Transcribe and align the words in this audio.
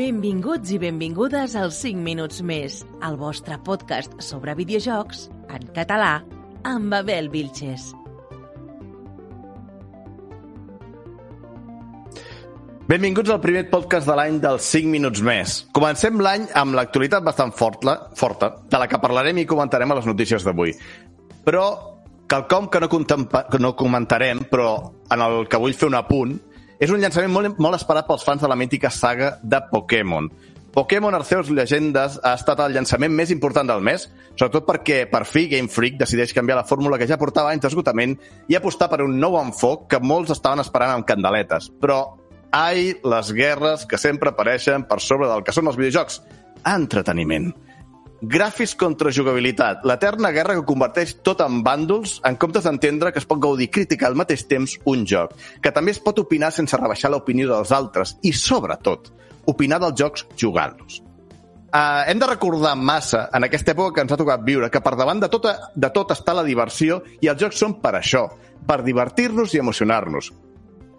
Benvinguts 0.00 0.70
i 0.72 0.78
benvingudes 0.80 1.52
als 1.60 1.82
5 1.84 2.00
minuts 2.00 2.38
més, 2.46 2.78
el 3.04 3.18
vostre 3.20 3.58
podcast 3.60 4.14
sobre 4.24 4.54
videojocs 4.56 5.26
en 5.52 5.66
català 5.76 6.22
amb 6.64 6.94
Abel 6.96 7.28
Vilches. 7.28 7.90
Benvinguts 12.88 13.34
al 13.34 13.42
primer 13.44 13.66
podcast 13.68 14.08
de 14.08 14.16
l'any 14.16 14.40
dels 14.40 14.72
5 14.72 14.88
minuts 14.88 15.20
més. 15.20 15.58
Comencem 15.76 16.16
l'any 16.24 16.48
amb 16.56 16.80
l'actualitat 16.80 17.26
bastant 17.26 17.52
forta, 17.52 17.98
forta, 18.16 18.54
de 18.72 18.80
la 18.80 18.88
que 18.88 19.04
parlarem 19.04 19.44
i 19.44 19.48
comentarem 19.52 19.92
a 19.92 20.00
les 20.00 20.08
notícies 20.08 20.48
d'avui. 20.48 20.72
Però 21.44 21.66
quelcom 22.24 22.72
que 22.72 22.80
no, 22.80 22.88
que 22.88 23.60
no 23.60 23.76
comentarem, 23.76 24.46
però 24.48 24.78
en 25.12 25.28
el 25.28 25.42
que 25.44 25.60
vull 25.60 25.76
fer 25.76 25.92
un 25.92 26.00
apunt, 26.00 26.38
és 26.80 26.90
un 26.90 27.02
llançament 27.02 27.32
molt, 27.32 27.58
molt 27.60 27.76
esperat 27.76 28.08
pels 28.08 28.24
fans 28.24 28.42
de 28.42 28.48
la 28.50 28.56
mítica 28.56 28.90
saga 28.90 29.34
de 29.42 29.60
Pokémon. 29.70 30.30
Pokémon 30.70 31.14
Arceus 31.14 31.50
Llegendes 31.50 32.20
ha 32.22 32.36
estat 32.38 32.60
el 32.62 32.76
llançament 32.76 33.12
més 33.12 33.32
important 33.34 33.66
del 33.66 33.82
mes, 33.82 34.06
sobretot 34.38 34.68
perquè 34.68 35.00
per 35.10 35.24
fi 35.26 35.48
Game 35.50 35.68
Freak 35.68 35.98
decideix 35.98 36.32
canviar 36.32 36.60
la 36.60 36.66
fórmula 36.66 36.98
que 36.98 37.08
ja 37.10 37.18
portava 37.18 37.50
anys 37.50 37.66
d'esgotament 37.66 38.14
i 38.48 38.56
apostar 38.56 38.88
per 38.88 39.02
un 39.02 39.18
nou 39.18 39.36
enfoc 39.40 39.88
que 39.90 39.98
molts 40.00 40.30
estaven 40.36 40.62
esperant 40.62 40.94
amb 40.94 41.08
candeletes. 41.08 41.72
Però 41.82 42.00
Ai, 42.50 42.96
les 43.04 43.30
guerres 43.30 43.84
que 43.86 43.98
sempre 43.98 44.32
apareixen 44.32 44.82
per 44.90 44.98
sobre 44.98 45.28
del 45.30 45.44
que 45.46 45.54
són 45.54 45.70
els 45.70 45.76
videojocs. 45.78 46.16
Entreteniment. 46.66 47.52
Gràfics 48.20 48.74
contra 48.76 49.08
jugabilitat. 49.08 49.86
L'eterna 49.88 50.28
guerra 50.30 50.52
que 50.58 50.66
converteix 50.68 51.14
tot 51.24 51.40
en 51.40 51.62
bàndols 51.64 52.18
en 52.28 52.36
comptes 52.36 52.66
d'entendre 52.68 53.14
que 53.14 53.20
es 53.22 53.24
pot 53.24 53.40
gaudir 53.40 53.70
i 53.70 53.72
criticar 53.72 54.10
al 54.10 54.18
mateix 54.20 54.44
temps 54.44 54.74
un 54.92 55.06
joc, 55.08 55.32
que 55.64 55.72
també 55.72 55.94
es 55.94 56.02
pot 56.04 56.20
opinar 56.20 56.50
sense 56.52 56.76
rebaixar 56.76 57.08
l'opinió 57.14 57.48
dels 57.48 57.72
altres 57.72 58.18
i, 58.20 58.34
sobretot, 58.36 59.08
opinar 59.48 59.80
dels 59.80 59.96
jocs 59.96 60.26
jugant-los. 60.36 61.00
Uh, 61.70 62.04
hem 62.10 62.20
de 62.20 62.28
recordar 62.28 62.74
massa, 62.76 63.28
en 63.32 63.46
aquesta 63.46 63.72
època 63.72 63.94
que 63.94 64.04
ens 64.04 64.12
ha 64.12 64.20
tocat 64.20 64.44
viure, 64.44 64.68
que 64.68 64.84
per 64.84 64.96
davant 65.00 65.22
de, 65.22 65.30
tota, 65.32 65.56
de 65.72 65.90
tot 65.94 66.12
està 66.12 66.34
la 66.36 66.44
diversió 66.44 67.00
i 67.22 67.30
els 67.30 67.40
jocs 67.40 67.62
són 67.62 67.78
per 67.80 67.94
això, 68.02 68.26
per 68.68 68.82
divertir-nos 68.84 69.54
i 69.54 69.64
emocionar-nos. 69.64 70.32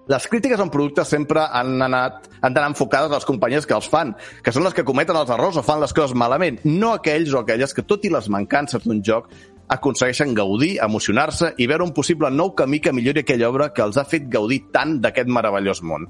Les 0.09 0.25
crítiques 0.27 0.59
a 0.59 0.65
un 0.65 0.71
producte 0.73 1.03
sempre 1.05 1.43
han 1.45 1.75
anat 1.85 2.25
han 2.41 2.55
d'anar 2.55 2.71
enfocades 2.71 3.11
a 3.11 3.19
les 3.19 3.27
companyies 3.27 3.67
que 3.69 3.75
els 3.77 3.87
fan, 3.89 4.15
que 4.41 4.51
són 4.51 4.65
les 4.65 4.73
que 4.73 4.85
cometen 4.87 5.17
els 5.17 5.29
errors 5.29 5.59
o 5.61 5.63
fan 5.63 5.81
les 5.83 5.93
coses 5.93 6.15
malament, 6.17 6.57
no 6.65 6.95
aquells 6.95 7.35
o 7.35 7.43
aquelles 7.43 7.75
que, 7.77 7.85
tot 7.85 8.05
i 8.05 8.11
les 8.13 8.27
mancances 8.33 8.81
d'un 8.87 9.03
joc, 9.05 9.29
aconsegueixen 9.71 10.33
gaudir, 10.35 10.73
emocionar-se 10.83 11.53
i 11.61 11.67
veure 11.69 11.85
un 11.85 11.93
possible 11.95 12.31
nou 12.33 12.51
camí 12.57 12.81
que 12.81 12.91
millori 12.91 13.21
aquella 13.21 13.47
obra 13.49 13.69
que 13.71 13.85
els 13.85 13.97
ha 13.97 14.07
fet 14.09 14.27
gaudir 14.27 14.65
tant 14.73 14.97
d'aquest 15.03 15.29
meravellós 15.31 15.83
món. 15.85 16.09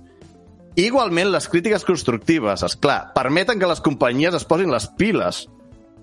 I 0.79 0.87
igualment, 0.87 1.33
les 1.33 1.49
crítiques 1.51 1.83
constructives, 1.83 2.63
és 2.63 2.77
clar, 2.79 3.11
permeten 3.13 3.59
que 3.59 3.67
les 3.67 3.83
companyies 3.83 4.37
es 4.39 4.47
posin 4.47 4.71
les 4.71 4.87
piles, 4.97 5.43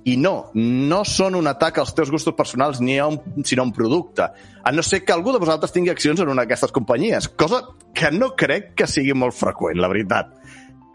i 0.04 0.16
no, 0.16 0.50
no 0.54 1.00
són 1.08 1.36
un 1.38 1.48
atac 1.50 1.80
als 1.82 1.94
teus 1.96 2.10
gustos 2.12 2.36
personals 2.38 2.80
ni 2.80 2.98
a 2.98 3.08
un, 3.10 3.18
sinó 3.44 3.64
a 3.64 3.68
un 3.68 3.74
producte. 3.74 4.28
A 4.62 4.72
no 4.72 4.82
ser 4.82 5.02
que 5.04 5.12
algú 5.12 5.32
de 5.34 5.42
vosaltres 5.42 5.74
tingui 5.74 5.92
accions 5.92 6.20
en 6.20 6.30
una 6.30 6.44
d'aquestes 6.44 6.72
companyies, 6.72 7.28
cosa 7.28 7.64
que 7.94 8.10
no 8.14 8.34
crec 8.36 8.74
que 8.78 8.88
sigui 8.88 9.16
molt 9.16 9.36
freqüent, 9.36 9.80
la 9.80 9.90
veritat. 9.90 10.32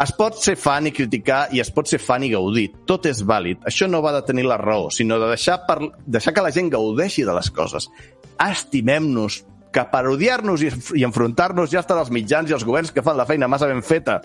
Es 0.03 0.11
pot 0.17 0.35
ser 0.41 0.55
fan 0.57 0.89
i 0.89 0.91
criticar 0.91 1.45
i 1.53 1.61
es 1.61 1.69
pot 1.71 1.87
ser 1.87 1.99
fan 2.01 2.25
i 2.25 2.31
gaudir. 2.31 2.65
Tot 2.89 3.05
és 3.07 3.21
vàlid. 3.23 3.61
Això 3.69 3.87
no 3.87 4.01
va 4.03 4.15
de 4.15 4.23
tenir 4.25 4.47
la 4.49 4.57
raó, 4.57 4.89
sinó 4.91 5.19
de 5.21 5.29
deixar, 5.31 5.61
per... 5.67 5.77
deixar 6.05 6.33
que 6.33 6.43
la 6.43 6.51
gent 6.51 6.71
gaudeixi 6.73 7.23
de 7.27 7.35
les 7.37 7.51
coses. 7.53 7.87
Estimem-nos, 8.41 9.43
que 9.73 9.83
per 9.89 10.03
odiar-nos 10.07 10.63
i, 10.65 10.71
i 10.99 11.05
enfrontar-nos 11.07 11.71
ja 11.71 11.81
estan 11.81 12.01
els 12.01 12.11
mitjans 12.13 12.49
i 12.49 12.57
els 12.57 12.65
governs 12.67 12.93
que 12.93 13.03
fan 13.05 13.17
la 13.17 13.27
feina 13.29 13.49
massa 13.49 13.69
ben 13.69 13.81
feta. 13.85 14.19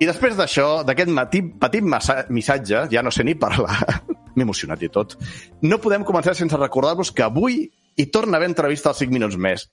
I 0.00 0.08
després 0.08 0.36
d'això, 0.36 0.82
d'aquest 0.84 1.12
petit 1.60 1.86
missatge, 2.28 2.86
ja 2.92 3.02
no 3.02 3.12
sé 3.14 3.24
ni 3.24 3.36
parlar, 3.38 3.78
m'he 4.36 4.44
emocionat 4.44 4.82
i 4.84 4.90
tot, 4.92 5.16
no 5.64 5.80
podem 5.80 6.04
començar 6.04 6.36
sense 6.36 6.56
recordar-vos 6.60 7.12
que 7.16 7.24
avui 7.24 7.64
hi 7.96 8.06
torna 8.12 8.36
a 8.36 8.42
haver 8.42 8.50
entrevista 8.50 8.92
als 8.92 9.00
5 9.00 9.14
minuts 9.14 9.38
més. 9.40 9.66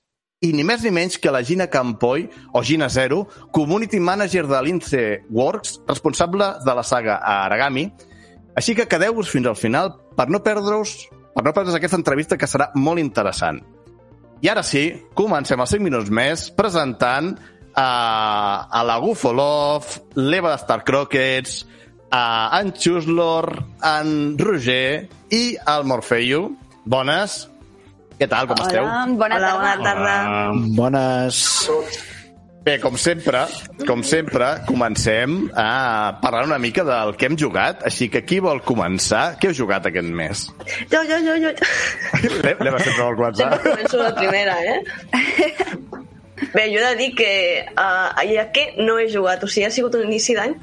I 0.43 0.51
ni 0.55 0.63
més 0.67 0.83
ni 0.83 0.91
menys 0.91 1.17
que 1.23 1.31
la 1.31 1.43
Gina 1.43 1.69
Campoy, 1.71 2.25
o 2.51 2.63
Gina 2.63 2.89
Zero, 2.91 3.27
community 3.55 3.99
manager 3.99 4.47
de 4.47 4.61
l'Ince 4.63 5.03
Works, 5.31 5.81
responsable 5.87 6.49
de 6.65 6.75
la 6.75 6.83
saga 6.83 7.19
Aragami. 7.23 7.85
Així 8.55 8.75
que 8.75 8.87
quedeu-vos 8.87 9.31
fins 9.31 9.47
al 9.47 9.59
final 9.59 9.93
per 10.17 10.27
no 10.29 10.43
perdre-us 10.43 10.97
per 11.33 11.43
no 11.43 11.53
perdre's 11.53 11.75
aquesta 11.77 11.97
entrevista 11.97 12.37
que 12.37 12.49
serà 12.49 12.69
molt 12.77 13.01
interessant. 13.01 13.61
I 14.43 14.49
ara 14.51 14.63
sí, 14.67 14.89
comencem 15.15 15.61
els 15.63 15.71
5 15.73 15.85
minuts 15.85 16.11
més 16.13 16.49
presentant 16.53 17.31
a, 17.75 18.67
a 18.69 18.83
la 18.87 18.97
Gufolov, 19.03 19.87
l'Eva 20.15 20.53
de 20.53 20.61
Star 20.61 20.83
Crockets, 20.83 21.63
a 22.13 22.59
en 22.59 22.73
Xuslor, 22.77 23.49
en 23.81 24.37
Roger 24.37 25.07
i 25.33 25.43
el 25.57 25.87
Morfeio. 25.89 26.51
Bones. 26.85 27.47
Què 28.19 28.27
tal, 28.29 28.45
com 28.47 28.59
Hola, 28.59 28.67
esteu? 28.69 29.17
Bona 29.17 29.39
Hola, 29.39 29.47
tarda. 29.47 29.55
bona 29.57 29.83
tarda. 29.87 30.17
Bones. 30.77 31.39
Bé, 32.63 32.77
com 32.79 32.95
sempre, 32.95 33.41
com 33.83 33.99
sempre, 34.07 34.45
comencem 34.63 35.49
a 35.51 36.13
parlar 36.21 36.45
una 36.47 36.59
mica 36.63 36.85
del 36.87 37.11
que 37.19 37.27
hem 37.27 37.35
jugat, 37.35 37.81
així 37.89 38.07
que 38.07 38.21
qui 38.23 38.37
vol 38.39 38.61
començar? 38.63 39.33
Què 39.41 39.49
heu 39.49 39.57
jugat 39.57 39.89
aquest 39.89 40.07
mes? 40.21 40.45
Jo, 40.93 41.01
jo, 41.09 41.17
jo, 41.25 41.35
jo. 41.43 41.51
L'Eva 42.63 42.79
sempre 42.79 43.01
vol 43.01 43.19
començar. 43.19 43.49
Sempre 43.57 43.73
començo 43.73 43.99
la 44.05 44.13
primera, 44.15 44.55
eh? 44.63 44.79
Bé, 46.53 46.67
jo 46.73 46.79
he 46.81 46.85
de 46.85 46.95
dir 46.97 47.09
que 47.17 47.31
uh, 47.69 48.09
allà 48.19 48.47
que 48.55 48.73
no 48.81 48.97
he 48.99 49.09
jugat, 49.11 49.43
o 49.43 49.49
sigui, 49.49 49.67
ha 49.67 49.73
sigut 49.73 49.95
un 49.99 50.07
inici 50.07 50.35
d'any 50.37 50.55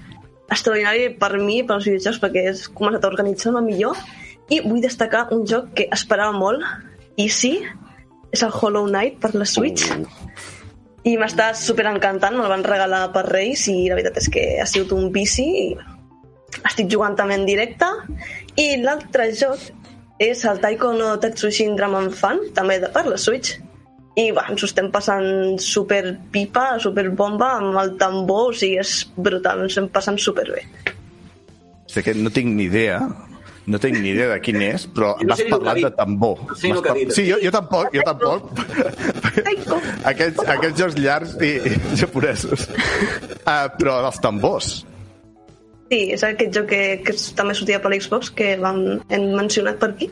extraordinari 0.51 1.13
per 1.21 1.37
mi, 1.39 1.61
per 1.63 1.77
als 1.77 1.87
videojocs, 1.87 2.19
perquè 2.23 2.49
he 2.49 2.55
començat 2.75 3.07
a 3.07 3.11
organitzar-me 3.13 3.63
millor 3.63 3.99
i 4.51 4.59
vull 4.65 4.83
destacar 4.83 5.29
un 5.37 5.45
joc 5.47 5.71
que 5.79 5.87
esperava 5.95 6.35
molt, 6.35 6.65
i 7.17 7.29
sí, 7.31 7.53
és 8.35 8.43
el 8.43 8.51
Hollow 8.55 8.89
Knight 8.89 9.21
per 9.23 9.33
la 9.37 9.47
Switch. 9.47 9.87
I 11.07 11.15
m'està 11.17 11.53
super 11.57 11.87
encantant, 11.89 12.37
me'l 12.37 12.51
van 12.51 12.67
regalar 12.67 13.07
per 13.15 13.25
Reis 13.29 13.67
i 13.73 13.87
la 13.89 13.97
veritat 13.97 14.19
és 14.21 14.29
que 14.33 14.45
ha 14.61 14.67
sigut 14.69 14.93
un 14.97 15.09
vici 15.15 15.47
i 15.47 15.67
estic 16.67 16.91
jugant 16.93 17.17
també 17.17 17.39
en 17.39 17.47
directe. 17.49 17.89
I 18.59 18.83
l'altre 18.83 19.31
joc 19.39 19.71
és 20.21 20.45
el 20.45 20.61
Taiko 20.61 20.93
no 20.99 21.15
Tatsujin 21.23 21.79
Draman 21.79 22.11
Fan, 22.13 22.51
també 22.57 22.81
de 22.83 22.91
per 22.93 23.07
la 23.09 23.19
Switch. 23.21 23.57
I 24.19 24.31
va, 24.35 24.49
ens 24.51 24.65
ho 24.65 24.67
estem 24.67 24.91
passant 24.91 25.59
super 25.63 26.03
pipa, 26.35 26.75
super 26.83 27.07
bomba, 27.15 27.53
amb 27.61 27.79
el 27.79 27.95
tambor, 28.01 28.51
o 28.51 28.57
sigui, 28.57 28.81
és 28.83 29.05
brutal, 29.17 29.63
ens 29.65 29.77
estem 29.77 29.87
passant 29.95 30.19
super 30.19 30.49
bé. 30.51 30.65
Sé 31.91 32.03
que 32.07 32.15
no 32.19 32.33
tinc 32.35 32.51
ni 32.57 32.67
idea, 32.67 32.99
no 33.71 33.79
tinc 33.79 33.99
ni 34.01 34.11
idea 34.11 34.29
de 34.33 34.41
quin 34.43 34.59
és, 34.67 34.87
però 34.91 35.13
Jo 35.21 35.27
no 35.27 35.31
m'has 35.31 35.43
sé 35.43 35.49
parlat 35.53 35.81
de 35.85 35.91
tambor. 35.95 36.43
No 36.49 36.59
sé 36.59 36.73
par-. 36.83 36.99
Sí, 37.15 37.27
jo, 37.31 37.39
jo 37.43 37.53
tampoc, 37.55 37.95
jo 37.95 38.05
tampoc. 38.07 38.51
Aquests, 40.11 40.45
aquests 40.57 40.79
jocs 40.81 40.99
llargs 40.99 41.35
i, 41.47 41.53
i 41.71 41.75
japonesos. 42.03 42.67
Uh, 43.45 43.67
però 43.79 44.01
dels 44.07 44.23
tambors. 44.25 44.73
Sí, 45.91 46.01
és 46.15 46.23
aquest 46.27 46.55
joc 46.55 46.69
que, 46.71 46.83
que 47.07 47.15
també 47.39 47.55
sortia 47.59 47.81
per 47.83 47.91
l'Xbox, 47.95 48.31
que 48.39 48.53
vam, 48.63 48.83
hem 49.11 49.31
mencionat 49.39 49.79
per 49.83 49.91
aquí, 49.95 50.11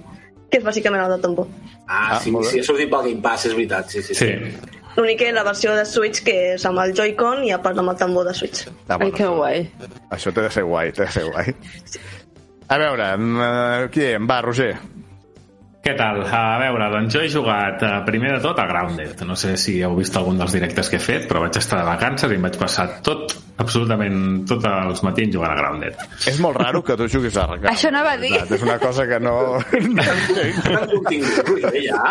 que 0.50 0.58
és 0.60 0.64
bàsicament 0.64 1.04
el 1.04 1.14
de 1.16 1.20
tambor. 1.22 1.46
Ah, 1.86 2.16
Ah, 2.16 2.20
sí, 2.20 2.32
sí, 2.50 2.60
ha 2.60 2.64
sortit 2.64 2.90
pel 2.92 3.06
Game 3.08 3.22
Pass, 3.24 3.46
és 3.48 3.54
veritat. 3.56 3.88
Sí, 3.90 4.02
sí, 4.02 4.14
sí. 4.14 4.26
Sí. 4.26 4.74
L'únic 4.98 5.18
que 5.20 5.30
la 5.32 5.44
versió 5.46 5.74
de 5.76 5.84
Switch 5.86 6.24
que 6.26 6.34
és 6.56 6.64
amb 6.66 6.80
el 6.82 6.92
Joy-Con 6.96 7.44
i 7.46 7.52
a 7.54 7.60
part 7.62 7.78
amb 7.78 7.92
el 7.92 7.96
tambor 7.96 8.26
de 8.26 8.34
Switch. 8.34 8.64
Ah, 8.88 8.96
Ai, 9.00 9.12
que 9.14 9.26
guai. 9.30 9.62
Això 10.10 10.32
té 10.34 10.42
de 10.42 10.50
ser 10.50 10.64
guai, 10.66 10.90
té 10.92 11.04
de 11.04 11.10
ser 11.14 11.24
guai. 11.30 11.54
A 12.68 12.76
veure, 12.82 13.04
uh, 13.16 13.88
qui 13.92 14.00
diem? 14.02 14.26
Va, 14.28 14.40
Roger. 14.44 14.72
Què 15.84 15.94
tal? 15.96 16.24
A 16.26 16.58
veure, 16.60 16.88
doncs 16.92 17.14
jo 17.14 17.20
he 17.22 17.28
jugat 17.32 17.80
eh, 17.86 17.92
primer 18.04 18.34
de 18.34 18.40
tot 18.44 18.58
a 18.58 18.66
Grounded. 18.68 19.22
No 19.24 19.36
sé 19.38 19.54
si 19.56 19.76
heu 19.80 19.94
vist 19.96 20.16
algun 20.18 20.36
dels 20.36 20.52
directes 20.52 20.90
que 20.90 20.98
he 20.98 21.04
fet, 21.04 21.28
però 21.30 21.40
vaig 21.46 21.56
estar 21.56 21.78
de 21.80 21.86
vacances 21.86 22.32
i 22.34 22.36
em 22.36 22.42
vaig 22.44 22.58
passar 22.60 22.88
tot, 23.06 23.36
absolutament 23.58 24.18
tots 24.48 24.66
els 24.70 25.02
matins 25.06 25.34
jugant 25.34 25.52
a 25.52 25.56
Grounded. 25.58 26.02
És 26.30 26.38
molt 26.42 26.58
raro 26.60 26.82
que 26.86 26.96
tu 26.98 27.08
juguis 27.10 27.36
a 27.36 27.46
Arkham. 27.46 27.70
Això 27.72 27.90
anava 27.92 28.14
a 28.14 28.20
dir. 28.20 28.34
És 28.46 28.64
una 28.64 28.78
cosa 28.82 29.06
que 29.10 29.18
no... 29.22 29.34
no 29.98 30.84
contingut, 30.94 31.40
Roger, 31.50 31.74
ja? 31.84 32.04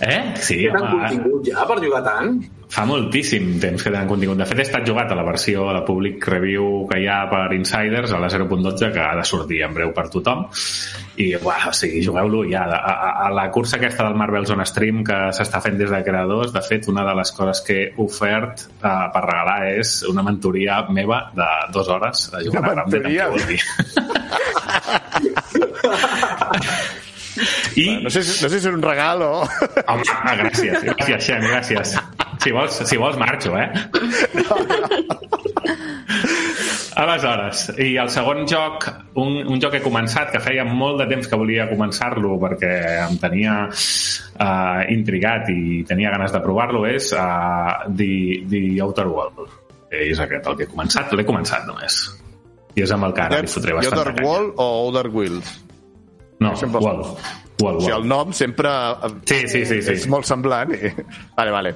Eh? 0.00 0.20
Sí, 0.44 0.60
Tant 0.74 0.84
home, 0.84 1.00
contingut 1.08 1.50
ja 1.50 1.66
per 1.70 1.80
jugar 1.84 2.04
tant? 2.06 2.36
Fa 2.70 2.84
moltíssim 2.88 3.58
temps 3.60 3.82
que 3.82 3.90
tenen 3.92 4.08
contingut. 4.08 4.38
De 4.40 4.46
fet, 4.48 4.58
he 4.58 4.64
estat 4.66 4.86
jugat 4.88 5.10
a 5.12 5.16
la 5.18 5.24
versió, 5.26 5.68
a 5.70 5.74
la 5.76 5.82
public 5.86 6.24
review 6.28 6.86
que 6.90 6.98
hi 7.02 7.06
ha 7.10 7.24
per 7.30 7.52
Insiders, 7.54 8.12
a 8.12 8.18
la 8.22 8.28
0.12, 8.32 8.92
que 8.94 9.00
ha 9.04 9.14
de 9.18 9.24
sortir 9.28 9.62
en 9.66 9.74
breu 9.76 9.92
per 9.94 10.08
tothom. 10.12 10.46
I, 11.22 11.28
uah, 11.38 11.68
o 11.70 11.72
sigui, 11.76 12.00
jugueu-lo 12.04 12.42
ja. 12.50 12.64
A, 12.66 12.78
a, 12.80 13.10
a 13.26 13.30
la 13.34 13.46
cursa 13.54 13.76
aquesta 13.78 14.08
del 14.08 14.16
Marvel's 14.18 14.50
on 14.50 14.64
Stream 14.66 15.04
que 15.06 15.18
s'està 15.36 15.60
fent 15.62 15.78
des 15.78 15.90
de 15.92 16.00
creadors, 16.06 16.52
de 16.54 16.62
fet, 16.66 16.88
una 16.90 17.04
de 17.06 17.14
les 17.20 17.30
coses 17.36 17.60
que 17.66 17.76
he 17.84 17.92
ofert 18.02 18.66
uh, 18.80 19.06
per 19.14 19.22
regalar 19.28 19.60
és 19.76 20.00
una 20.10 20.24
mentoria 20.26 20.80
meva 20.90 21.28
de 21.36 21.46
dues 21.74 21.88
hores 21.88 22.26
de 22.34 22.42
jugar 22.48 22.72
Una 22.72 22.82
a 22.82 22.86
dir. 23.46 23.60
I, 27.76 27.98
No 28.02 28.10
sé, 28.10 28.22
si- 28.22 28.42
no 28.44 28.48
sé 28.48 28.60
si 28.60 28.68
és 28.68 28.74
un 28.74 28.82
regal 28.82 29.22
o... 29.26 29.30
Home, 29.42 30.04
gràcies, 30.38 30.84
gràcies, 30.86 31.24
Xen, 31.26 31.42
gràcies. 31.50 31.94
Si 32.44 32.52
vols, 32.52 32.76
si 32.84 32.96
vols 33.00 33.16
marxo, 33.16 33.54
eh? 33.56 33.70
Aleshores, 36.94 37.72
i 37.82 37.96
el 37.98 38.10
segon 38.12 38.44
joc, 38.46 38.84
un, 39.18 39.40
un 39.50 39.58
joc 39.62 39.72
que 39.74 39.80
he 39.80 39.84
començat, 39.84 40.28
que 40.30 40.40
feia 40.44 40.62
molt 40.68 41.00
de 41.00 41.06
temps 41.10 41.26
que 41.30 41.38
volia 41.40 41.64
començar-lo 41.70 42.36
perquè 42.42 42.70
em 43.08 43.16
tenia 43.22 43.54
uh, 43.66 44.82
intrigat 44.94 45.48
i 45.50 45.82
tenia 45.88 46.12
ganes 46.14 46.34
de 46.34 46.42
provar-lo, 46.44 46.84
és 46.86 47.08
uh, 47.16 47.88
The, 47.90 48.10
The 48.52 48.62
Outer 48.84 49.08
World. 49.10 49.56
És 49.94 50.20
aquest 50.22 50.46
el 50.50 50.56
que 50.58 50.66
he 50.68 50.70
començat, 50.70 51.10
l'he 51.14 51.26
començat 51.26 51.66
només. 51.70 51.98
I 52.74 52.82
és 52.86 52.92
amb 52.94 53.06
el 53.08 53.14
que 53.14 53.24
ara 53.24 53.40
li 53.42 53.50
fotré 53.50 53.74
bastant 53.76 54.00
Other 54.04 54.14
Wall 54.26 54.48
o 54.58 54.68
Other 54.90 55.08
Wheels? 55.14 55.50
No, 56.42 56.52
els- 56.54 56.62
World. 56.68 57.10
World, 57.62 57.78
O 57.78 57.80
sigui, 57.80 57.90
el 57.90 58.00
World. 58.00 58.08
nom 58.10 58.32
sempre 58.34 58.68
eh, 58.68 59.10
Sí, 59.30 59.36
sí, 59.48 59.60
sí. 59.64 59.80
sí. 59.86 59.92
és 59.94 60.06
molt 60.10 60.26
semblant. 60.26 60.72
I... 60.74 60.90
Vale, 61.38 61.50
vale. 61.54 61.74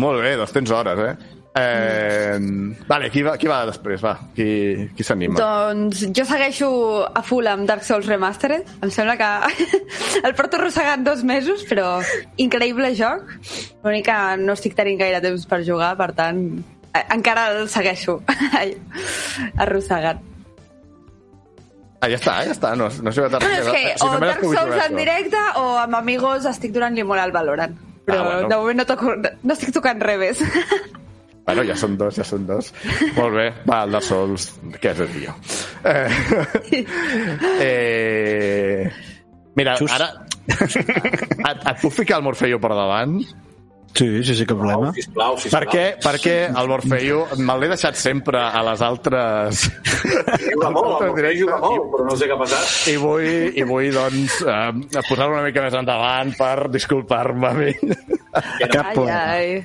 Molt 0.00 0.22
bé, 0.24 0.36
doncs 0.40 0.54
tens 0.54 0.72
hores, 0.72 1.00
eh? 1.04 1.38
Eh, 1.54 2.38
vale, 2.88 3.10
qui 3.10 3.20
va, 3.20 3.34
qui 3.36 3.48
va 3.50 3.58
després? 3.68 4.00
Va, 4.00 4.14
qui, 4.32 4.88
qui 4.96 5.04
s'anima? 5.04 5.36
Doncs 5.36 6.06
jo 6.16 6.24
segueixo 6.24 6.70
a 7.04 7.22
full 7.26 7.50
amb 7.50 7.68
Dark 7.68 7.84
Souls 7.84 8.08
Remastered. 8.08 8.70
Em 8.80 8.92
sembla 8.94 9.18
que 9.20 9.28
el 10.26 10.34
porto 10.38 10.56
arrossegant 10.56 11.04
dos 11.04 11.24
mesos, 11.28 11.66
però 11.68 11.98
increïble 12.40 12.94
joc. 12.96 13.36
L'únic 13.84 14.08
que 14.08 14.18
no 14.40 14.56
estic 14.56 14.78
tenint 14.78 15.00
gaire 15.02 15.20
temps 15.24 15.44
per 15.50 15.60
jugar, 15.66 15.92
per 16.00 16.12
tant, 16.16 16.42
eh, 16.88 17.06
encara 17.12 17.50
el 17.52 17.68
segueixo 17.72 18.22
arrossegant. 19.66 20.28
Ah, 22.02 22.08
ja 22.10 22.16
està, 22.16 22.40
ja 22.48 22.56
està. 22.56 22.72
No, 22.74 22.88
no 22.88 23.12
tardar. 23.12 23.44
Bueno, 23.44 23.60
és 23.60 23.68
que 23.70 24.08
o 24.08 24.16
Dark 24.24 24.42
Souls 24.48 24.84
en 24.88 24.96
directe 24.98 25.46
o 25.60 25.68
amb 25.84 26.00
amigos 26.00 26.48
estic 26.50 26.72
donant-li 26.74 27.04
molt 27.06 27.28
al 27.28 27.36
Valorant. 27.36 27.91
Però 28.12 28.22
Ah, 28.22 28.28
bueno. 28.28 28.48
de 28.52 28.56
moment 28.60 28.78
no, 28.82 28.86
toco, 28.88 29.14
no 29.16 29.56
estic 29.56 29.72
tocant 29.74 30.00
res 30.04 30.20
més. 30.20 30.42
Bueno, 31.42 31.64
ja 31.66 31.74
són 31.74 31.96
dos, 31.98 32.14
ja 32.14 32.22
són 32.22 32.44
dos. 32.46 32.68
Molt 33.16 33.34
bé. 33.34 33.48
Va, 33.66 33.80
el 33.82 33.90
Dark 33.96 34.04
Souls, 34.06 34.44
què 34.78 34.92
és 34.92 35.00
el 35.02 35.08
millor? 35.10 35.34
Eh, 35.90 36.84
eh, 37.58 38.92
mira, 39.58 39.74
Xus. 39.76 39.90
ara... 39.96 40.10
Et, 40.46 41.66
et 41.70 41.80
puc 41.82 41.92
ficar 41.94 42.20
el 42.20 42.24
Morfeio 42.26 42.58
per 42.62 42.70
davant? 42.74 43.16
Sí, 43.94 44.06
sí, 44.24 44.34
sí, 44.34 44.44
cap 44.48 44.56
problema. 44.56 44.90
Sisplau, 44.96 45.36
sisplau, 45.36 45.38
sisplau. 45.42 45.60
Perquè, 45.60 45.82
perquè 46.00 46.34
el 46.48 46.68
Morfeio 46.70 47.26
me 47.44 47.56
l'he 47.60 47.68
deixat 47.74 47.98
sempre 48.00 48.40
a 48.40 48.62
les 48.70 48.80
altres... 48.86 49.66
Juga 50.52 50.70
molt, 50.72 51.02
el 51.04 51.10
Morfeu 51.12 51.34
juga 51.42 51.58
molt, 51.60 51.88
però 51.92 52.06
no 52.08 52.16
sé 52.16 52.28
què 52.30 52.36
ha 52.36 52.40
passat. 52.40 52.70
I 52.88 52.94
vull, 53.02 53.26
i 53.52 53.66
vull 53.68 53.90
doncs, 53.94 54.38
eh, 54.48 55.02
posar-lo 55.10 55.34
una 55.36 55.44
mica 55.44 55.64
més 55.66 55.76
endavant 55.76 56.32
per 56.38 56.54
disculpar-me 56.72 57.50
amb 57.50 57.66
ell. 57.68 57.96
Cap 58.72 58.86
ai, 58.86 58.94
problema. 58.94 59.18
ai. 59.36 59.58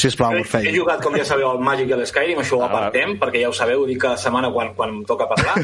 Sisplau, 0.00 0.32
He, 0.40 0.70
jugat, 0.72 1.02
com 1.04 1.12
ja 1.18 1.24
sabeu, 1.28 1.50
al 1.50 1.58
Magic 1.60 1.90
i 1.90 1.92
a 1.92 1.98
l'Skyrim, 2.00 2.38
això 2.40 2.56
ho 2.56 2.62
Ah. 2.64 2.70
apartem, 2.70 3.18
perquè 3.20 3.42
ja 3.42 3.50
ho 3.50 3.52
sabeu, 3.52 3.82
ho 3.82 3.86
dic 3.86 3.98
cada 4.00 4.16
setmana 4.16 4.48
quan, 4.50 4.70
quan 4.74 4.94
em 4.94 5.02
toca 5.04 5.26
parlar. 5.28 5.58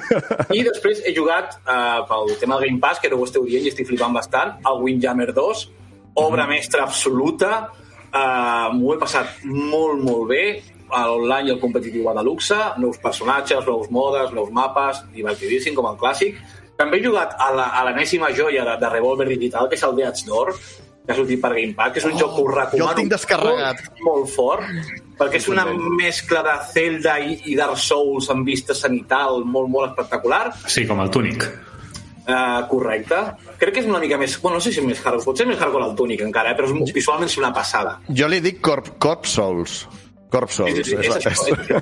I 0.53 0.61
després 0.67 1.01
he 1.09 1.15
jugat 1.17 1.57
eh, 1.65 2.03
pel 2.07 2.35
tema 2.39 2.59
del 2.61 2.69
Game 2.69 2.79
Pass, 2.83 3.01
que 3.01 3.09
no 3.11 3.17
ho 3.17 3.25
esteu 3.25 3.47
dient 3.49 3.65
i 3.65 3.73
estic 3.73 3.89
flipant 3.89 4.13
bastant, 4.13 4.59
al 4.69 4.83
Windjammer 4.85 5.31
2, 5.33 5.65
obra 6.21 6.45
mestra 6.47 6.85
absoluta, 6.85 7.71
eh, 8.17 8.69
m'ho 8.77 8.95
he 8.95 8.99
passat 8.99 9.27
molt, 9.45 10.01
molt 10.03 10.29
bé, 10.33 10.43
a 10.97 11.05
l'online 11.09 11.49
i 11.51 11.55
el 11.57 11.61
competitiu 11.61 12.05
va 12.07 12.15
de 12.15 12.23
luxe, 12.23 12.57
nous 12.79 12.97
personatges, 13.03 13.65
nous 13.67 13.89
modes, 13.91 14.33
nous 14.33 14.51
mapes, 14.55 15.03
divertidíssim, 15.15 15.75
com 15.75 15.89
el 15.91 15.97
clàssic. 16.01 16.37
També 16.79 16.99
he 17.01 17.05
jugat 17.05 17.35
a 17.41 17.53
la- 17.57 17.71
a 17.81 17.85
l'enèsima 17.87 18.29
joia 18.37 18.65
de, 18.65 18.77
de 18.81 18.89
Revolver 18.93 19.27
Digital, 19.29 19.69
que 19.69 19.75
és 19.75 19.83
el 19.83 19.97
Death's 19.97 20.25
Door, 20.27 20.53
que 21.07 21.13
ha 21.13 21.17
sortit 21.17 21.41
per 21.41 21.53
Game 21.55 21.75
Pass, 21.75 21.93
que 21.93 21.99
és 22.01 22.05
un 22.07 22.17
joc 22.19 22.35
que 22.37 22.43
us 22.43 22.55
recomano 22.55 22.85
jo 22.85 22.91
el 22.91 22.97
tinc 23.01 23.11
descarregat. 23.11 23.83
molt, 24.01 24.05
molt 24.07 24.29
fort, 24.35 24.65
perquè 25.19 25.37
és 25.39 25.47
una 25.49 25.65
mescla 25.67 26.43
de 26.43 26.55
Zelda 26.73 27.19
i, 27.21 27.41
i 27.53 27.55
Dark 27.57 27.77
Souls 27.79 28.29
amb 28.31 28.45
vista 28.47 28.75
cenital 28.75 29.45
molt, 29.45 29.69
molt 29.71 29.91
espectacular. 29.93 30.53
Sí, 30.67 30.85
com 30.87 31.01
el 31.01 31.11
Tunic. 31.11 31.47
Uh, 32.27 32.65
correcte. 32.67 33.19
Crec 33.61 33.77
que 33.77 33.83
és 33.85 33.87
una 33.87 34.01
mica 34.03 34.17
més... 34.19 34.33
Bueno, 34.43 34.59
no 34.59 34.65
sé 34.65 34.73
si 34.75 34.81
és 34.83 34.87
més 34.87 34.99
hardcore, 34.99 35.23
potser 35.29 35.45
és 35.45 35.53
més 35.53 35.61
hardcore 35.63 35.87
el 35.87 35.95
Tunic 35.99 36.25
encara, 36.27 36.51
eh? 36.51 36.59
però 36.59 36.67
és, 36.67 36.91
visualment 36.97 37.31
és 37.31 37.37
una 37.39 37.53
passada. 37.55 38.01
Jo 38.21 38.27
li 38.27 38.41
dic 38.43 38.59
Corp, 38.67 38.97
Corp 39.03 39.29
Souls. 39.31 39.85
Corp 40.33 40.51
Souls. 40.51 40.75
Sí, 40.75 40.83
sí, 40.83 40.97
sí, 40.97 41.07
és 41.07 41.15
això, 41.15 41.31
és 41.31 41.45
això. 41.55 41.79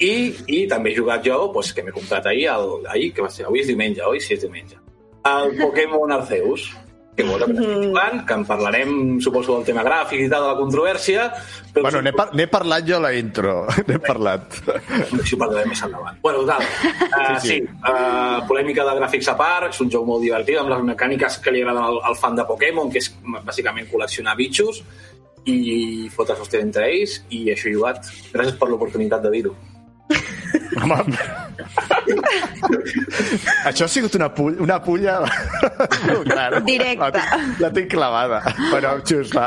I, 0.00 0.14
I 0.56 0.62
també 0.70 0.94
he 0.94 0.96
jugat 0.96 1.28
jo, 1.28 1.36
pues, 1.52 1.74
que 1.76 1.84
m'he 1.84 1.92
comprat 1.92 2.30
ahir, 2.32 2.48
el, 2.54 2.72
ahir, 2.94 3.10
que 3.12 3.26
va 3.26 3.28
ser, 3.34 3.44
avui 3.44 3.60
és 3.60 3.68
diumenge, 3.68 4.00
oi? 4.08 4.22
Sí, 4.24 4.38
és 4.38 4.46
diumenge. 4.46 4.80
El 5.28 5.52
Pokémon 5.60 6.16
Arceus, 6.16 6.70
que 7.14 7.22
que 7.22 7.30
estic 7.30 7.58
jugant, 7.60 8.24
que 8.26 8.34
en 8.34 8.44
parlarem, 8.46 9.20
suposo, 9.22 9.54
del 9.56 9.66
tema 9.68 9.84
gràfic 9.86 10.24
i 10.24 10.28
tal, 10.30 10.42
de 10.42 10.50
la 10.50 10.58
controvèrsia, 10.58 11.26
però 11.74 11.86
Bueno, 11.86 12.02
n'he 12.02 12.12
par 12.14 12.28
n'he 12.34 12.46
parlat 12.50 12.86
jo 12.88 12.96
a 12.96 13.02
la 13.04 13.12
intro. 13.14 13.54
N'he 13.88 13.98
parlat. 14.02 14.58
Això 14.66 15.36
ho 15.36 15.40
parlarem 15.40 15.70
més 15.70 15.82
endavant. 15.86 16.18
Bueno, 16.22 16.42
total, 16.42 16.62
uh, 16.62 17.38
sí, 17.42 17.48
sí. 17.48 17.58
Uh, 17.82 18.42
polèmica 18.50 18.86
de 18.86 18.96
gràfics 18.98 19.30
a 19.30 19.36
part, 19.38 19.70
és 19.70 19.82
un 19.84 19.90
joc 19.94 20.06
molt 20.06 20.26
divertit, 20.26 20.58
amb 20.58 20.72
les 20.74 20.82
mecàniques 20.90 21.38
que 21.44 21.54
li 21.54 21.62
agraden 21.62 21.82
al, 21.84 22.00
al 22.10 22.18
fan 22.18 22.38
de 22.38 22.46
Pokémon, 22.48 22.90
que 22.90 23.02
és 23.02 23.10
bàsicament 23.46 23.90
col·leccionar 23.92 24.34
bitxos 24.38 24.82
i 25.44 26.08
fotre 26.14 26.38
sostén 26.38 26.70
entre 26.70 26.88
ells, 26.88 27.20
i 27.30 27.46
això 27.52 27.68
he 27.68 27.76
jugat. 27.76 28.10
Gràcies 28.32 28.58
per 28.58 28.70
l'oportunitat 28.70 29.22
de 29.26 29.34
dir-ho. 29.34 29.54
Home, 30.84 31.14
això 33.64 33.86
ha 33.86 33.90
sigut 33.90 34.14
una, 34.18 34.28
pull, 34.34 34.56
una 34.62 34.76
pulla... 34.82 35.14
claro. 36.28 36.60
Directa. 36.66 37.08
La, 37.08 37.10
tinc- 37.14 37.60
la 37.64 37.70
tinc 37.78 37.88
clavada. 37.94 38.40
Bueno, 38.70 38.92
Xus, 39.06 39.32
va. 39.34 39.46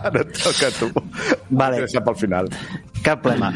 Ara 0.00 0.22
et 0.24 0.32
toca 0.38 0.70
a 0.70 0.74
tu. 0.78 0.88
Vale. 1.50 1.82
Deixa 1.84 2.02
pel 2.06 2.16
final. 2.22 2.48
Cap 3.04 3.22
problema. 3.24 3.50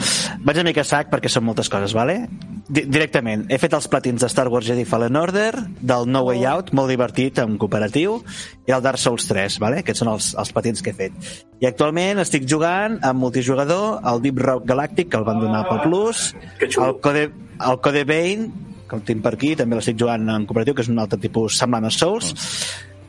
Vaig 0.44 0.58
una 0.60 0.70
mica 0.70 0.84
sac 0.86 1.10
perquè 1.12 1.28
són 1.32 1.44
moltes 1.44 1.68
coses, 1.72 1.92
vale? 1.96 2.24
Di 2.64 2.86
directament, 2.88 3.44
he 3.52 3.58
fet 3.60 3.74
els 3.76 3.86
platins 3.92 4.22
de 4.24 4.28
Star 4.32 4.46
Wars 4.48 4.64
Jedi 4.64 4.86
Fallen 4.88 5.18
Order, 5.20 5.52
del 5.84 6.06
No 6.08 6.22
Way 6.24 6.46
Out, 6.48 6.72
molt 6.76 6.88
divertit, 6.88 7.38
en 7.42 7.58
cooperatiu, 7.60 8.16
i 8.64 8.72
el 8.72 8.84
Dark 8.84 9.00
Souls 9.02 9.28
3, 9.28 9.58
vale? 9.60 9.82
Aquests 9.84 10.00
són 10.00 10.12
els, 10.14 10.30
els 10.40 10.52
platins 10.56 10.80
que 10.80 10.94
he 10.94 10.96
fet. 10.96 11.34
I 11.60 11.68
actualment 11.68 12.22
estic 12.24 12.48
jugant 12.48 12.96
amb 13.04 13.20
multijugador 13.20 14.00
el 14.08 14.24
Deep 14.24 14.40
Rock 14.40 14.64
Galactic, 14.70 15.12
que 15.12 15.20
el 15.20 15.28
van 15.28 15.44
donar 15.44 15.66
pel 15.68 15.84
Plus, 15.84 16.30
el 16.64 16.96
Code, 17.04 17.28
el 17.68 17.80
Code 17.84 18.06
Vein, 18.08 18.48
que 18.88 18.96
el 18.96 19.04
tinc 19.04 19.22
per 19.24 19.34
aquí, 19.36 19.52
també 19.60 19.76
l'estic 19.76 20.00
jugant 20.00 20.24
en 20.32 20.48
cooperatiu, 20.48 20.76
que 20.76 20.84
és 20.86 20.92
un 20.92 21.04
altre 21.04 21.20
tipus 21.20 21.60
semblant 21.60 21.84
a 21.84 21.92
Souls, 21.92 22.32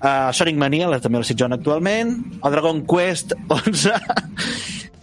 uh, 0.02 0.34
Sonic 0.36 0.60
Mania, 0.60 0.92
també 1.00 1.24
l'estic 1.24 1.40
jugant 1.40 1.56
actualment, 1.56 2.18
el 2.42 2.58
Dragon 2.60 2.84
Quest 2.92 3.38
11 3.48 3.96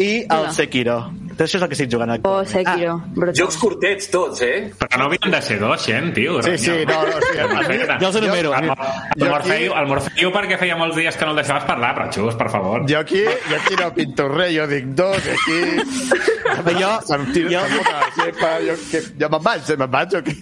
i 0.02 0.12
el. 0.28 0.48
Sekiro. 0.56 1.00
Tot 1.32 1.46
això 1.46 1.56
és 1.56 1.62
el 1.64 1.68
que 1.70 1.76
estic 1.78 1.88
jugant 1.94 2.10
actualment. 2.12 2.50
Sekiro, 2.50 2.94
brutal. 3.16 3.36
Jocs 3.38 3.56
curtets 3.56 4.10
tots, 4.12 4.42
eh? 4.44 4.66
Però 4.78 4.98
no 5.00 5.06
havien 5.08 5.32
de 5.32 5.40
ser 5.42 5.56
dos, 5.62 5.86
gent, 5.88 6.10
tio. 6.14 6.34
Sí, 6.44 6.58
sí, 6.60 6.74
no, 6.88 6.98
no, 7.08 7.22
sí. 7.24 7.38
Jo 8.02 8.10
els 8.10 8.18
enumero. 8.20 8.52
El, 8.58 8.68
el, 8.68 9.30
Morfeu, 9.30 9.76
el 9.80 9.88
Morfeu 9.88 10.32
perquè 10.34 10.58
feia 10.60 10.76
molts 10.76 10.98
dies 11.00 11.16
que 11.16 11.24
no 11.24 11.32
el 11.32 11.40
deixaves 11.40 11.64
parlar, 11.70 11.94
però 11.96 12.10
xus, 12.12 12.36
per 12.36 12.50
favor. 12.52 12.84
Jo 12.90 13.00
aquí, 13.00 13.22
jo 13.48 13.56
aquí 13.62 13.78
no 13.80 13.88
pinto 13.96 14.28
res, 14.28 14.52
jo 14.58 14.68
dic 14.74 14.92
dos, 14.98 15.30
aquí... 15.38 15.58
jo, 16.78 16.92
Em 17.16 17.24
tiro 17.32 17.50
jo, 17.50 17.64
jo... 17.72 17.80
La 17.88 18.04
gepa, 18.18 18.52
jo, 18.66 18.76
que, 18.90 19.00
jo 19.24 19.32
me'n 19.32 19.42
vaig, 19.48 19.72
eh, 19.72 19.78
me'n 19.80 19.90
vaig, 19.96 20.12
jo 20.14 20.20
aquí. 20.20 20.36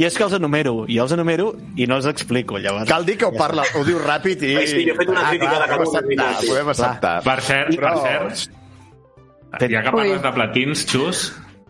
I 0.00 0.06
és 0.08 0.14
que 0.16 0.24
els 0.24 0.32
enumero, 0.38 0.86
i 0.88 0.96
els 1.02 1.12
enumero 1.12 1.50
i 1.76 1.84
no 1.90 1.98
els 2.00 2.06
explico, 2.08 2.56
llavors. 2.62 2.88
Cal 2.88 3.04
dir 3.04 3.18
que 3.20 3.28
ho 3.28 3.32
parla, 3.36 3.66
ho 3.76 3.84
diu 3.84 3.98
ràpid 4.00 4.44
i... 4.48 4.54
Sí, 4.64 4.84
jo 4.86 4.94
he 4.94 4.98
fet 5.02 5.12
una 5.12 5.26
crítica 5.28 5.58
de 5.60 5.66
podem 5.74 6.14
cada 6.16 6.30
un, 6.40 6.48
podem 6.48 6.70
acceptar. 6.72 7.14
Per 7.26 7.36
cert, 7.44 7.74
Però- 7.76 7.92
per 7.92 8.06
cert, 8.06 8.35
Ten- 9.58 9.70
ja 9.72 9.82
que 9.82 9.90
parles 9.94 10.18
Ui. 10.18 10.22
de 10.24 10.32
platins, 10.36 10.84
xus, 10.90 11.20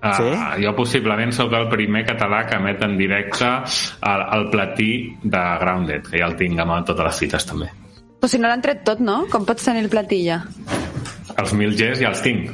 uh, 0.02 0.12
Sí? 0.16 0.30
jo 0.64 0.74
possiblement 0.76 1.32
sóc 1.32 1.52
el 1.54 1.68
primer 1.70 2.04
català 2.06 2.44
que 2.48 2.56
emet 2.58 2.82
en 2.82 2.96
directe 2.98 3.46
el, 3.46 4.24
el 4.38 4.48
platí 4.50 4.90
de 5.22 5.42
Grounded, 5.60 6.06
que 6.10 6.18
ja 6.18 6.26
el 6.30 6.36
tinc 6.36 6.58
amb 6.60 6.84
totes 6.86 7.04
les 7.04 7.18
fites 7.24 7.46
també. 7.46 7.70
Però 8.20 8.28
si 8.32 8.38
no 8.40 8.48
l'han 8.48 8.62
tret 8.64 8.82
tot, 8.84 8.98
no? 9.04 9.26
Com 9.30 9.44
pots 9.46 9.62
tenir 9.68 9.84
el 9.84 9.90
platilla? 9.92 10.40
Els 11.36 11.52
mil 11.52 11.74
Gs 11.76 12.00
ja 12.00 12.08
els 12.14 12.22
tinc. 12.24 12.50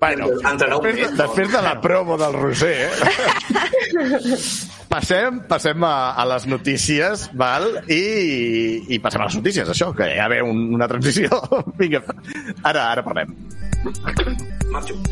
Bueno, 0.00 0.28
després, 0.40 1.16
després 1.18 1.52
de 1.52 1.60
la 1.62 1.74
promo 1.80 2.16
del 2.16 2.32
Roser, 2.32 2.88
eh? 2.88 2.90
passem, 4.90 5.40
passem 5.48 5.84
a, 5.84 5.94
a 6.18 6.24
les 6.32 6.46
notícies, 6.50 7.26
val? 7.38 7.68
I, 7.92 8.00
i 8.94 8.98
passem 9.02 9.22
a 9.22 9.28
les 9.28 9.38
notícies, 9.38 9.68
això, 9.72 9.92
que 9.96 10.08
hi 10.08 10.18
ha 10.18 10.26
d'haver 10.26 10.42
un, 10.46 10.66
una 10.76 10.88
transició. 10.90 11.40
Vinga, 11.80 12.02
ara, 12.62 12.90
ara 12.90 13.04
parlem. 13.06 13.34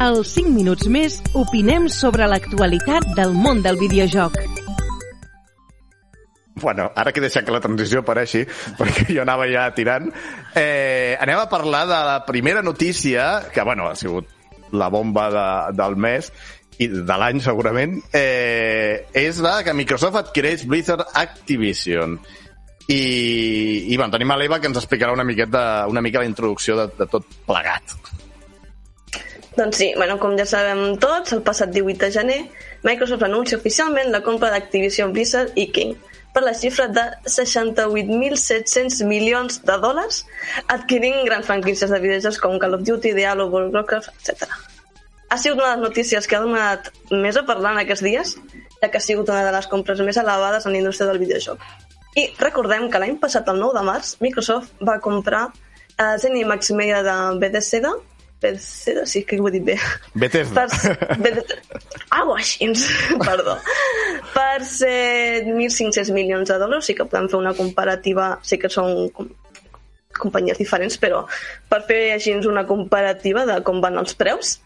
Als 0.03 0.35
5 0.35 0.51
minuts 0.51 0.91
més 0.91 1.21
opinem 1.39 1.89
sobre 1.93 2.29
l'actualitat 2.31 3.15
del 3.19 3.35
món 3.37 3.63
del 3.65 3.81
videojoc. 3.81 4.39
Bueno, 6.63 6.87
ara 6.95 7.11
que 7.13 7.19
he 7.19 7.27
deixat 7.27 7.45
que 7.45 7.53
la 7.55 7.61
transició 7.63 8.05
apareixi, 8.05 8.45
perquè 8.79 9.09
jo 9.11 9.23
anava 9.25 9.49
ja 9.51 9.67
tirant, 9.77 10.11
eh, 10.55 11.17
anem 11.21 11.43
a 11.43 11.51
parlar 11.51 11.85
de 11.91 12.01
la 12.09 12.19
primera 12.27 12.63
notícia, 12.63 13.51
que, 13.53 13.63
bueno, 13.67 13.91
ha 13.91 13.99
sigut 13.99 14.31
la 14.75 14.89
bomba 14.89 15.29
de, 15.31 15.77
del 15.77 15.97
mes, 15.97 16.33
i 16.83 16.89
de 16.91 17.19
l'any 17.21 17.41
segurament, 17.45 17.99
eh, 18.13 19.07
és 19.15 19.39
la 19.45 19.61
que 19.67 19.75
Microsoft 19.77 20.21
adquireix 20.21 20.65
Blizzard 20.67 21.07
Activision. 21.15 22.19
I, 22.89 23.01
i 23.89 23.97
bueno, 23.97 24.11
tenim 24.13 24.35
l'Eva 24.37 24.59
que 24.61 24.69
ens 24.69 24.81
explicarà 24.81 25.15
una 25.15 25.25
miqueta 25.25 25.87
una 25.89 26.03
mica 26.05 26.21
la 26.21 26.29
introducció 26.29 26.77
de, 26.77 26.91
de 26.99 27.07
tot 27.09 27.29
plegat. 27.47 27.97
Doncs 29.55 29.79
sí, 29.79 29.93
bueno, 29.97 30.19
com 30.19 30.35
ja 30.37 30.45
sabem 30.51 30.99
tots, 31.01 31.33
el 31.37 31.45
passat 31.47 31.71
18 31.71 32.03
de 32.03 32.11
gener, 32.11 32.41
Microsoft 32.83 33.23
anuncia 33.23 33.59
oficialment 33.61 34.11
la 34.11 34.21
compra 34.27 34.51
d'Activision 34.51 35.15
Blizzard 35.15 35.55
i 35.55 35.69
King 35.73 35.95
per 36.35 36.43
la 36.43 36.53
xifra 36.59 36.89
de 36.91 37.07
68.700 37.31 39.07
milions 39.07 39.63
de 39.63 39.79
dòlars, 39.87 40.25
adquirint 40.67 41.23
grans 41.31 41.47
franquícies 41.47 41.95
de 41.95 42.03
videojocs 42.03 42.43
com 42.43 42.59
Call 42.59 42.75
of 42.81 42.83
Duty, 42.83 43.15
Diablo, 43.15 43.47
World 43.55 43.71
of 43.71 43.79
Warcraft, 43.79 44.11
etc. 44.19 44.74
Ha 45.35 45.39
sigut 45.43 45.59
una 45.59 45.73
de 45.73 45.81
les 45.81 45.89
notícies 45.89 46.29
que 46.31 46.37
ha 46.39 46.45
donat 46.45 46.93
més 47.11 47.35
a 47.35 47.43
parlar 47.43 47.73
en 47.75 47.81
aquests 47.81 48.05
dies, 48.07 48.37
ja 48.79 48.87
que 48.87 49.01
ha 49.01 49.03
sigut 49.03 49.33
una 49.33 49.43
de 49.43 49.51
les 49.57 49.67
compres 49.67 49.99
més 50.07 50.21
elevades 50.21 50.63
en 50.63 50.77
la 50.77 50.79
indústria 50.79 51.09
del 51.11 51.19
videojoc. 51.19 51.63
I 52.15 52.29
recordem 52.39 52.87
que 52.87 53.01
l'any 53.03 53.17
passat, 53.19 53.49
el 53.51 53.59
9 53.59 53.75
de 53.75 53.83
març, 53.89 54.13
Microsoft 54.23 54.85
va 54.87 55.01
comprar 55.03 55.49
a 55.99 56.13
Zenimax 56.23 56.71
Media 56.79 57.01
de 57.03 57.17
Bethesda, 57.43 57.91
Bethesda, 58.45 59.07
sí, 59.11 59.25
que 59.25 59.41
ho 59.41 59.49
he 59.49 59.53
dit 59.57 59.65
bé. 59.67 59.75
Bethesda. 60.15 60.69
Per, 60.69 61.19
Bethesda. 61.19 61.81
Ah, 62.15 62.23
així, 62.37 62.69
perdó. 63.29 63.57
Per 64.37 64.61
1.500 64.63 66.13
milions 66.15 66.53
de 66.53 66.59
dòlars, 66.63 66.87
sí 66.87 66.95
que 66.95 67.09
podem 67.09 67.27
fer 67.33 67.41
una 67.41 67.55
comparativa, 67.59 68.37
sí 68.47 68.61
que 68.63 68.71
són 68.71 69.09
com, 69.17 69.33
companyies 70.15 70.63
diferents, 70.63 71.01
però 71.03 71.25
per 71.73 71.83
fer 71.89 72.13
així 72.15 72.37
una 72.47 72.67
comparativa 72.69 73.43
de 73.51 73.59
com 73.67 73.83
van 73.83 73.99
els 73.99 74.15
preus. 74.15 74.61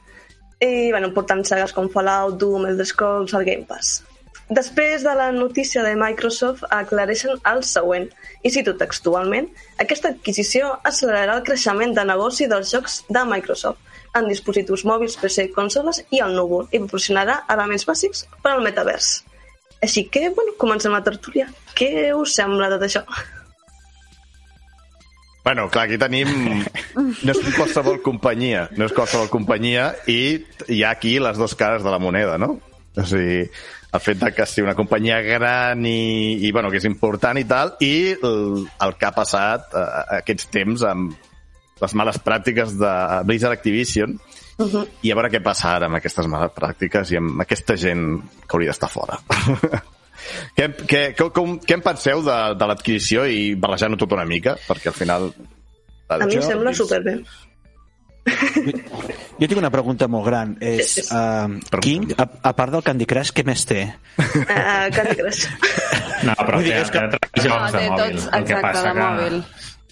I, 0.60 0.90
bueno, 0.90 1.12
portant 1.14 1.44
sagues 1.46 1.72
com 1.74 1.90
Fallout, 1.92 2.38
Doom, 2.40 2.66
Elder 2.66 2.86
Scrolls, 2.86 3.34
el 3.34 3.44
Game 3.46 3.66
Pass. 3.68 4.02
Després 4.48 5.02
de 5.04 5.12
la 5.14 5.28
notícia 5.30 5.82
de 5.84 5.92
Microsoft 5.94 6.64
aclareixen 6.72 7.36
el 7.50 7.60
següent, 7.68 8.06
i 8.40 8.50
cito 8.50 8.72
textualment, 8.80 9.50
aquesta 9.84 10.08
adquisició 10.14 10.70
acelerarà 10.88 11.36
el 11.36 11.44
creixement 11.44 11.92
de 11.94 12.04
negoci 12.08 12.48
dels 12.48 12.72
jocs 12.72 13.02
de 13.12 13.24
Microsoft 13.28 14.16
en 14.16 14.28
dispositius 14.32 14.86
mòbils, 14.88 15.18
PC, 15.20 15.50
consoles 15.52 16.00
i 16.10 16.22
al 16.24 16.32
núvol 16.34 16.64
i 16.72 16.80
proporcionarà 16.80 17.42
elements 17.54 17.84
bàsics 17.86 18.24
per 18.42 18.54
al 18.54 18.64
metavers. 18.64 19.18
Així 19.84 20.08
que, 20.10 20.30
bueno, 20.34 20.56
comencem 20.58 20.96
la 20.96 21.04
tertúlia. 21.04 21.46
Què 21.76 22.08
us 22.16 22.32
sembla 22.40 22.72
tot 22.72 22.88
això? 22.88 23.04
Bueno, 25.48 25.70
clar, 25.70 25.86
aquí 25.86 25.96
tenim... 25.96 26.28
No 27.24 27.32
és 27.32 27.38
qualsevol 27.56 28.02
companyia, 28.04 28.66
no 28.76 28.84
és 28.84 28.92
qualsevol 28.92 29.30
companyia 29.32 29.86
i 30.10 30.44
hi 30.68 30.82
ha 30.84 30.90
aquí 30.92 31.14
les 31.22 31.40
dues 31.40 31.54
cares 31.56 31.80
de 31.86 31.88
la 31.88 32.00
moneda, 32.02 32.34
no? 32.36 32.50
O 32.92 33.04
sigui, 33.08 33.46
el 33.96 34.02
fet 34.04 34.20
de 34.20 34.28
que 34.36 34.44
sigui 34.44 34.66
una 34.66 34.76
companyia 34.76 35.22
gran 35.24 35.86
i, 35.88 36.36
i 36.44 36.52
bueno, 36.52 36.68
que 36.68 36.76
és 36.82 36.88
important 36.90 37.40
i 37.40 37.46
tal, 37.48 37.72
i 37.80 38.12
el, 38.12 38.66
el 38.68 38.94
que 39.00 39.08
ha 39.08 39.14
passat 39.16 39.72
eh, 39.72 39.88
aquests 40.20 40.52
temps 40.52 40.84
amb 40.84 41.16
les 41.80 41.96
males 41.96 42.20
pràctiques 42.28 42.76
de 42.76 42.94
Blizzard 43.24 43.56
Activision 43.56 44.18
uh 44.58 44.66
-huh. 44.66 44.86
i 45.00 45.12
a 45.12 45.16
veure 45.16 45.32
què 45.32 45.40
passa 45.42 45.76
ara 45.76 45.86
amb 45.88 45.96
aquestes 45.96 46.28
males 46.28 46.52
pràctiques 46.52 47.12
i 47.12 47.16
amb 47.16 47.40
aquesta 47.40 47.76
gent 47.76 48.20
que 48.44 48.52
hauria 48.52 48.74
d'estar 48.74 48.90
fora. 48.90 49.16
què, 50.56 50.68
què, 50.90 51.02
com, 51.34 51.58
què 51.62 51.78
en 51.78 51.84
penseu 51.84 52.22
de, 52.26 52.38
de 52.58 52.68
l'adquisició 52.70 53.26
i 53.30 53.54
barrejant-ho 53.58 53.98
tot 54.00 54.12
una 54.18 54.26
mica? 54.28 54.56
Perquè 54.68 54.92
al 54.92 54.98
final... 54.98 55.30
A 56.08 56.16
mi 56.24 56.38
em 56.38 56.42
sembla 56.46 56.72
superbé. 56.72 57.18
Jo 58.28 59.46
tinc 59.46 59.58
una 59.60 59.70
pregunta 59.72 60.08
molt 60.10 60.26
gran. 60.26 60.56
És, 60.60 60.96
uh, 61.14 61.48
King, 61.84 62.10
a, 62.18 62.26
a 62.50 62.52
part 62.56 62.74
del 62.74 62.82
Candy 62.84 63.06
Crush, 63.08 63.30
què 63.36 63.44
més 63.46 63.62
té? 63.68 63.84
Uh, 64.18 64.88
Candy 64.94 65.16
Crush. 65.22 65.46
No, 66.18 66.32
però 66.34 66.58
té, 66.58 66.72
és 66.74 66.88
que- 66.90 67.02
té 67.14 67.42
jocs 67.44 67.70
de 67.76 67.78
té 67.78 67.90
mòbil. 67.92 68.16
tots, 68.16 68.24
el 68.34 68.46
que 68.48 68.56
passa 68.58 68.80
de 68.88 68.90
que, 68.90 69.02
mòbil. 69.04 69.36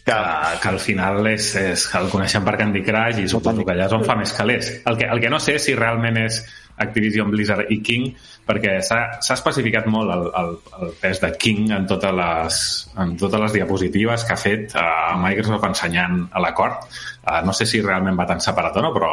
que, 0.08 0.16
que 0.64 0.70
al 0.72 0.78
final 0.82 1.28
és, 1.30 1.50
és 1.60 1.84
que 1.86 2.00
el 2.02 2.08
coneixem 2.10 2.42
per 2.48 2.56
Candy 2.58 2.82
Crush 2.82 3.20
i 3.22 3.28
suposo 3.30 3.62
que 3.62 3.70
allà 3.76 3.86
és 3.86 3.94
on 3.94 4.02
fa 4.08 4.16
més 4.18 4.32
calés. 4.34 4.72
El 4.90 4.98
que, 4.98 5.06
el 5.06 5.22
que 5.22 5.30
no 5.30 5.38
sé 5.38 5.54
és 5.60 5.68
si 5.68 5.76
realment 5.78 6.18
és 6.24 6.40
Activision 6.82 7.30
Blizzard 7.32 7.70
i 7.72 7.80
King, 7.84 8.10
perquè 8.46 8.76
s'ha 8.84 9.00
s'ha 9.24 9.36
especificat 9.38 9.88
molt 9.92 10.12
el, 10.12 10.26
el, 10.40 10.52
el 10.82 10.92
pes 11.00 11.22
de 11.22 11.32
King 11.40 11.72
en 11.76 11.88
totes 11.88 12.14
les, 12.20 12.60
en 13.02 13.16
totes 13.20 13.42
les 13.46 13.56
diapositives 13.58 14.26
que 14.26 14.36
ha 14.36 14.40
fet 14.40 14.76
uh, 14.76 15.16
Microsoft 15.22 15.70
ensenyant 15.70 16.26
a 16.30 16.42
l'acord. 16.44 16.86
Uh, 17.26 17.40
no 17.46 17.56
sé 17.56 17.66
si 17.66 17.82
realment 17.84 18.18
va 18.18 18.28
tan 18.28 18.42
separat 18.44 18.76
o 18.76 18.84
no, 18.84 18.92
però 18.94 19.12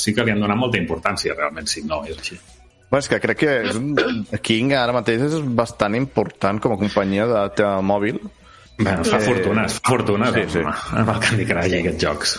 sí 0.00 0.14
que 0.16 0.24
li 0.24 0.34
han 0.34 0.42
donat 0.42 0.60
molta 0.60 0.80
importància 0.80 1.36
realment, 1.36 1.68
si 1.68 1.84
no 1.86 2.02
és 2.06 2.18
així. 2.18 2.40
Bueno, 2.90 3.04
és 3.04 3.08
que 3.10 3.20
crec 3.22 3.38
que 3.44 3.56
és 3.70 3.76
un... 3.78 3.94
King 4.42 4.74
ara 4.74 4.94
mateix 4.96 5.22
és 5.28 5.36
bastant 5.54 5.94
important 5.94 6.58
com 6.62 6.74
a 6.74 6.78
companyia 6.80 7.28
de 7.30 7.42
tema 7.58 7.78
mòbil. 7.86 8.18
Bueno, 8.80 9.04
fa 9.04 9.20
Eh, 9.20 9.26
fortunes, 9.28 9.76
fa 9.78 9.92
fortunes 9.92 10.34
sí, 10.34 10.46
sí, 10.56 10.64
amb 10.64 11.12
el 11.14 11.20
Candy 11.26 11.46
Crush 11.46 11.74
i 11.74 11.82
aquests 11.82 12.02
jocs. 12.02 12.38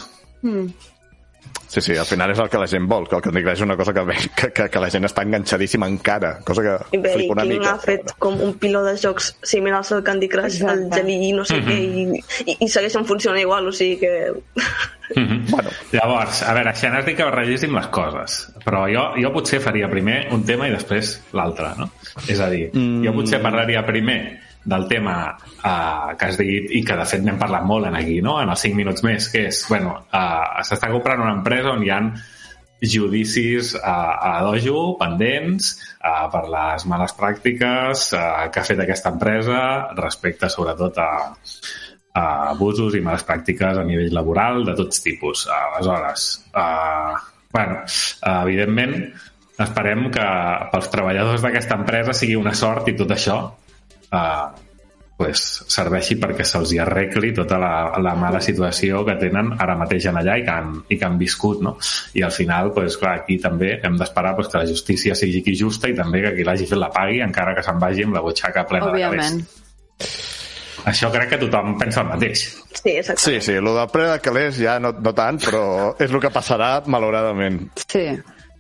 Sí, 1.72 1.80
sí, 1.80 1.94
al 1.96 2.06
final 2.06 2.34
és 2.34 2.40
el 2.44 2.50
que 2.52 2.60
la 2.60 2.68
gent 2.68 2.84
vol, 2.92 3.06
que 3.08 3.16
el 3.16 3.22
Candy 3.24 3.42
Crush 3.46 3.62
és 3.62 3.64
una 3.64 3.78
cosa 3.80 3.94
que, 3.96 4.04
que, 4.36 4.50
que, 4.52 4.66
que 4.74 4.80
la 4.84 4.90
gent 4.92 5.08
està 5.08 5.24
enganxadíssima 5.24 5.88
encara, 5.88 6.34
cosa 6.44 6.66
que 6.66 6.74
I 6.98 7.00
bé, 7.00 7.14
flipa 7.16 7.38
una 7.38 7.46
King 7.48 7.62
mica. 7.62 7.72
ha 7.72 7.80
fet 7.80 8.12
com 8.20 8.36
un 8.44 8.52
piló 8.60 8.82
de 8.84 8.98
jocs 9.00 9.30
similars 9.54 9.94
al 9.96 10.04
Candy 10.04 10.28
Crush, 10.28 10.60
el 10.60 10.68
Exacte. 10.68 11.00
Jelly 11.00 11.16
i 11.30 11.32
no 11.38 11.48
sé 11.48 11.62
què, 11.64 11.78
i, 11.80 12.04
i, 12.44 12.58
i 12.68 12.70
segueixen 12.76 13.08
funcionant 13.08 13.40
igual, 13.40 13.72
o 13.72 13.72
sigui 13.72 14.02
que... 14.04 14.12
Mm 15.16 15.26
-hmm. 15.28 15.40
Bueno. 15.52 15.70
Llavors, 15.92 16.44
a 16.44 16.54
veure, 16.54 16.70
això 16.72 16.92
no 16.92 17.00
és 17.00 17.06
dir 17.06 17.16
que 17.16 17.24
barregéssim 17.24 17.74
les 17.76 17.88
coses, 17.88 18.52
però 18.66 18.86
jo, 18.92 19.08
jo 19.22 19.32
potser 19.32 19.60
faria 19.60 19.90
primer 19.90 20.28
un 20.32 20.44
tema 20.44 20.68
i 20.68 20.72
després 20.72 21.22
l'altre, 21.32 21.72
no? 21.78 21.90
És 22.28 22.40
a 22.40 22.50
dir, 22.50 22.70
mm. 22.74 23.04
jo 23.06 23.14
potser 23.14 23.42
parlaria 23.42 23.86
primer 23.86 24.40
del 24.64 24.88
tema 24.88 25.16
uh, 25.34 26.14
que 26.18 26.28
has 26.28 26.38
dit 26.38 26.70
i 26.78 26.84
que 26.86 26.98
de 26.98 27.06
fet 27.10 27.24
n'hem 27.26 27.40
parlat 27.42 27.66
molt 27.66 27.90
en 27.90 27.98
aquí, 27.98 28.20
no? 28.22 28.38
en 28.42 28.52
els 28.54 28.68
5 28.68 28.78
minuts 28.78 29.04
més, 29.06 29.30
que 29.34 29.48
és, 29.50 29.64
bueno, 29.70 29.96
uh, 30.14 30.62
s'està 30.68 30.92
comprant 30.92 31.24
una 31.24 31.34
empresa 31.40 31.74
on 31.74 31.84
hi 31.86 31.92
han 31.94 32.12
judicis 32.82 33.76
a, 33.78 33.96
a 34.18 34.32
Dojo 34.46 34.96
pendents 34.98 35.76
uh, 36.02 36.28
per 36.34 36.48
les 36.50 36.86
males 36.90 37.14
pràctiques 37.18 38.08
uh, 38.18 38.50
que 38.54 38.62
ha 38.62 38.66
fet 38.66 38.82
aquesta 38.82 39.12
empresa 39.14 39.60
respecte 39.98 40.50
sobretot 40.50 40.98
a, 40.98 41.10
a 42.18 42.24
abusos 42.50 42.98
i 42.98 43.04
males 43.06 43.26
pràctiques 43.28 43.78
a 43.78 43.86
nivell 43.86 44.14
laboral 44.14 44.66
de 44.66 44.78
tots 44.78 45.02
tipus. 45.06 45.46
Aleshores, 45.50 46.32
uh, 46.58 47.14
bueno, 47.54 47.84
evidentment, 48.46 48.96
esperem 49.62 50.08
que 50.14 50.28
pels 50.72 50.90
treballadors 50.90 51.46
d'aquesta 51.46 51.78
empresa 51.78 52.18
sigui 52.18 52.38
una 52.40 52.54
sort 52.58 52.90
i 52.90 52.98
tot 52.98 53.14
això 53.14 53.42
uh, 54.12 54.52
pues, 55.22 55.44
serveixi 55.70 56.18
perquè 56.22 56.46
se'ls 56.48 56.74
hi 56.74 56.80
arregli 56.82 57.30
tota 57.38 57.60
la, 57.62 57.74
la 58.02 58.16
mala 58.18 58.42
situació 58.42 59.04
que 59.06 59.18
tenen 59.22 59.54
ara 59.62 59.78
mateix 59.78 60.08
en 60.10 60.18
allà 60.22 60.40
i 60.40 60.46
que 60.48 60.56
han, 60.56 60.74
i 60.90 60.98
que 60.98 61.08
han 61.08 61.20
viscut, 61.22 61.62
no? 61.62 61.76
I 62.18 62.26
al 62.26 62.34
final, 62.36 62.74
pues, 62.76 62.98
clar, 63.02 63.20
aquí 63.22 63.38
també 63.44 63.76
hem 63.78 64.00
d'esperar 64.02 64.34
pues, 64.40 64.50
que 64.50 64.64
la 64.64 64.70
justícia 64.70 65.18
sigui 65.18 65.44
qui 65.46 65.56
justa 65.58 65.92
i 65.92 65.98
també 65.98 66.24
que 66.26 66.36
qui 66.40 66.48
l'hagi 66.48 66.70
fet 66.70 66.82
la 66.82 66.90
pagui 66.94 67.22
encara 67.22 67.56
que 67.58 67.66
se'n 67.66 67.82
vagi 67.82 68.08
amb 68.08 68.18
la 68.18 68.26
butxaca 68.26 68.66
plena 68.70 68.90
Òbviament. 68.90 69.42
de 69.42 69.46
calés. 69.46 70.30
Això 70.90 71.12
crec 71.14 71.36
que 71.36 71.38
tothom 71.44 71.76
pensa 71.78 72.02
el 72.02 72.10
mateix. 72.10 72.48
Sí, 72.74 72.96
exacte. 72.96 73.22
Sí, 73.22 73.36
sí, 73.46 73.58
el 73.60 73.70
del 73.70 73.90
pre 73.94 74.08
de 74.10 74.20
calés 74.24 74.58
ja 74.58 74.80
no, 74.82 74.94
no 74.98 75.14
tant, 75.14 75.38
però 75.44 75.64
és 76.02 76.10
el 76.10 76.22
que 76.24 76.32
passarà, 76.34 76.72
malauradament. 76.90 77.68
Sí. 77.86 78.08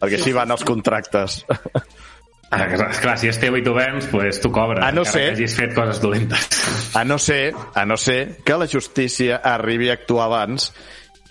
Perquè 0.02 0.20
així 0.20 0.34
van 0.36 0.54
els 0.54 0.66
contractes. 0.68 1.42
Ah, 1.50 1.82
que, 2.52 2.78
Clar, 3.02 3.16
si 3.18 3.30
és 3.32 3.38
teu 3.40 3.56
i 3.56 3.64
tu 3.64 3.74
vens, 3.74 4.08
pues, 4.12 4.42
tu 4.44 4.52
cobres, 4.52 4.84
A 4.84 4.92
no 4.92 5.06
ser- 5.06 5.30
que 5.32 5.38
hagis 5.40 5.56
fet 5.56 5.74
coses 5.76 6.02
dolentes. 6.04 6.50
A 7.00 7.06
no 7.08 7.18
ser, 7.20 7.54
a 7.74 7.86
no 7.86 7.96
ser 7.98 8.38
que 8.44 8.58
la 8.60 8.68
justícia 8.68 9.38
arribi 9.38 9.90
a 9.90 9.94
actuar 9.94 10.26
abans 10.28 10.72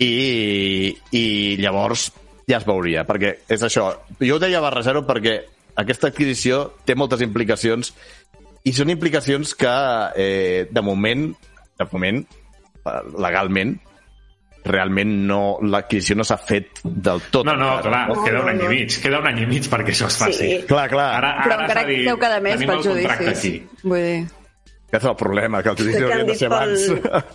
i, 0.01 0.95
i 1.13 1.57
llavors 1.61 2.07
ja 2.49 2.57
es 2.57 2.65
veuria, 2.65 3.03
perquè 3.05 3.35
és 3.47 3.61
això. 3.63 3.91
Jo 4.19 4.35
ho 4.35 4.41
deia 4.41 4.59
barrejar-ho 4.63 5.05
perquè 5.05 5.35
aquesta 5.77 6.09
adquisició 6.09 6.63
té 6.85 6.95
moltes 6.97 7.21
implicacions 7.21 7.93
i 8.65 8.73
són 8.73 8.89
implicacions 8.89 9.53
que 9.57 9.75
eh, 10.17 10.65
de 10.69 10.81
moment, 10.81 11.29
de 11.77 11.87
moment, 11.93 12.23
legalment, 13.21 13.77
realment 14.65 15.13
no, 15.27 15.57
l'adquisició 15.61 16.15
no 16.15 16.23
s'ha 16.23 16.37
fet 16.37 16.81
del 16.83 17.21
tot. 17.31 17.45
No, 17.45 17.55
no, 17.57 17.79
clar, 17.81 18.07
No, 18.09 18.23
queda 18.23 18.41
un 18.43 18.49
any 18.49 18.57
no. 18.59 18.65
i 18.71 18.75
mig, 18.75 18.99
queda 19.01 19.19
un 19.19 19.27
any 19.27 19.39
i 19.41 19.45
mig 19.47 19.63
perquè 19.71 19.89
això 19.95 20.07
es 20.07 20.17
faci. 20.17 20.37
Sí. 20.37 20.59
Clar, 20.67 20.89
clar. 20.89 21.07
Ara, 21.17 21.31
Però 21.43 21.53
ara 21.55 21.63
encara 21.65 21.83
dit, 21.87 22.03
deu 22.05 22.17
quedar 22.21 22.41
més 22.41 22.53
tenim 22.59 22.69
pels 22.69 22.85
el 22.85 22.93
contracte 22.99 23.25
judicis. 23.25 23.39
aquí. 23.71 23.79
Vull 23.83 24.05
dir... 24.05 24.19
Aquest 24.91 25.05
és 25.05 25.09
el 25.09 25.15
problema, 25.15 25.61
que 25.63 25.63
que 25.63 25.69
han 25.71 26.03
haurien 26.03 26.27
de 26.27 26.35
ser 26.35 26.47
abans. 26.51 26.81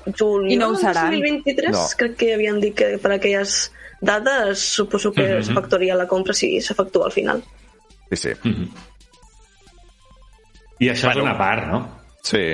pel 0.04 0.14
juliol 0.18 0.52
I 0.52 0.56
no 0.60 0.66
ho 0.68 0.74
seran. 0.76 1.10
2023, 1.10 1.70
No. 1.72 1.86
crec 1.96 2.16
que 2.16 2.34
havien 2.34 2.60
dit 2.60 2.74
que 2.76 2.98
per 2.98 3.12
aquelles 3.12 3.72
dades 4.02 4.58
suposo 4.60 5.10
que 5.10 5.22
Mhm. 5.38 5.42
s'efectuaria 5.42 5.94
la 5.96 6.06
compra 6.06 6.34
si 6.34 6.60
s'efectua 6.60 7.06
al 7.06 7.12
final. 7.12 7.42
Sí, 8.10 8.16
sí. 8.16 8.28
Mhm. 8.44 8.68
I 10.78 10.88
això 10.90 11.06
Bueno. 11.08 11.20
és 11.20 11.24
una 11.24 11.38
part, 11.38 11.66
no? 11.66 11.88
Sí. 12.22 12.44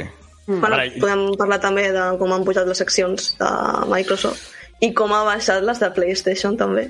Bueno, 0.47 0.75
Ara, 0.75 0.87
i- 0.87 1.01
podem 1.01 1.35
parlar 1.39 1.59
també 1.61 1.91
de 1.93 2.19
com 2.19 2.33
han 2.33 2.45
pujat 2.45 2.67
les 2.67 2.81
accions 2.81 3.37
de 3.39 3.51
Microsoft 3.89 4.53
i 4.83 4.91
com 4.99 5.13
ha 5.15 5.23
baixat 5.29 5.63
les 5.65 5.79
de 5.83 5.89
PlayStation 5.95 6.57
també. 6.59 6.89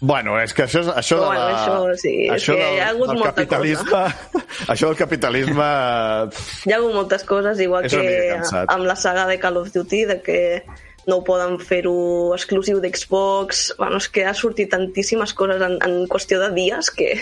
Bueno, 0.00 0.36
és 0.38 0.52
que 0.54 0.62
això, 0.62 0.80
és- 0.84 0.90
això 0.94 1.16
de 1.18 1.26
Bueno, 1.26 1.40
la... 1.42 1.54
això 1.58 1.96
sí, 1.98 2.12
és 2.28 2.34
això 2.36 2.54
que 2.54 2.62
del, 2.62 2.74
hi 2.76 2.80
ha 2.84 2.88
hagut 2.92 3.08
del 3.10 3.18
molta 3.18 3.32
capitalisme... 3.34 4.02
Això 4.72 4.86
del 4.90 4.96
capitalisme... 4.98 5.66
Hi 6.68 6.72
ha 6.72 6.76
hagut 6.78 6.94
moltes 6.94 7.24
coses, 7.26 7.58
igual 7.64 7.86
És 7.88 7.94
que 7.96 8.62
amb 8.68 8.86
la 8.86 8.94
saga 8.96 9.24
de 9.26 9.38
Call 9.42 9.58
of 9.58 9.72
Duty, 9.74 10.04
de 10.12 10.20
que 10.22 10.38
no 11.08 11.22
poden 11.26 11.58
fer-ho 11.58 11.96
exclusiu 12.36 12.78
d'Xbox. 12.84 13.74
Bueno, 13.78 13.98
és 13.98 14.08
que 14.12 14.26
ha 14.28 14.34
sortit 14.38 14.70
tantíssimes 14.70 15.34
coses 15.34 15.62
en, 15.66 15.78
en 15.82 15.98
qüestió 16.06 16.38
de 16.42 16.50
dies 16.54 16.90
que 16.94 17.14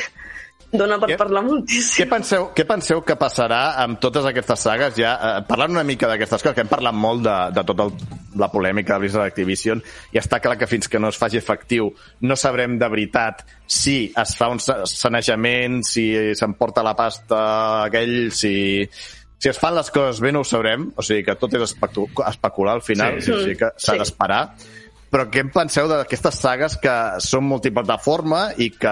dona 0.72 0.98
per 0.98 1.08
Què- 1.10 1.16
parlar 1.16 1.42
Què 1.42 1.46
moltíssim. 1.48 2.08
penseu, 2.08 2.48
què 2.54 2.64
penseu 2.66 3.02
que 3.04 3.16
passarà 3.16 3.76
amb 3.82 3.98
totes 4.00 4.24
aquestes 4.24 4.60
sagues? 4.60 4.94
Ja, 4.96 5.14
eh, 5.38 5.42
parlant 5.48 5.70
una 5.72 5.84
mica 5.84 6.08
d'aquestes 6.08 6.42
coses, 6.42 6.54
que 6.54 6.60
hem 6.64 6.68
parlat 6.68 6.94
molt 6.94 7.22
de, 7.22 7.36
de 7.54 7.64
tota 7.64 7.84
el, 7.84 7.92
la 8.36 8.48
polèmica 8.52 8.94
de 8.94 9.00
Blizzard 9.00 9.24
Activision, 9.30 9.82
i 10.12 10.18
està 10.18 10.40
clar 10.40 10.58
que 10.58 10.66
fins 10.66 10.88
que 10.88 10.98
no 10.98 11.08
es 11.08 11.16
faci 11.16 11.38
efectiu 11.38 11.92
no 12.20 12.36
sabrem 12.36 12.78
de 12.78 12.88
veritat 12.88 13.44
si 13.66 14.12
es 14.16 14.34
fa 14.36 14.48
un 14.52 14.58
sa- 14.60 14.82
sanejament, 14.86 15.82
si 15.84 16.34
s'emporta 16.34 16.82
la 16.82 16.94
pasta 16.96 17.84
aquell, 17.84 18.30
si, 18.32 18.88
si 19.38 19.48
es 19.48 19.58
fan 19.58 19.74
les 19.74 19.90
coses 19.90 20.20
bé 20.20 20.32
no 20.32 20.40
ho 20.40 20.44
sabrem, 20.44 20.90
o 20.96 21.02
sigui 21.02 21.24
que 21.24 21.34
tot 21.40 21.54
és 21.54 21.62
especu 21.70 22.08
especular 22.26 22.74
al 22.74 22.82
final, 22.82 23.20
Sí, 23.22 23.30
sí. 23.30 23.32
o 23.32 23.40
sigui 23.44 23.56
que 23.56 23.70
s'ha 23.76 23.92
Sí. 23.94 23.98
d'esperar. 23.98 24.42
Però 25.06 25.28
què 25.30 25.38
en 25.40 25.50
penseu 25.54 25.86
d'aquestes 25.88 26.34
sagues 26.42 26.76
que 26.82 26.92
són 27.22 27.44
multiplataforma 27.46 28.48
i 28.58 28.70
que 28.74 28.90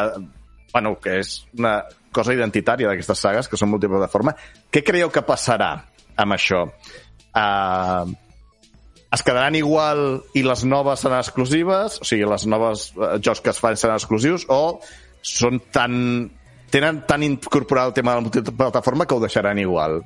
bueno, 0.75 0.97
que 0.99 1.21
és 1.23 1.37
una 1.57 1.85
cosa 2.15 2.35
identitària 2.35 2.91
d'aquestes 2.91 3.23
sagues, 3.23 3.49
que 3.49 3.59
són 3.59 3.71
multiplataforma. 3.71 4.35
Què 4.75 4.83
creieu 4.87 5.11
que 5.15 5.23
passarà 5.23 5.71
amb 6.19 6.35
això? 6.35 6.65
Uh, 7.35 8.11
es 9.15 9.23
quedaran 9.23 9.55
igual 9.55 10.25
i 10.35 10.43
les 10.43 10.65
noves 10.67 11.07
seran 11.07 11.23
exclusives? 11.23 12.01
O 12.03 12.09
sigui, 12.09 12.27
les 12.27 12.47
noves 12.51 12.89
uh, 12.99 13.15
jocs 13.23 13.45
que 13.45 13.55
es 13.55 13.63
fan 13.63 13.79
seran 13.79 14.03
exclusius? 14.03 14.49
O 14.51 14.81
són 15.25 15.63
tan 15.73 15.95
tenen 16.75 17.05
tan 17.07 17.23
incorporat 17.23 17.93
el 17.93 17.95
tema 17.95 18.17
de 18.17 18.19
la 18.19 18.27
multiplataforma 18.27 19.07
que 19.07 19.15
ho 19.15 19.23
deixaran 19.23 19.63
igual? 19.63 20.01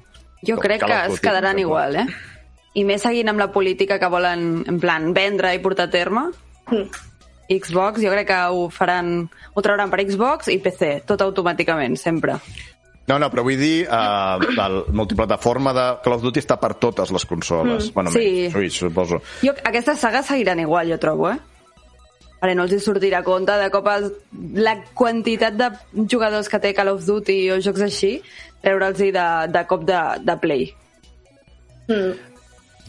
Jo 0.45 0.61
Com 0.61 0.67
crec 0.69 0.85
que 0.85 0.93
of 0.93 1.15
es 1.17 1.25
quedaran 1.25 1.59
igual, 1.59 1.97
eh? 1.97 2.07
I 2.77 2.85
més 2.85 3.03
seguint 3.03 3.33
amb 3.33 3.41
la 3.41 3.49
política 3.51 3.97
que 3.99 4.13
volen, 4.13 4.67
en 4.69 4.77
plan, 4.79 5.15
vendre 5.17 5.57
i 5.57 5.65
portar 5.65 5.89
a 5.89 5.97
terme. 5.97 6.29
Xbox, 7.49 8.03
jo 8.05 8.11
crec 8.13 8.27
que 8.29 8.41
ho 8.53 8.67
faran... 8.71 9.29
Ho 9.55 9.63
trauran 9.65 9.91
per 9.91 10.03
Xbox 10.05 10.51
i 10.53 10.59
PC, 10.63 10.99
tot 11.09 11.23
automàticament, 11.25 11.97
sempre. 11.97 12.37
No, 13.09 13.17
no, 13.19 13.31
però 13.33 13.41
vull 13.47 13.57
dir, 13.57 13.87
uh, 13.89 14.37
el 14.61 14.83
multiplataforma 14.93 15.73
de 15.73 15.85
Call 16.05 16.19
of 16.19 16.25
Duty 16.27 16.43
està 16.45 16.59
per 16.61 16.75
totes 16.77 17.09
les 17.15 17.25
consoles. 17.25 17.87
Mm, 17.89 17.95
bueno, 17.97 18.11
sí. 18.13 18.25
menys 18.45 18.53
Switch, 18.53 18.81
suposo. 18.83 19.23
Jo, 19.41 19.55
aquestes 19.65 20.03
sagues 20.05 20.29
seguiran 20.29 20.61
igual, 20.61 20.91
jo 20.93 20.99
trobo, 21.01 21.31
eh? 21.33 21.39
Ara 22.45 22.53
no 22.55 22.69
els 22.69 22.75
hi 22.77 22.83
sortirà 22.85 23.23
a 23.23 23.27
compte 23.27 23.57
de 23.59 23.71
cop 23.75 23.89
es- 23.97 24.13
la 24.61 24.77
quantitat 24.95 25.57
de 25.59 25.71
jugadors 26.07 26.47
que 26.53 26.61
té 26.63 26.75
Call 26.77 26.93
of 26.93 27.01
Duty 27.09 27.39
o 27.51 27.57
jocs 27.65 27.81
així, 27.89 28.13
treure'ls 28.63 29.01
de, 29.01 29.25
de 29.57 29.65
cop 29.67 29.89
de, 29.89 30.03
de 30.29 30.37
play. 30.45 30.69
Mm. 31.89 32.13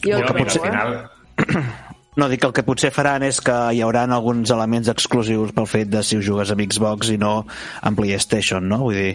Jo, 0.04 0.18
Jo, 0.20 0.20
ho 0.20 0.34
mira, 0.36 0.44
trobo, 0.44 0.44
al 0.44 0.50
eh? 0.50 0.60
final, 0.68 1.89
No, 2.18 2.26
dic 2.26 2.40
que 2.42 2.48
el 2.48 2.54
que 2.56 2.64
potser 2.66 2.90
faran 2.90 3.22
és 3.22 3.38
que 3.44 3.54
hi 3.70 3.82
haurà 3.86 4.02
alguns 4.08 4.50
elements 4.50 4.90
exclusius 4.90 5.52
pel 5.54 5.68
fet 5.70 5.90
de 5.92 6.02
si 6.02 6.18
ho 6.18 6.24
jugues 6.26 6.50
amb 6.50 6.64
Xbox 6.66 7.12
i 7.14 7.18
no 7.22 7.34
amb 7.86 8.00
PlayStation, 8.00 8.66
no? 8.66 8.80
Vull 8.88 8.98
dir, 8.98 9.12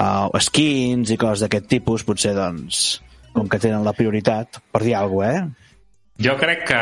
uh, 0.00 0.40
skins 0.40 1.12
i 1.12 1.18
coses 1.20 1.44
d'aquest 1.44 1.68
tipus, 1.68 2.06
potser, 2.08 2.32
doncs, 2.38 3.00
com 3.34 3.50
que 3.50 3.60
tenen 3.60 3.84
la 3.84 3.96
prioritat, 3.96 4.62
per 4.72 4.82
dir 4.86 4.96
alguna 4.96 5.34
cosa, 5.34 5.42
eh? 5.42 5.68
Jo 6.20 6.34
crec 6.36 6.66
que, 6.68 6.78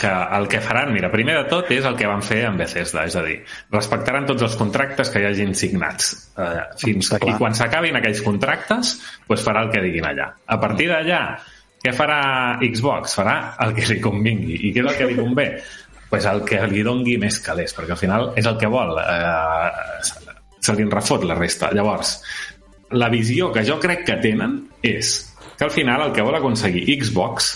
que 0.00 0.10
el 0.36 0.46
que 0.48 0.60
faran, 0.64 0.94
mira, 0.94 1.10
primer 1.12 1.34
de 1.42 1.48
tot 1.50 1.68
és 1.74 1.84
el 1.84 1.96
que 1.98 2.08
van 2.08 2.22
fer 2.24 2.38
amb 2.48 2.62
Bethesda, 2.62 3.02
és 3.04 3.16
a 3.20 3.24
dir, 3.26 3.34
respectaran 3.74 4.24
tots 4.28 4.46
els 4.46 4.54
contractes 4.56 5.12
que 5.12 5.20
hi 5.20 5.26
hagin 5.28 5.52
signats. 5.52 6.14
Eh, 6.40 6.62
fins. 6.80 7.10
I 7.20 7.34
quan 7.36 7.52
s'acabin 7.58 8.00
aquells 8.00 8.22
contractes, 8.24 8.94
doncs 9.28 9.44
farà 9.44 9.66
el 9.66 9.74
que 9.74 9.82
diguin 9.84 10.08
allà. 10.08 10.30
A 10.48 10.56
partir 10.62 10.88
d'allà, 10.88 11.20
què 11.82 11.92
farà 11.96 12.20
Xbox? 12.62 13.16
Farà 13.18 13.36
el 13.64 13.74
que 13.76 13.88
li 13.90 14.00
convingui. 14.00 14.58
I 14.68 14.74
què 14.74 14.84
és 14.84 14.92
el 14.92 14.98
que 15.00 15.10
li 15.10 15.18
convé? 15.18 15.48
pues 16.12 16.26
el 16.28 16.42
que 16.44 16.58
li 16.68 16.82
dongui 16.84 17.14
més 17.16 17.38
calés, 17.40 17.72
perquè 17.72 17.94
al 17.94 17.96
final 17.96 18.26
és 18.36 18.44
el 18.44 18.58
que 18.60 18.68
vol. 18.68 18.98
Eh, 19.00 20.26
se 20.60 20.74
li 20.76 20.84
refot 20.84 21.24
la 21.24 21.38
resta. 21.38 21.70
Llavors, 21.72 22.10
la 23.00 23.08
visió 23.08 23.48
que 23.54 23.62
jo 23.64 23.78
crec 23.80 24.04
que 24.04 24.18
tenen 24.20 24.58
és 24.84 25.14
que 25.56 25.64
al 25.64 25.72
final 25.72 26.04
el 26.04 26.12
que 26.12 26.26
vol 26.26 26.36
aconseguir 26.36 26.84
Xbox 27.00 27.54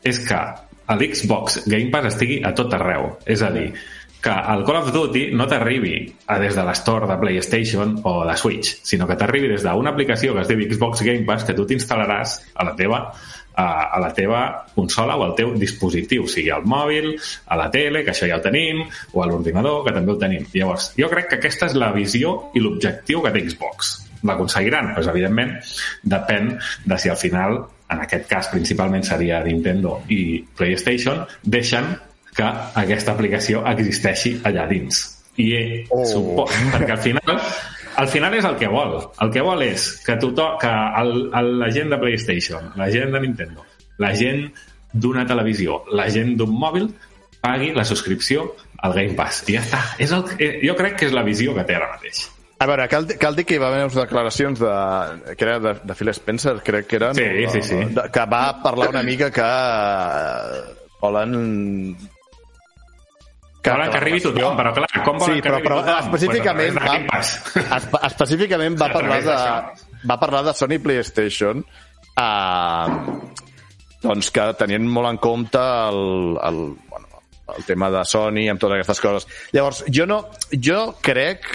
és 0.00 0.22
que 0.24 0.38
l'Xbox 0.96 1.66
Game 1.68 1.92
Pass 1.92 2.14
estigui 2.14 2.40
a 2.40 2.54
tot 2.56 2.72
arreu. 2.78 3.18
És 3.28 3.44
a 3.44 3.52
dir, 3.52 3.68
que 4.24 4.32
el 4.32 4.64
Call 4.64 4.78
of 4.80 4.88
Duty 4.92 5.26
no 5.36 5.46
t'arribi 5.48 6.00
des 6.40 6.56
de 6.56 6.64
l'estore 6.64 7.08
de 7.08 7.18
PlayStation 7.20 7.98
o 8.04 8.14
de 8.24 8.36
Switch, 8.36 8.78
sinó 8.84 9.06
que 9.08 9.16
t'arribi 9.20 9.52
des 9.52 9.64
d'una 9.64 9.92
aplicació 9.92 10.32
que 10.32 10.40
es 10.44 10.48
diu 10.48 10.64
Xbox 10.64 11.04
Game 11.04 11.24
Pass 11.28 11.44
que 11.44 11.56
tu 11.56 11.68
t'instal·laràs 11.68 12.38
a 12.54 12.68
la 12.68 12.74
teva 12.80 13.04
a, 13.54 13.66
a 13.94 14.00
la 14.00 14.12
teva 14.14 14.42
consola 14.74 15.16
o 15.16 15.24
al 15.24 15.34
teu 15.38 15.54
dispositiu, 15.58 16.26
sigui 16.30 16.50
al 16.54 16.66
mòbil, 16.68 17.12
a 17.46 17.58
la 17.58 17.70
tele, 17.72 18.04
que 18.04 18.14
això 18.14 18.28
ja 18.30 18.38
ho 18.38 18.44
tenim, 18.44 18.84
o 19.12 19.22
a 19.22 19.28
l'ordinador, 19.30 19.82
que 19.86 19.94
també 19.96 20.14
ho 20.14 20.20
tenim. 20.20 20.46
Llavors, 20.54 20.92
jo 20.98 21.10
crec 21.12 21.30
que 21.30 21.40
aquesta 21.40 21.70
és 21.70 21.76
la 21.78 21.92
visió 21.96 22.36
i 22.54 22.62
l'objectiu 22.62 23.24
que 23.24 23.34
té 23.34 23.44
Xbox. 23.48 23.96
L'aconseguiran? 24.26 24.92
Doncs, 24.96 25.08
evidentment, 25.12 25.56
depèn 26.04 26.54
de 26.84 26.98
si 27.00 27.08
al 27.08 27.18
final, 27.20 27.62
en 27.90 28.04
aquest 28.04 28.28
cas 28.30 28.50
principalment 28.52 29.06
seria 29.06 29.40
Nintendo 29.44 30.00
i 30.12 30.42
PlayStation, 30.56 31.24
deixen 31.42 31.94
que 32.36 32.46
aquesta 32.82 33.16
aplicació 33.16 33.64
existeixi 33.66 34.36
allà 34.44 34.68
dins. 34.70 35.06
I 35.40 35.50
Oh. 35.88 36.02
oh. 36.02 36.04
supo, 36.04 36.44
perquè 36.72 36.92
al 36.92 37.00
final 37.00 37.38
al 38.00 38.08
final 38.08 38.34
és 38.38 38.46
el 38.48 38.56
que 38.56 38.68
vol. 38.72 38.96
El 39.20 39.30
que 39.34 39.44
vol 39.44 39.62
és 39.66 39.90
que, 40.06 40.16
tothom, 40.22 40.56
que 40.62 40.72
el, 41.02 41.14
el, 41.36 41.52
la 41.60 41.70
gent 41.74 41.92
de 41.92 41.98
PlayStation, 42.00 42.72
la 42.80 42.88
gent 42.92 43.12
de 43.12 43.20
Nintendo, 43.26 43.66
la 44.00 44.14
gent 44.16 44.46
d'una 44.92 45.26
televisió, 45.28 45.82
la 45.96 46.08
gent 46.12 46.32
d'un 46.40 46.52
mòbil, 46.62 46.88
pagui 47.44 47.74
la 47.76 47.84
subscripció 47.84 48.50
al 48.80 48.96
Game 48.96 49.16
Pass. 49.18 49.44
I 49.48 49.58
ja 49.58 49.64
està. 49.66 49.82
És 50.00 50.12
el, 50.16 50.24
eh, 50.38 50.52
jo 50.64 50.76
crec 50.78 50.96
que 50.96 51.10
és 51.10 51.16
la 51.16 51.24
visió 51.26 51.54
que 51.56 51.66
té 51.68 51.76
ara 51.76 51.90
mateix. 51.92 52.24
A 52.60 52.66
veure, 52.68 52.88
cal, 52.92 53.06
cal 53.20 53.36
dir 53.36 53.46
que 53.48 53.56
hi 53.56 53.60
va 53.60 53.70
haver 53.70 53.84
unes 53.86 53.96
declaracions 53.96 54.60
de, 54.60 54.72
que 55.32 55.46
era 55.46 55.58
de, 55.64 55.74
de 55.84 55.96
Phil 55.96 56.12
Spencer, 56.12 56.58
crec 56.64 56.88
que 56.88 56.98
eren, 57.00 57.14
Sí, 57.16 57.28
sí, 57.54 57.62
sí. 57.70 57.78
De, 57.96 58.04
que 58.12 58.26
va 58.28 58.42
parlar 58.64 58.90
una 58.92 59.02
mica 59.02 59.30
que 59.32 59.44
eh, 59.44 60.60
volen... 63.60 63.76
Volen 63.76 63.90
que 63.92 63.98
arribi 64.00 64.20
tothom, 64.24 64.56
però 64.56 64.72
clar, 64.72 64.88
com 65.04 65.18
volen 65.20 65.36
sí, 65.36 65.42
que 65.42 65.48
però, 65.48 65.58
arribi 65.58 65.68
però 65.68 65.80
tothom? 65.82 65.98
específicament, 66.06 66.78
Pues 66.80 67.04
Pass. 67.10 67.32
va, 67.70 67.76
espe- 67.82 68.00
específicament 68.08 68.78
va 68.80 68.88
parlar 68.94 69.20
de, 69.26 69.36
va 70.08 70.16
parlar 70.22 70.42
de 70.48 70.54
Sony 70.56 70.78
PlayStation 70.82 71.60
eh, 72.16 72.86
doncs 74.00 74.30
que 74.32 74.46
tenien 74.60 74.86
molt 74.88 75.10
en 75.12 75.18
compte 75.20 75.60
el, 75.60 76.00
el, 76.48 76.60
bueno, 76.88 77.22
el 77.56 77.66
tema 77.68 77.90
de 77.92 78.04
Sony 78.08 78.46
amb 78.48 78.60
totes 78.62 78.78
aquestes 78.78 79.02
coses. 79.04 79.26
Llavors, 79.52 79.82
jo 79.92 80.06
no, 80.08 80.22
jo 80.56 80.80
crec 81.04 81.50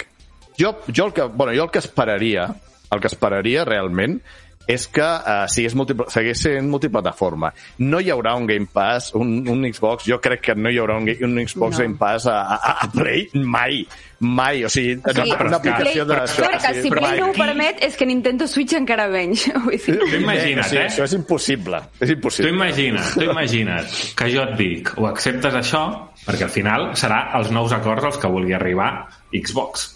jo, 0.60 0.76
jo, 0.86 1.08
el 1.08 1.12
que, 1.16 1.26
bueno, 1.26 1.52
jo 1.56 1.66
el 1.66 1.70
que 1.74 1.82
esperaria 1.82 2.46
el 2.94 3.00
que 3.02 3.10
esperaria 3.10 3.64
realment 3.66 4.20
és 4.66 4.88
que 4.90 5.04
uh, 5.06 5.44
sigués 5.50 5.74
multipl 5.78 6.08
segueix 6.10 6.40
sent 6.42 6.66
multiplataforma. 6.70 7.52
No 7.86 8.00
hi 8.02 8.10
haurà 8.10 8.32
un 8.34 8.48
Game 8.50 8.66
Pass, 8.72 9.12
un, 9.14 9.36
un 9.48 9.62
Xbox, 9.70 10.08
jo 10.10 10.18
crec 10.22 10.40
que 10.48 10.54
no 10.58 10.72
hi 10.72 10.80
haurà 10.82 10.96
un, 10.98 11.06
un 11.08 11.38
Xbox 11.46 11.76
No. 11.78 11.84
Game 11.84 11.96
Pass 12.00 12.26
a, 12.26 12.40
a, 12.56 12.72
a 12.82 12.88
Play 12.90 13.28
mai, 13.46 13.84
mai. 14.18 14.64
O 14.66 14.70
sigui, 14.72 14.96
O 15.04 15.12
sigui, 15.14 15.30
una, 15.30 15.44
una 15.46 15.60
aplicació 15.60 16.06
Play, 16.06 16.18
de... 16.26 16.34
clar, 16.40 16.58
que 16.64 16.72
si 16.82 16.90
Play 16.90 17.20
no 17.20 17.28
ho 17.30 17.36
permet 17.36 17.84
és 17.86 17.94
que 18.00 18.08
Nintendo 18.10 18.48
Switch 18.50 18.74
encara 18.78 19.06
menys. 19.12 19.46
Vull 19.66 19.76
dir. 19.78 19.98
Tu 20.02 20.18
imagina't, 20.18 20.66
sí, 20.70 20.80
eh? 20.80 20.88
Això 20.90 21.06
és 21.06 21.14
impossible. 21.18 21.82
És 22.00 22.08
Tu 22.10 22.16
impossible. 22.18 22.50
imagina't, 22.56 23.12
tu 23.14 23.28
imagina't 23.30 24.00
que 24.18 24.30
jo 24.34 24.42
et 24.48 24.56
dic 24.58 24.90
o 24.98 25.06
acceptes 25.06 25.54
això, 25.62 25.84
perquè 26.26 26.48
al 26.48 26.52
final 26.54 26.88
serà 26.98 27.22
els 27.38 27.52
nous 27.54 27.70
acords 27.76 28.10
als 28.10 28.18
que 28.18 28.30
vulgui 28.34 28.56
arribar 28.58 28.90
Xbox. 29.30 29.92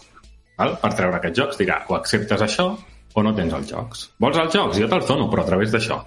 Val? 0.61 0.77
Per 0.79 0.93
treure 0.95 1.17
aquests 1.19 1.39
jocs 1.43 1.59
dirà 1.59 1.83
o 1.89 1.95
acceptes 1.99 2.43
això 2.47 2.71
o 3.15 3.27
no 3.27 3.35
tens 3.35 3.55
els 3.59 3.69
jocs. 3.71 4.07
Vols 4.23 4.39
els 4.39 4.55
jocs? 4.55 4.81
Jo 4.81 4.89
te'ls 4.91 5.09
dono, 5.09 5.29
però 5.33 5.45
a 5.45 5.51
través 5.51 5.75
d'això. 5.75 6.01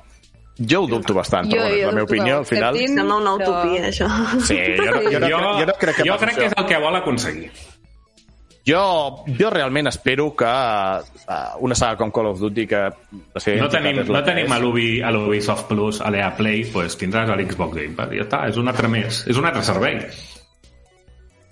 Jo 0.53 0.83
ho 0.83 0.87
dubto 0.87 1.15
bastant, 1.17 1.49
però 1.49 1.63
bueno, 1.63 1.77
és 1.79 1.87
la 1.87 1.93
meva 1.97 2.05
opinió, 2.05 2.39
al 2.43 2.45
final... 2.45 2.75
acceptin, 2.75 2.97
Sembla 2.99 3.15
una 3.23 3.31
utopia, 3.39 3.85
això. 3.89 4.09
Sí, 4.45 4.57
jo 4.77 4.83
no, 4.85 4.99
jo 5.09 5.21
no, 5.23 5.29
jo, 5.31 5.39
jo 5.59 5.69
no 5.71 5.77
crec 5.81 5.97
que 5.97 6.09
jo 6.09 6.17
crec 6.21 6.37
que 6.37 6.51
és 6.51 6.57
el 6.61 6.67
que 6.69 6.81
vol 6.83 6.99
aconseguir. 6.99 7.49
Jo, 8.63 9.25
jo 9.27 9.49
realment 9.51 9.89
espero 9.89 10.29
que 10.39 10.47
uh, 10.47 11.55
una 11.59 11.75
saga 11.75 11.97
com 11.99 12.13
Call 12.15 12.29
of 12.29 12.39
Duty 12.39 12.63
que 12.69 12.79
la 12.85 13.41
seva 13.43 13.65
No 13.65 13.67
tenim, 13.73 13.99
no 14.07 14.21
tenim 14.23 14.53
a 14.55 14.59
l'Ubisoft 15.11 15.67
Plus, 15.67 15.99
a 15.99 16.11
l'EA 16.13 16.29
Play, 16.37 16.63
pues 16.71 16.95
tindràs 17.01 17.27
a 17.27 17.35
l'Xbox 17.35 17.75
Game 17.75 17.97
Pass. 17.97 18.13
Ja 18.15 18.23
està, 18.23 18.45
és 18.53 18.61
un 18.61 18.71
altre 18.71 18.87
més. 18.93 19.25
És 19.27 19.41
un 19.41 19.49
altre 19.49 19.65
servei. 19.67 19.99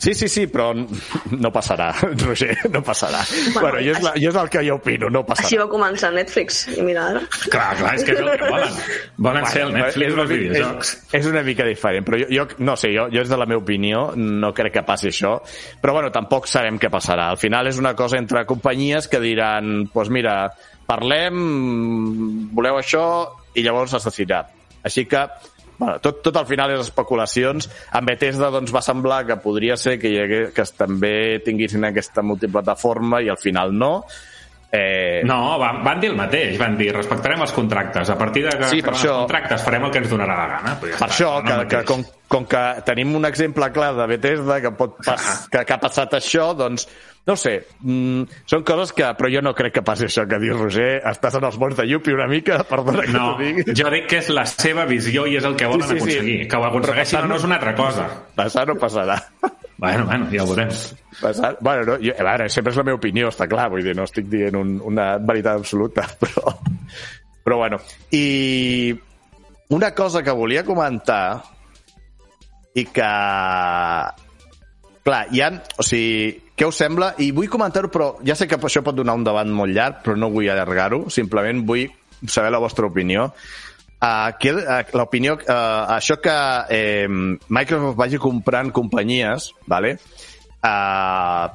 Sí, 0.01 0.15
sí, 0.17 0.27
sí, 0.27 0.47
però 0.49 0.71
no 0.73 1.49
passarà, 1.53 1.91
Roger, 2.25 2.55
no 2.73 2.81
passarà. 2.81 3.19
Bueno, 3.53 3.59
bueno 3.59 3.81
jo, 3.85 3.91
és 3.93 3.99
la, 4.01 4.13
jo 4.17 4.31
és 4.31 4.37
el 4.41 4.47
que 4.49 4.63
jo 4.65 4.77
opino, 4.79 5.11
no 5.13 5.21
passarà. 5.27 5.45
Així 5.45 5.59
va 5.59 5.67
començar 5.69 6.09
Netflix, 6.15 6.63
i 6.73 6.81
mira 6.87 7.03
ara. 7.11 7.21
Clar, 7.43 7.67
clar, 7.77 7.91
és 7.99 8.07
que 8.07 8.15
és 8.15 8.21
el 8.23 8.31
que 8.41 8.49
volen. 8.49 8.79
Volen 9.27 9.45
ser 9.51 9.67
el 9.67 9.75
Netflix 9.75 10.15
dels 10.17 10.31
videojocs. 10.31 10.93
És, 10.97 11.11
és 11.19 11.27
una 11.29 11.43
mica 11.45 11.67
diferent, 11.69 12.07
però 12.07 12.17
jo, 12.23 12.29
jo 12.33 12.47
no 12.65 12.75
sé, 12.81 12.89
jo, 12.95 13.05
jo 13.13 13.21
és 13.21 13.29
de 13.29 13.37
la 13.37 13.45
meva 13.45 13.61
opinió, 13.61 14.07
no 14.17 14.49
crec 14.57 14.79
que 14.79 14.83
passi 14.87 15.11
això, 15.11 15.35
però 15.83 15.93
bueno, 15.99 16.09
tampoc 16.15 16.49
sabem 16.49 16.81
què 16.81 16.89
passarà. 16.89 17.29
Al 17.29 17.37
final 17.37 17.69
és 17.69 17.77
una 17.77 17.93
cosa 17.99 18.17
entre 18.17 18.41
companyies 18.49 19.05
que 19.11 19.21
diran, 19.21 19.69
doncs 19.83 19.93
pues 19.93 20.09
mira, 20.09 20.35
parlem, 20.89 21.37
voleu 22.57 22.81
això, 22.81 23.05
i 23.53 23.61
llavors 23.61 23.93
es 23.99 24.09
decidirà. 24.09 24.47
Així 24.81 25.05
que 25.05 25.27
bueno, 25.81 25.97
tot, 25.97 26.19
tot 26.21 26.35
al 26.37 26.45
final 26.45 26.75
és 26.75 26.83
especulacions. 26.83 27.65
Amb 27.97 28.11
Bethesda 28.11 28.51
doncs, 28.53 28.69
va 28.73 28.83
semblar 28.85 29.23
que 29.25 29.39
podria 29.41 29.73
ser 29.81 29.95
que, 29.97 30.11
hi 30.13 30.19
hagués, 30.21 30.51
que 30.53 30.65
també 30.77 31.13
tinguessin 31.41 31.87
aquesta 31.87 32.21
multiplataforma 32.21 33.23
i 33.25 33.31
al 33.33 33.39
final 33.41 33.73
no. 33.73 33.95
Eh, 34.73 35.21
No, 35.27 35.57
van, 35.59 35.81
van 35.83 35.99
dir 35.99 36.09
el 36.11 36.15
mateix, 36.15 36.57
van 36.57 36.77
dir 36.79 36.93
respectarem 36.95 37.41
els 37.43 37.51
contractes, 37.51 38.09
a 38.09 38.17
partir 38.17 38.45
de 38.45 38.53
que 38.57 38.69
Sí, 38.71 38.81
per 38.81 38.93
això- 38.93 39.09
els 39.09 39.19
contractes 39.25 39.63
farem 39.65 39.83
el 39.83 39.91
que 39.91 39.97
ens 39.99 40.09
donarà 40.09 40.37
la 40.37 40.47
gana. 40.47 40.77
Però 40.79 40.93
ja 40.93 40.97
Per 40.97 41.09
està, 41.09 41.11
això, 41.11 41.31
que, 41.43 41.67
que 41.67 41.83
com, 41.89 42.03
com 42.31 42.45
que 42.47 42.61
tenim 42.85 43.13
un 43.15 43.25
exemple 43.27 43.67
clar 43.75 43.93
de 43.97 44.07
Bethesda 44.07 44.61
que, 44.61 44.71
pot 44.71 44.95
pas, 45.03 45.47
que, 45.51 45.65
que 45.65 45.73
ha 45.73 45.79
passat 45.81 46.13
això, 46.13 46.53
doncs, 46.55 46.87
no 47.27 47.35
sé, 47.35 47.67
mm, 47.81 48.23
són 48.47 48.63
coses 48.63 48.93
que... 48.93 49.03
Però 49.19 49.29
jo 49.29 49.41
no 49.43 49.53
crec 49.53 49.73
que 49.75 49.83
passi 49.83 50.05
això 50.07 50.23
que 50.27 50.39
diu 50.39 50.55
Roger. 50.57 51.01
Estàs 51.05 51.35
en 51.37 51.43
els 51.43 51.59
morts 51.59 51.75
de 51.77 51.85
Yupi 51.91 52.13
una 52.15 52.27
mica, 52.31 52.63
perdona 52.71 53.03
que 53.03 53.11
No, 53.11 53.35
t'ho 53.35 53.43
digui. 53.43 53.75
jo 53.75 53.91
dic 53.91 54.07
que 54.07 54.17
és 54.23 54.29
la 54.29 54.45
seva 54.45 54.85
visió 54.85 55.27
i 55.27 55.35
és 55.35 55.43
el 55.43 55.57
que 55.59 55.67
volen 55.67 55.83
Sí, 55.85 55.99
sí, 55.99 55.99
sí. 55.99 56.01
aconseguir. 56.17 56.47
Que 56.47 56.55
ho 56.55 56.63
aconsegueixin 56.71 57.19
Però 57.19 57.25
o 57.25 57.27
no 57.27 57.35
és 57.35 57.43
una 57.43 57.55
altra 57.59 57.75
cosa. 57.75 58.07
Passar 58.39 58.65
no 58.71 58.75
passarà. 58.79 59.19
Bueno, 59.81 60.05
bueno, 60.05 60.27
ja 60.29 60.43
ho 60.43 60.45
veurem. 60.45 60.69
Passar, 61.19 61.57
bueno, 61.59 61.83
no, 61.87 61.95
jo, 61.97 62.13
a 62.13 62.25
veure, 62.27 62.45
sempre 62.53 62.69
és 62.69 62.77
la 62.77 62.83
meva 62.85 62.99
opinió, 62.99 63.31
està 63.31 63.47
clar, 63.49 63.65
vull 63.73 63.81
dir, 63.81 63.95
no 63.97 64.05
estic 64.05 64.27
dient 64.29 64.53
un, 64.59 64.75
una 64.85 65.15
veritat 65.17 65.57
absoluta, 65.57 66.05
però, 66.21 66.53
però 67.41 67.57
bueno. 67.63 67.79
I 68.13 68.93
una 69.73 69.89
cosa 69.97 70.21
que 70.21 70.35
volia 70.37 70.61
comentar 70.67 71.41
i 72.77 72.85
que 72.93 73.09
clar, 75.01 75.23
ha, 75.25 75.49
o 75.81 75.87
sigui, 75.87 76.51
què 76.53 76.69
us 76.69 76.77
sembla? 76.77 77.15
I 77.17 77.31
vull 77.33 77.49
comentar-ho, 77.49 77.89
però 77.89 78.11
ja 78.21 78.37
sé 78.37 78.45
que 78.45 78.61
això 78.61 78.85
pot 78.85 79.01
donar 79.01 79.17
un 79.17 79.25
debat 79.25 79.49
molt 79.49 79.73
llarg, 79.73 80.03
però 80.05 80.13
no 80.13 80.29
vull 80.29 80.53
allargar-ho, 80.53 81.07
simplement 81.09 81.65
vull 81.65 81.89
saber 82.29 82.53
la 82.53 82.61
vostra 82.61 82.85
opinió. 82.85 83.31
Uh, 84.01 84.33
l'opinió, 84.97 85.35
uh, 85.37 85.93
això 85.93 86.15
que 86.17 86.33
eh, 86.73 87.05
Microsoft 87.07 87.99
vagi 87.99 88.17
comprant 88.17 88.71
companyies, 88.73 89.51
vale? 89.69 89.91
uh, 90.65 91.45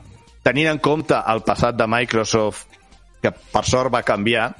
tenint 0.46 0.70
en 0.70 0.78
compte 0.78 1.18
el 1.32 1.42
passat 1.46 1.74
de 1.74 1.88
Microsoft, 1.90 2.78
que 3.22 3.32
per 3.34 3.64
sort 3.66 3.90
va 3.90 4.04
canviar, 4.06 4.52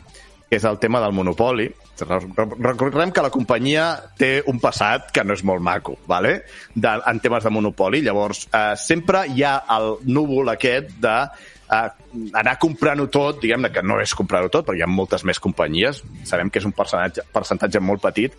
que 0.49 0.59
és 0.59 0.66
el 0.66 0.81
tema 0.83 0.99
del 1.05 1.14
monopoli. 1.14 1.68
Recordem 2.04 3.12
que 3.14 3.24
la 3.24 3.32
companyia 3.32 3.87
té 4.18 4.42
un 4.50 4.61
passat 4.61 5.11
que 5.14 5.24
no 5.24 5.37
és 5.37 5.44
molt 5.46 5.64
maco, 5.64 5.96
vale? 6.06 6.42
de, 6.74 6.92
en 7.09 7.20
temes 7.24 7.44
de 7.44 7.52
monopoli. 7.54 8.02
Llavors, 8.04 8.46
eh, 8.52 8.74
sempre 8.76 9.24
hi 9.32 9.44
ha 9.46 9.56
el 9.76 9.96
núvol 10.12 10.52
aquest 10.52 10.92
de 11.00 11.16
eh, 11.24 11.88
anar 12.37 12.56
comprant-ho 12.61 13.09
tot, 13.12 13.40
diguem-ne 13.42 13.72
que 13.72 13.82
no 13.82 13.98
és 14.02 14.14
comprar-ho 14.18 14.52
tot, 14.52 14.66
perquè 14.68 14.82
hi 14.82 14.87
ha 14.87 14.90
moltes 14.92 15.24
més 15.24 15.40
companyies, 15.42 16.02
sabem 16.28 16.52
que 16.52 16.61
és 16.62 16.68
un 16.68 16.76
percentatge, 16.76 17.26
percentatge 17.32 17.80
molt 17.80 18.04
petit, 18.04 18.37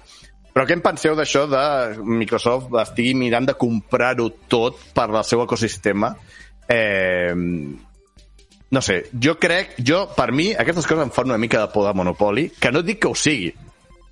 però 0.53 0.65
què 0.65 0.73
en 0.73 0.81
penseu 0.81 1.13
d'això 1.13 1.45
de 1.49 1.63
Microsoft 2.01 2.73
estigui 2.81 3.13
mirant 3.13 3.45
de 3.45 3.53
comprar-ho 3.53 4.31
tot 4.49 4.79
per 4.95 5.09
al 5.11 5.23
seu 5.27 5.43
ecosistema? 5.43 6.15
Eh, 6.67 7.33
no 8.71 8.81
sé, 8.81 9.03
jo 9.13 9.37
crec, 9.39 9.77
jo, 9.79 10.05
per 10.15 10.31
mi, 10.35 10.49
aquestes 10.51 10.87
coses 10.87 11.05
em 11.05 11.13
fan 11.13 11.29
una 11.31 11.39
mica 11.39 11.61
de 11.61 11.71
por 11.71 11.87
de 11.87 11.93
monopoli, 11.95 12.49
que 12.59 12.71
no 12.71 12.83
dic 12.83 12.99
que 13.03 13.11
ho 13.11 13.15
sigui, 13.15 13.53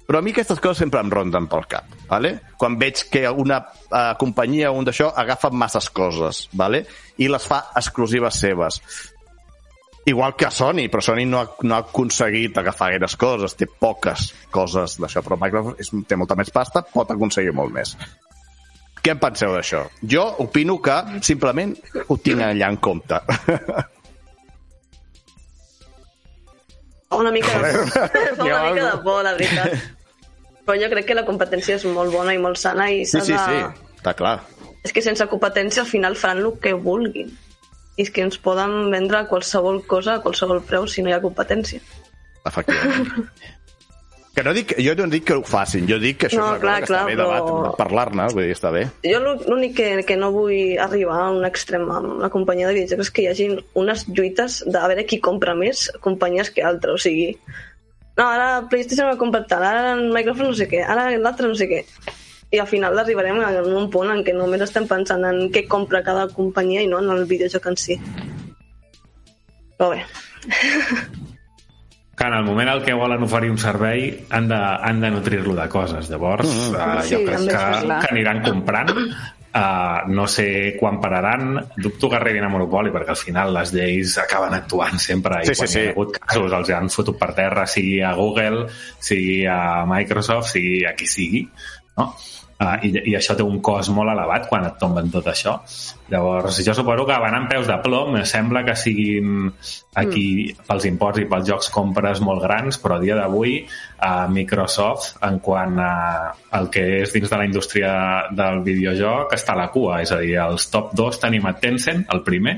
però 0.05 0.19
a 0.19 0.21
mi 0.21 0.31
aquestes 0.35 0.61
coses 0.61 0.83
sempre 0.83 1.01
em 1.01 1.09
ronden 1.09 1.47
pel 1.49 1.65
cap, 1.69 1.89
¿vale? 2.07 2.35
quan 2.61 2.77
veig 2.77 3.07
que 3.11 3.25
una 3.29 3.57
uh, 3.65 4.13
companyia 4.21 4.69
o 4.71 4.77
un 4.77 4.85
d'això 4.85 5.09
agafa 5.17 5.49
masses 5.49 5.89
coses, 5.89 6.45
¿vale? 6.53 6.85
i 7.17 7.27
les 7.31 7.47
fa 7.49 7.65
exclusives 7.75 8.39
seves. 8.39 8.79
Igual 10.05 10.35
que 10.37 10.51
Sony, 10.53 10.85
però 10.93 11.01
Sony 11.01 11.25
no 11.25 11.39
ha, 11.41 11.47
no 11.65 11.73
ha 11.75 11.81
aconseguit 11.87 12.59
agafar 12.61 12.91
gaires 12.93 13.17
coses, 13.17 13.57
té 13.57 13.65
poques 13.65 14.29
coses 14.53 14.99
d'això, 15.01 15.25
però 15.25 15.39
Microsoft 15.41 15.81
és, 15.81 15.89
té 16.05 16.15
molta 16.15 16.37
més 16.37 16.53
pasta, 16.53 16.85
pot 16.85 17.09
aconseguir 17.09 17.55
molt 17.57 17.73
més. 17.73 17.95
Què 19.01 19.15
en 19.15 19.21
penseu 19.21 19.57
d'això? 19.57 19.81
Jo 20.05 20.27
opino 20.45 20.77
que 20.85 20.99
simplement 21.25 21.73
ho 22.05 22.21
tinc 22.21 22.45
allà 22.45 22.69
en 22.69 22.77
compte. 22.77 23.19
Una 27.19 27.31
mica 27.31 27.53
de 27.59 27.71
por. 27.73 27.89
Fa 28.37 28.43
una 28.43 28.63
mica 28.69 28.91
de 28.91 28.97
por, 29.03 29.23
la 29.23 29.33
veritat. 29.37 29.75
Però 30.65 30.77
jo 30.81 30.89
crec 30.89 31.09
que 31.09 31.17
la 31.17 31.25
competència 31.27 31.77
és 31.77 31.85
molt 31.85 32.13
bona 32.13 32.33
i 32.33 32.41
molt 32.41 32.57
sana 32.57 32.89
i 32.89 33.03
Sí, 33.05 33.19
s'ha 33.19 33.25
sí, 33.25 33.33
de... 33.33 33.41
sí, 33.45 33.97
està 33.99 34.15
clar. 34.17 34.37
És 34.85 34.93
que 34.93 35.03
sense 35.05 35.25
competència 35.29 35.83
al 35.83 35.89
final 35.89 36.17
faran 36.17 36.41
el 36.43 36.53
que 36.61 36.73
vulguin. 36.73 37.33
I 37.95 38.03
és 38.05 38.11
que 38.11 38.25
ens 38.25 38.37
poden 38.41 38.89
vendre 38.91 39.23
qualsevol 39.29 39.83
cosa 39.87 40.17
a 40.17 40.23
qualsevol 40.23 40.63
preu 40.67 40.87
si 40.91 41.03
no 41.05 41.11
hi 41.11 41.15
ha 41.15 41.21
competència. 41.23 41.83
Efectivament. 42.45 43.29
que 44.35 44.43
no 44.43 44.51
dic, 44.53 44.73
jo 44.83 44.93
no 44.99 45.05
dic 45.07 45.23
que 45.29 45.33
ho 45.39 45.43
facin, 45.47 45.85
jo 45.87 45.95
dic 46.01 46.17
que 46.21 46.27
això 46.27 46.41
No, 46.41 46.47
és 46.49 46.51
una 46.51 46.59
clar, 46.59 46.73
cosa 46.73 46.81
que 46.81 46.87
clar, 46.87 47.01
està 47.01 47.07
bé 47.07 47.15
però- 47.15 47.27
debat, 47.45 47.77
parlar-ne, 47.79 48.25
vull 48.33 48.43
dir, 48.43 48.55
està 48.57 48.71
bé. 48.75 48.81
Jo 49.07 49.19
l'ú- 49.23 49.45
l'únic 49.47 49.75
que, 49.77 49.87
que 50.07 50.17
no 50.19 50.31
vull 50.35 50.77
arribar 50.83 51.21
a 51.23 51.29
un 51.31 51.45
extrem 51.47 51.87
amb 51.91 52.19
la 52.21 52.29
companyia 52.33 52.67
de 52.67 52.73
videojocs 52.81 53.07
és 53.07 53.11
que 53.15 53.23
hi 53.23 53.29
hagi 53.31 53.47
unes 53.79 54.05
lluites 54.09 54.59
de 54.67 54.77
a 54.77 54.87
veure 54.91 55.05
qui 55.07 55.21
compra 55.23 55.55
més 55.55 55.87
companyies 56.03 56.51
que 56.51 56.61
altra, 56.67 56.93
o 56.93 56.97
sigui... 56.99 57.31
No, 58.17 58.23
ara 58.27 58.61
PlayStation 58.71 59.09
va 59.09 59.17
comprar 59.19 59.45
tal, 59.47 59.63
ara 59.67 59.95
Microsoft 59.99 60.45
no 60.47 60.53
sé 60.55 60.69
què, 60.71 60.83
ara 60.87 61.09
l'altre 61.17 61.47
no 61.49 61.55
sé 61.55 61.67
què. 61.67 61.81
I 62.55 62.59
al 62.61 62.67
final 62.69 62.95
arribarem 63.01 63.39
a 63.43 63.49
un 63.65 63.89
punt 63.91 64.11
en 64.13 64.21
què 64.23 64.31
només 64.35 64.61
estem 64.63 64.85
pensant 64.87 65.23
en 65.27 65.49
què 65.51 65.65
compra 65.67 66.03
cada 66.05 66.27
companyia 66.31 66.83
i 66.85 66.87
no 66.87 66.99
en 67.03 67.09
el 67.11 67.25
videojoc 67.27 67.65
en 67.71 67.75
si. 67.75 67.97
Però 69.75 69.89
bé, 69.91 70.03
Que 72.15 72.27
en 72.29 72.33
el 72.37 72.45
moment 72.47 72.69
en 72.71 72.83
què 72.83 72.93
volen 72.95 73.25
oferir 73.25 73.49
un 73.51 73.57
servei 73.59 74.05
han 74.31 74.47
de, 74.47 74.55
han 74.57 75.01
de 75.03 75.09
nutrir-lo 75.11 75.55
de 75.57 75.67
coses. 75.69 76.09
Llavors, 76.09 76.47
mm 76.47 76.75
-hmm. 76.75 76.97
uh, 76.97 77.01
Sí, 77.03 77.15
jo 77.15 77.25
crec 77.25 77.37
també 77.37 77.51
que, 77.51 77.99
que 77.99 78.11
aniran 78.11 78.41
comprant. 78.41 78.93
Uh, 79.55 80.03
no 80.11 80.27
sé 80.27 80.75
quan 80.79 80.99
pararan. 80.99 81.61
Dubto 81.77 82.09
que 82.09 82.17
arribin 82.17 82.43
a 82.43 82.49
Monopoli, 82.49 82.91
perquè 82.91 83.09
al 83.09 83.15
final 83.15 83.53
les 83.53 83.71
lleis 83.71 84.17
acaben 84.17 84.53
actuant 84.53 84.99
sempre. 84.99 85.43
I 85.43 85.45
Sí, 85.45 85.55
sí, 85.55 85.59
quan 85.59 85.67
sí. 85.67 85.79
hi 85.79 85.87
ha 85.87 85.91
hagut 85.91 86.17
casos 86.17 86.51
els 86.51 86.69
han 86.69 86.89
fotut 86.89 87.17
per 87.17 87.33
terra, 87.33 87.65
sigui 87.65 88.01
a 88.01 88.13
Google, 88.13 88.67
sigui 88.99 89.45
a 89.45 89.85
Microsoft, 89.85 90.51
sigui 90.51 90.85
a 90.85 90.93
qui 90.93 91.07
sigui. 91.07 91.49
No? 91.97 92.13
Uh, 92.55 92.77
i, 92.87 92.89
I 93.11 93.13
això 93.17 93.33
té 93.35 93.43
un 93.43 93.57
cost 93.59 93.91
molt 93.91 94.07
elevat 94.13 94.45
quan 94.47 94.63
et 94.63 94.77
tomben 94.79 95.09
tot 95.11 95.25
això. 95.27 95.57
Llavors, 96.07 96.61
jo 96.63 96.75
suposo 96.77 97.03
que 97.09 97.17
van 97.19 97.35
amb 97.35 97.49
peus 97.51 97.67
de 97.67 97.75
plom. 97.83 98.15
Em 98.15 98.23
sembla 98.29 98.61
que 98.63 98.77
siguin 98.79 99.49
aquí 99.99 100.27
mm. 100.53 100.67
pels 100.69 100.87
imports 100.87 101.19
i 101.19 101.27
pels 101.27 101.49
jocs 101.49 101.67
compres 101.75 102.23
molt 102.23 102.45
grans, 102.45 102.79
però 102.79 102.95
a 102.95 103.03
dia 103.03 103.17
d'avui 103.19 103.57
a 104.05 104.27
Microsoft, 104.29 105.15
en 105.25 105.39
quant 105.43 105.79
a 105.81 105.91
el 106.59 106.67
que 106.73 106.83
és 107.01 107.13
dins 107.15 107.29
de 107.31 107.37
la 107.39 107.45
indústria 107.47 107.91
del 108.31 108.59
videojoc, 108.65 109.33
està 109.35 109.55
a 109.55 109.59
la 109.63 109.67
cua. 109.73 110.01
És 110.05 110.11
a 110.13 110.19
dir, 110.21 110.35
els 110.43 110.67
top 110.73 110.93
2 110.97 111.19
tenim 111.23 111.47
a 111.49 111.55
Tencent, 111.59 112.05
el 112.13 112.21
primer, 112.27 112.55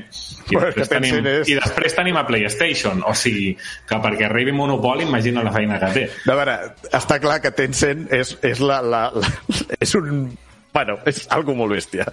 i, 0.50 0.54
Bueno, 0.54 0.68
després, 0.68 0.90
tenim, 0.92 1.26
és- 1.26 1.48
i 1.48 1.56
després 1.58 1.96
tenim 1.96 2.16
a 2.20 2.26
PlayStation. 2.28 3.00
O 3.08 3.14
sigui, 3.16 3.54
que 3.88 4.00
perquè 4.04 4.28
arribi 4.28 4.52
Monopoli, 4.52 5.04
imagina 5.08 5.42
la 5.46 5.52
feina 5.54 5.80
que 5.80 5.90
té. 5.96 6.04
A 6.30 6.36
veure, 6.36 6.58
està 6.92 7.18
clar 7.22 7.40
que 7.44 7.52
Tencent 7.56 8.06
és, 8.14 8.36
és 8.42 8.60
la, 8.60 8.82
la, 8.84 9.06
la, 9.14 9.32
és 9.80 9.94
un... 9.98 10.28
Bueno, 10.74 10.98
és 11.08 11.24
algo 11.34 11.54
molt 11.56 11.72
bèstia. 11.74 12.04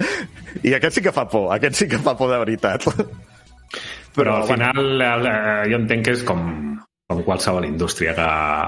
I 0.64 0.74
aquest 0.78 0.96
sí 0.98 1.02
que 1.06 1.12
fa 1.14 1.28
por, 1.30 1.50
aquest 1.54 1.76
sí 1.84 1.90
que 1.92 2.00
fa 2.02 2.16
por 2.18 2.32
de 2.32 2.40
veritat. 2.42 2.86
Però 4.16 4.38
al 4.40 4.48
bueno, 4.48 4.72
final 4.72 5.02
eh, 5.28 5.70
jo 5.70 5.78
entenc 5.82 6.06
que 6.08 6.14
és 6.16 6.24
com, 6.24 6.46
com 7.08 7.22
qualsevol 7.22 7.68
indústria, 7.68 8.16
que 8.18 8.26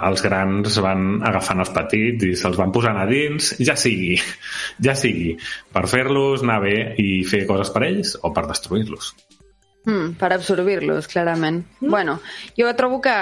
els 0.07 0.21
grans 0.21 0.75
van 0.85 1.23
agafant 1.25 1.63
els 1.63 1.71
petits 1.73 2.27
i 2.27 2.35
se'ls 2.37 2.57
van 2.59 2.69
posant 2.75 2.99
a 3.01 3.07
dins, 3.09 3.55
ja 3.65 3.73
sigui, 3.79 4.13
ja 4.85 4.93
sigui 4.97 5.31
per 5.73 5.87
fer-los 5.89 6.43
anar 6.45 6.59
bé 6.61 6.75
i 7.01 7.23
fer 7.25 7.45
coses 7.49 7.71
per 7.73 7.87
ells 7.87 8.13
o 8.21 8.29
per 8.35 8.45
destruir-los. 8.49 9.15
Mm, 9.87 10.13
per 10.19 10.29
absorbir-los, 10.35 11.07
clarament. 11.09 11.63
Mm. 11.79 11.89
Bueno, 11.89 12.19
jo 12.59 12.69
trobo 12.77 12.99
que, 13.01 13.15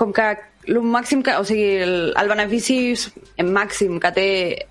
com 0.00 0.12
que 0.16 0.30
el 0.70 0.78
màxim 0.80 1.20
que, 1.26 1.34
o 1.36 1.44
sigui, 1.44 1.68
el, 1.84 1.96
el 2.16 2.30
benefici 2.32 2.94
màxim 3.44 3.98
que 4.00 4.12
té 4.16 4.26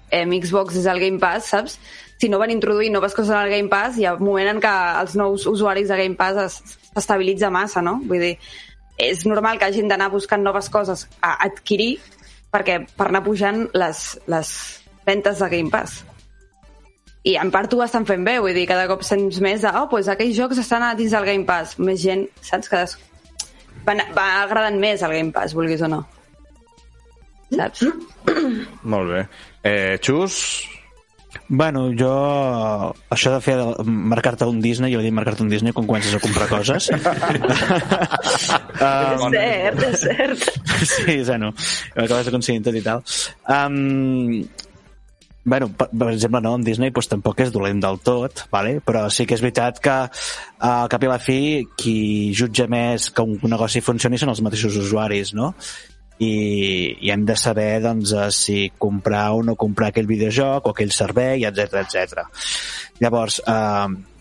eh, 0.10 0.24
Xbox 0.26 0.80
és 0.82 0.88
el 0.90 1.02
Game 1.04 1.20
Pass, 1.22 1.52
saps? 1.54 1.78
Si 2.22 2.30
no 2.30 2.40
van 2.42 2.54
introduir 2.54 2.90
noves 2.94 3.14
coses 3.18 3.34
al 3.38 3.50
Game 3.54 3.70
Pass, 3.70 4.00
hi 4.02 4.06
ha 4.10 4.16
un 4.18 4.26
moment 4.26 4.50
en 4.56 4.64
què 4.64 4.74
els 5.04 5.14
nous 5.20 5.46
usuaris 5.52 5.90
de 5.94 5.98
Game 6.02 6.18
Pass 6.18 6.42
es- 6.48 6.78
s'estabilitza 6.96 7.50
massa, 7.54 7.82
no? 7.86 8.00
Vull 8.08 8.22
dir, 8.24 8.34
és 9.02 9.26
normal 9.26 9.60
que 9.60 9.68
hagin 9.70 9.90
d'anar 9.92 10.12
buscant 10.14 10.44
noves 10.46 10.70
coses 10.74 11.08
a 11.22 11.36
adquirir 11.48 11.96
perquè 12.52 12.82
per 12.98 13.08
anar 13.08 13.24
pujant 13.26 13.66
les, 13.74 14.00
les 14.32 14.50
ventes 15.08 15.40
de 15.40 15.50
Game 15.52 15.72
Pass. 15.74 16.02
I 17.24 17.36
en 17.38 17.52
part 17.54 17.74
ho 17.74 17.84
estan 17.86 18.06
fent 18.10 18.24
bé, 18.26 18.40
vull 18.42 18.56
dir, 18.58 18.66
cada 18.70 18.88
cop 18.90 19.04
sents 19.06 19.38
més 19.46 19.62
de, 19.62 19.70
oh, 19.70 19.86
doncs 19.92 20.10
aquells 20.10 20.36
jocs 20.38 20.62
estan 20.64 20.84
a 20.86 20.96
dins 20.98 21.14
del 21.14 21.28
Game 21.28 21.46
Pass. 21.46 21.78
Més 21.80 22.02
gent, 22.02 22.26
saps? 22.42 22.70
Que 22.72 22.82
des... 22.82 22.98
va, 23.86 23.96
va 24.18 24.28
agradant 24.42 24.80
més 24.82 25.06
el 25.06 25.14
Game 25.18 25.36
Pass, 25.36 25.56
vulguis 25.58 25.86
o 25.86 25.92
no. 25.92 26.02
Saps? 27.52 27.86
Molt 28.94 29.14
bé. 29.14 29.24
Eh, 29.68 30.00
Xus, 30.02 30.40
Bueno, 31.48 31.90
jo... 31.98 32.12
Això 33.12 33.34
de 33.34 33.42
fer 33.44 33.58
marcar-te 33.86 34.48
un 34.48 34.62
Disney, 34.64 34.94
jo 34.94 35.02
he 35.02 35.06
dit 35.06 35.16
marcar-te 35.16 35.44
un 35.44 35.52
Disney 35.52 35.74
quan 35.76 35.88
comences 35.88 36.16
a 36.16 36.22
comprar 36.24 36.48
coses. 36.52 36.90
és 38.82 39.24
cert, 39.36 39.86
és 39.88 40.00
cert. 40.06 40.50
sí, 40.88 41.22
bueno, 41.28 41.54
acabes 41.96 42.32
aconseguint 42.32 42.66
tot 42.68 42.78
i 42.78 42.84
tal. 42.86 43.04
Um, 43.52 44.42
bueno, 45.44 45.70
per, 45.74 45.90
per 45.90 46.10
exemple, 46.12 46.42
no, 46.42 46.56
en 46.56 46.66
Disney 46.66 46.94
doncs, 46.94 47.10
tampoc 47.12 47.40
és 47.42 47.52
dolent 47.54 47.82
del 47.82 48.00
tot, 48.06 48.46
vale? 48.54 48.78
però 48.86 49.08
sí 49.10 49.26
que 49.26 49.38
és 49.38 49.44
veritat 49.44 49.80
que 49.82 49.96
al 50.68 50.92
cap 50.92 51.04
i 51.04 51.10
a 51.10 51.14
la 51.16 51.22
fi 51.22 51.40
qui 51.78 51.96
jutja 52.38 52.68
més 52.72 53.10
que 53.12 53.26
un 53.26 53.40
negoci 53.50 53.82
funcioni 53.82 54.20
són 54.22 54.34
els 54.34 54.44
mateixos 54.46 54.78
usuaris, 54.84 55.34
no? 55.38 55.54
I, 56.22 56.34
i 57.02 57.10
hem 57.10 57.26
de 57.26 57.36
saber 57.40 57.82
doncs, 57.82 58.14
eh, 58.14 58.30
si 58.36 58.60
comprar 58.78 59.32
o 59.34 59.42
no 59.44 59.58
comprar 59.58 59.90
aquell 59.90 60.10
videojoc 60.10 60.68
o 60.68 60.76
aquell 60.76 60.94
servei, 60.94 61.48
etc 61.50 61.82
etc. 61.82 62.26
Llavors, 63.02 63.40
eh, 63.42 64.12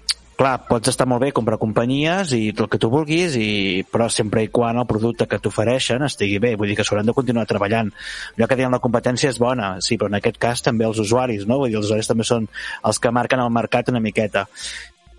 clar, 0.40 0.54
pots 0.64 0.88
estar 0.88 1.04
molt 1.04 1.20
bé 1.20 1.28
comprar 1.36 1.58
companyies 1.60 2.32
i 2.32 2.40
tot 2.54 2.64
el 2.64 2.70
que 2.72 2.80
tu 2.80 2.88
vulguis, 2.92 3.34
i, 3.36 3.82
però 3.84 4.06
sempre 4.08 4.46
i 4.46 4.48
quan 4.48 4.80
el 4.80 4.88
producte 4.88 5.26
que 5.28 5.40
t'ofereixen 5.42 6.06
estigui 6.06 6.38
bé, 6.40 6.54
vull 6.56 6.72
dir 6.72 6.78
que 6.78 6.86
s'hauran 6.88 7.10
de 7.10 7.16
continuar 7.16 7.44
treballant. 7.50 7.92
Allò 8.38 8.48
que 8.48 8.56
diuen 8.56 8.72
la 8.72 8.80
competència 8.80 9.28
és 9.34 9.40
bona, 9.42 9.74
sí, 9.84 10.00
però 10.00 10.08
en 10.08 10.16
aquest 10.16 10.40
cas 10.40 10.64
també 10.64 10.88
els 10.88 11.02
usuaris, 11.04 11.44
no? 11.44 11.60
Vull 11.60 11.74
dir, 11.74 11.76
els 11.82 11.90
usuaris 11.90 12.08
també 12.08 12.24
són 12.24 12.48
els 12.88 13.02
que 13.02 13.12
marquen 13.12 13.44
el 13.44 13.52
mercat 13.52 13.92
una 13.92 14.00
miqueta. 14.00 14.46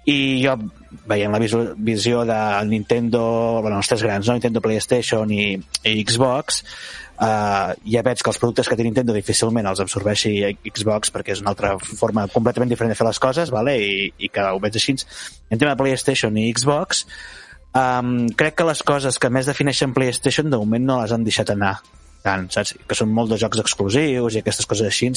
I 0.09 0.17
jo, 0.41 0.55
veient 1.05 1.33
la 1.33 1.39
visió 1.77 2.23
de 2.25 2.39
Nintendo, 2.65 3.21
bueno, 3.61 3.77
els 3.77 3.91
tres 3.91 4.01
grans, 4.01 4.25
no? 4.27 4.33
Nintendo, 4.33 4.63
PlayStation 4.63 5.29
i, 5.29 5.53
i 5.85 5.93
Xbox, 6.01 6.63
uh, 7.21 7.73
ja 7.93 8.03
veig 8.05 8.21
que 8.21 8.31
els 8.31 8.39
productes 8.41 8.69
que 8.69 8.77
té 8.77 8.85
Nintendo 8.85 9.13
difícilment 9.15 9.69
els 9.69 9.81
absorbeixi 9.83 10.33
Xbox 10.71 11.13
perquè 11.13 11.35
és 11.35 11.43
una 11.43 11.53
altra 11.53 11.75
forma 11.83 12.25
completament 12.33 12.71
diferent 12.71 12.93
de 12.93 12.97
fer 12.99 13.07
les 13.07 13.21
coses 13.21 13.53
vale? 13.53 13.77
I, 13.77 14.09
i 14.17 14.31
que 14.33 14.47
ho 14.49 14.59
veig 14.63 14.77
així 14.79 14.97
en 14.97 15.59
tema 15.61 15.73
de 15.73 15.79
PlayStation 15.79 16.37
i 16.37 16.49
Xbox 16.57 17.05
um, 17.77 18.27
crec 18.37 18.57
que 18.59 18.67
les 18.67 18.83
coses 18.83 19.21
que 19.21 19.31
més 19.33 19.49
defineixen 19.49 19.93
PlayStation 19.95 20.49
de 20.49 20.59
moment 20.61 20.87
no 20.89 21.01
les 21.03 21.13
han 21.15 21.27
deixat 21.27 21.53
anar 21.53 21.77
tant, 22.25 22.49
saps? 22.53 22.75
que 22.87 22.97
són 22.97 23.11
molt 23.13 23.31
de 23.33 23.39
jocs 23.41 23.61
exclusius 23.63 24.35
i 24.35 24.41
aquestes 24.41 24.69
coses 24.69 24.87
així 24.87 25.11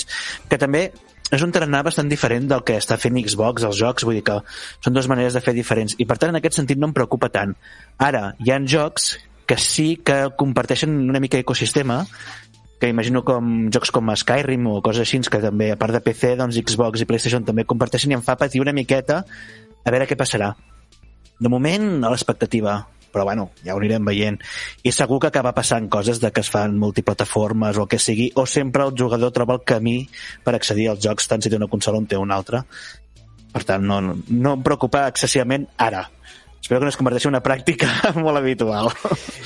que 0.49 0.59
també 0.61 0.89
és 1.35 1.43
un 1.43 1.53
tarannà 1.53 1.83
bastant 1.85 2.09
diferent 2.11 2.47
del 2.51 2.63
que 2.67 2.77
està 2.79 2.99
fent 3.01 3.17
Xbox, 3.25 3.65
els 3.67 3.79
jocs, 3.81 4.05
vull 4.07 4.19
dir 4.19 4.25
que 4.27 4.39
són 4.85 4.95
dues 4.95 5.09
maneres 5.11 5.35
de 5.35 5.43
fer 5.45 5.55
diferents, 5.57 5.97
i 5.99 6.07
per 6.07 6.19
tant 6.21 6.33
en 6.33 6.41
aquest 6.41 6.61
sentit 6.61 6.79
no 6.79 6.91
em 6.91 6.97
preocupa 6.97 7.31
tant. 7.33 7.55
Ara, 7.99 8.35
hi 8.39 8.53
han 8.55 8.69
jocs 8.71 9.15
que 9.49 9.57
sí 9.61 9.97
que 10.05 10.31
comparteixen 10.41 10.93
una 11.11 11.21
mica 11.21 11.41
ecosistema 11.41 12.05
que 12.81 12.91
imagino 12.93 13.23
com 13.25 13.71
jocs 13.73 13.93
com 13.95 14.13
Skyrim 14.13 14.67
o 14.69 14.81
coses 14.85 15.05
així 15.05 15.21
que 15.31 15.41
també, 15.41 15.71
a 15.73 15.79
part 15.81 15.95
de 15.95 16.03
PC, 16.05 16.35
doncs 16.37 16.59
Xbox 16.61 17.01
i 17.01 17.09
PlayStation 17.09 17.45
també 17.45 17.65
comparteixen 17.65 18.13
i 18.13 18.19
em 18.19 18.25
fa 18.25 18.37
patir 18.37 18.61
una 18.61 18.75
miqueta 18.77 19.23
a 19.25 19.93
veure 19.93 20.09
què 20.09 20.19
passarà. 20.21 20.53
De 21.41 21.51
moment, 21.51 22.05
a 22.05 22.11
l'expectativa, 22.13 22.77
però 23.15 23.27
bueno, 23.29 23.51
ja 23.65 23.77
ho 23.77 23.81
anirem 23.81 24.11
veient. 24.11 24.41
I 24.83 24.93
segur 24.93 25.21
que 25.23 25.31
acaba 25.31 25.55
passant 25.55 25.87
coses 25.89 26.21
de 26.21 26.33
que 26.35 26.43
es 26.43 26.51
fan 26.51 26.75
multiplataformes 26.81 27.79
o 27.79 27.87
el 27.87 27.93
que 27.93 28.03
sigui, 28.03 28.33
o 28.35 28.47
sempre 28.51 28.85
el 28.85 28.97
jugador 28.99 29.33
troba 29.33 29.55
el 29.57 29.65
camí 29.65 30.01
per 30.45 30.57
accedir 30.59 30.91
als 30.91 31.05
jocs, 31.07 31.31
tant 31.31 31.45
si 31.45 31.53
té 31.53 31.61
una 31.61 31.71
consola 31.71 32.03
o 32.03 32.05
en 32.05 32.11
té 32.11 32.19
una 32.19 32.37
altra. 32.37 32.65
Per 33.55 33.63
tant, 33.63 33.87
no, 33.87 34.01
no 34.03 34.59
em 34.59 34.67
preocupa 34.67 35.07
excessivament 35.13 35.71
ara 35.79 36.09
espero 36.65 36.81
que 36.81 36.87
no 36.87 36.93
es 36.95 36.97
converteixi 36.97 37.29
en 37.29 37.35
una 37.35 37.43
pràctica 37.45 37.91
molt 38.25 38.41
habitual. 38.41 38.89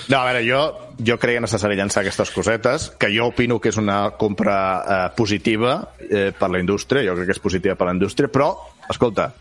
No, 0.07 0.21
a 0.21 0.25
veure, 0.29 0.43
jo, 0.47 0.61
jo 1.03 1.17
creia 1.19 1.43
necessari 1.43 1.75
llançar 1.75 2.05
aquestes 2.05 2.31
cosetes, 2.31 2.93
que 2.95 3.11
jo 3.11 3.27
opino 3.33 3.59
que 3.59 3.73
és 3.73 3.79
una 3.81 4.13
compra 4.21 4.59
eh, 4.79 4.99
positiva 5.19 5.81
eh, 5.99 6.31
per 6.31 6.53
la 6.55 6.61
indústria, 6.63 7.03
jo 7.09 7.17
crec 7.19 7.33
que 7.33 7.35
és 7.35 7.43
positiva 7.43 7.75
per 7.75 7.89
la 7.91 7.97
indústria, 7.99 8.31
però, 8.31 8.53
escolta, 8.87 9.33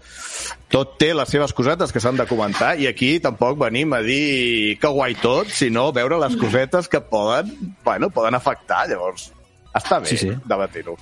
tot 0.71 0.97
té 0.99 1.13
les 1.15 1.29
seves 1.31 1.53
cosetes 1.55 1.93
que 1.93 2.01
s'han 2.03 2.19
de 2.19 2.27
comentar 2.29 2.73
i 2.79 2.89
aquí 2.89 3.15
tampoc 3.23 3.57
venim 3.61 3.95
a 3.95 4.01
dir 4.05 4.75
que 4.81 4.91
guai 4.91 5.15
tot, 5.21 5.49
sinó 5.53 5.89
veure 5.95 6.19
les 6.21 6.35
cosetes 6.39 6.89
que 6.91 7.01
poden, 7.01 7.53
bueno, 7.85 8.11
poden 8.13 8.35
afectar, 8.35 8.85
llavors 8.91 9.31
està 9.77 10.01
bé 10.01 10.11
sí, 10.11 10.17
sí. 10.17 10.33
debatir-ho. 10.47 10.97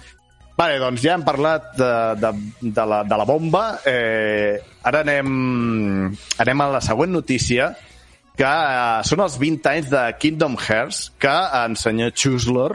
Vale, 0.55 0.77
doncs 0.79 1.01
ja 1.03 1.17
hem 1.17 1.23
parlat 1.27 1.73
de, 1.75 1.89
de, 2.21 2.31
de, 2.61 2.85
la, 2.87 3.01
de 3.03 3.17
la 3.19 3.25
bomba. 3.27 3.63
Eh, 3.87 4.55
ara 4.87 5.01
anem, 5.03 6.13
anem 6.39 6.63
a 6.63 6.69
la 6.77 6.81
següent 6.83 7.11
notícia, 7.11 7.73
que 8.39 8.47
eh, 8.47 9.01
són 9.07 9.23
els 9.25 9.35
20 9.41 9.71
anys 9.73 9.89
de 9.91 10.05
Kingdom 10.21 10.55
Hearts, 10.55 11.09
que 11.19 11.35
en 11.59 11.75
senyor 11.79 12.15
Chusler 12.15 12.71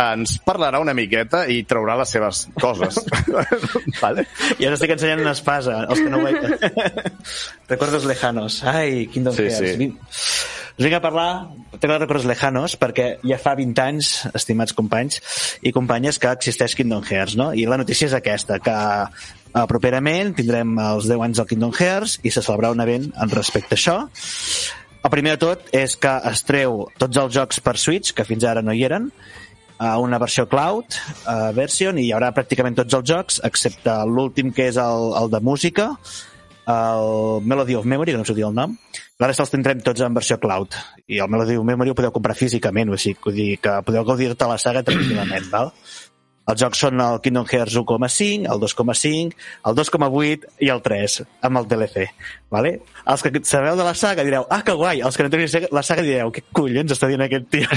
ens 0.00 0.36
parlarà 0.46 0.80
una 0.80 0.94
miqueta 0.96 1.42
i 1.50 1.62
traurà 1.68 1.96
les 2.00 2.14
seves 2.14 2.46
coses. 2.60 3.00
vale? 4.02 4.26
I 4.58 4.68
ara 4.68 4.78
estic 4.78 4.94
ensenyant 4.94 5.24
una 5.24 5.34
espasa, 5.36 5.82
els 5.88 6.00
que 6.00 6.12
no 6.12 6.20
ho 6.20 6.26
veig. 6.28 6.70
Recordos 7.68 8.06
lejanos. 8.08 8.62
Ai, 8.64 9.06
Kingdom 9.12 9.36
sí, 9.36 9.48
Hearts. 9.50 9.76
Sí. 9.76 9.90
Us 10.80 10.86
vinc 10.86 10.96
a 10.96 11.02
parlar, 11.04 11.28
tengo 11.76 11.98
records 11.98 12.24
lejanos, 12.24 12.78
perquè 12.80 13.18
ja 13.20 13.36
fa 13.36 13.52
20 13.58 13.82
anys, 13.84 14.12
estimats 14.32 14.72
companys 14.72 15.18
i 15.60 15.74
companyes, 15.76 16.16
que 16.16 16.30
existeix 16.32 16.72
Kingdom 16.78 17.04
Hearts, 17.04 17.36
no? 17.36 17.50
I 17.52 17.66
la 17.68 17.76
notícia 17.76 18.08
és 18.08 18.16
aquesta, 18.16 18.56
que 18.64 18.72
uh, 18.72 19.66
properament 19.68 20.32
tindrem 20.38 20.72
els 20.80 21.10
10 21.10 21.26
anys 21.26 21.42
del 21.42 21.50
Kingdom 21.50 21.74
Hearts 21.76 22.16
i 22.24 22.32
se 22.32 22.40
celebrarà 22.40 22.72
un 22.72 22.80
event 22.86 23.10
en 23.12 23.34
respecte 23.34 23.76
a 23.76 23.80
això. 23.80 23.98
El 25.00 25.12
primer 25.12 25.36
de 25.36 25.42
tot 25.44 25.68
és 25.76 25.98
que 26.00 26.14
es 26.28 26.42
treu 26.48 26.86
tots 27.00 27.20
els 27.20 27.36
jocs 27.36 27.60
per 27.64 27.76
Switch, 27.80 28.14
que 28.16 28.24
fins 28.28 28.48
ara 28.48 28.64
no 28.64 28.72
hi 28.72 28.82
eren, 28.88 29.10
a 29.80 29.94
una 29.98 30.18
versió 30.20 30.44
cloud 30.48 30.96
uh, 31.24 31.50
version 31.56 31.98
i 31.98 32.08
hi 32.08 32.10
haurà 32.12 32.34
pràcticament 32.36 32.76
tots 32.82 32.98
els 32.98 33.08
jocs 33.08 33.40
excepte 33.48 33.94
l'últim 34.06 34.52
que 34.52 34.68
és 34.68 34.76
el, 34.80 35.14
el 35.22 35.32
de 35.32 35.40
música 35.40 35.94
el 36.70 37.40
Melody 37.42 37.74
of 37.74 37.86
Memory, 37.88 38.12
que 38.12 38.20
no 38.20 38.26
sé 38.28 38.36
dir 38.36 38.44
el 38.46 38.54
nom 38.54 38.76
la 39.20 39.28
resta 39.28 39.44
els 39.44 39.52
tindrem 39.52 39.80
tots 39.84 40.00
en 40.00 40.14
versió 40.16 40.38
cloud. 40.40 40.76
I 41.12 41.18
el 41.20 41.28
Melody 41.28 41.58
Memory 41.60 41.92
ho 41.92 41.96
podeu 41.98 42.12
comprar 42.14 42.36
físicament, 42.38 42.88
o 42.88 42.96
sigui, 43.00 43.34
dir 43.36 43.48
que 43.60 43.74
podeu 43.84 44.06
gaudir-te 44.08 44.48
la 44.48 44.56
saga 44.56 44.80
tranquil·lament, 44.86 45.50
val? 45.52 45.74
Els 46.48 46.58
jocs 46.58 46.80
són 46.82 47.00
el 47.04 47.20
Kingdom 47.22 47.46
Hearts 47.46 47.76
1,5, 47.78 48.48
el 48.50 48.60
2,5, 48.62 49.34
el 49.68 49.76
2,8 49.76 50.48
i 50.64 50.70
el 50.72 50.80
3, 50.82 51.16
amb 51.46 51.60
el 51.60 51.68
DLC. 51.70 52.06
Vale? 52.50 52.72
Els 53.12 53.22
que 53.22 53.30
sabeu 53.46 53.76
de 53.78 53.84
la 53.86 53.92
saga 53.94 54.24
direu, 54.26 54.46
ah, 54.50 54.62
que 54.66 54.74
guai! 54.74 55.02
Els 55.06 55.16
que 55.16 55.26
no 55.26 55.30
teniu 55.30 55.68
la 55.70 55.84
saga 55.86 56.02
direu, 56.02 56.32
què 56.34 56.42
collons 56.56 56.96
està 56.96 57.06
dient 57.10 57.22
aquest 57.22 57.46
tio? 57.52 57.68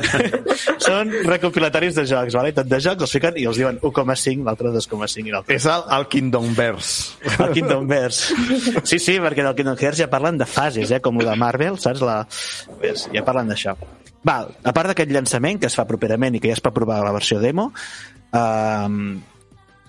són 0.86 1.12
recopilatoris 1.28 1.98
de 1.98 2.06
jocs, 2.08 2.38
vale? 2.38 2.54
tot 2.56 2.70
de 2.70 2.80
jocs 2.80 3.04
els 3.04 3.16
fiquen 3.18 3.36
i 3.42 3.44
els 3.50 3.60
diuen 3.60 3.80
1,5, 3.82 4.46
l'altre 4.46 4.72
2,5 4.72 5.26
i 5.26 5.34
l'altre. 5.34 5.58
És 5.58 5.68
el, 5.68 5.84
el 5.98 6.08
Kingdom 6.14 6.54
Verse. 6.56 7.18
El 7.36 7.52
Kingdom 7.58 7.90
Verse. 7.90 8.38
Sí, 8.88 8.96
sí, 8.96 9.18
perquè 9.20 9.44
del 9.44 9.58
Kingdom 9.58 9.76
Hearts 9.76 10.00
ja 10.00 10.08
parlen 10.12 10.40
de 10.40 10.48
fases, 10.48 10.94
eh? 10.94 11.02
com 11.04 11.20
el 11.20 11.28
de 11.28 11.36
Marvel, 11.44 11.76
saps? 11.82 12.00
La... 12.06 12.22
Ja 13.12 13.26
parlen 13.26 13.52
d'això. 13.52 13.76
Val, 14.22 14.52
a 14.62 14.72
part 14.74 14.92
d'aquest 14.92 15.10
llançament 15.10 15.58
que 15.58 15.66
es 15.66 15.76
fa 15.78 15.86
properament 15.88 16.36
i 16.36 16.40
que 16.42 16.50
ja 16.52 16.56
es 16.58 16.62
pot 16.62 16.74
provar 16.74 17.00
la 17.02 17.14
versió 17.14 17.40
demo, 17.42 17.72
um, 18.38 19.16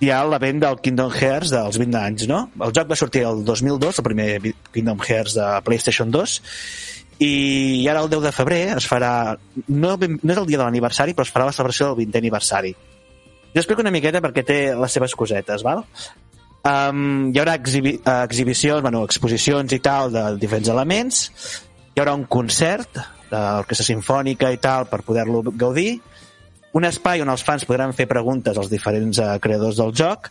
hi 0.02 0.10
ha 0.12 0.24
l'event 0.28 0.64
del 0.64 0.80
Kingdom 0.84 1.14
Hearts 1.14 1.54
dels 1.54 1.78
20 1.80 2.00
anys, 2.00 2.26
no? 2.30 2.48
El 2.66 2.74
joc 2.76 2.90
va 2.90 2.98
sortir 3.00 3.24
el 3.30 3.44
2002, 3.46 4.02
el 4.02 4.08
primer 4.08 4.28
Kingdom 4.74 5.04
Hearts 5.06 5.38
de 5.38 5.52
PlayStation 5.68 6.12
2, 6.12 6.40
i 7.24 7.86
ara 7.92 8.02
el 8.02 8.10
10 8.10 8.26
de 8.26 8.34
febrer 8.36 8.64
es 8.74 8.90
farà, 8.90 9.38
no, 9.68 9.94
no 9.94 10.34
és 10.34 10.42
el 10.42 10.50
dia 10.50 10.58
de 10.58 10.66
l'aniversari, 10.66 11.14
però 11.14 11.28
es 11.28 11.32
farà 11.32 11.48
la 11.48 11.56
celebració 11.56 11.92
del 11.92 12.02
20è 12.02 12.20
aniversari. 12.20 12.74
Jo 13.54 13.62
explico 13.62 13.86
una 13.86 13.94
miqueta 13.94 14.22
perquè 14.24 14.44
té 14.48 14.60
les 14.76 14.98
seves 14.98 15.14
cosetes, 15.16 15.64
val? 15.64 15.86
Um, 16.64 17.30
hi 17.30 17.40
haurà 17.42 17.58
exhibi 17.60 17.98
exhibicions, 18.02 18.82
bueno, 18.82 19.04
exposicions 19.06 19.76
i 19.76 19.80
tal 19.84 20.12
de 20.14 20.24
diferents 20.42 20.72
elements, 20.74 21.28
hi 21.94 22.02
haurà 22.02 22.16
un 22.18 22.26
concert 22.26 22.98
d'orquestra 23.34 23.88
sinfònica 23.88 24.52
i 24.54 24.62
tal 24.62 24.88
per 24.92 25.02
poder-lo 25.06 25.44
gaudir, 25.52 25.98
un 26.74 26.86
espai 26.90 27.22
on 27.22 27.30
els 27.30 27.44
fans 27.46 27.66
podran 27.70 27.94
fer 27.94 28.08
preguntes 28.10 28.58
als 28.58 28.70
diferents 28.72 29.20
eh, 29.22 29.34
creadors 29.42 29.78
del 29.78 29.94
joc 29.94 30.30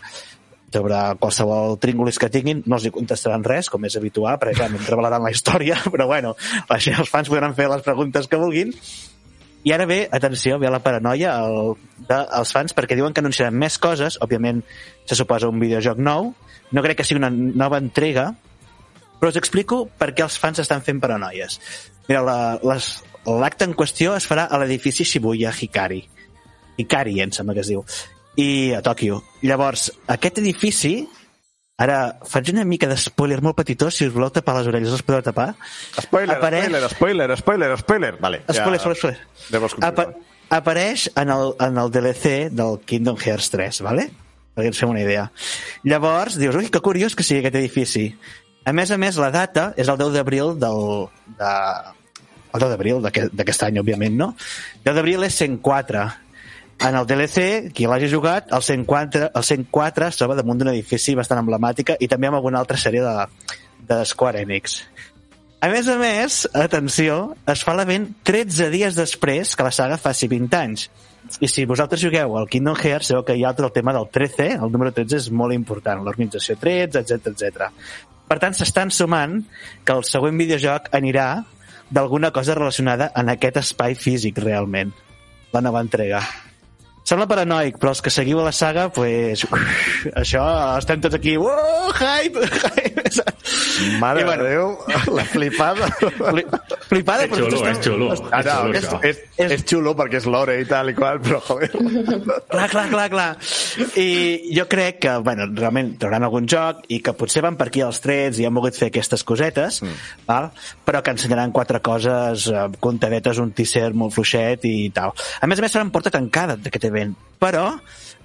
sobre 0.72 0.98
qualsevol 1.20 1.76
tríngolis 1.78 2.18
que 2.18 2.30
tinguin, 2.32 2.62
no 2.66 2.78
els 2.78 2.86
hi 2.88 2.92
contestaran 2.94 3.44
res, 3.44 3.68
com 3.70 3.84
és 3.84 3.96
habitual, 3.98 4.38
perquè 4.40 4.56
clar, 4.56 4.70
no 4.72 4.80
revelaran 4.80 5.22
la 5.22 5.30
història, 5.34 5.76
però 5.92 6.08
bueno, 6.08 6.34
així 6.72 6.94
els 6.96 7.10
fans 7.12 7.30
podran 7.30 7.54
fer 7.58 7.68
les 7.70 7.84
preguntes 7.84 8.28
que 8.28 8.40
vulguin. 8.40 8.72
I 9.62 9.70
ara 9.76 9.86
ve, 9.86 10.00
atenció, 10.10 10.56
ve 10.58 10.70
la 10.72 10.80
paranoia 10.82 11.36
el, 11.44 11.76
dels 12.08 12.54
fans, 12.56 12.74
perquè 12.74 12.96
diuen 12.98 13.14
que 13.14 13.22
anunciaran 13.22 13.54
més 13.54 13.76
coses, 13.78 14.16
òbviament 14.24 14.64
se 15.06 15.18
suposa 15.18 15.52
un 15.52 15.60
videojoc 15.62 16.00
nou, 16.02 16.32
no 16.72 16.82
crec 16.82 16.98
que 16.98 17.06
sigui 17.06 17.20
una 17.20 17.30
nova 17.30 17.78
entrega, 17.78 18.32
però 19.22 19.30
us 19.30 19.38
explico 19.38 19.84
per 19.86 20.08
què 20.10 20.24
els 20.24 20.34
fans 20.42 20.58
estan 20.58 20.80
fent 20.82 20.98
paranoies. 20.98 21.60
Mira, 22.08 22.24
l'acte 22.26 23.68
en 23.68 23.76
qüestió 23.78 24.16
es 24.18 24.26
farà 24.26 24.48
a 24.50 24.58
l'edifici 24.58 25.06
Shibuya 25.06 25.52
Hikari. 25.54 26.00
Hikari, 26.82 27.20
em 27.22 27.30
sembla 27.30 27.54
que 27.54 27.62
es 27.62 27.70
diu. 27.70 27.84
I 28.34 28.72
a 28.74 28.80
Tòquio. 28.82 29.20
Llavors, 29.46 29.92
aquest 30.10 30.42
edifici 30.42 30.96
Ara, 31.82 32.18
faig 32.28 32.50
una 32.52 32.62
mica 32.68 32.86
de 32.86 32.94
spoiler 33.00 33.40
molt 33.42 33.56
petitó, 33.58 33.88
si 33.90 34.04
us 34.06 34.12
voleu 34.14 34.30
tapar 34.30 34.52
les 34.58 34.68
orelles, 34.70 34.92
us 34.92 35.02
podeu 35.02 35.22
tapar. 35.24 35.48
Spoiler, 35.96 36.36
apareix... 36.36 36.68
spoiler, 36.68 36.90
spoiler, 36.92 37.38
spoiler, 37.40 37.70
spoiler. 37.80 38.12
Vale, 38.20 38.42
spoiler, 38.44 38.78
ja... 38.78 38.92
spoiler, 38.92 39.70
spoiler. 39.72 39.88
Apa 39.88 40.04
apareix 40.52 41.08
en 41.16 41.32
el, 41.32 41.54
en 41.64 41.80
el 41.80 41.90
DLC 41.90 42.34
del 42.52 42.78
Kingdom 42.86 43.16
Hearts 43.18 43.50
3, 43.56 43.80
vale? 43.88 44.10
perquè 44.52 44.68
ens 44.68 44.80
fem 44.82 44.90
una 44.92 45.00
idea. 45.00 45.26
Llavors, 45.88 46.36
dius, 46.40 46.56
ui, 46.60 46.68
que 46.68 46.82
curiós 46.84 47.16
que 47.16 47.24
sigui 47.24 47.40
aquest 47.40 47.56
edifici. 47.56 48.04
A 48.64 48.72
més 48.76 48.92
a 48.94 48.98
més, 49.00 49.18
la 49.18 49.32
data 49.34 49.72
és 49.76 49.88
el 49.90 49.98
10 49.98 50.14
d'abril 50.16 50.54
del... 50.62 50.82
De, 51.38 51.52
el 52.52 52.60
10 52.60 52.68
d'abril 52.74 53.00
d'aquest 53.08 53.64
any, 53.66 53.80
òbviament, 53.80 54.18
no? 54.18 54.32
El 54.82 54.90
10 54.90 54.98
d'abril 54.98 55.24
és 55.26 55.38
104. 55.40 56.04
En 56.82 56.98
el 56.98 57.06
DLC, 57.06 57.46
qui 57.74 57.86
l'hagi 57.86 58.10
jugat, 58.10 58.50
el 58.52 58.62
104, 58.66 59.30
el 59.38 59.46
104 59.46 60.08
es 60.10 60.18
troba 60.18 60.36
damunt 60.38 60.60
d'un 60.60 60.72
edifici 60.72 61.14
bastant 61.18 61.40
emblemàtica 61.42 61.96
i 62.02 62.08
també 62.10 62.28
amb 62.28 62.40
alguna 62.40 62.60
altra 62.62 62.78
sèrie 62.80 63.02
de, 63.04 63.56
de 63.88 64.02
Square 64.08 64.42
Enix. 64.42 64.80
A 65.62 65.68
més 65.70 65.86
a 65.86 65.94
més, 65.94 66.40
atenció, 66.58 67.36
es 67.46 67.62
fa 67.62 67.76
l'event 67.78 68.08
13 68.26 68.66
dies 68.72 68.98
després 68.98 69.54
que 69.54 69.66
la 69.66 69.70
saga 69.74 69.98
faci 70.00 70.26
20 70.26 70.58
anys. 70.58 70.88
I 71.38 71.46
si 71.46 71.62
vosaltres 71.70 72.02
jugueu 72.02 72.34
al 72.34 72.48
Kingdom 72.50 72.74
Hearts, 72.74 73.12
sabeu 73.12 73.22
que 73.28 73.36
hi 73.38 73.44
ha 73.46 73.54
el 73.54 73.70
tema 73.70 73.94
del 73.94 74.08
13, 74.10 74.48
el 74.58 74.72
número 74.74 74.90
13 74.90 75.20
és 75.20 75.28
molt 75.30 75.54
important, 75.54 76.02
l'organització 76.02 76.58
13, 76.58 77.04
etc 77.04 77.30
etc. 77.30 77.70
Per 78.32 78.38
tant, 78.40 78.54
s'estan 78.56 78.88
sumant 78.88 79.42
que 79.84 79.92
el 79.92 80.06
següent 80.08 80.38
videojoc 80.40 80.86
anirà 80.96 81.26
d'alguna 81.92 82.30
cosa 82.32 82.54
relacionada 82.56 83.10
en 83.20 83.28
aquest 83.28 83.58
espai 83.60 83.92
físic, 83.92 84.40
realment. 84.40 84.94
La 85.52 85.60
nova 85.60 85.82
entrega. 85.84 86.22
Sembla 87.04 87.26
paranoic, 87.28 87.76
però 87.76 87.92
els 87.92 88.00
que 88.00 88.14
seguiu 88.14 88.40
la 88.40 88.54
saga, 88.56 88.86
pues, 88.96 89.44
uf, 89.44 89.52
això, 90.16 90.46
estem 90.80 91.04
tots 91.04 91.20
aquí, 91.20 91.36
uh, 91.36 91.92
hype, 91.92 92.48
hype. 92.72 93.01
Mare 94.00 94.20
I 94.20 94.22
de 94.22 94.28
bueno. 94.28 94.44
Déu, 94.44 95.14
la 95.16 95.24
flipada. 95.28 95.88
Fli- 96.32 96.46
Flipada, 96.88 97.24
És 97.24 97.32
xulo, 97.32 97.60
és 97.70 97.80
xulo. 97.82 98.08
Ah, 98.30 98.40
És 98.40 98.46
no, 98.46 98.54
xulo, 98.54 98.74
és, 98.76 98.86
és, 99.08 99.20
és, 99.40 99.54
és 99.56 99.64
xulo 99.68 99.94
perquè 99.98 100.20
és 100.20 100.26
l'hora 100.28 100.56
i 100.60 100.66
tal 100.68 100.90
i 100.92 100.94
qual, 100.96 101.20
però 101.24 101.40
joder. 101.46 101.70
Clar, 102.52 102.68
clar, 102.72 102.86
clar, 102.92 103.06
clar. 103.12 103.28
I 103.98 104.08
jo 104.56 104.66
crec 104.70 105.00
que, 105.06 105.16
bueno, 105.24 105.48
realment 105.56 105.94
trauran 106.02 106.26
algun 106.28 106.46
joc 106.50 106.84
i 106.92 107.00
que 107.04 107.14
potser 107.18 107.42
van 107.44 107.56
per 107.60 107.70
aquí 107.70 107.82
els 107.84 108.00
trets 108.04 108.40
i 108.42 108.46
han 108.48 108.54
volgut 108.56 108.76
fer 108.78 108.90
aquestes 108.92 109.24
cosetes, 109.28 109.82
mm. 109.82 110.06
val? 110.28 110.50
però 110.84 111.02
que 111.02 111.14
ensenyaran 111.14 111.52
quatre 111.54 111.80
coses 111.84 112.48
eh, 112.50 112.68
contadetes, 112.82 113.40
un 113.42 113.52
teaser 113.56 113.92
molt 113.96 114.14
fluixet 114.14 114.64
i 114.68 114.90
tal. 114.94 115.14
A 115.40 115.48
més 115.48 115.58
a 115.60 115.64
més, 115.64 115.72
serà 115.72 115.84
en 115.86 115.92
porta 115.94 116.12
tancada 116.12 116.58
d'aquest 116.60 116.88
event, 116.90 117.14
però 117.40 117.70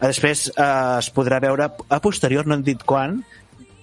després 0.02 0.48
eh, 0.52 0.68
es 1.00 1.10
podrà 1.16 1.40
veure 1.44 1.70
a 1.72 2.00
posterior, 2.04 2.46
no 2.48 2.58
han 2.58 2.66
dit 2.66 2.84
quan, 2.86 3.22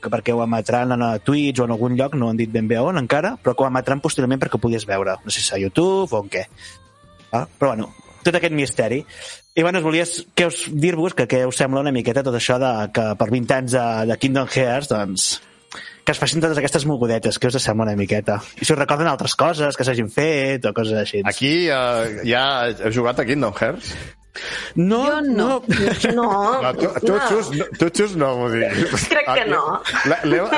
que 0.05 0.13
perquè 0.13 0.35
ho 0.37 0.43
emetran 0.45 0.95
a 1.01 1.17
Twitch 1.25 1.63
o 1.63 1.69
en 1.69 1.75
algun 1.75 1.97
lloc, 1.99 2.17
no 2.21 2.29
han 2.31 2.41
dit 2.41 2.53
ben 2.53 2.69
bé 2.69 2.79
on 2.83 3.01
encara, 3.01 3.35
però 3.41 3.57
que 3.57 3.65
ho 3.65 3.71
emetran 3.71 4.05
posteriorment 4.05 4.43
perquè 4.43 4.61
ho 4.61 4.63
puguis 4.63 4.85
veure. 4.89 5.17
No 5.25 5.33
sé 5.33 5.41
si 5.41 5.55
a 5.55 5.61
YouTube 5.61 6.13
o 6.13 6.23
en 6.23 6.33
què. 6.33 6.45
Ah, 7.35 7.47
però 7.49 7.73
bueno, 7.73 7.91
tot 8.25 8.37
aquest 8.37 8.55
misteri. 8.55 9.03
I 9.55 9.63
bueno, 9.63 9.79
us 9.79 9.87
volia 9.87 10.05
que 10.35 10.47
us 10.51 10.65
dir-vos 10.71 11.15
que 11.15 11.29
què 11.31 11.45
us 11.47 11.59
sembla 11.61 11.83
una 11.85 11.93
miqueta 11.95 12.25
tot 12.27 12.35
això 12.35 12.59
de 12.59 12.71
que 12.95 13.11
per 13.19 13.29
20 13.31 13.59
anys 13.59 13.77
de, 13.77 13.85
de 14.11 14.17
Kingdom 14.19 14.49
Hearts, 14.51 14.91
doncs, 14.91 15.29
que 16.05 16.13
es 16.13 16.21
facin 16.21 16.43
totes 16.43 16.59
aquestes 16.59 16.85
mogudetes, 16.91 17.39
que 17.39 17.49
us 17.49 17.63
sembla 17.63 17.87
una 17.89 17.97
miqueta. 17.97 18.41
I 18.59 18.67
si 18.67 18.75
us 18.75 18.81
recorden 18.81 19.09
altres 19.09 19.37
coses 19.39 19.79
que 19.79 19.87
s'hagin 19.87 20.11
fet 20.13 20.67
o 20.67 20.75
coses 20.77 20.99
així. 21.01 21.23
Aquí 21.25 21.55
uh, 21.71 22.21
ja 22.27 22.45
heu 22.75 22.93
jugat 22.95 23.23
a 23.23 23.29
Kingdom 23.29 23.55
Hearts? 23.55 23.95
No, 24.75 25.03
Jo 25.07 25.21
no. 25.23 25.63
No, 26.15 26.63
No, 26.63 26.73
tu, 26.75 26.89
tu, 27.01 27.13
no. 27.13 27.19
Xus, 27.29 27.51
no, 27.59 27.69
tu, 27.79 27.91
Xus, 27.95 28.17
no 28.19 28.33
m'ho 28.41 28.49
diguis. 28.51 29.07
Crec 29.13 29.29
que 29.31 29.45
no. 29.51 29.63
La, 30.11 30.19
Leo, 30.27 30.49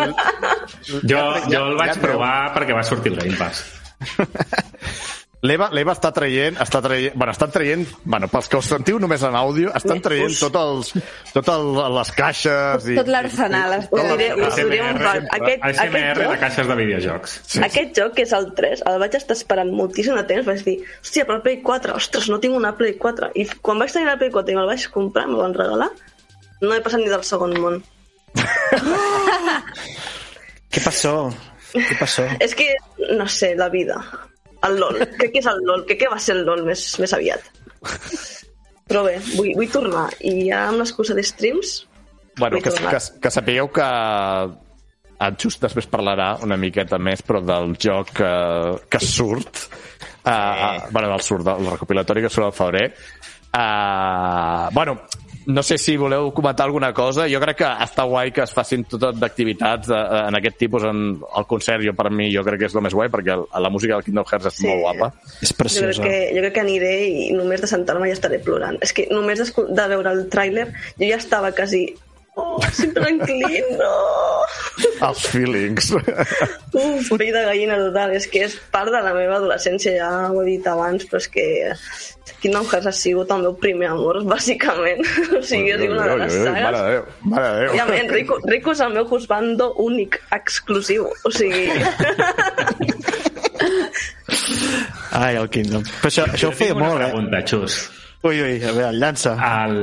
Jo, 1.05 1.23
jo 1.51 1.61
el 1.67 1.77
vaig 1.81 1.93
ja 1.93 2.01
provar 2.01 2.37
perquè 2.57 2.77
va 2.77 2.87
sortir 2.87 3.13
el 3.13 3.21
Game 3.21 3.37
Pass. 3.37 3.65
L'Eva, 5.47 5.69
l'Eva 5.75 5.95
està 5.95 6.11
traient, 6.15 6.57
està 6.63 6.81
traient, 6.83 7.15
bueno, 7.15 7.33
estan 7.35 7.53
traient, 7.55 7.85
bueno, 8.05 8.29
pels 8.33 8.49
que 8.51 8.59
us 8.59 8.71
sentiu 8.73 8.99
només 9.03 9.23
en 9.27 9.37
àudio, 9.39 9.71
estan 9.79 10.01
traient 10.03 10.35
tot 10.41 10.57
els, 10.61 10.93
tot 11.35 11.51
el, 11.53 11.69
les 11.97 12.13
caixes 12.17 12.89
i... 12.91 12.97
Tot 12.99 13.11
l'arsenal. 13.13 13.77
Us 13.85 14.09
diré, 14.13 14.29
us 14.35 14.59
diré 14.59 14.81
un 14.85 15.01
fact. 15.03 15.29
Aquest, 15.39 15.65
aquest, 15.71 15.83
ASMR 15.85 16.19
de 16.19 16.27
joc, 16.29 16.37
caixes 16.43 16.71
de 16.71 16.79
videojocs. 16.81 17.37
aquest 17.69 18.01
joc, 18.01 18.15
que 18.19 18.27
és 18.27 18.35
el 18.37 18.51
3, 18.59 18.85
el 18.91 19.01
vaig 19.05 19.19
estar 19.21 19.37
esperant 19.39 19.73
moltíssim 19.81 20.19
de 20.19 20.27
temps. 20.29 20.47
Vaig 20.49 20.65
dir, 20.67 20.77
hòstia, 21.03 21.27
per 21.29 21.41
Play 21.47 21.61
4, 21.67 21.97
ostres, 22.01 22.31
no 22.33 22.41
tinc 22.43 22.57
una 22.59 22.75
Play 22.79 22.97
4. 23.03 23.33
I 23.39 23.49
quan 23.61 23.83
vaig 23.83 23.95
tenir 23.95 24.11
la 24.11 24.19
Play 24.21 24.33
4 24.35 24.55
i 24.55 24.59
me'l 24.59 24.71
vaig 24.73 24.89
comprar, 24.95 25.27
me'l 25.31 25.45
van 25.45 25.57
regalar, 25.57 25.91
no 26.63 26.75
he 26.75 26.83
passat 26.85 27.03
ni 27.03 27.13
del 27.13 27.27
segon 27.29 27.55
món. 27.61 27.83
Què 30.73 30.83
passó? 30.85 31.13
Què 31.73 31.95
passó? 32.01 32.25
És 32.43 32.55
que, 32.57 32.73
no 33.17 33.29
sé, 33.33 33.55
la 33.59 33.69
vida. 33.73 34.01
El 34.65 34.79
LOL. 34.81 35.03
Crec 35.19 35.35
que 35.35 35.43
és 35.43 35.49
el 35.51 35.61
LOL. 35.67 35.85
Crec 35.89 36.05
que 36.05 36.13
va 36.13 36.21
ser 36.23 36.39
el 36.39 36.47
LOL 36.49 36.65
més, 36.67 36.87
més 37.03 37.13
aviat. 37.17 37.45
Però 38.87 39.03
bé, 39.07 39.17
vull, 39.35 39.53
vull 39.59 39.73
tornar. 39.73 40.07
I 40.25 40.49
ja 40.51 40.67
amb 40.71 40.83
l'excusa 40.83 41.17
de 41.17 41.25
streams... 41.27 41.83
Bueno, 42.37 42.61
que, 42.61 42.69
que, 42.69 42.99
que 43.25 43.31
sapigueu 43.33 43.71
que 43.73 43.85
en 45.25 45.37
Just 45.41 45.63
després 45.65 45.87
parlarà 45.89 46.35
una 46.45 46.59
miqueta 46.61 46.99
més, 47.01 47.23
però 47.25 47.41
del 47.41 47.73
joc 47.81 48.11
que, 48.19 48.33
que 48.93 49.01
surt, 49.01 49.63
uh, 49.65 50.29
uh, 50.29 50.91
bueno, 50.91 51.09
del 51.15 51.25
surt, 51.25 51.47
del 51.49 51.71
recopilatori 51.73 52.27
que 52.27 52.33
surt 52.33 52.51
al 52.51 52.57
febrer. 52.57 52.91
Uh, 53.57 54.69
bueno, 54.77 54.99
no 55.47 55.63
sé 55.63 55.79
si 55.79 55.97
voleu 55.97 56.33
comentar 56.35 56.67
alguna 56.67 56.93
cosa. 56.93 57.29
Jo 57.31 57.39
crec 57.41 57.59
que 57.59 57.65
està 57.85 58.05
guai 58.09 58.33
que 58.35 58.43
es 58.43 58.53
facin 58.53 58.85
tot 58.85 59.15
d'activitats 59.15 59.87
de- 59.89 60.01
en 60.29 60.35
aquest 60.37 60.59
tipus 60.59 60.83
en 60.85 61.21
el 61.37 61.47
concert. 61.47 61.83
Jo, 61.85 61.95
per 61.95 62.11
mi, 62.11 62.33
jo 62.35 62.43
crec 62.45 62.59
que 62.61 62.67
és 62.67 62.75
el 62.75 62.83
més 62.83 62.95
guai, 62.95 63.09
perquè 63.09 63.37
la 63.61 63.71
música 63.71 63.95
del 63.95 64.05
Kingdom 64.05 64.25
Hearts 64.31 64.47
és 64.47 64.55
Sí. 64.55 64.67
molt 64.67 64.81
guapa. 64.83 65.13
És 65.41 65.49
Jo 65.49 65.55
crec, 65.55 65.57
preciosa. 65.59 66.03
que, 66.03 66.31
jo 66.35 66.41
crec 66.41 66.53
que 66.55 66.61
aniré 66.61 66.95
i 67.09 67.33
només 67.33 67.61
de 67.61 67.67
sentar-me 67.67 68.09
ja 68.09 68.15
estaré 68.15 68.39
plorant. 68.41 68.79
És 68.83 68.93
que 68.93 69.07
només 69.11 69.39
de 69.57 69.89
veure 69.89 70.11
el 70.11 70.29
tràiler 70.29 70.67
jo 70.99 71.07
ja 71.09 71.17
estava 71.17 71.53
quasi... 71.53 71.95
Oh, 72.39 72.61
sempre 72.71 73.11
inclino! 73.11 73.93
Els 75.03 75.27
feelings. 75.29 75.91
Uf, 76.77 77.11
pell 77.19 77.33
de 77.35 77.43
gallina 77.49 77.77
total. 77.81 78.15
És 78.17 78.27
que 78.31 78.45
és 78.47 78.57
part 78.73 78.91
de 78.93 79.01
la 79.05 79.13
meva 79.17 79.37
adolescència, 79.41 79.93
ja 79.99 80.11
ho 80.31 80.41
he 80.43 80.47
dit 80.55 80.67
abans, 80.71 81.05
però 81.11 81.21
és 81.21 81.29
que 81.33 81.47
Kingdom 82.43 82.67
Hearts 82.71 82.87
ha 82.91 82.95
sigut 82.95 83.31
el 83.35 83.43
meu 83.47 83.55
primer 83.61 83.89
amor, 83.95 84.23
bàsicament. 84.29 85.03
O 85.37 85.43
sigui, 85.43 85.73
sigut 85.77 85.97
una 85.97 86.07
de 86.09 86.17
les 86.23 86.37
ui, 86.37 86.41
Mare 86.47 86.63
sagues. 86.63 86.79
de 86.79 86.85
Déu, 86.93 87.03
mare 87.33 87.47
de 87.47 87.59
Déu. 87.61 87.71
Òbviament, 87.75 88.09
Rico, 88.17 88.39
Rico 88.47 88.75
és 88.77 88.81
el 88.87 88.95
meu 88.97 89.05
husbando 89.11 89.73
únic, 89.85 90.21
exclusiu. 90.37 91.09
O 91.25 91.33
sigui, 91.35 91.67
Ai, 95.17 95.37
el 95.37 95.49
Kingdom. 95.49 95.85
Però 96.01 96.11
això, 96.11 96.25
això 96.33 96.51
ho 96.51 96.57
feia 96.57 96.75
molt, 96.77 97.01
eh? 97.01 97.07
pregunta, 97.07 97.41
Xus. 97.49 97.79
Ui, 98.27 98.41
ui, 98.43 98.57
a 98.61 98.73
veure, 98.75 98.91
llança. 98.97 99.37
El, 99.65 99.79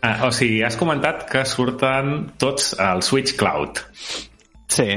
eh, 0.00 0.14
o 0.26 0.30
sigui, 0.34 0.62
has 0.66 0.78
comentat 0.80 1.26
que 1.30 1.44
surten 1.48 2.32
tots 2.40 2.72
al 2.82 3.04
Switch 3.06 3.36
Cloud. 3.38 3.82
Sí. 4.68 4.88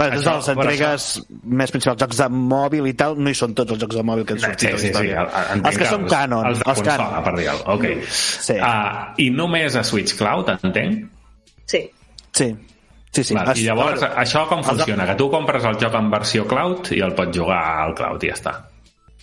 Bueno, 0.00 0.16
Això, 0.16 0.30
totes 0.32 0.46
les 0.46 0.48
entregues 0.56 1.06
més 1.44 1.70
principals, 1.74 1.98
jocs 2.00 2.16
de 2.22 2.28
mòbil 2.32 2.86
i 2.88 2.94
tal, 2.96 3.18
no 3.20 3.28
hi 3.28 3.36
són 3.36 3.52
tots 3.54 3.74
els 3.74 3.82
jocs 3.82 3.98
de 3.98 4.02
mòbil 4.08 4.24
que 4.24 4.32
han 4.32 4.38
Sí, 4.40 4.46
sortit. 4.46 4.70
sí, 4.70 4.78
sí. 4.78 4.86
història. 4.88 5.26
entenc 5.52 5.66
Els 5.68 5.76
que 5.82 5.88
són 5.90 6.06
canon. 6.08 6.46
Els 6.48 6.58
de 6.58 6.64
Els 6.70 6.78
consola, 6.80 6.96
canon. 7.10 7.24
per 7.26 7.34
dir-ho. 7.36 7.58
Ok. 7.74 7.84
Sí. 8.08 8.54
Uh, 8.56 9.12
I 9.20 9.28
només 9.30 9.76
a 9.76 9.82
Switch 9.84 10.16
Cloud, 10.16 10.48
entenc? 10.64 11.04
sí. 11.66 11.90
Sí. 12.32 12.56
Sí, 13.12 13.24
sí. 13.24 13.34
Val, 13.34 13.48
I 13.58 13.64
llavors, 13.66 14.02
això 14.06 14.44
com 14.48 14.62
funciona? 14.62 15.04
Que 15.04 15.16
tu 15.18 15.28
compres 15.28 15.64
el 15.66 15.74
joc 15.82 15.94
en 15.98 16.10
versió 16.12 16.44
cloud 16.46 16.92
i 16.94 17.00
el 17.02 17.12
pots 17.12 17.36
jugar 17.36 17.58
al 17.84 17.92
cloud 17.98 18.22
i 18.22 18.28
ja 18.30 18.34
està. 18.38 18.52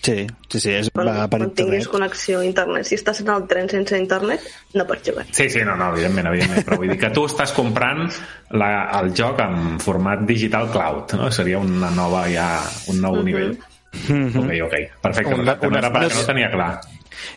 Sí, 0.02 0.26
sí, 0.48 0.60
sí, 0.62 0.72
és 0.72 0.90
Quan, 0.94 1.08
va 1.10 1.26
per 1.28 1.40
quan 1.42 1.50
tinguis 1.52 1.84
internet. 1.84 1.92
connexió 1.92 2.40
a 2.40 2.46
internet. 2.46 2.86
Si 2.88 2.96
estàs 2.96 3.20
en 3.24 3.30
el 3.34 3.48
tren 3.50 3.68
sense 3.70 3.98
internet, 4.00 4.42
no 4.74 4.86
pots 4.88 5.10
jugar. 5.10 5.26
Sí, 5.36 5.50
sí, 5.50 5.60
no, 5.68 5.76
no, 5.76 5.90
evidentment, 5.96 6.28
evidentment, 6.32 6.64
però 6.68 6.78
vull 6.80 6.94
dir 6.94 7.00
que 7.02 7.10
tu 7.12 7.26
estàs 7.28 7.52
comprant 7.52 8.06
la, 8.52 8.70
el 9.02 9.12
joc 9.18 9.42
en 9.44 9.80
format 9.84 10.22
digital 10.30 10.70
cloud, 10.72 11.18
no? 11.20 11.32
Seria 11.32 11.60
una 11.60 11.90
nova, 11.92 12.24
ja, 12.32 12.62
un 12.94 13.02
nou 13.04 13.20
nivell. 13.24 13.58
Ok, 13.98 14.52
ok, 14.68 14.76
perfecte, 15.02 15.34
Una- 15.34 15.56
perfecte. 15.58 15.68
una- 15.68 15.82
No, 15.82 15.90
una- 15.90 16.08
no 16.14 16.26
tenia 16.28 16.52
clar. 16.52 16.72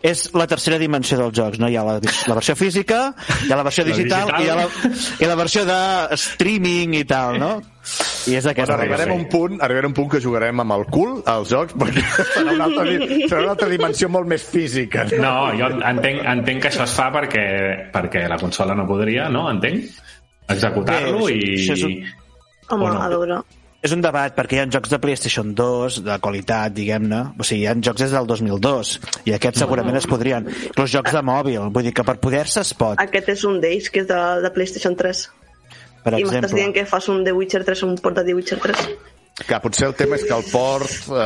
És 0.02 0.28
la 0.36 0.46
tercera 0.50 0.78
dimensió 0.80 1.18
dels 1.20 1.34
jocs, 1.36 1.58
no? 1.62 1.68
Hi 1.70 1.76
ha 1.80 1.84
la, 1.86 1.98
la 2.00 2.34
versió 2.38 2.56
física, 2.56 3.14
hi 3.46 3.50
ha 3.52 3.56
la 3.58 3.64
versió 3.66 3.84
La 3.84 3.90
digital, 3.94 4.26
digital. 4.30 4.42
i 4.42 4.46
hi 4.46 4.50
ha 4.50 4.56
la, 4.60 4.94
i 5.24 5.28
la 5.30 5.36
versió 5.40 5.64
de 5.68 5.78
streaming 6.20 6.94
i 7.00 7.04
tal, 7.08 7.38
no? 7.40 7.52
I 8.28 8.34
és 8.36 8.44
aquesta. 8.46 8.76
Bueno, 8.76 8.82
arribarem 8.84 9.10
a 9.12 9.16
un 9.16 9.24
punt, 9.32 9.56
arribarem 9.64 9.88
a 9.88 9.90
un 9.90 9.96
punt 9.96 10.10
que 10.12 10.20
jugarem 10.20 10.60
amb 10.62 10.74
el 10.76 10.84
cul 10.92 11.22
als 11.32 11.48
jocs 11.50 11.74
perquè 11.80 12.02
serà 12.34 12.52
una 12.54 12.66
altra, 12.68 12.84
serà 13.24 13.40
una 13.46 13.54
altra 13.56 13.68
dimensió 13.72 14.10
molt 14.12 14.28
més 14.30 14.44
física. 14.44 15.06
No, 15.16 15.34
jo 15.58 15.70
entenc, 15.80 16.20
entenc 16.34 16.62
que 16.66 16.68
això 16.72 16.84
es 16.84 16.94
fa 16.98 17.08
perquè, 17.14 17.44
perquè 17.94 18.26
la 18.30 18.38
consola 18.42 18.76
no 18.76 18.86
podria, 18.90 19.28
no? 19.32 19.46
Entenc? 19.50 19.88
Executar-lo 20.50 21.28
i... 21.30 21.40
això 21.56 21.78
és 21.78 21.86
un- 21.88 21.98
Home, 22.70 22.86
no? 22.86 23.00
a 23.02 23.08
veure... 23.10 23.40
És 23.80 23.94
un 23.96 24.02
debat, 24.04 24.34
perquè 24.36 24.58
hi 24.58 24.60
ha 24.60 24.66
jocs 24.68 24.90
de 24.92 24.98
PlayStation 25.00 25.54
2 25.56 26.02
de 26.04 26.16
qualitat, 26.20 26.72
diguem-ne. 26.76 27.20
O 27.40 27.46
sigui, 27.46 27.62
hi 27.62 27.68
ha 27.70 27.76
jocs 27.80 28.02
des 28.04 28.12
del 28.12 28.26
2002, 28.28 28.90
i 29.24 29.32
aquests 29.32 29.62
segurament 29.62 29.96
es 29.96 30.08
podrien. 30.10 30.48
Els 30.74 30.92
jocs 30.92 31.14
de 31.16 31.22
mòbil, 31.24 31.70
vull 31.72 31.86
dir 31.88 31.94
que 31.96 32.04
per 32.04 32.18
poder-se 32.20 32.60
es 32.60 32.74
pot, 32.76 33.00
Aquest 33.00 33.30
és 33.32 33.44
un 33.48 33.56
d'ells, 33.62 33.88
que 33.88 34.02
és 34.02 34.10
de, 34.10 34.18
de 34.44 34.50
PlayStation 34.52 34.96
3. 34.98 35.22
per 36.04 36.12
I 36.18 36.26
m'estàs 36.26 36.52
dient 36.56 36.76
que 36.76 36.84
fas 36.88 37.08
un 37.08 37.24
The 37.24 37.32
Witcher 37.36 37.62
3, 37.64 37.86
un 37.88 37.96
port 38.04 38.20
de 38.20 38.26
The 38.28 38.36
Witcher 38.36 38.60
3? 38.66 38.84
Que 39.48 39.56
potser 39.64 39.86
el 39.88 39.94
tema 39.96 40.18
és 40.18 40.26
que 40.28 40.36
el 40.36 40.44
port 40.52 41.08
eh, 41.08 41.24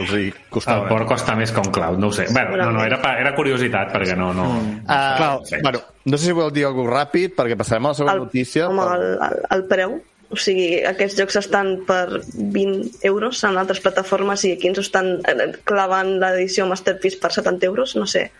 els 0.00 0.16
hi 0.18 0.24
costava. 0.50 0.82
El 0.82 0.90
port 0.90 1.06
costa 1.12 1.36
més 1.38 1.54
que 1.54 1.62
un 1.62 1.70
cloud, 1.70 2.00
no 2.02 2.10
ho 2.10 2.16
sé. 2.16 2.26
Bueno, 2.32 2.56
no, 2.58 2.72
no, 2.74 2.82
era, 2.82 2.98
era 3.20 3.30
curiositat, 3.38 3.92
perquè 3.94 4.18
no... 4.18 4.32
no... 4.34 4.48
Uh, 4.82 4.90
Clar, 4.90 5.30
bueno, 5.62 5.84
no 6.02 6.18
sé 6.18 6.32
si 6.32 6.34
voleu 6.34 6.50
dir 6.50 6.66
alguna 6.66 6.96
ràpid, 6.96 7.38
perquè 7.38 7.54
passarem 7.54 7.86
a 7.86 7.94
la 7.94 8.00
següent 8.00 8.16
El, 8.16 8.24
notícia. 8.26 8.66
home, 8.66 8.90
el, 8.96 9.08
el, 9.28 9.40
el 9.60 9.66
preu 9.70 9.98
O 10.30 10.36
sigui, 10.40 10.80
aquests 10.88 11.18
jocs 11.20 11.38
estan 11.38 11.72
per 11.86 12.20
20 12.34 13.04
euros 13.06 13.42
en 13.46 13.58
altres 13.60 13.80
plataformes 13.84 14.42
i 14.44 14.54
aquí 14.56 14.70
ens 14.70 14.80
estan 14.82 15.12
eh, 15.22 15.50
clavant 15.68 16.16
l'edició 16.22 16.66
Masterpiece 16.66 17.20
per 17.22 17.30
70 17.34 17.68
euros, 17.68 17.94
no 17.96 18.08
sé, 18.10 18.30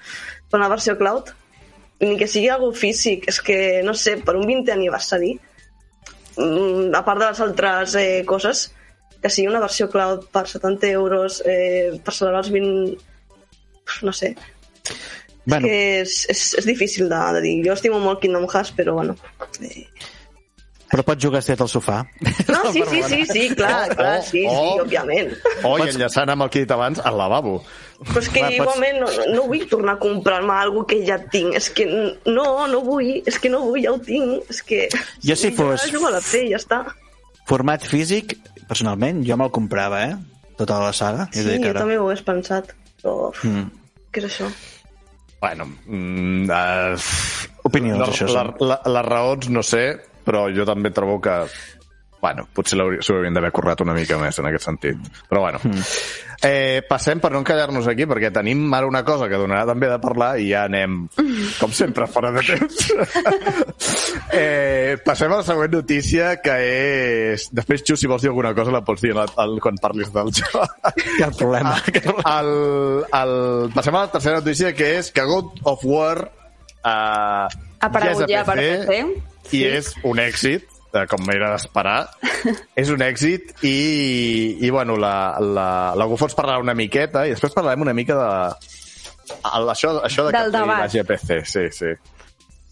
per 0.51 0.61
una 0.61 0.71
versió 0.73 0.97
cloud. 0.99 1.31
Ni 2.01 2.17
que 2.21 2.29
sigui 2.29 2.51
algo 2.53 2.73
físic, 2.77 3.29
és 3.31 3.39
que, 3.41 3.59
no 3.87 3.95
sé, 3.97 4.19
per 4.25 4.35
un 4.37 4.45
20 4.49 4.75
aniversari, 4.75 5.37
mm, 6.37 6.91
a 6.93 7.05
part 7.07 7.23
de 7.23 7.31
les 7.31 7.45
altres 7.47 7.95
eh, 8.01 8.25
coses, 8.29 8.67
que 9.23 9.33
sigui 9.33 9.49
una 9.49 9.63
versió 9.63 9.89
cloud 9.89 10.27
per 10.35 10.45
70 10.51 10.91
euros 10.93 11.43
eh, 11.47 11.95
per 12.05 12.15
celebrar 12.15 12.45
els 12.45 12.53
20... 12.53 13.15
No 14.03 14.13
sé, 14.13 14.35
Bueno, 15.47 15.69
que 15.69 16.03
és, 16.03 16.25
és, 16.29 16.43
és 16.59 16.67
difícil 16.67 17.09
de, 17.09 17.19
de 17.37 17.41
dir. 17.45 17.55
Jo 17.69 17.77
estimo 17.77 18.01
molt 18.03 18.19
Kingdom 18.23 18.49
Hearts, 18.51 18.73
però 18.75 18.97
bueno. 18.99 19.15
Eh, 19.63 19.87
però 20.91 21.03
pots 21.07 21.25
jugar 21.25 21.41
estet 21.43 21.61
al 21.61 21.69
sofà. 21.69 21.99
No, 22.49 22.61
sí, 22.73 22.83
sí, 22.91 23.01
sí, 23.03 23.21
sí, 23.27 23.43
clar, 23.59 23.89
clar, 23.97 24.23
sí, 24.23 24.41
sí, 24.41 24.45
Oh, 24.49 24.77
oh. 24.77 24.85
òbviament. 24.85 25.33
O, 25.67 25.73
i 25.83 25.89
enllaçant 25.91 26.31
amb 26.33 26.47
el 26.47 26.51
que 26.53 26.61
he 26.61 26.67
dit 26.67 26.75
abans, 26.77 27.01
al 27.03 27.17
lavabo. 27.19 27.57
Però 28.05 28.21
és 28.21 28.29
que 28.29 28.43
pots- 28.45 28.59
igualment 28.59 29.01
no, 29.03 29.09
no 29.35 29.47
vull 29.49 29.65
tornar 29.71 29.95
a 29.97 30.01
comprar-me 30.03 30.53
alguna 30.53 30.87
que 30.93 31.01
ja 31.09 31.17
tinc. 31.33 31.55
És 31.59 31.71
que 31.75 31.87
no, 31.91 32.47
no 32.71 32.81
vull, 32.87 33.23
és 33.27 33.39
que 33.43 33.51
no 33.53 33.63
vull, 33.65 33.83
ja 33.83 33.93
ho 33.97 33.99
tinc. 34.05 34.47
És 34.53 34.63
que... 34.63 34.87
Jo 35.27 35.37
si 35.39 35.51
fos- 35.57 35.89
Jo 35.93 36.05
a 36.07 36.15
la 36.19 36.23
i 36.23 36.47
ja 36.53 36.61
està. 36.61 36.83
Format 37.49 37.85
físic, 37.87 38.37
personalment, 38.69 39.25
jo 39.27 39.37
me'l 39.41 39.51
comprava, 39.55 40.05
eh? 40.11 40.17
Tota 40.57 40.79
la 40.83 40.93
saga. 40.97 41.29
Sí, 41.33 41.43
jo 41.45 41.71
ara- 41.73 41.81
també 41.83 41.99
ho 41.99 42.07
hagués 42.09 42.23
pensat. 42.27 42.73
Però... 43.03 43.33
Mm. 43.43 43.67
Què 44.13 44.23
és 44.23 44.31
això? 44.31 44.47
Bueno, 45.41 45.67
mm, 45.87 46.47
uh, 46.49 47.67
Opinions, 47.69 48.01
la, 48.01 48.07
això 48.09 48.27
la, 48.33 48.45
la, 48.65 48.79
les 48.95 49.05
raons 49.05 49.49
no 49.53 49.63
sé, 49.67 49.83
però 50.27 50.49
jo 50.53 50.67
també 50.69 50.91
trobo 50.95 51.21
que 51.23 51.39
bueno, 52.21 52.47
potser 52.53 52.79
s'ho 52.79 53.15
haurien 53.15 53.35
d'haver 53.37 53.53
currat 53.55 53.83
una 53.85 53.95
mica 53.95 54.19
més 54.19 54.39
en 54.41 54.49
aquest 54.49 54.67
sentit. 54.67 55.11
Però 55.29 55.43
bueno, 55.45 55.61
Hmm. 55.63 55.83
eh, 56.43 56.83
passem 56.89 57.21
per 57.21 57.31
no 57.33 57.39
encallar-nos 57.43 57.87
aquí, 57.89 58.07
perquè 58.07 58.33
tenim 58.33 58.73
ara 58.75 58.87
una 58.87 59.05
cosa 59.05 59.29
que 59.29 59.39
donarà 59.39 59.67
també 59.67 59.89
de 59.89 59.99
parlar 60.01 60.39
i 60.41 60.51
ja 60.51 60.65
anem, 60.65 61.09
com 61.61 61.73
sempre, 61.73 62.07
fora 62.07 62.33
de 62.33 62.43
temps. 62.43 62.93
eh, 64.33 64.97
passem 65.05 65.33
a 65.33 65.37
la 65.37 65.47
següent 65.47 65.73
notícia, 65.73 66.37
que 66.43 66.57
és... 67.35 67.49
Després, 67.53 67.85
Xu, 67.87 67.97
si 67.97 68.11
vols 68.11 68.23
dir 68.23 68.33
alguna 68.33 68.55
cosa, 68.55 68.75
la 68.75 68.83
pots 68.85 69.03
dir 69.03 69.15
quan 69.63 69.79
parlis 69.83 70.13
del 70.13 70.33
joc. 70.33 70.57
Cap 71.21 71.37
problema. 71.37 71.77
Problema. 71.87 72.41
el, 72.41 72.53
el, 73.21 73.37
passem 73.77 73.95
a 73.95 74.07
la 74.07 74.13
tercera 74.13 74.41
notícia, 74.41 74.75
que 74.75 74.97
és 74.99 75.13
que 75.13 75.25
God 75.25 75.63
of 75.65 75.85
War 75.85 76.27
uh, 76.27 77.47
Ha 77.79 77.89
aparegut 77.91 78.29
ja 78.31 78.43
per 78.47 78.57
PC. 78.57 79.03
I 79.53 79.61
Sí. 79.61 79.65
és 79.65 79.93
un 80.05 80.19
èxit, 80.23 80.65
com 81.11 81.29
era 81.31 81.51
d'esperar. 81.53 82.09
és 82.83 82.89
un 82.91 83.03
èxit 83.05 83.53
i, 83.69 84.57
i 84.65 84.71
bueno, 84.71 84.97
la, 84.97 85.37
la, 85.41 85.69
la 85.95 86.07
Gufo 86.09 86.25
ens 86.29 86.37
parlarà 86.39 86.63
una 86.63 86.75
miqueta 86.75 87.27
i 87.27 87.35
després 87.35 87.53
parlarem 87.55 87.83
una 87.85 87.95
mica 87.95 88.17
de... 88.17 88.29
El, 89.57 89.69
això, 89.73 89.91
això 90.07 90.25
de 90.29 90.33
Del 90.37 90.53
que 90.53 90.59
debat. 90.59 90.85
vagi 90.87 91.01
a 91.03 91.05
PC, 91.05 91.41
sí, 91.45 91.65
sí. 91.75 91.93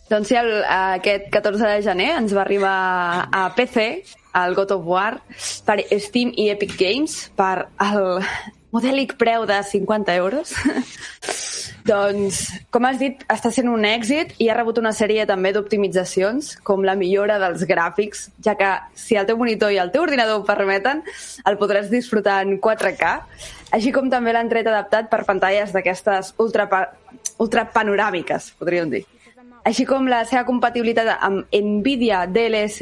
Doncs 0.08 0.28
sí, 0.30 0.36
el, 0.36 0.50
aquest 0.64 1.30
14 1.32 1.64
de 1.66 1.82
gener 1.82 2.10
ens 2.18 2.34
va 2.36 2.42
arribar 2.44 2.74
a 3.32 3.44
PC 3.56 3.86
el 4.40 4.54
God 4.54 4.72
of 4.76 4.86
War 4.86 5.20
per 5.66 5.78
Steam 6.02 6.32
i 6.36 6.48
Epic 6.52 6.74
Games 6.78 7.30
per 7.38 7.66
el 7.82 8.20
modèlic 8.74 9.14
preu 9.20 9.44
de 9.46 9.60
50 9.62 10.14
euros. 10.18 10.54
Doncs, 11.84 12.40
com 12.72 12.86
has 12.88 12.98
dit, 13.00 13.20
està 13.30 13.50
sent 13.52 13.68
un 13.68 13.84
èxit 13.84 14.32
i 14.40 14.48
ha 14.48 14.56
rebut 14.56 14.78
una 14.80 14.94
sèrie 14.96 15.26
també 15.28 15.52
d'optimitzacions, 15.52 16.54
com 16.64 16.84
la 16.86 16.96
millora 16.96 17.36
dels 17.42 17.64
gràfics, 17.68 18.28
ja 18.44 18.56
que 18.56 18.70
si 18.98 19.18
el 19.20 19.28
teu 19.28 19.36
monitor 19.40 19.72
i 19.72 19.80
el 19.82 19.92
teu 19.92 20.06
ordinador 20.06 20.40
ho 20.40 20.46
permeten, 20.48 21.02
el 21.44 21.58
podràs 21.60 21.90
disfrutar 21.92 22.40
en 22.46 22.56
4K, 22.64 23.14
així 23.76 23.92
com 23.92 24.08
també 24.10 24.32
l'han 24.32 24.48
tret 24.48 24.68
adaptat 24.70 25.10
per 25.12 25.24
pantalles 25.28 25.74
d'aquestes 25.76 26.34
ultra, 26.40 26.68
ultra 27.42 27.66
panoràmiques, 27.74 28.54
podríem 28.58 28.92
dir. 28.92 29.04
Així 29.64 29.86
com 29.88 30.08
la 30.08 30.24
seva 30.28 30.44
compatibilitat 30.48 31.18
amb 31.24 31.52
NVIDIA 31.52 32.24
DLS, 32.28 32.80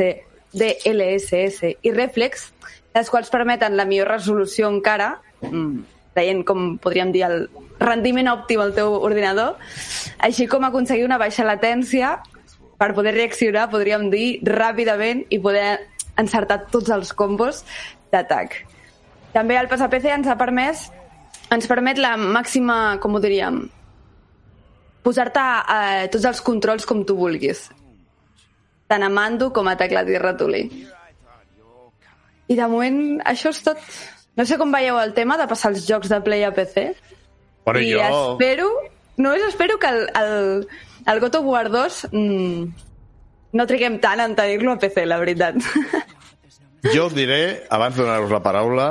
DLSS 0.52 1.74
i 1.82 1.92
Reflex, 1.94 2.50
les 2.94 3.10
quals 3.10 3.30
permeten 3.32 3.76
la 3.78 3.86
millor 3.88 4.10
resolució 4.14 4.68
encara, 4.70 5.16
mm, 5.40 6.01
veient 6.16 6.42
com 6.46 6.76
podríem 6.82 7.12
dir 7.14 7.24
el 7.28 7.46
rendiment 7.80 8.30
òptim 8.32 8.60
al 8.62 8.74
teu 8.76 8.94
ordinador, 9.00 9.56
així 10.18 10.46
com 10.46 10.64
aconseguir 10.64 11.06
una 11.08 11.18
baixa 11.18 11.46
latència 11.46 12.18
per 12.78 12.92
poder 12.94 13.14
reaccionar, 13.14 13.68
podríem 13.70 14.08
dir, 14.10 14.40
ràpidament 14.46 15.24
i 15.30 15.38
poder 15.42 15.78
encertar 16.18 16.66
tots 16.70 16.90
els 16.92 17.12
combos 17.16 17.62
d'atac. 18.12 18.58
També 19.32 19.56
el 19.56 19.70
pas 19.70 19.80
a 19.80 19.88
PC 19.88 20.12
ens 20.12 20.28
ha 20.28 20.36
permès 20.36 20.90
ens 21.52 21.68
permet 21.68 21.98
la 22.00 22.14
màxima, 22.16 22.96
com 23.02 23.16
ho 23.16 23.20
diríem, 23.20 23.58
posar-te 25.04 25.42
eh, 25.74 26.08
tots 26.12 26.24
els 26.30 26.40
controls 26.44 26.86
com 26.88 27.02
tu 27.04 27.16
vulguis. 27.18 27.66
Tant 28.88 29.04
a 29.04 29.10
mando 29.12 29.50
com 29.52 29.68
a 29.68 29.76
teclat 29.76 30.08
i 30.08 30.20
ratolí. 30.20 30.62
I 32.48 32.56
de 32.56 32.68
moment 32.68 32.98
això 33.28 33.52
és 33.52 33.60
tot. 33.64 33.82
No 34.36 34.46
sé 34.48 34.56
com 34.60 34.70
veieu 34.72 34.96
el 35.00 35.12
tema 35.16 35.36
de 35.40 35.46
passar 35.50 35.72
els 35.74 35.84
jocs 35.88 36.08
de 36.08 36.20
Play 36.24 36.44
a 36.46 36.52
PC. 36.56 36.94
Bueno, 37.66 37.80
I 37.84 37.92
jo... 37.92 38.06
espero, 38.32 38.70
només 39.20 39.44
espero 39.48 39.78
que 39.78 39.90
el, 39.92 40.06
el, 40.18 40.66
el 41.06 41.20
God 41.20 41.36
of 41.42 41.44
War 41.46 41.68
2 41.70 41.98
mm, 42.12 42.64
no 43.52 43.66
triguem 43.68 44.00
tant 44.00 44.22
en 44.24 44.34
tenir-lo 44.38 44.72
a 44.72 44.80
PC, 44.80 45.04
la 45.06 45.20
veritat. 45.20 45.60
Jo 46.82 47.04
us 47.06 47.12
diré, 47.14 47.62
abans 47.70 47.94
de 47.94 48.02
donar-vos 48.02 48.32
la 48.34 48.40
paraula, 48.42 48.86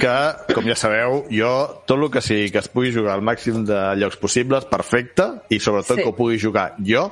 que, 0.00 0.12
com 0.56 0.64
ja 0.64 0.76
sabeu, 0.80 1.26
jo, 1.28 1.50
tot 1.84 1.98
el 2.00 2.06
que 2.14 2.22
sigui 2.24 2.46
que 2.54 2.62
es 2.62 2.70
pugui 2.72 2.94
jugar 2.94 3.18
al 3.18 3.26
màxim 3.26 3.66
de 3.68 3.80
llocs 4.00 4.16
possibles, 4.16 4.64
perfecte, 4.70 5.26
i 5.52 5.58
sobretot 5.60 5.98
Sí. 5.98 6.02
que 6.06 6.08
ho 6.08 6.14
pugui 6.16 6.40
jugar 6.40 6.70
jo. 6.80 7.10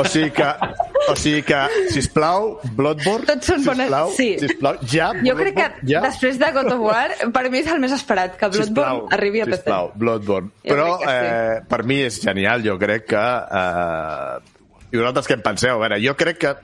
O 0.00 0.04
sigui 0.08 0.30
que, 0.36 0.46
o 1.10 1.14
sigui 1.18 1.42
que 1.46 1.58
sisplau, 1.92 2.54
Bloodborne, 2.76 3.26
Tots 3.28 3.50
són 3.52 3.64
bones- 3.66 3.88
sisplau, 3.88 4.12
sí. 4.16 4.28
sisplau, 4.40 4.78
ja, 4.88 5.10
jo 5.24 5.34
crec 5.38 5.54
que 5.56 5.66
Bloodborne, 5.66 5.90
ja. 5.92 6.00
després 6.06 6.38
de 6.40 6.50
God 6.56 6.72
of 6.76 6.80
War, 6.86 7.08
per 7.34 7.44
mi 7.52 7.60
és 7.60 7.68
el 7.74 7.82
més 7.82 7.92
esperat, 7.96 8.36
que 8.40 8.48
Bloodborne 8.48 8.70
Sisplau, 8.70 9.02
arribi 9.18 9.42
a 9.42 9.48
PC. 9.50 9.60
Sisplau, 9.64 9.92
Bloodborne. 10.00 10.50
Jo 10.64 10.72
Però 10.74 10.88
sí. 11.02 11.10
eh, 11.12 11.60
per 11.68 11.82
mi 11.84 12.00
és 12.06 12.20
genial, 12.22 12.64
jo 12.66 12.78
crec 12.80 13.06
que... 13.12 13.26
Eh, 13.60 14.56
I 14.90 14.98
vosaltres 14.98 15.28
què 15.30 15.36
en 15.38 15.42
penseu? 15.44 15.76
A 15.76 15.82
veure, 15.84 16.00
jo 16.02 16.16
crec 16.18 16.38
que 16.42 16.54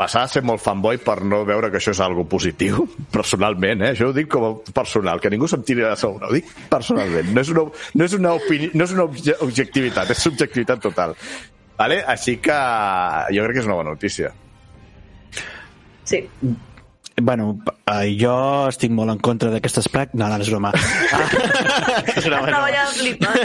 passar 0.00 0.24
a 0.24 0.30
ser 0.32 0.40
molt 0.46 0.62
fanboy 0.64 0.96
per 1.04 1.18
no 1.28 1.42
veure 1.44 1.68
que 1.68 1.76
això 1.80 1.92
és 1.92 2.00
algo 2.00 2.24
positiu, 2.30 2.86
personalment, 3.16 3.84
eh? 3.84 3.92
això 3.94 4.08
ho 4.08 4.16
dic 4.16 4.30
com 4.32 4.46
a 4.48 4.52
personal, 4.76 5.20
que 5.20 5.32
ningú 5.32 5.48
se'm 5.50 5.64
tiri 5.66 5.84
de 5.84 5.92
sobre, 6.00 6.30
ho 6.30 6.36
dic 6.36 6.48
personalment, 6.72 7.28
no 7.36 7.44
és 7.44 7.52
una, 7.52 7.66
no 8.00 8.08
és 8.08 8.16
una, 8.16 8.34
opini, 8.40 8.70
no 8.72 8.88
és 8.88 8.96
una 8.96 9.04
obje, 9.10 9.36
objectivitat, 9.44 10.14
és 10.14 10.24
subjectivitat 10.24 10.80
total. 10.88 11.16
Vale? 11.80 12.00
Així 12.12 12.36
que 12.44 12.56
jo 13.32 13.44
crec 13.44 13.56
que 13.56 13.62
és 13.62 13.68
una 13.68 13.78
bona 13.78 13.94
notícia. 13.94 14.32
Sí. 16.04 16.24
Bueno, 17.22 17.58
eh, 17.86 18.16
jo 18.20 18.34
estic 18.70 18.92
molt 18.94 19.12
en 19.12 19.20
contra 19.22 19.50
d'aquestes 19.52 19.88
pràctiques... 19.92 20.18
No, 20.20 20.28
no, 20.30 20.38
no 20.38 20.44
és 20.44 20.50
broma. 20.50 20.70
és 20.76 20.84
broma, 20.94 22.06
és 22.06 22.26
Estava 22.26 22.46
broma. 22.46 22.70
ja 22.74 22.84
flipant. 22.94 23.36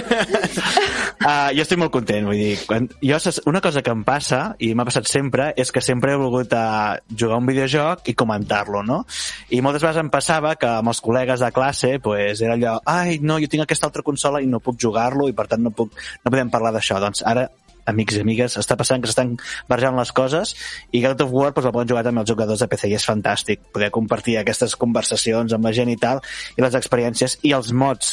Uh, 1.26 1.49
jo 1.57 1.65
estic 1.65 1.82
molt 1.82 1.93
content, 1.93 2.28
vull 2.30 2.39
dir, 2.39 2.55
quan, 2.67 2.88
jo, 3.01 3.19
una 3.51 3.61
cosa 3.65 3.84
que 3.86 3.93
em 3.95 4.05
passa, 4.07 4.41
i 4.59 4.71
m'ha 4.78 4.86
passat 4.88 5.09
sempre, 5.09 5.49
és 5.57 5.73
que 5.73 5.84
sempre 5.84 6.13
he 6.13 6.21
volgut 6.21 6.53
uh, 6.53 6.95
jugar 7.11 7.41
un 7.41 7.49
videojoc 7.49 8.07
i 8.11 8.17
comentar-lo, 8.17 8.84
no? 8.86 9.01
I 9.49 9.61
moltes 9.65 9.84
vegades 9.84 10.03
em 10.03 10.13
passava 10.13 10.55
que 10.61 10.69
amb 10.80 10.93
els 10.93 11.01
col·legues 11.03 11.43
de 11.43 11.51
classe, 11.55 11.95
pues, 12.03 12.41
era 12.45 12.55
allò, 12.59 12.78
ai, 12.86 13.19
no, 13.21 13.39
jo 13.41 13.51
tinc 13.51 13.65
aquesta 13.65 13.89
altra 13.89 14.05
consola 14.05 14.41
i 14.43 14.49
no 14.49 14.63
puc 14.63 14.80
jugar-lo 14.82 15.30
i 15.30 15.38
per 15.38 15.49
tant 15.51 15.63
no, 15.65 15.73
puc, 15.76 15.93
no 16.23 16.32
podem 16.34 16.53
parlar 16.53 16.76
d'això. 16.76 17.01
Doncs 17.03 17.26
ara 17.26 17.47
amics 17.89 18.17
i 18.17 18.23
amigues, 18.23 18.57
està 18.61 18.77
passant 18.79 19.01
que 19.01 19.09
s'estan 19.09 19.36
barrejant 19.69 19.97
les 19.99 20.11
coses 20.15 20.55
i 20.91 21.01
God 21.03 21.25
of 21.25 21.33
War 21.33 21.51
pues, 21.53 21.67
el 21.67 21.75
poden 21.75 21.91
jugar 21.91 22.05
també 22.07 22.23
els 22.23 22.31
jugadors 22.31 22.63
de 22.63 22.69
PC 22.71 22.89
i 22.89 22.97
és 22.97 23.05
fantàstic 23.07 23.67
poder 23.75 23.91
compartir 23.93 24.39
aquestes 24.39 24.75
conversacions 24.79 25.53
amb 25.53 25.69
la 25.69 25.75
gent 25.75 25.91
i 25.93 25.99
tal 26.01 26.23
i 26.57 26.65
les 26.65 26.77
experiències 26.77 27.39
i 27.43 27.53
els 27.57 27.71
mods 27.73 28.11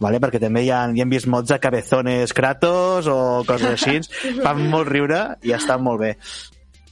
vale? 0.00 0.20
perquè 0.22 0.40
també 0.42 0.64
hi 0.64 0.72
ha, 0.72 0.86
hi 0.90 1.04
hem 1.04 1.12
vist 1.12 1.28
mods 1.30 1.52
de 1.52 1.60
cabezones 1.60 2.34
Kratos 2.36 3.10
o 3.10 3.18
coses 3.48 3.76
així 3.76 4.00
fan 4.44 4.66
molt 4.72 4.90
riure 4.90 5.22
i 5.44 5.54
estan 5.56 5.84
molt 5.84 6.04
bé 6.04 6.14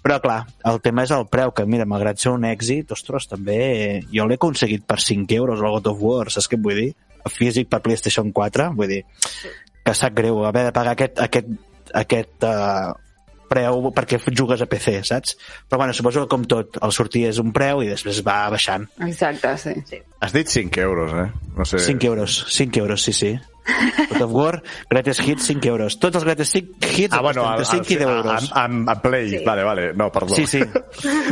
però 0.03 0.19
clar, 0.19 0.41
el 0.67 0.81
tema 0.83 1.05
és 1.07 1.13
el 1.15 1.29
preu 1.31 1.53
que 1.55 1.63
mira, 1.63 1.87
malgrat 1.87 2.19
ser 2.19 2.33
un 2.35 2.43
èxit 2.49 2.91
ostres, 2.91 3.29
també 3.31 4.03
jo 4.11 4.27
l'he 4.27 4.35
aconseguit 4.35 4.83
per 4.83 4.99
5 4.99 5.37
euros 5.37 5.63
el 5.63 5.71
God 5.77 5.93
of 5.93 6.03
War, 6.03 6.25
saps 6.27 6.51
què 6.51 6.59
vull 6.59 6.81
dir? 6.81 6.93
físic 7.31 7.69
per 7.71 7.79
PlayStation 7.85 8.33
4 8.35 8.73
vull 8.75 8.91
dir, 8.91 9.03
que 9.85 9.95
sap 9.95 10.17
greu 10.19 10.43
haver 10.47 10.65
de 10.67 10.73
pagar 10.75 10.97
aquest, 10.97 11.21
aquest, 11.23 11.53
aquest 12.01 12.47
uh, 12.49 12.93
preu 13.53 13.91
perquè 13.95 14.21
jugues 14.33 14.65
a 14.65 14.69
PC, 14.71 14.99
saps? 15.07 15.37
Però 15.69 15.83
bueno, 15.83 15.95
suposo 15.97 16.25
que 16.25 16.33
com 16.33 16.47
tot, 16.49 16.79
el 16.83 16.95
sortir 16.97 17.27
és 17.29 17.41
un 17.43 17.53
preu 17.55 17.85
i 17.85 17.91
després 17.91 18.23
va 18.27 18.47
baixant. 18.53 18.89
Exacte, 19.05 19.55
sí. 19.61 19.77
sí. 19.89 20.01
Has 20.25 20.35
dit 20.37 20.49
5 20.49 20.85
euros, 20.85 21.13
eh? 21.13 21.29
No 21.57 21.67
sé... 21.69 21.83
5 21.85 22.09
euros, 22.09 22.39
5 22.57 22.85
euros, 22.85 23.05
sí, 23.05 23.13
sí. 23.17 23.33
God 24.11 24.23
of 24.23 24.33
War, 24.33 24.63
Greatest 24.91 25.21
Hits, 25.27 25.47
5 25.47 25.65
euros. 25.69 25.99
Tots 26.01 26.17
els 26.19 26.25
Greatest 26.25 26.57
Hits, 26.57 27.13
Ah, 27.15 27.21
bueno, 27.23 27.45
entre 27.51 27.65
5 27.65 27.93
i 27.93 27.97
10 27.97 28.09
euros. 28.09 28.49
A, 28.53 28.65
a, 28.65 28.93
a 28.93 28.97
Play, 29.03 29.29
Sí. 29.31 29.45
vale, 29.47 29.63
vale, 29.65 29.93
no, 29.95 30.11
perdó. 30.11 30.35
Sí, 30.35 30.47
sí. 30.47 30.61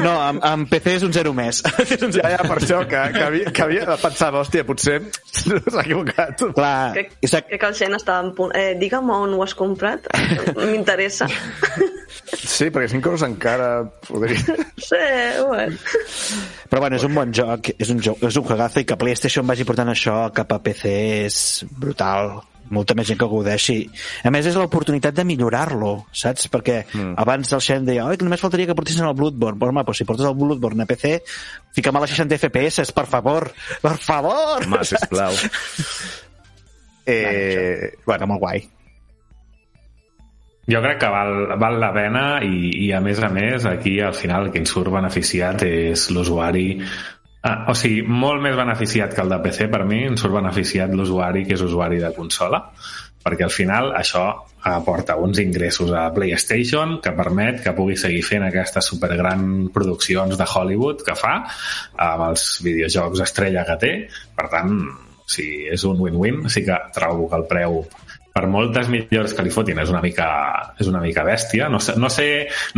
No, 0.02 0.12
amb, 0.22 0.44
amb 0.44 0.68
PC 0.70 0.94
és 0.96 1.02
un 1.02 1.12
zero 1.12 1.32
més. 1.34 1.62
És 1.90 2.02
un 2.02 2.12
zero. 2.12 2.28
Ja, 2.28 2.36
ja, 2.36 2.42
per 2.48 2.58
això, 2.62 2.80
que, 2.86 3.00
que, 3.16 3.24
havia, 3.24 3.52
que 3.52 3.62
havia 3.62 3.84
de 3.86 3.96
pensar, 4.02 4.30
hòstia, 4.34 4.64
potser 4.64 5.00
s'ha 5.32 5.82
equivocat. 5.82 6.44
Clar, 6.54 6.92
Crec, 6.94 7.16
crec 7.20 7.50
que 7.60 7.66
el 7.66 7.74
Xen 7.74 7.94
estava 7.98 8.22
en 8.26 8.32
punt. 8.34 8.54
Eh, 8.56 8.74
digue'm 8.80 9.10
on 9.10 9.34
ho 9.34 9.42
has 9.42 9.54
comprat. 9.58 10.06
M'interessa. 10.56 11.28
Sí, 12.36 12.70
perquè 12.70 12.90
5 12.92 13.10
euros 13.10 13.24
encara 13.26 13.70
podria... 14.06 14.38
Sí, 14.90 15.00
bueno. 15.46 15.76
Però 16.70 16.82
bueno, 16.82 16.98
és 16.98 17.06
un 17.06 17.16
bon 17.16 17.32
joc, 17.34 17.72
és 17.76 17.90
un, 17.92 18.00
joc, 18.02 18.22
és 18.26 18.38
un 18.38 18.46
juegazo 18.46 18.82
i 18.82 18.86
que 18.88 18.98
PlayStation 19.00 19.46
vagi 19.46 19.66
portant 19.68 19.90
això 19.92 20.22
cap 20.34 20.54
a 20.54 20.60
PC 20.62 20.94
és 21.26 21.40
brutal 21.70 22.38
molta 22.70 22.94
més 22.94 23.08
gent 23.10 23.18
que 23.20 23.28
gaudeixi. 23.30 23.78
A 24.26 24.30
més, 24.32 24.46
és 24.46 24.56
l'oportunitat 24.58 25.16
de 25.16 25.24
millorar-lo, 25.26 25.92
saps? 26.14 26.46
Perquè 26.52 26.76
mm. 26.86 27.14
abans 27.20 27.52
el 27.56 27.64
Xen 27.66 27.88
deia, 27.88 28.06
oi, 28.06 28.18
que 28.18 28.26
només 28.26 28.42
faltaria 28.42 28.70
que 28.70 28.76
portessin 28.78 29.08
el 29.08 29.16
Bloodborne. 29.18 29.58
Però, 29.60 29.74
home, 29.74 29.84
doncs 29.86 30.02
si 30.02 30.08
portes 30.08 30.28
el 30.28 30.36
Bloodborne 30.38 30.86
a 30.86 30.90
PC, 30.90 31.16
fica'm 31.76 31.98
a 31.98 32.04
les 32.04 32.14
60 32.14 32.38
FPS, 32.38 32.94
per 32.96 33.06
favor. 33.10 33.50
Per 33.82 33.96
favor! 33.98 34.66
Home, 34.66 34.84
sisplau. 34.86 35.36
Eh, 37.10 37.96
bueno, 38.06 38.26
molt 38.28 38.38
guai. 38.38 38.60
Jo 40.68 40.82
crec 40.84 41.00
que 41.00 41.08
val, 41.10 41.56
val 41.58 41.78
la 41.80 41.92
pena 41.94 42.24
i, 42.44 42.70
i 42.86 42.90
a 42.92 43.00
més 43.00 43.22
a 43.24 43.30
més 43.32 43.64
aquí 43.66 43.98
al 44.04 44.14
final 44.14 44.50
qui 44.52 44.60
en 44.60 44.68
surt 44.68 44.92
beneficiat 44.92 45.64
és 45.66 46.10
l'usuari. 46.14 46.66
Ah, 47.40 47.64
o 47.72 47.74
sigui, 47.74 48.02
molt 48.04 48.42
més 48.44 48.56
beneficiat 48.58 49.14
que 49.16 49.22
el 49.24 49.32
de 49.32 49.38
PC 49.46 49.70
per 49.72 49.86
mi 49.88 50.02
en 50.06 50.18
surt 50.20 50.36
beneficiat 50.36 50.92
l'usuari 50.92 51.46
que 51.48 51.56
és 51.56 51.64
usuari 51.64 52.02
de 52.02 52.12
consola 52.16 52.60
perquè 53.24 53.44
al 53.44 53.52
final 53.52 53.92
això 53.96 54.24
aporta 54.70 55.16
uns 55.20 55.40
ingressos 55.40 55.92
a 55.96 56.06
PlayStation 56.14 56.98
que 57.04 57.12
permet 57.16 57.60
que 57.64 57.74
pugui 57.76 57.96
seguir 58.00 58.22
fent 58.24 58.44
aquestes 58.46 58.90
supergran 58.92 59.68
produccions 59.74 60.36
de 60.40 60.46
Hollywood 60.48 61.04
que 61.04 61.16
fa 61.16 61.34
amb 62.08 62.26
els 62.30 62.46
videojocs 62.64 63.24
estrella 63.24 63.64
que 63.68 63.78
té. 63.80 63.92
Per 64.36 64.48
tant, 64.52 64.76
sí, 65.28 65.48
és 65.72 65.84
un 65.88 66.00
win-win 66.00 66.46
sí 66.52 66.64
que 66.66 66.76
trobo 66.96 67.28
que 67.28 67.40
el 67.40 67.48
preu 67.50 67.82
per 68.30 68.44
moltes 68.46 68.88
millors 68.92 69.32
que 69.34 69.42
li 69.42 69.50
fotin 69.50 69.80
és 69.82 69.90
una 69.90 70.00
mica, 70.04 70.26
és 70.78 70.88
una 70.90 71.00
mica 71.02 71.24
bèstia. 71.26 71.66
No 71.72 71.80
sé, 71.82 71.96
no, 71.98 72.10
sé, 72.12 72.26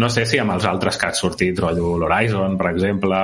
no 0.01 0.09
sé 0.13 0.25
si 0.29 0.41
amb 0.41 0.55
els 0.55 0.65
altres 0.69 0.97
que 0.99 1.11
ha 1.11 1.17
sortit, 1.17 1.59
rotllo 1.61 1.99
l'Horizon, 2.01 2.57
per 2.61 2.71
exemple, 2.71 3.19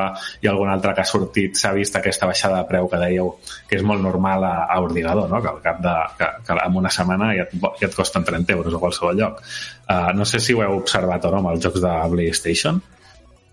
i 0.45 0.51
algun 0.51 0.69
altre 0.73 0.93
que 0.97 1.05
ha 1.05 1.09
sortit, 1.09 1.57
s'ha 1.57 1.73
vist 1.77 1.97
aquesta 1.97 2.29
baixada 2.29 2.61
de 2.61 2.69
preu 2.69 2.91
que 2.91 3.01
dèieu 3.01 3.33
que 3.69 3.81
és 3.81 3.87
molt 3.87 4.05
normal 4.05 4.45
a, 4.45 4.53
a 4.69 4.79
ordinador, 4.85 5.33
no? 5.33 5.41
que 5.45 5.53
al 5.55 5.63
cap 5.65 5.81
de, 5.85 5.97
que, 6.21 6.31
que 6.45 6.61
en 6.67 6.79
una 6.83 6.93
setmana 6.93 7.33
ja 7.39 7.49
et, 7.49 7.57
ja 7.81 7.89
et 7.89 7.97
costen 7.97 8.29
30 8.29 8.57
euros 8.59 8.77
a 8.77 8.83
qualsevol 8.85 9.19
lloc. 9.19 9.43
Uh, 9.89 10.13
no 10.17 10.29
sé 10.29 10.43
si 10.45 10.57
ho 10.57 10.63
heu 10.65 10.79
observat 10.83 11.25
o 11.25 11.33
no 11.33 11.41
amb 11.41 11.55
els 11.55 11.65
jocs 11.65 11.81
de 11.85 11.97
PlayStation, 12.13 12.81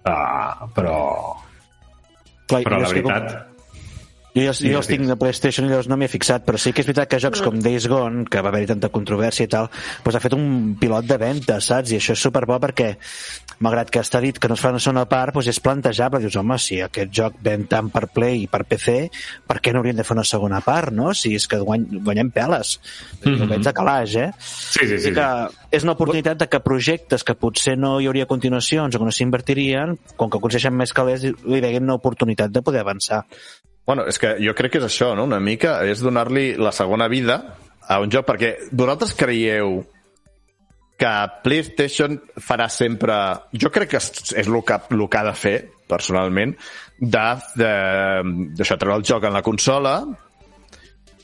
uh, 0.03 0.69
però, 0.76 0.99
Clar, 2.45 2.65
però 2.67 2.84
la 2.84 2.91
que 2.91 3.03
com- 3.05 3.13
veritat... 3.15 3.55
Jo, 4.36 4.51
jo, 4.51 4.67
jo 4.67 4.79
els 4.81 4.89
tinc 4.89 5.05
de 5.07 5.15
PlayStation 5.15 5.63
i 5.63 5.71
llavors 5.71 5.88
no 5.88 5.95
m'hi 5.95 6.09
he 6.09 6.11
fixat, 6.11 6.43
però 6.43 6.59
sí 6.59 6.73
que 6.75 6.83
és 6.83 6.88
veritat 6.89 7.07
que 7.07 7.21
jocs 7.23 7.39
com 7.43 7.55
Days 7.63 7.86
Gone, 7.88 8.25
que 8.27 8.41
va 8.43 8.51
haver-hi 8.51 8.67
tanta 8.73 8.89
controvèrsia 8.91 9.47
i 9.47 9.51
tal, 9.51 9.69
doncs 10.03 10.17
ha 10.17 10.21
fet 10.23 10.36
un 10.36 10.75
pilot 10.81 11.07
de 11.07 11.17
venda, 11.21 11.61
saps? 11.63 11.93
I 11.93 12.01
això 12.01 12.17
és 12.17 12.23
superbo 12.25 12.57
perquè, 12.59 12.89
malgrat 13.63 13.93
que 13.93 14.01
està 14.03 14.19
dit 14.19 14.36
que 14.36 14.49
no 14.51 14.57
es 14.57 14.63
fa 14.63 14.73
una 14.75 14.81
segona 14.83 15.05
part, 15.07 15.31
doncs 15.38 15.47
és 15.53 15.61
plantejable. 15.63 16.19
Dius, 16.25 16.36
home, 16.41 16.57
si 16.59 16.81
aquest 16.83 17.13
joc 17.15 17.38
ven 17.45 17.63
tant 17.71 17.88
per 17.93 18.09
Play 18.15 18.43
i 18.43 18.49
per 18.51 18.65
PC, 18.67 18.97
per 19.47 19.61
què 19.63 19.71
no 19.71 19.79
hauríem 19.79 20.01
de 20.01 20.03
fer 20.07 20.17
una 20.17 20.25
segona 20.27 20.59
part, 20.65 20.91
no? 20.91 21.13
Si 21.15 21.31
és 21.39 21.47
que 21.47 21.61
guany, 21.63 21.86
guanyem 22.03 22.31
peles. 22.36 22.79
Mm 23.23 23.31
-hmm. 23.31 23.43
Ho 23.43 23.47
veig 23.53 23.63
de 23.63 23.73
calaix, 23.73 24.15
eh? 24.15 24.31
Sí, 24.39 24.88
sí, 24.88 24.99
sí. 24.99 25.13
Que 25.13 25.29
és 25.71 25.83
una 25.83 25.93
oportunitat 25.93 26.38
de 26.38 26.49
que 26.49 26.59
projectes 26.59 27.23
que 27.23 27.36
potser 27.36 27.77
no 27.77 28.01
hi 28.01 28.07
hauria 28.07 28.25
continuacions 28.25 28.95
o 28.95 28.99
que 28.99 29.05
no 29.05 29.11
s'invertirien, 29.11 29.97
com 30.15 30.29
que 30.29 30.38
aconsegueixen 30.38 30.75
més 30.75 30.93
calés, 30.93 31.23
li 31.23 31.61
deguin 31.61 31.83
una 31.83 31.95
oportunitat 31.95 32.51
de 32.51 32.61
poder 32.61 32.81
avançar. 32.81 33.25
Bueno, 33.86 34.07
és 34.09 34.17
que 34.17 34.36
jo 34.41 34.55
crec 34.57 34.75
que 34.75 34.81
és 34.81 34.88
això, 34.88 35.11
no? 35.17 35.27
Una 35.29 35.39
mica 35.39 35.77
és 35.86 36.01
donar-li 36.01 36.55
la 36.57 36.73
segona 36.73 37.07
vida 37.11 37.38
a 37.86 37.99
un 38.01 38.09
joc, 38.09 38.25
perquè 38.25 38.55
vosaltres 38.73 39.13
creieu 39.17 39.83
que 40.97 41.13
PlayStation 41.43 42.17
farà 42.41 42.67
sempre... 42.71 43.15
Jo 43.53 43.69
crec 43.73 43.93
que 43.93 44.01
és 44.01 44.33
el 44.41 44.61
que, 44.65 44.79
el 44.95 45.07
que 45.11 45.19
ha 45.19 45.25
de 45.27 45.36
fer, 45.38 45.55
personalment, 45.86 46.55
de, 46.97 47.25
treure 48.65 48.95
el 48.95 49.05
joc 49.05 49.27
en 49.27 49.36
la 49.36 49.43
consola 49.45 49.99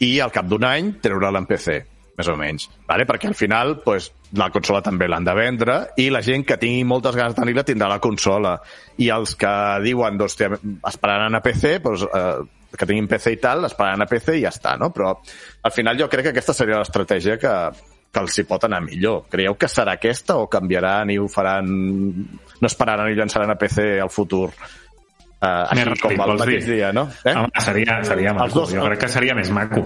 i 0.04 0.18
al 0.20 0.34
cap 0.34 0.50
d'un 0.50 0.66
any 0.68 0.96
treure'l 1.02 1.40
en 1.40 1.48
PC, 1.50 1.78
més 2.18 2.30
o 2.30 2.36
menys. 2.38 2.68
Vale? 2.90 3.08
Perquè 3.10 3.32
al 3.32 3.38
final 3.38 3.80
pues, 3.86 4.12
la 4.38 4.48
consola 4.54 4.80
també 4.86 5.08
l'han 5.12 5.26
de 5.28 5.34
vendre 5.36 5.76
i 6.00 6.08
la 6.14 6.22
gent 6.24 6.46
que 6.48 6.58
tingui 6.62 6.86
moltes 6.88 7.16
ganes 7.18 7.36
de 7.36 7.42
tenir-la 7.42 7.66
tindrà 7.68 7.90
la 7.92 8.00
consola. 8.04 8.56
I 9.04 9.10
els 9.12 9.36
que 9.36 9.54
diuen, 9.84 10.18
doncs, 10.20 10.38
hòstia, 10.38 10.60
esperaran 10.88 11.36
a 11.36 11.42
PC, 11.44 11.78
doncs, 11.84 12.06
eh, 12.08 12.76
que 12.78 12.88
tinguin 12.88 13.10
PC 13.12 13.34
i 13.36 13.40
tal, 13.44 13.66
esperaran 13.68 14.06
a 14.06 14.08
PC 14.08 14.38
i 14.40 14.46
ja 14.46 14.52
està, 14.54 14.78
no? 14.80 14.92
Però 14.96 15.12
al 15.20 15.74
final 15.76 16.00
jo 16.00 16.08
crec 16.12 16.30
que 16.30 16.36
aquesta 16.36 16.56
seria 16.56 16.80
l'estratègia 16.80 17.36
que, 17.42 17.56
que 18.12 18.24
els 18.24 18.38
hi 18.40 18.46
pot 18.48 18.64
anar 18.68 18.80
millor. 18.86 19.26
Creieu 19.32 19.58
que 19.60 19.68
serà 19.72 19.98
aquesta 20.00 20.38
o 20.40 20.48
canviaran 20.52 21.12
i 21.12 21.18
ho 21.20 21.28
faran... 21.32 21.68
no 22.62 22.70
esperaran 22.70 23.12
i 23.12 23.18
llançaran 23.20 23.52
a 23.52 23.58
PC 23.60 23.98
al 24.00 24.14
futur? 24.14 24.48
Uh, 25.42 25.66
Més 25.74 25.82
així 25.82 25.90
ràpid, 25.90 26.04
com 26.06 26.24
el 26.30 26.38
mateix 26.38 26.66
dir? 26.68 26.76
dia, 26.78 26.94
no? 26.96 27.08
Eh? 27.26 27.34
Home, 27.36 27.50
seria, 27.66 28.00
seria 28.06 28.32
Els 28.32 28.40
maco. 28.40 28.60
dos, 28.62 28.74
jo 28.78 28.84
crec 28.86 29.00
que 29.04 29.12
seria 29.12 29.36
més 29.36 29.50
maco. 29.52 29.84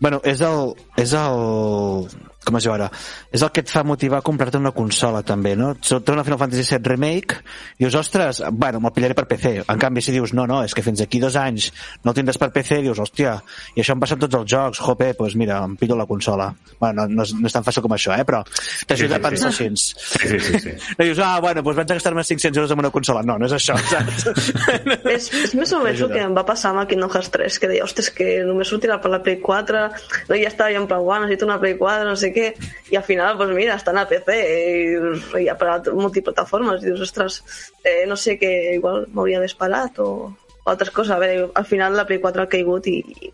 Bueno, 0.00 0.20
és 0.26 0.40
el, 0.42 0.72
és 0.98 1.12
el... 1.14 2.08
Com 2.44 2.58
es 2.58 2.66
diu 2.66 2.74
ara? 2.74 2.90
És 3.32 3.42
el 3.42 3.52
que 3.54 3.64
et 3.64 3.72
fa 3.72 3.84
motivar 3.86 4.20
a 4.20 4.26
comprar-te 4.26 4.60
una 4.60 4.74
consola, 4.76 5.22
també, 5.26 5.54
no? 5.56 5.72
Una 6.14 6.24
Final 6.26 6.40
Fantasy 6.40 6.66
VII 6.68 6.90
Remake, 6.92 7.40
i 7.78 7.84
dius, 7.84 7.96
ostres, 7.98 8.42
bueno, 8.52 8.80
me'l 8.84 8.94
pillaré 8.94 9.16
per 9.16 9.26
PC. 9.30 9.54
En 9.64 9.80
canvi, 9.80 10.04
si 10.04 10.14
dius, 10.14 10.34
no, 10.36 10.46
no, 10.50 10.62
és 10.64 10.74
que 10.76 10.84
fins 10.84 11.02
aquí 11.04 11.20
dos 11.22 11.38
anys 11.40 11.70
no 12.04 12.12
el 12.12 12.18
tindràs 12.18 12.38
per 12.40 12.50
PC, 12.54 12.82
dius, 12.84 13.00
hòstia, 13.00 13.38
i 13.74 13.82
això 13.82 13.96
em 13.96 14.02
passa 14.02 14.18
amb 14.18 14.24
tots 14.26 14.38
els 14.40 14.50
jocs, 14.50 14.82
jope, 14.84 15.10
doncs 15.12 15.18
pues 15.18 15.36
mira, 15.40 15.62
em 15.64 15.76
pillo 15.80 15.96
la 15.96 16.06
consola. 16.06 16.50
Bueno, 16.80 17.04
no, 17.04 17.20
no, 17.20 17.26
és, 17.26 17.34
no 17.38 17.48
és 17.48 17.54
tan 17.54 17.64
fàcil 17.66 17.84
com 17.84 17.94
això, 17.96 18.14
eh? 18.14 18.26
Però 18.28 18.42
t'ajuda 18.86 19.04
Sí, 19.04 19.08
sí, 19.08 19.14
a 19.14 19.20
pensar 19.20 19.52
sí. 19.52 19.64
així. 19.64 19.76
Sí, 19.94 20.28
sí, 20.28 20.38
sí. 20.40 20.58
sí. 20.60 20.94
No 20.98 21.04
dius, 21.04 21.18
ah, 21.22 21.40
bueno, 21.40 21.62
doncs 21.62 21.78
vaig 21.80 21.90
a 21.90 21.98
gastar-me 21.98 22.24
500 22.24 22.56
euros 22.56 22.74
en 22.74 22.82
una 22.84 22.90
consola. 22.90 23.22
No, 23.22 23.38
no 23.38 23.48
és 23.48 23.54
això, 23.56 23.76
saps? 23.90 24.28
És, 25.14 25.28
és 25.44 25.54
més 25.56 25.72
o 25.74 25.80
menys 25.82 26.02
el 26.04 26.12
que 26.12 26.22
em 26.24 26.34
va 26.36 26.44
passar 26.46 26.72
amb 26.72 26.82
el 26.82 26.88
Kingdom 26.90 27.12
Hearts 27.12 27.30
3, 27.34 27.58
que 27.60 27.70
deia, 27.70 27.84
ostres, 27.86 28.10
que 28.14 28.28
només 28.46 28.70
sortirà 28.70 28.98
per 29.02 29.12
la 29.12 29.20
Play 29.24 29.38
4, 29.44 29.82
no, 30.28 30.38
ja 30.38 30.50
estava 30.50 30.72
jo 30.74 30.82
en 30.82 30.88
plan, 30.90 31.24
necessito 31.24 31.48
una 31.48 31.58
Play 31.62 31.76
4, 31.80 32.08
no 32.08 32.16
sé 32.20 32.32
què, 32.34 32.46
i 32.92 32.98
al 32.98 33.06
final, 33.06 33.38
doncs 33.40 33.54
mira, 33.56 33.76
estan 33.78 33.98
a 34.00 34.06
PC 34.10 34.38
i, 34.40 35.44
i 35.44 35.48
parat 35.60 35.90
multiplataformes, 35.94 36.82
i 36.82 36.90
dius, 36.90 37.04
ostres, 37.06 37.40
eh, 37.84 38.04
no 38.10 38.18
sé 38.20 38.36
què, 38.40 38.52
igual 38.76 39.06
m'hauria 39.14 39.42
d'esperat 39.42 40.00
o, 40.04 40.10
o 40.30 40.70
altres 40.70 40.92
coses. 40.94 41.14
A 41.14 41.20
veure, 41.22 41.50
al 41.54 41.68
final 41.68 41.96
la 41.96 42.06
Play 42.08 42.22
4 42.22 42.44
ha 42.44 42.52
caigut 42.52 42.90
i, 42.90 43.00
i 43.00 43.32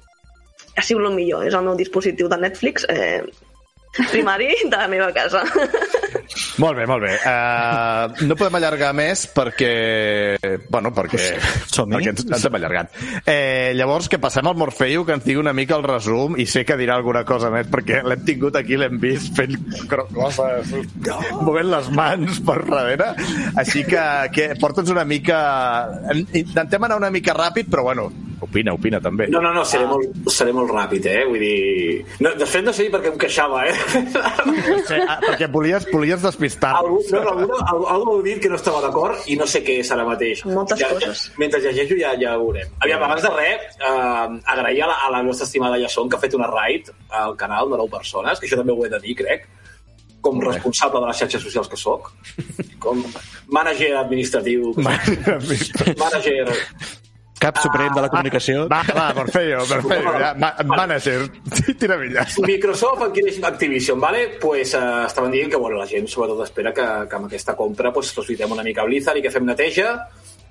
ha 0.77 0.85
sigut 0.87 1.09
el 1.09 1.17
millor, 1.17 1.47
és 1.49 1.57
el 1.57 1.67
meu 1.67 1.79
dispositiu 1.79 2.29
de 2.31 2.39
Netflix 2.41 2.87
eh, 2.93 3.23
primari 3.97 4.49
de 4.65 4.77
la 4.77 4.89
meva 4.89 5.11
casa. 5.13 5.43
Molt 6.61 6.77
bé, 6.79 6.85
molt 6.87 7.03
bé. 7.03 7.15
Uh, 7.27 8.27
no 8.29 8.37
podem 8.39 8.59
allargar 8.59 8.91
més 8.97 9.25
perquè... 9.35 9.71
Bueno, 10.71 10.93
perquè, 10.95 11.21
Som-hi. 11.71 11.97
perquè 11.97 12.13
ens, 12.13 12.25
ens 12.29 12.47
hem 12.47 12.59
allargat. 12.59 12.95
Eh, 13.25 13.73
llavors, 13.79 14.11
que 14.13 14.21
passem 14.23 14.47
al 14.47 14.59
Morfeu, 14.61 15.05
que 15.09 15.17
ens 15.17 15.27
digui 15.27 15.41
una 15.41 15.55
mica 15.57 15.79
el 15.79 15.87
resum, 15.87 16.37
i 16.41 16.47
sé 16.51 16.65
que 16.69 16.79
dirà 16.81 16.99
alguna 17.01 17.25
cosa 17.29 17.51
més, 17.53 17.69
perquè 17.73 18.03
l'hem 18.07 18.25
tingut 18.29 18.59
aquí, 18.61 18.79
l'hem 18.81 19.01
vist 19.03 19.35
fent 19.37 19.57
coses, 19.89 20.75
movent 21.41 21.71
les 21.73 21.93
mans 21.97 22.43
per 22.47 22.61
darrere. 22.69 23.13
Així 23.61 23.85
que, 23.89 24.07
que 24.35 24.51
porta'ns 24.61 24.93
una 24.95 25.07
mica... 25.09 25.41
Intentem 26.31 26.87
anar 26.87 27.01
una 27.01 27.13
mica 27.15 27.35
ràpid, 27.37 27.71
però 27.73 27.89
bueno, 27.91 28.11
opina, 28.45 28.75
opina 28.77 29.01
també. 29.03 29.27
No, 29.33 29.41
no, 29.45 29.53
no, 29.55 29.65
seré, 29.69 29.87
molt, 29.89 30.31
seré 30.33 30.53
molt 30.57 30.73
ràpid, 30.73 31.07
eh? 31.11 31.25
Vull 31.29 31.43
dir... 31.43 32.05
No, 32.25 32.33
de 32.39 32.49
fet, 32.49 32.65
no 32.67 32.75
sé 32.77 32.89
per 32.93 33.03
què 33.05 33.13
em 33.13 33.19
queixava, 33.21 33.63
eh? 33.69 33.75
Sí, 34.89 34.99
ah, 35.01 35.19
perquè 35.23 35.49
volies, 35.53 35.87
volies 35.93 36.25
despistar-nos. 36.25 37.13
Algú, 37.13 37.15
no, 37.15 37.23
no, 37.23 37.35
algú, 37.35 37.61
algú, 37.75 37.89
algú 37.95 38.17
m'ha 38.17 38.27
dit 38.27 38.43
que 38.43 38.51
no 38.53 38.59
estava 38.61 38.83
d'acord 38.85 39.31
i 39.31 39.37
no 39.41 39.49
sé 39.51 39.63
què 39.67 39.81
és 39.85 39.93
ara 39.95 40.07
mateix. 40.09 40.45
Moltes 40.49 40.81
ja, 40.81 40.91
coses. 40.95 41.27
Ja, 41.29 41.39
mentre 41.43 41.63
llegeixo 41.65 41.99
ja, 42.01 42.15
ja 42.21 42.35
ho 42.37 42.45
veurem. 42.47 42.75
Aviam, 42.81 43.07
abans 43.07 43.25
de 43.27 43.33
res, 43.37 43.79
eh, 43.79 44.27
agrair 44.57 44.85
a 44.85 44.91
la, 44.93 44.99
a 45.07 45.15
la 45.17 45.23
nostra 45.27 45.49
estimada 45.49 45.81
Jason 45.81 46.11
que 46.11 46.19
ha 46.19 46.25
fet 46.25 46.37
una 46.39 46.51
raid 46.51 46.93
al 47.23 47.37
canal 47.41 47.71
de 47.71 47.81
9 47.81 47.97
persones, 47.99 48.41
que 48.41 48.49
això 48.49 48.61
també 48.61 48.77
ho 48.77 48.87
he 48.87 48.93
de 48.93 49.03
dir, 49.05 49.17
crec, 49.23 49.49
com 50.21 50.41
responsable 50.45 51.01
de 51.01 51.09
les 51.09 51.21
xarxes 51.23 51.45
socials 51.45 51.69
que 51.71 51.79
sóc, 51.81 52.11
com 52.83 53.03
manager 53.49 53.95
administratiu, 54.05 54.75
manager... 54.77 56.53
Cap 57.41 57.57
suprem 57.63 57.95
de 57.97 58.03
la 58.05 58.11
comunicació. 58.13 58.67
Va, 58.69 58.83
va, 58.93 59.07
Morfeo, 59.17 59.63
Morfeo, 59.71 60.15
ja, 60.21 60.33
ma, 60.37 60.53
manager, 60.69 61.25
tira 61.81 61.97
milles. 62.01 62.37
Microsoft 62.45 63.07
adquireix 63.09 63.39
Activision, 63.49 64.01
¿vale? 64.01 64.27
Pues 64.41 64.75
eh, 64.75 64.81
estaven 65.07 65.33
dient 65.33 65.51
que 65.51 65.57
bueno, 65.57 65.79
la 65.81 65.87
gent 65.89 66.09
sobretot 66.09 66.45
espera 66.45 66.75
que, 66.77 66.89
que 67.09 67.17
amb 67.17 67.31
aquesta 67.31 67.57
compra 67.57 67.95
pues, 67.97 68.11
ressuscitem 68.13 68.53
una 68.53 68.67
mica 68.67 68.85
Blizzard 68.85 69.19
i 69.19 69.25
que 69.25 69.33
fem 69.33 69.49
neteja 69.49 69.95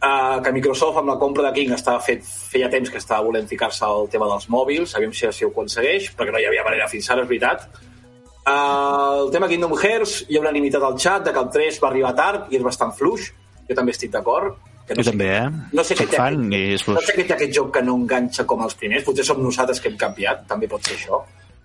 uh, 0.02 0.42
que 0.44 0.52
Microsoft 0.52 0.98
amb 1.02 1.12
la 1.12 1.18
compra 1.20 1.46
de 1.48 1.54
King 1.56 1.76
estava 1.76 2.02
fet, 2.04 2.24
feia 2.24 2.70
temps 2.72 2.90
que 2.90 3.00
estava 3.02 3.26
volent 3.26 3.48
ficar-se 3.50 3.86
al 3.86 4.10
tema 4.12 4.30
dels 4.32 4.50
mòbils, 4.52 4.96
sabíem 4.96 5.14
si, 5.14 5.30
si 5.36 5.46
ho 5.46 5.52
aconsegueix, 5.54 6.12
perquè 6.18 6.34
no 6.34 6.42
hi 6.42 6.48
havia 6.50 6.66
manera 6.68 6.90
fins 6.92 7.10
ara, 7.12 7.26
és 7.26 7.30
veritat. 7.30 7.68
Uh, 8.40 9.26
el 9.26 9.34
tema 9.36 9.50
Kingdom 9.52 9.76
Hearts, 9.78 10.24
hi 10.28 10.40
ha 10.40 10.44
unanimitat 10.44 10.86
al 10.86 10.98
xat 10.98 11.28
de 11.28 11.36
que 11.36 11.44
el 11.44 11.52
3 11.54 11.82
va 11.84 11.92
arribar 11.92 12.16
tard 12.18 12.50
i 12.54 12.60
és 12.60 12.66
bastant 12.66 12.96
fluix, 12.96 13.30
jo 13.70 13.78
també 13.78 13.94
estic 13.96 14.14
d'acord. 14.16 14.58
Que 14.96 15.04
Jo 15.04 15.04
sé- 15.04 15.12
també, 15.12 15.28
eh? 15.38 15.50
No 15.74 15.84
sé, 15.84 15.96
què 15.96 16.04
Soc 16.06 16.10
té 16.12 16.18
fan 16.18 16.40
aquest- 16.40 16.54
i 16.54 16.74
és 16.74 16.88
no 16.88 17.02
sé 17.02 17.14
què 17.18 17.26
té 17.28 17.34
aquest 17.38 17.54
joc 17.56 17.74
que 17.78 17.82
no 17.86 17.96
enganxa 17.96 18.46
com 18.46 18.64
els 18.66 18.76
primers, 18.76 19.04
potser 19.08 19.26
som 19.26 19.42
nosaltres 19.44 19.80
que 19.82 19.90
hem 19.90 19.98
canviat, 19.98 20.46
també 20.48 20.68
pot 20.68 20.82
ser 20.84 20.98
això. 20.98 21.22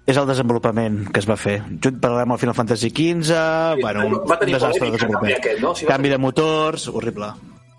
És 0.06 0.16
el 0.20 0.26
desenvolupament 0.28 1.10
que 1.10 1.20
es 1.20 1.26
va 1.28 1.36
fer. 1.40 1.62
Junt 1.80 1.98
parlem 2.00 2.26
amb 2.28 2.32
el 2.36 2.38
Final 2.38 2.54
Fantasy 2.54 2.90
XV, 2.90 3.80
bueno, 3.80 4.06
un, 4.06 4.14
va 4.28 4.38
tenir 4.38 4.54
un 4.54 4.60
desastre 4.60 4.86
de 4.86 4.92
desenvolupament. 4.92 5.34
canvi 5.34 5.48
aquest, 5.48 5.62
no? 5.62 5.74
Si 5.74 5.86
Canvi 5.86 6.08
de 6.10 6.18
motors, 6.18 6.88
horrible. 6.88 7.32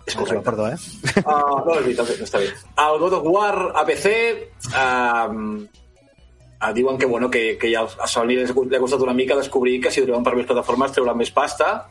És 0.06 0.14
correcte. 0.14 0.42
perdó, 0.44 0.68
eh? 0.68 0.76
Uh, 1.24 1.64
no, 1.66 1.74
és 1.78 1.84
veritat, 1.84 2.10
no 2.18 2.24
està 2.26 2.38
bé. 2.38 2.50
El 2.78 2.98
God 3.00 3.12
of 3.14 3.24
War 3.26 3.72
a 3.74 3.84
PC 3.86 4.12
uh, 4.70 5.32
uh, 6.62 6.72
diuen 6.74 6.98
que, 6.98 7.06
bueno, 7.06 7.30
que, 7.30 7.56
que 7.58 7.70
ja 7.72 7.82
a 7.82 8.06
Sony 8.06 8.34
li 8.36 8.42
ha 8.44 8.80
costat 8.80 9.00
una 9.02 9.14
mica 9.14 9.34
descobrir 9.36 9.80
que 9.80 9.90
si 9.90 10.00
ho 10.00 10.04
treuen 10.06 10.22
per 10.24 10.34
més 10.36 10.46
plataformes 10.46 10.92
trauran 10.92 11.16
més 11.18 11.30
pasta 11.30 11.88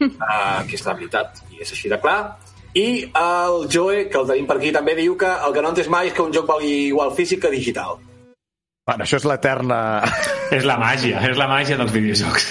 uh, 0.00 0.60
que 0.68 0.74
és 0.78 0.84
la 0.86 0.94
veritat 0.94 1.42
i 1.54 1.62
és 1.62 1.72
així 1.74 1.88
de 1.90 1.98
clar 2.02 2.38
i 2.74 2.88
el 3.16 3.64
Joe, 3.72 4.08
que 4.10 4.18
el 4.20 4.28
tenim 4.28 4.50
per 4.50 4.58
aquí 4.58 4.74
també 4.74 4.96
diu 4.98 5.16
que 5.16 5.30
el 5.30 5.54
que 5.56 5.64
no 5.64 5.72
entès 5.72 5.88
mai 5.88 6.10
és 6.10 6.16
que 6.16 6.24
un 6.24 6.34
joc 6.34 6.46
valgui 6.50 6.88
igual 6.90 7.14
físic 7.16 7.42
que 7.46 7.54
digital 7.54 7.96
Bueno, 8.88 9.04
això 9.04 9.18
és 9.20 9.24
l'eterna... 9.28 9.78
És 10.56 10.64
la 10.64 10.78
màgia, 10.80 11.18
és 11.28 11.36
la 11.36 11.44
màgia 11.44 11.76
dels 11.76 11.90
videojocs. 11.92 12.46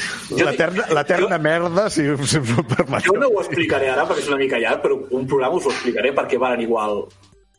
L'eterna 0.94 1.40
merda, 1.42 1.88
si, 1.90 2.04
si 2.30 2.38
m'ho 2.46 2.62
permeteu. 2.62 3.16
jo 3.16 3.16
no 3.18 3.32
ho 3.34 3.40
explicaré 3.42 3.88
ara 3.90 4.04
perquè 4.06 4.22
és 4.22 4.28
una 4.30 4.38
mica 4.38 4.60
llarg 4.62 4.84
però 4.84 5.00
un 5.18 5.26
programa 5.26 5.58
us 5.58 5.66
ho 5.66 5.72
explicaré 5.74 6.12
perquè 6.14 6.38
valen 6.38 6.62
igual 6.62 7.08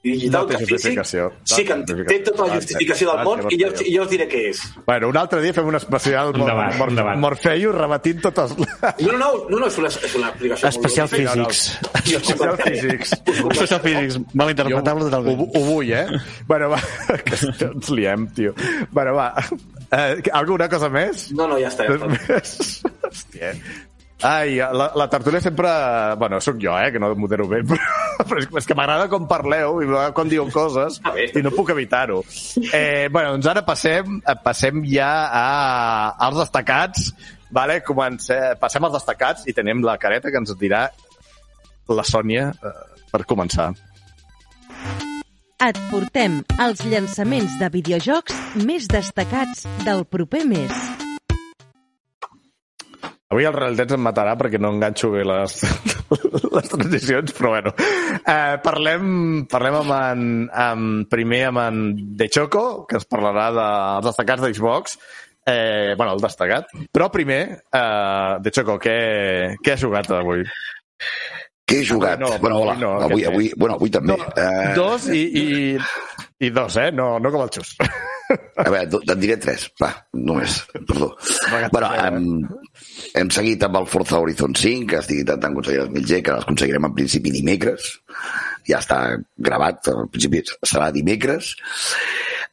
digital 0.05 0.45
No 0.45 0.49
té 0.49 0.59
que 0.61 0.67
físic 0.69 1.01
sí 1.05 1.65
que 1.67 1.77
té 2.09 2.19
tota 2.27 2.47
la 2.47 2.59
justificació 2.59 3.11
del 3.11 3.25
món 3.27 3.43
i 3.51 3.59
jo, 3.61 3.71
i 3.83 3.95
jo 3.97 4.05
us 4.07 4.11
diré 4.13 4.29
què 4.31 4.43
és 4.53 4.61
Bueno, 4.87 5.09
un 5.11 5.19
altre 5.21 5.41
dia 5.43 5.57
fem 5.57 5.67
un 5.69 5.79
especial 5.79 6.31
Un 6.35 6.45
debat, 6.47 6.77
Mor. 6.79 6.93
Morfeus 7.25 7.75
rebatint 7.75 8.23
totes 8.25 8.55
les... 8.59 8.77
No, 9.03 9.17
no, 9.19 9.31
no, 9.49 9.59
no, 9.59 9.67
és 9.67 9.79
una, 9.83 9.91
és 9.91 10.15
una 10.19 10.31
explicació 10.31 10.71
Especial 10.71 11.09
molt 11.11 11.17
físics. 11.17 11.65
Especial 12.05 12.57
físics. 12.67 13.17
Especial 13.27 13.83
físics. 13.85 14.21
Mal 14.35 14.53
interpretable 14.55 15.05
ho, 15.05 15.11
totalment. 15.11 15.43
ho 15.49 15.65
vull, 15.67 15.93
eh? 15.93 16.07
Bueno, 16.47 16.71
va, 16.75 16.81
que 17.27 17.41
ens 17.69 17.91
liem, 17.95 18.29
tio. 18.37 18.55
Bueno, 18.93 19.15
va. 19.19 19.33
Eh, 19.91 20.23
alguna 20.33 20.69
cosa 20.69 20.91
més? 20.93 21.29
No, 21.33 21.49
no, 21.49 21.59
ja 21.61 21.71
està. 21.73 21.89
Ja 21.89 21.97
està. 21.97 22.11
Més? 22.15 22.57
Hòstia. 23.09 23.55
Ai, 24.23 24.57
la, 24.59 24.91
la 24.95 25.09
tertúlia 25.09 25.41
sempre... 25.41 25.69
Bueno, 26.19 26.41
sóc 26.41 26.57
jo, 26.59 26.75
eh, 26.79 26.91
que 26.91 26.99
no 26.99 27.15
modero 27.15 27.47
bé, 27.47 27.63
però, 27.69 28.27
però 28.27 28.43
és, 28.43 28.49
és 28.61 28.67
que 28.67 28.75
m'agrada 28.75 29.07
com 29.13 29.29
parleu 29.31 29.79
i 29.83 29.87
m'agrada 29.87 30.15
com 30.17 30.31
diuen 30.31 30.51
coses 30.51 30.99
i 31.39 31.43
no 31.45 31.55
puc 31.55 31.71
evitar-ho. 31.71 32.25
Eh, 32.73 33.07
bueno, 33.15 33.37
doncs 33.37 33.47
ara 33.55 33.63
passem, 33.67 34.19
passem 34.43 34.83
ja 34.91 35.11
a, 35.31 35.45
als 36.27 36.43
destacats. 36.43 37.13
Vale? 37.55 37.79
Comencem, 37.81 38.59
passem 38.61 38.85
als 38.85 38.99
destacats 38.99 39.47
i 39.49 39.55
tenim 39.57 39.81
la 39.87 39.97
careta 40.03 40.29
que 40.35 40.43
ens 40.43 40.53
dirà 40.61 40.89
la 41.89 42.05
Sònia 42.05 42.51
eh, 42.53 42.75
per 43.09 43.23
començar. 43.25 43.71
Et 45.59 45.79
portem 45.91 46.43
els 46.63 46.85
llançaments 46.87 47.57
de 47.59 47.71
videojocs 47.75 48.37
més 48.67 48.87
destacats 48.91 49.67
del 49.87 50.05
proper 50.07 50.45
mes. 50.47 50.98
Avui 53.29 53.45
el 53.45 53.53
Realitats 53.53 53.93
em 53.93 54.01
matarà 54.01 54.33
perquè 54.41 54.57
no 54.57 54.71
enganxo 54.73 55.11
bé 55.13 55.21
les, 55.29 55.59
les 56.57 56.71
transicions, 56.73 57.35
però 57.37 57.51
bueno. 57.53 57.75
Eh, 58.23 58.55
parlem, 58.65 59.11
parlem 59.53 59.77
amb 59.83 59.93
en, 59.99 60.23
amb, 60.49 61.03
primer 61.13 61.43
amb 61.51 61.61
en 61.67 61.83
De 62.17 62.31
Choco, 62.33 62.87
que 62.89 62.97
ens 62.97 63.05
parlarà 63.11 63.51
dels 63.53 64.09
destacats 64.09 64.47
d'Xbox. 64.47 64.97
Eh, 65.49 65.93
bueno, 65.97 66.15
el 66.17 66.25
destacat. 66.25 66.73
Però 66.93 67.11
primer, 67.13 67.43
eh, 67.69 68.33
De 68.41 68.53
Choco, 68.55 68.79
què, 68.81 68.97
què 69.61 69.77
has 69.77 69.85
jugat 69.85 70.09
avui? 70.17 70.47
Què 71.69 71.83
he 71.83 71.85
jugat? 71.85 72.17
Avui 72.17 72.33
no, 72.33 72.41
bueno, 72.41 72.63
hola. 72.65 72.73
avui 72.73 72.81
no, 72.81 72.95
avui, 72.97 73.23
aquest 73.27 73.35
avui, 73.35 73.53
bueno, 73.61 73.77
avui 73.77 73.93
també. 73.93 74.17
No, 74.17 74.33
Eh, 74.41 74.75
Dos 74.77 75.11
i, 75.13 75.21
i, 75.37 75.47
i 76.41 76.51
dos, 76.51 76.77
eh? 76.77 76.91
No, 76.95 77.17
no 77.19 77.33
com 77.35 77.43
el 77.43 77.51
xus. 77.55 77.75
A 78.63 78.69
veure, 78.69 79.01
et 79.01 79.21
diré 79.21 79.39
tres. 79.41 79.65
Va, 79.81 79.89
només. 80.13 80.59
Perdó. 80.75 81.09
Bueno, 81.73 81.89
eh? 81.89 82.03
hem, 82.05 82.27
hem 83.17 83.31
seguit 83.33 83.63
amb 83.65 83.79
el 83.81 83.87
Forza 83.89 84.19
Horizon 84.21 84.55
5, 84.59 84.87
que 84.91 84.99
estic 85.01 85.23
intentant 85.23 85.55
aconseguir 85.55 85.81
els 85.85 85.93
1000G, 85.95 86.21
que 86.27 86.35
els 86.35 86.45
aconseguirem 86.45 86.89
en 86.91 86.97
principi 86.99 87.33
dimecres. 87.35 87.89
Ja 88.69 88.83
està 88.83 88.99
gravat, 89.49 89.89
al 89.91 90.11
principi 90.13 90.43
serà 90.61 90.91
dimecres. 90.95 91.55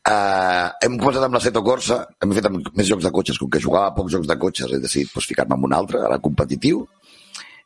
Uh, 0.05 0.69
hem 0.85 0.95
començat 1.01 1.25
amb 1.25 1.35
la 1.35 1.41
Seto 1.43 1.63
Corsa, 1.65 2.03
hem 2.23 2.35
fet 2.37 2.47
amb 2.47 2.69
més 2.77 2.87
jocs 2.87 3.05
de 3.05 3.11
cotxes, 3.13 3.41
com 3.41 3.49
que 3.51 3.61
jugava 3.61 3.89
a 3.89 3.95
pocs 3.97 4.13
jocs 4.15 4.29
de 4.29 4.37
cotxes, 4.39 4.71
he 4.71 4.79
decidit 4.81 5.11
pues, 5.11 5.27
ficar-me 5.27 5.57
amb 5.57 5.67
un 5.67 5.75
altre, 5.75 6.03
ara 6.07 6.21
competitiu. 6.23 6.85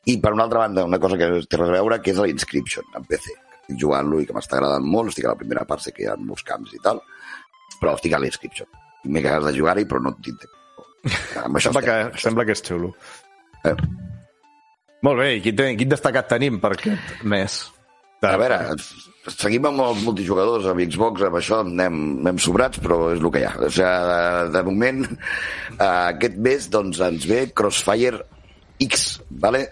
I 0.09 0.17
per 0.24 0.34
una 0.34 0.47
altra 0.47 0.63
banda, 0.65 0.88
una 0.88 0.99
cosa 1.03 1.20
que 1.20 1.30
té 1.45 1.59
res 1.59 1.70
a 1.70 1.78
veure, 1.78 1.99
que 2.01 2.15
és 2.15 2.24
l'Inscription, 2.24 2.89
en 2.97 3.05
PC. 3.05 3.36
Estic 3.70 3.84
jugant-lo 3.86 4.17
i 4.17 4.26
que 4.26 4.34
m'està 4.34 4.57
agradant 4.57 4.86
molt, 4.89 5.11
estic 5.13 5.28
a 5.28 5.36
la 5.36 5.38
primera 5.38 5.61
part, 5.70 5.84
sé 5.86 5.93
que 5.93 6.01
hi 6.01 6.07
ha 6.09 6.15
molts 6.17 6.41
canvis 6.41 6.74
i 6.74 6.82
tal, 6.82 7.03
però 7.78 7.93
estic 7.93 8.15
a 8.17 8.20
l'Inscription. 8.24 8.65
M'he 9.05 9.22
ganes 9.22 9.45
de 9.45 9.53
jugar-hi, 9.53 9.86
però 9.86 10.01
no 10.01 10.15
tinc 10.26 10.41
temps. 10.41 10.55
Amb 11.45 11.59
això 11.59 11.70
Sembla 11.70 11.84
que, 11.86 11.97
sembla 12.17 12.45
que 12.47 12.55
és 12.57 12.63
xulo. 12.65 12.89
Eh. 13.70 13.76
Molt 15.05 15.22
bé, 15.22 15.28
i 15.38 15.43
quin, 15.45 15.61
quin 15.78 15.93
destacat 15.93 16.34
tenim 16.34 16.57
per 16.63 16.74
aquest 16.74 17.22
mes? 17.30 17.59
A 18.26 18.34
veure, 18.41 18.57
seguim 19.32 19.70
amb 19.70 19.86
els 19.86 20.01
multijugadors, 20.03 20.65
amb 20.67 20.82
Xbox, 20.89 21.30
amb 21.30 21.38
això 21.39 21.61
anem, 21.61 22.01
anem 22.26 22.41
sobrats, 22.41 22.82
però 22.84 23.13
és 23.13 23.22
el 23.22 23.32
que 23.32 23.45
hi 23.45 23.47
ha. 23.47 23.53
O 23.55 23.70
sigui, 23.70 23.93
de, 24.09 24.51
de 24.57 24.65
moment, 24.67 25.05
eh, 25.78 25.86
aquest 25.86 26.41
mes 26.49 26.67
doncs, 26.74 27.05
ens 27.05 27.30
ve 27.30 27.45
Crossfire 27.53 28.26
X, 28.89 29.11
¿vale? 29.30 29.67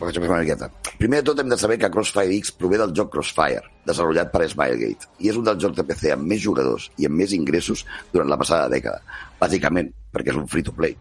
Uh, 0.00 0.10
una 0.10 0.40
miqueta. 0.40 0.70
Primer 0.98 1.20
de 1.22 1.28
tot 1.30 1.38
hem 1.38 1.48
de 1.52 1.58
saber 1.58 1.78
que 1.78 1.90
Crossfire 1.90 2.34
X 2.40 2.50
prové 2.58 2.78
del 2.80 2.92
joc 2.98 3.12
Crossfire, 3.12 3.62
desenvolupat 3.86 4.32
per 4.32 4.48
Smilegate, 4.50 5.10
i 5.22 5.30
és 5.30 5.38
un 5.38 5.46
dels 5.46 5.62
jocs 5.62 5.78
de 5.78 5.84
PC 5.86 6.10
amb 6.14 6.26
més 6.26 6.42
jugadors 6.42 6.88
i 6.98 7.06
amb 7.06 7.20
més 7.20 7.34
ingressos 7.36 7.84
durant 8.12 8.30
la 8.30 8.38
passada 8.40 8.68
dècada, 8.72 9.02
bàsicament 9.38 9.92
perquè 10.12 10.34
és 10.34 10.40
un 10.40 10.50
free-to-play 10.50 10.96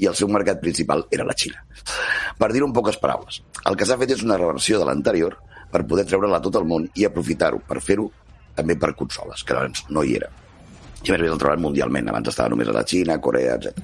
i 0.00 0.08
el 0.08 0.16
seu 0.16 0.30
mercat 0.32 0.60
principal 0.62 1.04
era 1.12 1.26
la 1.26 1.36
Xina. 1.36 1.60
Per 2.38 2.48
dir-ho 2.52 2.68
en 2.70 2.76
poques 2.76 2.96
paraules, 3.02 3.42
el 3.68 3.76
que 3.76 3.88
s'ha 3.88 3.98
fet 4.00 4.14
és 4.16 4.24
una 4.26 4.38
reversió 4.40 4.78
de 4.80 4.88
l'anterior 4.88 5.36
per 5.70 5.86
poder 5.86 6.06
treure-la 6.08 6.40
a 6.40 6.44
tot 6.46 6.56
el 6.60 6.68
món 6.70 6.88
i 6.94 7.06
aprofitar-ho 7.06 7.60
per 7.66 7.82
fer-ho 7.84 8.08
també 8.56 8.78
per 8.80 8.94
consoles, 8.98 9.44
que 9.44 9.56
abans 9.56 9.84
no 9.90 10.04
hi 10.04 10.16
era. 10.22 10.30
I 11.00 11.14
a 11.14 11.16
més 11.16 11.32
el 11.32 11.62
mundialment, 11.64 12.08
abans 12.10 12.28
estava 12.28 12.52
només 12.52 12.68
a 12.68 12.74
la 12.76 12.84
Xina, 12.84 13.20
Corea, 13.20 13.56
etc. 13.56 13.78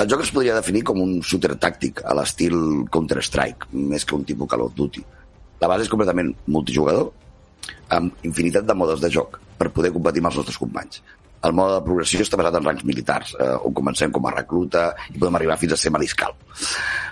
El 0.00 0.08
joc 0.10 0.24
es 0.24 0.32
podria 0.34 0.56
definir 0.56 0.82
com 0.86 0.98
un 1.02 1.20
shooter 1.20 1.54
tàctic 1.60 2.02
a 2.02 2.14
l'estil 2.18 2.56
Counter-Strike, 2.90 3.70
més 3.92 4.04
que 4.04 4.16
un 4.16 4.24
tipus 4.26 4.48
Call 4.50 4.64
of 4.66 4.74
Duty. 4.74 5.04
La 5.60 5.68
base 5.70 5.86
és 5.86 5.92
completament 5.92 6.32
multijugador, 6.48 7.10
amb 7.94 8.26
infinitat 8.26 8.66
de 8.66 8.74
modes 8.74 9.02
de 9.02 9.10
joc 9.12 9.38
per 9.58 9.70
poder 9.74 9.92
competir 9.94 10.22
amb 10.22 10.30
els 10.30 10.38
nostres 10.40 10.58
companys. 10.58 11.02
El 11.46 11.54
mode 11.56 11.78
de 11.78 11.84
progressió 11.84 12.20
està 12.24 12.36
basat 12.36 12.58
en 12.58 12.66
rangs 12.66 12.82
militars, 12.84 13.30
eh, 13.40 13.52
on 13.64 13.74
comencem 13.76 14.10
com 14.12 14.26
a 14.28 14.32
recluta 14.34 14.90
i 15.08 15.18
podem 15.18 15.38
arribar 15.38 15.56
fins 15.60 15.72
a 15.72 15.78
ser 15.80 15.92
mariscal. 15.94 16.34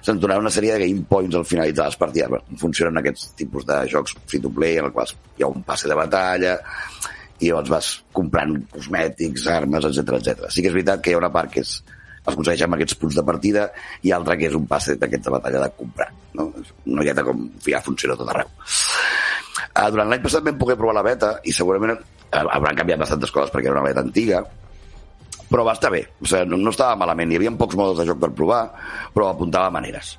Se'ns 0.02 0.20
donarà 0.20 0.42
una 0.42 0.52
sèrie 0.52 0.74
de 0.74 0.82
game 0.84 1.06
points 1.08 1.36
al 1.36 1.46
finalitzar 1.48 1.86
les 1.88 1.96
partides. 1.96 2.44
Funcionen 2.60 3.00
aquests 3.00 3.30
tipus 3.38 3.64
de 3.68 3.78
jocs 3.88 4.16
free-to-play 4.26 4.82
en 4.82 4.90
els 4.90 4.96
quals 4.96 5.14
hi 5.38 5.46
ha 5.46 5.48
un 5.48 5.64
passe 5.64 5.88
de 5.88 5.96
batalla 5.96 6.58
i 7.38 7.50
llavors 7.50 7.70
vas 7.70 7.92
comprant 8.14 8.56
cosmètics, 8.72 9.46
armes, 9.52 9.86
etc 9.88 10.18
etc. 10.18 10.50
Sí 10.50 10.64
que 10.64 10.72
és 10.72 10.76
veritat 10.76 11.02
que 11.02 11.12
hi 11.12 11.16
ha 11.16 11.22
una 11.22 11.32
part 11.34 11.52
que 11.54 11.64
és 11.64 11.78
es 12.28 12.34
aconsegueix 12.34 12.62
amb 12.66 12.76
aquests 12.76 12.98
punts 13.00 13.16
de 13.16 13.24
partida 13.24 13.68
i 14.04 14.12
altra 14.12 14.36
que 14.36 14.48
és 14.50 14.56
un 14.58 14.66
passe 14.68 14.98
d'aquest 15.00 15.24
de 15.24 15.32
batalla 15.32 15.62
de 15.64 15.70
comprar. 15.78 16.08
No? 16.36 16.50
Una 16.84 17.00
miqueta 17.00 17.24
com 17.24 17.46
ja 17.64 17.80
funciona 17.84 18.18
tot 18.18 18.28
arreu. 18.34 18.50
Uh, 19.68 19.88
durant 19.94 20.10
l'any 20.10 20.22
passat 20.24 20.44
vam 20.44 20.58
poder 20.60 20.76
provar 20.76 20.96
la 20.98 21.06
beta 21.06 21.32
i 21.48 21.54
segurament 21.54 21.94
uh, 21.96 22.44
hauran 22.44 22.76
canviat 22.78 23.00
bastantes 23.04 23.32
coses 23.34 23.54
perquè 23.54 23.70
era 23.70 23.78
una 23.78 23.86
beta 23.86 24.04
antiga, 24.04 24.42
però 25.48 25.64
va 25.64 25.76
estar 25.78 25.90
bé. 25.94 26.02
O 26.20 26.28
sigui, 26.28 26.50
no, 26.50 26.60
no 26.60 26.74
estava 26.74 26.98
malament. 27.00 27.32
Hi 27.32 27.40
havia 27.40 27.54
pocs 27.60 27.78
modes 27.80 28.02
de 28.02 28.08
joc 28.10 28.20
per 28.20 28.34
provar, 28.36 28.62
però 29.14 29.30
apuntava 29.32 29.72
maneres. 29.72 30.16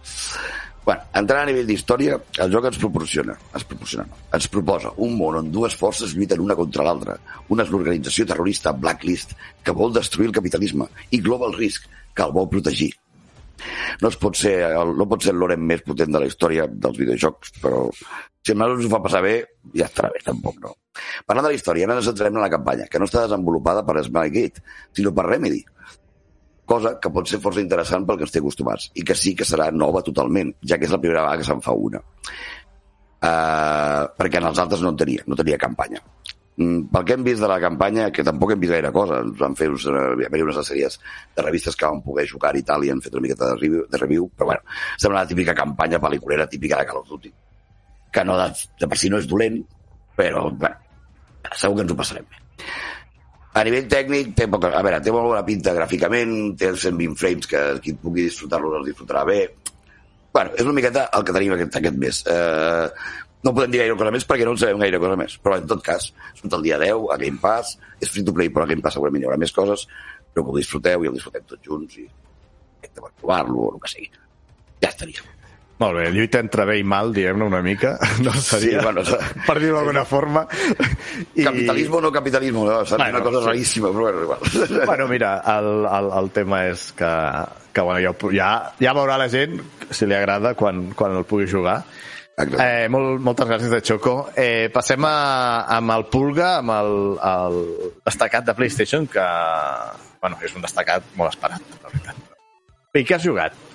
Bueno, 0.89 1.03
entrant 1.19 1.43
a 1.43 1.45
nivell 1.45 1.67
d'història, 1.69 2.15
el 2.41 2.49
joc 2.49 2.65
ens 2.65 2.77
proporciona, 2.81 3.35
ens 3.53 3.65
proporciona, 3.69 4.07
no, 4.09 4.15
ens 4.33 4.47
proposa 4.49 4.89
un 5.05 5.11
món 5.19 5.35
on 5.37 5.51
dues 5.53 5.75
forces 5.77 6.15
lluiten 6.17 6.41
una 6.41 6.55
contra 6.57 6.85
l'altra. 6.87 7.13
Una 7.53 7.61
és 7.61 7.69
l'organització 7.69 8.25
terrorista 8.31 8.73
Blacklist, 8.73 9.35
que 9.61 9.75
vol 9.77 9.93
destruir 9.93 10.31
el 10.31 10.33
capitalisme, 10.39 10.87
i 11.13 11.19
Global 11.21 11.53
Risk, 11.59 11.85
que 12.17 12.25
el 12.25 12.33
vol 12.33 12.49
protegir. 12.49 12.89
No, 14.01 14.09
es 14.09 14.17
pot 14.17 14.41
ser, 14.41 14.55
no 14.97 15.09
pot 15.11 15.27
ser 15.27 15.35
l'orem 15.37 15.61
més 15.75 15.85
potent 15.85 16.09
de 16.15 16.23
la 16.23 16.31
història 16.31 16.65
dels 16.65 16.97
videojocs, 17.03 17.53
però 17.61 17.85
si 17.93 18.57
el 18.57 18.77
us 18.79 18.87
ho 18.87 18.93
fa 18.95 19.03
passar 19.05 19.21
bé, 19.21 19.35
ja 19.77 19.85
estarà 19.91 20.09
bé, 20.15 20.23
tampoc 20.25 20.57
no. 20.63 20.73
Parlant 21.21 21.45
de 21.45 21.53
la 21.53 21.59
història, 21.61 21.85
ara 21.85 22.01
ens 22.01 22.09
centrem 22.09 22.33
en 22.33 22.47
la 22.47 22.49
campanya, 22.49 22.89
que 22.89 22.97
no 22.97 23.05
està 23.05 23.27
desenvolupada 23.27 23.85
per 23.85 24.01
Smilegate, 24.09 24.65
sinó 24.97 25.13
per 25.13 25.29
Remedy. 25.29 25.61
Cosa 26.69 26.95
que 27.01 27.11
pot 27.13 27.27
ser 27.29 27.41
força 27.43 27.63
interessant 27.63 28.05
pel 28.07 28.19
que 28.19 28.27
ens 28.27 28.35
té 28.35 28.41
acostumats 28.43 28.89
i 29.01 29.05
que 29.05 29.17
sí 29.17 29.35
que 29.37 29.47
serà 29.47 29.69
nova 29.73 30.03
totalment, 30.05 30.53
ja 30.71 30.77
que 30.77 30.87
és 30.87 30.93
la 30.93 31.01
primera 31.01 31.25
vegada 31.25 31.41
que 31.41 31.49
se'n 31.49 31.63
fa 31.65 31.75
una. 31.89 32.01
Uh, 33.19 34.05
perquè 34.15 34.39
en 34.39 34.47
els 34.47 34.59
altres 34.63 34.83
no 34.83 34.93
en 34.93 34.99
tenia, 34.99 35.25
no 35.27 35.37
tenia 35.39 35.57
campanya. 35.59 35.99
Mm, 36.59 36.89
pel 36.91 37.05
que 37.07 37.15
hem 37.15 37.23
vist 37.23 37.39
de 37.39 37.47
la 37.47 37.57
campanya, 37.63 38.09
que 38.11 38.23
tampoc 38.27 38.51
hem 38.51 38.59
vist 38.59 38.73
gaire 38.73 38.91
cosa, 38.95 39.21
ens 39.23 39.37
van 39.39 39.53
fer 39.55 39.69
uns, 39.71 39.85
eh, 39.87 40.25
haver 40.27 40.41
unes 40.43 40.57
sèries 40.67 40.97
de 41.35 41.45
revistes 41.45 41.77
que 41.79 41.87
van 41.87 42.01
poder 42.03 42.25
jugar 42.27 42.51
i 42.59 42.63
tal, 42.67 42.83
i 42.83 42.91
han 42.91 42.99
fet 43.05 43.15
una 43.15 43.23
miqueta 43.23 43.47
de 43.53 43.59
review, 43.61 43.85
de 43.87 44.01
review 44.01 44.27
però 44.35 44.49
bueno, 44.49 44.75
sembla 44.97 45.21
la 45.21 45.29
típica 45.29 45.55
campanya 45.55 46.01
pel·liculera 46.03 46.49
típica 46.51 46.81
de 46.81 46.89
Call 46.89 46.99
of 46.99 47.07
Duty, 47.07 47.31
que 48.11 48.25
no 48.27 48.35
de, 48.41 48.49
de 48.81 48.91
per 48.91 48.99
si 48.99 49.11
no 49.13 49.23
és 49.23 49.29
dolent, 49.31 49.61
però 50.19 50.49
bueno, 50.51 50.75
segur 51.53 51.77
que 51.77 51.87
ens 51.87 51.95
ho 51.95 51.99
passarem 52.03 52.27
bé. 52.27 52.43
A 53.59 53.63
nivell 53.67 53.89
tècnic, 53.91 54.29
té 54.39 54.45
poca... 54.47 54.69
a 54.71 54.81
veure, 54.85 55.01
té 55.03 55.11
molt 55.11 55.27
bona 55.27 55.43
pinta 55.47 55.73
gràficament, 55.75 56.35
té 56.59 56.69
120 56.71 57.17
frames 57.19 57.49
que 57.51 57.63
qui 57.83 57.95
pugui 57.99 58.29
disfrutar-los 58.29 58.77
els 58.77 58.91
disfrutarà 58.91 59.25
bé. 59.27 59.39
Bueno, 60.31 60.53
és 60.55 60.63
una 60.63 60.75
miqueta 60.77 61.09
el 61.17 61.25
que 61.27 61.35
tenim 61.35 61.55
aquest, 61.55 61.75
aquest 61.81 61.97
mes. 61.99 62.21
Eh, 62.31 63.17
no 63.43 63.53
podem 63.57 63.73
dir 63.73 63.81
gaire 63.81 63.97
cosa 63.99 64.13
més 64.15 64.27
perquè 64.29 64.47
no 64.47 64.53
en 64.55 64.61
sabem 64.61 64.79
gaire 64.85 65.01
cosa 65.03 65.17
més, 65.19 65.35
però 65.43 65.57
en 65.59 65.67
tot 65.67 65.83
cas, 65.83 66.07
surt 66.37 66.55
el 66.55 66.63
dia 66.69 66.77
10 66.79 67.09
a 67.11 67.17
Game 67.19 67.41
Pass, 67.43 67.75
és 67.99 68.13
free 68.13 68.23
to 68.27 68.35
play, 68.37 68.53
però 68.53 68.63
a 68.63 68.71
Game 68.71 68.85
Pass 68.85 68.95
segurament 68.99 69.25
hi 69.25 69.27
haurà 69.27 69.39
més 69.41 69.55
coses, 69.55 69.83
però 70.29 70.45
que 70.45 70.53
ho 70.53 70.61
disfruteu 70.61 71.03
i 71.03 71.11
el 71.11 71.19
disfrutem 71.19 71.51
tots 71.51 71.67
junts 71.67 71.99
i 71.99 72.07
per 72.87 73.11
provar-lo 73.11 73.65
o 73.65 73.73
el 73.73 73.83
que 73.83 73.91
sigui. 73.95 74.09
Ja 74.79 74.93
estaria. 74.93 75.38
Molt 75.79 75.95
bé, 75.95 76.09
lluita 76.11 76.41
entre 76.43 76.65
bé 76.67 76.75
i 76.81 76.83
mal, 76.83 77.13
diguem-ne 77.15 77.45
una 77.47 77.61
mica, 77.63 77.93
no 78.25 78.33
seria, 78.35 78.81
Sí, 78.81 78.83
bueno, 78.83 79.03
per 79.45 79.55
dir-ho 79.61 79.77
d'alguna 79.77 80.03
forma. 80.03 80.43
I... 81.37 81.45
Capitalisme 81.45 81.95
o 81.95 82.01
no 82.03 82.11
capitalisme, 82.11 82.65
no? 82.67 82.81
Bueno, 82.83 83.07
una 83.07 83.21
cosa 83.23 83.39
sí. 83.39 83.45
raríssima, 83.47 83.91
però 83.95 84.09
bueno, 84.09 84.21
igual. 84.27 84.39
Bueno, 84.89 85.07
mira, 85.07 85.37
el, 85.47 85.87
el, 85.87 86.11
el 86.19 86.29
tema 86.35 86.65
és 86.67 86.91
que, 86.91 87.13
que 87.71 87.81
bueno, 87.81 88.01
ja, 88.03 88.11
ja, 88.35 88.51
ja 88.81 88.93
veurà 88.97 89.15
la 89.21 89.29
gent 89.31 89.55
si 89.89 90.09
li 90.09 90.17
agrada 90.17 90.51
quan, 90.59 90.89
quan 90.99 91.15
el 91.15 91.23
pugui 91.29 91.47
jugar. 91.47 91.79
Exacte. 92.39 92.59
Eh, 92.59 92.91
molt, 92.91 93.23
moltes 93.23 93.47
gràcies 93.47 93.71
de 93.71 93.81
Choco. 93.83 94.17
Eh, 94.35 94.67
passem 94.75 95.07
a, 95.07 95.15
amb 95.79 95.95
el 95.95 96.07
Pulga, 96.11 96.57
amb 96.59 96.75
el, 96.75 96.93
el 97.23 97.57
destacat 98.03 98.51
de 98.51 98.55
PlayStation, 98.59 99.07
que 99.07 99.25
bueno, 100.19 100.39
és 100.43 100.55
un 100.55 100.63
destacat 100.63 101.07
molt 101.15 101.31
esperat, 101.31 101.75
la 101.83 101.91
veritat. 101.91 102.23
I 102.99 103.07
què 103.07 103.15
has 103.15 103.23
jugat? 103.23 103.68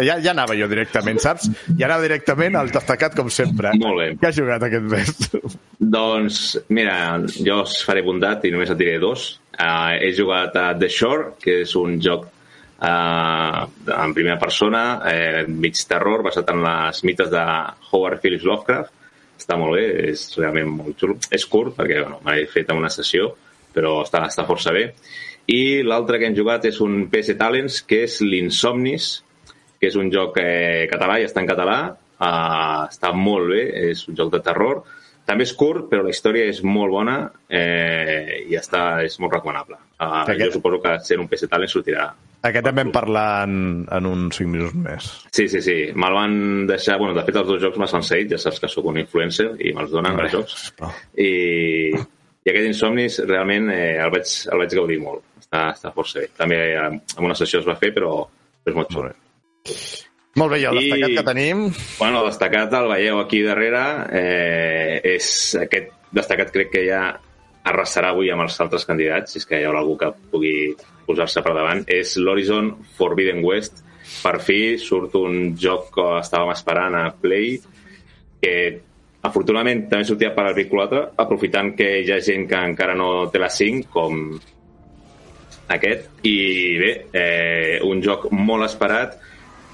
Ja, 0.00 0.18
ja 0.22 0.32
anava 0.32 0.56
jo 0.58 0.68
directament, 0.70 1.20
saps? 1.22 1.48
Ja 1.78 1.88
anava 1.88 2.06
directament 2.06 2.56
al 2.58 2.72
destacat, 2.74 3.16
com 3.18 3.30
sempre. 3.32 3.74
Molt 3.80 4.00
bé. 4.00 4.08
Què 4.20 4.30
has 4.30 4.38
jugat 4.38 4.66
aquest 4.66 4.86
mes? 4.90 5.56
Doncs, 5.96 6.40
mira, 6.74 6.96
jo 7.34 7.60
us 7.64 7.80
faré 7.86 8.04
bondat 8.06 8.46
i 8.48 8.52
només 8.54 8.72
et 8.72 8.80
diré 8.80 8.98
dos. 9.02 9.34
Uh, 9.54 9.94
he 10.00 10.14
jugat 10.16 10.56
a 10.58 10.70
The 10.78 10.90
Shore, 10.90 11.34
que 11.42 11.60
és 11.62 11.74
un 11.78 11.98
joc 12.02 12.26
uh, 12.26 13.60
en 13.94 14.14
primera 14.16 14.38
persona, 14.40 14.84
eh, 15.10 15.44
mig 15.48 15.78
terror, 15.88 16.24
basat 16.26 16.50
en 16.54 16.62
les 16.64 17.04
mites 17.06 17.30
de 17.30 17.44
Howard 17.90 18.22
Phillips 18.22 18.46
Lovecraft. 18.48 18.92
Està 19.38 19.58
molt 19.58 19.76
bé, 19.76 19.84
és 20.12 20.28
realment 20.38 20.70
molt 20.70 20.98
xulo. 21.00 21.18
És 21.34 21.46
curt, 21.50 21.74
perquè 21.76 22.00
bueno, 22.02 22.20
m'he 22.24 22.46
fet 22.50 22.70
en 22.70 22.80
una 22.80 22.92
sessió, 22.92 23.32
però 23.74 24.00
està, 24.04 24.24
està 24.30 24.46
força 24.46 24.72
bé. 24.74 24.88
I 25.50 25.82
l'altre 25.84 26.18
que 26.18 26.28
hem 26.30 26.36
jugat 26.36 26.64
és 26.70 26.78
un 26.80 27.04
PS 27.12 27.36
Talents, 27.40 27.82
que 27.84 28.04
és 28.06 28.20
l'Insomnis, 28.24 29.23
que 29.84 29.92
és 29.92 30.00
un 30.00 30.08
joc 30.12 30.40
eh, 30.40 30.88
català, 30.88 31.20
i 31.20 31.28
està 31.28 31.44
en 31.44 31.48
català, 31.52 31.78
uh, 31.92 32.84
està 32.88 33.12
molt 33.12 33.52
bé, 33.52 33.64
és 33.90 34.06
un 34.08 34.16
joc 34.16 34.32
de 34.32 34.40
terror, 34.44 34.80
també 35.24 35.44
és 35.46 35.52
curt, 35.56 35.86
però 35.88 36.02
la 36.04 36.12
història 36.12 36.44
és 36.50 36.58
molt 36.64 36.92
bona 36.92 37.14
eh, 37.48 38.42
i 38.48 38.56
està, 38.60 39.02
és 39.04 39.14
molt 39.20 39.32
recomanable. 39.36 39.78
Uh, 39.96 40.22
Aquest- 40.24 40.42
Jo 40.46 40.58
suposo 40.58 40.80
que 40.82 40.98
sent 41.04 41.20
un 41.22 41.28
PC 41.30 41.48
Talent 41.48 41.70
sortirà. 41.72 42.10
Aquest 42.44 42.66
també 42.66 42.82
en 42.84 42.90
parlar 42.92 43.46
en, 43.46 43.86
en 43.88 44.06
uns 44.10 44.36
5 44.36 44.50
minuts 44.52 44.74
més. 44.76 45.06
Sí, 45.32 45.46
sí, 45.48 45.62
sí. 45.64 45.76
Me'l 45.96 46.12
van 46.18 46.34
deixar... 46.68 46.98
Bueno, 47.00 47.14
de 47.16 47.24
fet, 47.24 47.38
els 47.40 47.48
dos 47.48 47.62
jocs 47.62 47.80
me'ls 47.80 47.94
han 47.96 48.04
seguit, 48.04 48.34
ja 48.34 48.40
saps 48.42 48.60
que 48.60 48.68
sóc 48.68 48.84
un 48.90 49.00
influencer 49.00 49.48
i 49.64 49.72
me'ls 49.72 49.94
donen 49.94 50.20
els 50.20 50.34
jocs. 50.36 50.58
I, 51.16 51.30
i 51.96 52.52
aquest 52.52 52.68
Insomnis 52.68 53.22
realment 53.24 53.72
eh, 53.72 53.94
el, 53.96 54.12
vaig, 54.12 54.28
el 54.52 54.60
vaig 54.60 54.76
gaudir 54.76 55.00
molt. 55.00 55.24
Està, 55.40 55.70
està 55.72 55.92
força 55.96 56.20
bé. 56.20 56.28
També 56.36 56.60
eh, 56.74 56.88
en 57.16 57.24
una 57.24 57.36
sessió 57.38 57.64
es 57.64 57.68
va 57.68 57.80
fer, 57.80 57.94
però 57.96 58.18
és 58.68 58.76
molt 58.76 58.92
xulo. 58.92 59.06
Molt 59.08 59.14
bé. 59.14 59.23
Molt 60.34 60.50
bé, 60.50 60.58
i 60.60 60.66
el 60.66 60.78
I- 60.80 60.88
destacat 60.90 61.14
que 61.14 61.26
tenim... 61.28 61.60
Bueno, 61.98 62.20
el 62.20 62.30
destacat 62.32 62.72
el 62.74 62.88
veieu 62.90 63.20
aquí 63.22 63.40
darrere. 63.46 63.84
Eh, 64.18 65.00
és 65.14 65.28
aquest 65.62 65.92
destacat 66.14 66.50
crec 66.54 66.72
que 66.72 66.82
ja 66.88 67.04
arrasarà 67.64 68.10
avui 68.12 68.28
amb 68.34 68.44
els 68.44 68.56
altres 68.60 68.84
candidats, 68.84 69.32
si 69.32 69.40
és 69.40 69.46
que 69.48 69.60
hi 69.60 69.64
haurà 69.64 69.80
algú 69.80 69.94
que 70.00 70.10
pugui 70.32 70.56
posar-se 71.06 71.42
per 71.44 71.54
davant. 71.56 71.84
És 71.86 72.16
l'Horizon 72.18 72.72
Forbidden 72.98 73.44
West. 73.46 73.84
Per 74.20 74.34
fi 74.44 74.76
surt 74.78 75.14
un 75.16 75.54
joc 75.56 75.86
que 75.94 76.08
estàvem 76.18 76.50
esperant 76.52 76.96
a 76.98 77.04
Play, 77.16 77.54
que 78.42 78.56
afortunadament 79.24 79.86
també 79.88 80.04
sortia 80.04 80.34
per 80.36 80.44
Articulata, 80.50 81.06
aprofitant 81.24 81.72
que 81.78 81.86
hi 82.02 82.10
ha 82.12 82.18
gent 82.20 82.44
que 82.50 82.58
encara 82.72 82.92
no 82.98 83.30
té 83.32 83.40
la 83.40 83.48
5, 83.48 83.86
com 83.94 84.18
aquest. 85.72 86.10
I 86.26 86.36
bé, 86.82 86.90
eh, 87.16 87.78
un 87.86 88.02
joc 88.04 88.28
molt 88.34 88.66
esperat 88.66 89.16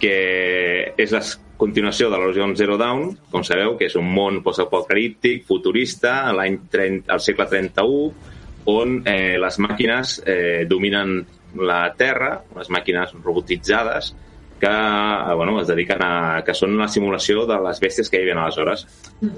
que 0.01 0.94
és 0.96 1.12
la 1.12 1.20
continuació 1.61 2.09
de 2.09 2.18
l'Horizon 2.18 2.55
Zero 2.57 2.78
Dawn, 2.80 3.12
com 3.30 3.44
sabeu, 3.44 3.76
que 3.76 3.90
és 3.90 3.96
un 4.01 4.09
món 4.09 4.40
postapocalíptic, 4.44 5.44
futurista, 5.48 6.32
l'any 6.32 6.57
30 6.72 7.12
al 7.12 7.20
segle 7.20 7.46
31, 7.51 8.32
on 8.70 8.96
eh, 9.09 9.36
les 9.40 9.61
màquines 9.61 10.16
eh, 10.24 10.64
dominen 10.68 11.20
la 11.61 11.82
Terra, 11.98 12.38
unes 12.55 12.70
màquines 12.72 13.12
robotitzades, 13.24 14.12
que 14.61 14.70
eh, 14.70 15.34
bueno, 15.34 15.61
es 15.61 15.68
dediquen 15.68 16.03
a... 16.05 16.12
que 16.44 16.55
són 16.57 16.76
una 16.76 16.88
simulació 16.88 17.46
de 17.48 17.57
les 17.64 17.80
bèsties 17.82 18.12
que 18.12 18.20
hi 18.20 18.26
havia 18.26 18.36
aleshores. 18.40 18.86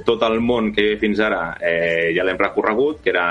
Tot 0.06 0.22
el 0.26 0.40
món 0.42 0.72
que 0.74 0.82
hi 0.82 0.90
havia 0.90 1.02
fins 1.02 1.22
ara 1.22 1.44
eh, 1.58 2.10
ja 2.16 2.26
l'hem 2.26 2.40
recorregut, 2.40 3.02
que 3.02 3.14
era... 3.14 3.26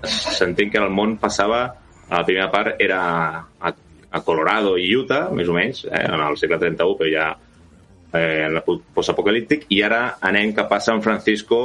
S'entén 0.00 0.72
que 0.72 0.80
el 0.80 0.92
món 0.92 1.16
passava... 1.20 1.68
A 2.10 2.24
la 2.24 2.26
primera 2.26 2.48
part 2.50 2.80
era 2.82 3.00
a, 3.38 3.70
a 4.10 4.22
Colorado 4.26 4.76
i 4.78 4.88
Utah, 4.96 5.28
més 5.34 5.48
o 5.48 5.54
menys, 5.54 5.84
eh, 5.86 6.02
en 6.06 6.22
el 6.24 6.38
segle 6.40 6.58
31, 6.58 6.96
però 6.98 7.10
ja 7.10 7.28
eh, 8.12 8.46
en 8.46 8.58
la 8.58 8.64
postapocalíptic, 8.66 9.68
i 9.70 9.82
ara 9.86 10.02
anem 10.26 10.54
cap 10.56 10.72
a 10.72 10.80
San 10.82 11.02
Francisco 11.02 11.62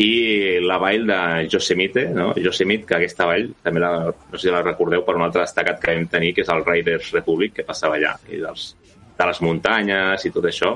i 0.00 0.60
la 0.64 0.78
vall 0.80 1.06
de 1.08 1.20
Yosemite, 1.50 2.06
no? 2.14 2.30
Yosemite, 2.38 2.86
que 2.88 2.96
aquesta 2.96 3.26
vall, 3.28 3.50
també 3.62 3.82
la, 3.82 3.92
no 4.08 4.38
sé 4.38 4.46
si 4.46 4.54
la 4.54 4.62
recordeu 4.64 5.02
per 5.04 5.16
un 5.18 5.26
altre 5.26 5.42
destacat 5.42 5.80
que 5.82 5.96
vam 5.96 6.06
tenir, 6.12 6.32
que 6.36 6.44
és 6.46 6.52
el 6.52 6.64
Raiders 6.64 7.10
Republic, 7.18 7.58
que 7.58 7.66
passava 7.68 7.98
allà, 7.98 8.14
i 8.30 8.40
dels, 8.40 8.70
de 9.18 9.26
les 9.28 9.42
muntanyes 9.44 10.24
i 10.24 10.32
tot 10.32 10.46
això, 10.48 10.72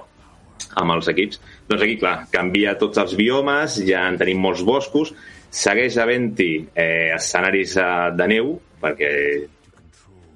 amb 0.83 0.97
els 0.97 1.09
equips. 1.09 1.41
Doncs 1.71 1.87
aquí, 1.87 1.97
clar, 2.03 2.17
canvia 2.33 2.77
tots 2.81 3.01
els 3.01 3.15
biomes, 3.17 3.79
ja 3.89 4.05
en 4.11 4.19
tenim 4.21 4.43
molts 4.45 4.65
boscos, 4.67 5.15
segueix 5.55 5.97
havent-hi 6.03 6.51
eh, 6.75 7.15
escenaris 7.15 7.79
eh, 7.81 7.91
de 8.19 8.29
neu, 8.35 8.55
perquè 8.83 9.11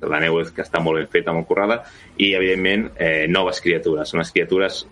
la 0.07 0.21
neu 0.23 0.39
que 0.55 0.63
està 0.63 0.81
molt 0.83 1.01
ben 1.01 1.11
feta, 1.11 1.35
molt 1.35 1.49
currada, 1.49 1.81
i, 2.17 2.33
evidentment, 2.35 2.89
eh, 2.97 3.27
noves 3.29 3.63
criatures. 3.65 4.15
Unes 4.15 4.33
criatures 4.35 4.85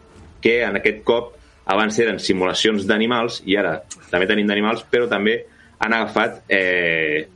que, 0.43 0.61
en 0.67 0.81
aquest 0.81 1.03
cop, 1.07 1.35
abans 1.67 1.99
eren 2.03 2.19
simulacions 2.23 2.87
d'animals, 2.87 3.41
i 3.47 3.57
ara 3.59 3.81
també 4.11 4.27
tenim 4.31 4.47
d'animals, 4.51 4.85
però 4.91 5.09
també 5.11 5.41
han 5.79 5.95
agafat 5.95 6.45
eh, 6.51 7.27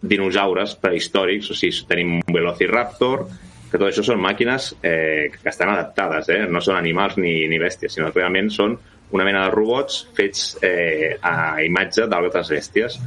dinosaures 0.00 0.76
prehistòrics, 0.80 1.50
o 1.52 1.58
sigui, 1.58 1.84
tenim 1.88 2.18
un 2.20 2.34
Velociraptor, 2.34 3.26
que 3.68 3.76
tot 3.76 3.90
això 3.90 4.04
són 4.06 4.20
màquines 4.24 4.70
eh, 4.80 5.28
que 5.32 5.50
estan 5.50 5.72
adaptades, 5.74 6.30
eh? 6.32 6.44
no 6.48 6.62
són 6.64 6.78
animals 6.78 7.18
ni, 7.20 7.42
ni 7.50 7.58
bèsties, 7.60 7.98
sinó 7.98 8.08
realment 8.14 8.48
són 8.52 8.78
una 9.12 9.24
mena 9.24 9.44
de 9.46 9.52
robots 9.52 10.02
fets 10.16 10.54
eh, 10.64 11.16
a 11.20 11.60
imatge 11.64 12.06
d'altres 12.08 12.52
bèsties. 12.52 12.98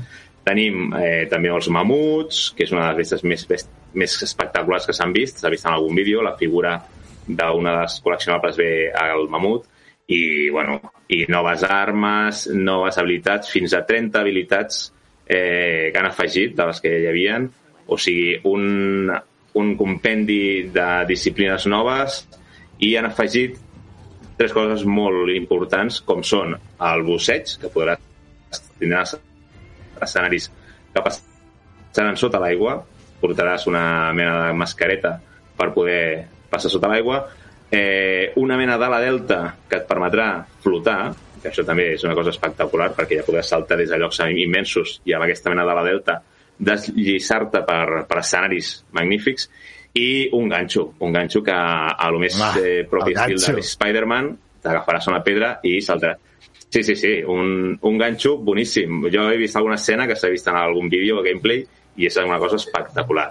Tenim 0.47 0.95
eh, 0.97 1.27
també 1.29 1.51
els 1.53 1.69
mamuts, 1.69 2.49
que 2.57 2.65
és 2.65 2.71
una 2.73 2.87
de 2.87 2.95
les 2.95 3.03
bèsties 3.03 3.25
més, 3.27 3.67
més 3.93 4.15
espectaculars 4.25 4.87
que 4.89 4.95
s'han 4.97 5.13
vist, 5.13 5.41
s'ha 5.41 5.51
vist 5.53 5.67
en 5.67 5.75
algun 5.75 5.97
vídeo, 5.97 6.23
la 6.25 6.37
figura 6.39 6.79
d'una 7.27 7.75
de 7.75 7.83
les 7.83 7.99
col·leccionables 8.01 8.57
ve 8.57 8.71
al 8.97 9.27
mamut, 9.29 9.67
i, 10.11 10.49
bueno, 10.49 10.79
i 11.13 11.23
noves 11.29 11.63
armes, 11.63 12.47
noves 12.57 12.97
habilitats, 12.97 13.51
fins 13.53 13.75
a 13.77 13.85
30 13.87 14.19
habilitats 14.19 14.81
eh, 15.27 15.91
que 15.93 15.99
han 15.99 16.09
afegit 16.09 16.55
de 16.57 16.67
les 16.67 16.81
que 16.83 16.91
hi 16.99 17.07
havien, 17.11 17.47
o 17.87 17.97
sigui, 17.99 18.39
un, 18.49 19.11
un 19.61 19.73
compendi 19.77 20.69
de 20.73 20.89
disciplines 21.07 21.67
noves. 21.71 22.23
I 22.81 22.95
han 22.97 23.09
afegit 23.11 23.59
tres 24.39 24.53
coses 24.55 24.85
molt 24.87 25.29
importants, 25.35 26.01
com 26.01 26.23
són 26.25 26.55
el 26.55 27.03
busseig, 27.05 27.57
que 27.61 27.69
podràs 27.71 28.63
tindràs 28.81 29.15
escenaris 30.03 30.49
que 30.93 31.03
passaran 31.03 32.17
sota 32.19 32.41
l'aigua, 32.41 32.79
portaràs 33.21 33.67
una 33.69 33.83
mena 34.17 34.47
de 34.47 34.57
mascareta 34.57 35.15
per 35.57 35.69
poder 35.75 36.03
passar 36.51 36.71
sota 36.73 36.89
l'aigua, 36.91 37.21
eh, 37.71 38.33
una 38.41 38.57
mena 38.57 38.77
d'ala 38.77 38.99
delta 38.99 39.43
que 39.69 39.79
et 39.79 39.87
permetrà 39.87 40.43
flotar, 40.63 41.13
que 41.41 41.49
això 41.49 41.65
també 41.65 41.93
és 41.95 42.03
una 42.05 42.15
cosa 42.17 42.33
espectacular 42.33 42.91
perquè 42.97 43.21
ja 43.21 43.25
podràs 43.25 43.49
saltar 43.49 43.79
des 43.79 43.89
de 43.89 43.97
llocs 43.97 44.19
immensos 44.29 44.99
i 45.05 45.15
amb 45.15 45.25
aquesta 45.25 45.49
mena 45.49 45.65
d'ala 45.65 45.85
delta 45.87 46.19
deslliçar-te 46.61 47.63
per, 47.65 48.05
per 48.05 48.17
escenaris 48.21 48.83
magnífics. 48.93 49.49
I 49.97 50.29
un 50.37 50.47
ganxo, 50.47 50.93
un 51.03 51.11
ganxo 51.11 51.41
que 51.43 51.51
a 51.51 52.09
lo 52.13 52.19
més 52.21 52.37
Ah, 52.39 52.53
eh, 52.61 52.85
propi 52.87 53.11
estil 53.11 53.55
de 53.57 53.63
Spider-Man 53.65 54.29
t'agafaràs 54.63 55.09
una 55.11 55.23
pedra 55.25 55.55
i 55.67 55.79
saltaràs. 55.83 56.29
Sí, 56.71 56.83
sí, 56.87 56.95
sí, 56.95 57.11
un, 57.27 57.75
un 57.83 57.97
ganxo 57.99 58.37
boníssim. 58.39 59.09
Jo 59.11 59.25
he 59.27 59.37
vist 59.37 59.57
alguna 59.59 59.75
escena 59.75 60.07
que 60.07 60.15
s'ha 60.15 60.29
vist 60.31 60.47
en 60.47 60.55
algun 60.55 60.87
vídeo 60.89 61.19
o 61.19 61.25
gameplay 61.25 61.65
i 61.99 62.07
és 62.07 62.15
una 62.21 62.39
cosa 62.39 62.55
espectacular. 62.61 63.27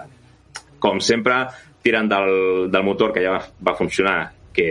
Com 0.81 1.01
sempre, 1.01 1.39
tirant 1.81 2.09
del, 2.11 2.69
del 2.69 2.85
motor 2.85 3.13
que 3.15 3.23
ja 3.25 3.33
va, 3.33 3.41
va 3.65 3.77
funcionar, 3.79 4.31
que 4.53 4.67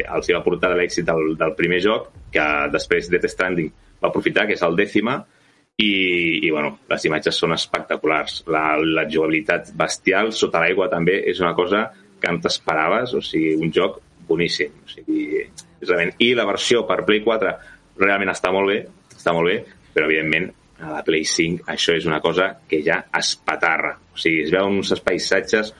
els 0.00 0.28
hi 0.28 0.36
va 0.36 0.44
portar 0.44 0.72
l'èxit 0.78 1.04
del, 1.04 1.34
del 1.36 1.52
primer 1.58 1.82
joc, 1.84 2.08
que 2.32 2.46
després 2.72 3.10
Death 3.12 3.28
Stranding 3.34 3.68
va 4.00 4.08
aprofitar, 4.08 4.46
que 4.48 4.56
és 4.56 4.64
el 4.64 4.76
dècima, 4.78 5.18
i, 5.76 5.92
i 6.46 6.50
bueno, 6.50 6.78
les 6.88 7.04
imatges 7.04 7.36
són 7.36 7.52
espectaculars. 7.52 8.42
La, 8.48 8.78
la 8.80 9.04
jugabilitat 9.12 9.74
bestial 9.76 10.32
sota 10.32 10.62
l'aigua 10.64 10.88
també 10.92 11.20
és 11.28 11.44
una 11.44 11.52
cosa 11.58 11.90
que 12.20 12.32
no 12.32 12.40
t'esperaves, 12.40 13.12
o 13.12 13.20
sigui, 13.20 13.56
un 13.60 13.72
joc 13.76 14.00
boníssim. 14.28 14.72
O 14.84 14.88
sigui, 14.88 15.44
realment... 15.82 16.14
I 16.22 16.32
la 16.38 16.46
versió 16.48 16.84
per 16.88 17.02
Play 17.06 17.22
4 17.24 17.52
realment 18.00 18.32
està 18.32 18.52
molt 18.54 18.72
bé, 18.72 18.78
està 19.16 19.34
molt 19.36 19.50
bé, 19.50 19.58
però 19.94 20.08
evidentment 20.08 20.50
a 20.84 20.92
la 20.98 21.04
Play 21.04 21.24
5 21.24 21.68
això 21.72 21.94
és 21.96 22.06
una 22.08 22.20
cosa 22.24 22.50
que 22.68 22.82
ja 22.84 23.02
es 23.16 23.34
patarra. 23.36 23.94
O 24.12 24.20
sigui, 24.20 24.44
es 24.44 24.52
veuen 24.52 24.80
uns 24.80 24.92
paisatges, 25.04 25.72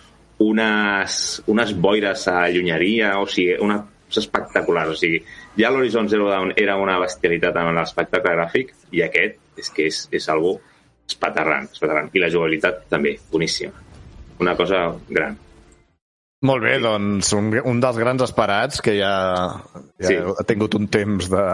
unes, 0.45 1.21
unes 1.53 1.75
boires 1.81 2.27
a 2.33 2.47
llunyeria, 2.53 3.17
o 3.21 3.29
sigui, 3.29 3.57
una, 3.65 3.81
és 4.11 4.21
espectacular. 4.23 4.87
O 4.93 4.97
sigui, 4.97 5.21
ja 5.59 5.73
l'Horizon 5.73 6.09
Zero 6.09 6.31
Dawn 6.31 6.55
era 6.57 6.77
una 6.81 6.99
bestialitat 7.03 7.57
amb 7.61 7.77
l'espectacle 7.77 8.37
gràfic 8.37 8.73
i 8.97 9.05
aquest 9.05 9.61
és 9.61 9.73
que 9.73 9.89
és, 9.91 10.03
és 10.15 10.29
algo 10.33 10.59
espaterrant, 11.07 11.69
espaterrant. 11.73 12.11
I 12.13 12.23
la 12.23 12.31
jugabilitat 12.33 12.87
també, 12.93 13.17
boníssima. 13.33 13.85
Una 14.43 14.57
cosa 14.59 14.89
gran. 15.09 15.37
Molt 16.45 16.61
bé, 16.67 16.75
doncs 16.85 17.31
un, 17.33 17.47
un 17.65 17.79
dels 17.81 17.97
grans 17.97 18.21
esperats 18.21 18.83
que 18.85 18.93
ja, 18.99 19.13
ja 19.97 20.09
Sí. 20.11 20.17
ha 20.21 20.45
tingut 20.45 20.75
un 20.77 20.85
temps 20.93 21.31
de, 21.33 21.45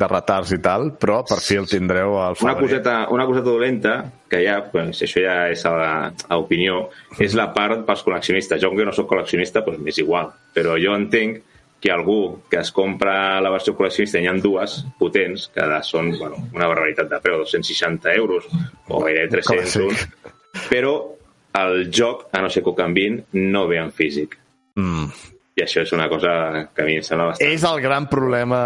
de 0.00 0.08
retards 0.08 0.54
i 0.56 0.58
tal, 0.64 0.94
però 0.96 1.18
per 1.28 1.36
fi 1.44 1.58
el 1.60 1.68
tindreu 1.68 2.16
al 2.16 2.32
Una 2.40 2.54
febrer. 2.54 2.62
coseta, 2.62 2.94
una 3.12 3.26
coseta 3.28 3.50
dolenta, 3.50 3.92
que 4.30 4.40
ja, 4.46 4.56
pues, 4.72 5.02
això 5.04 5.20
ja 5.20 5.36
és 5.52 5.66
a, 5.68 5.74
a 6.08 6.38
opinió, 6.40 6.86
és 7.20 7.36
la 7.36 7.50
part 7.52 7.84
pels 7.84 8.02
col·leccionistes. 8.06 8.62
Jo, 8.64 8.72
que 8.72 8.88
no 8.88 8.96
sóc 8.96 9.10
col·leccionista, 9.12 9.60
pues, 9.68 9.76
m'és 9.78 10.00
igual. 10.00 10.32
Però 10.56 10.80
jo 10.80 10.96
entenc 10.96 11.42
que 11.80 11.92
algú 11.92 12.40
que 12.48 12.64
es 12.64 12.72
compra 12.72 13.38
la 13.44 13.52
versió 13.52 13.76
col·leccionista, 13.76 14.20
hi 14.20 14.26
ha 14.32 14.36
dues 14.40 14.80
potents, 14.98 15.50
que 15.52 15.68
són 15.84 16.14
bueno, 16.16 16.40
una 16.56 16.72
barbaritat 16.72 17.08
de 17.12 17.20
preu, 17.20 17.38
260 17.44 18.16
euros, 18.16 18.48
o 18.88 19.04
gairebé 19.04 19.28
300 19.36 19.70
sí. 19.76 19.84
un, 19.84 20.28
però 20.72 20.96
el 21.58 21.90
joc, 21.90 22.28
a 22.32 22.42
no 22.42 22.50
ser 22.50 22.62
que 22.62 22.70
ho 22.70 22.78
canvin, 22.78 23.20
no 23.32 23.66
ve 23.68 23.80
en 23.82 23.92
físic. 23.92 24.38
Mm. 24.78 25.10
I 25.58 25.64
això 25.64 25.82
és 25.82 25.90
una 25.92 26.06
cosa 26.08 26.30
que 26.72 26.84
a 26.84 26.86
mi 26.86 26.94
em 26.96 27.04
sembla 27.04 27.32
bastant... 27.32 27.50
És 27.52 27.64
el 27.66 27.80
gran 27.82 28.06
problema 28.08 28.60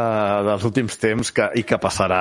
dels 0.46 0.66
últims 0.68 0.98
temps 1.00 1.32
que, 1.34 1.48
i 1.58 1.64
que 1.66 1.78
passarà 1.82 2.20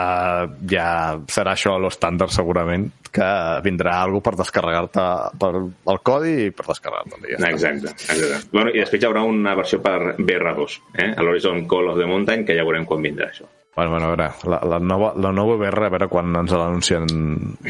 ja 0.71 0.87
serà 1.29 1.53
això 1.53 1.75
l'estàndard 1.83 2.33
segurament 2.33 2.87
que 3.13 3.27
vindrà 3.65 3.99
algú 4.01 4.23
per 4.25 4.33
descarregar-te 4.39 5.05
per 5.43 5.51
el 5.59 5.99
codi 6.07 6.33
i 6.47 6.53
per 6.55 6.65
descarregar-te 6.71 7.35
ja. 7.35 7.41
Exacte, 7.51 7.91
exacte. 7.91 8.41
Bueno, 8.55 8.73
I 8.73 8.81
després 8.81 9.03
hi 9.03 9.09
haurà 9.11 9.25
una 9.27 9.53
versió 9.59 9.81
per 9.83 10.15
BR2, 10.17 10.79
eh? 10.95 11.11
a 11.11 11.27
l'Horizon 11.27 11.67
Call 11.69 11.93
of 11.93 11.99
the 11.99 12.09
Mountain, 12.09 12.47
que 12.47 12.57
ja 12.57 12.65
veurem 12.65 12.87
quan 12.89 13.03
vindrà 13.05 13.29
això. 13.29 13.45
Bueno, 13.75 13.91
bueno, 13.91 14.05
a 14.05 14.15
veure, 14.15 14.29
la, 14.49 14.61
la, 14.69 14.79
nova, 14.79 15.13
la 15.17 15.33
nova 15.33 15.57
VR, 15.59 15.89
a 15.89 15.93
veure 15.93 16.09
quan 16.09 16.33
ens 16.39 16.53
l'anuncien 16.53 17.09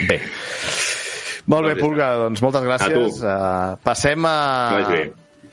bé. 0.08 0.22
Molt 1.52 1.68
bé, 1.68 1.76
Pulga, 1.80 2.14
doncs 2.28 2.44
moltes 2.44 2.64
gràcies. 2.64 3.20
tu. 3.20 3.28
Uh, 3.28 3.76
passem 3.84 4.30
a... 4.30 4.38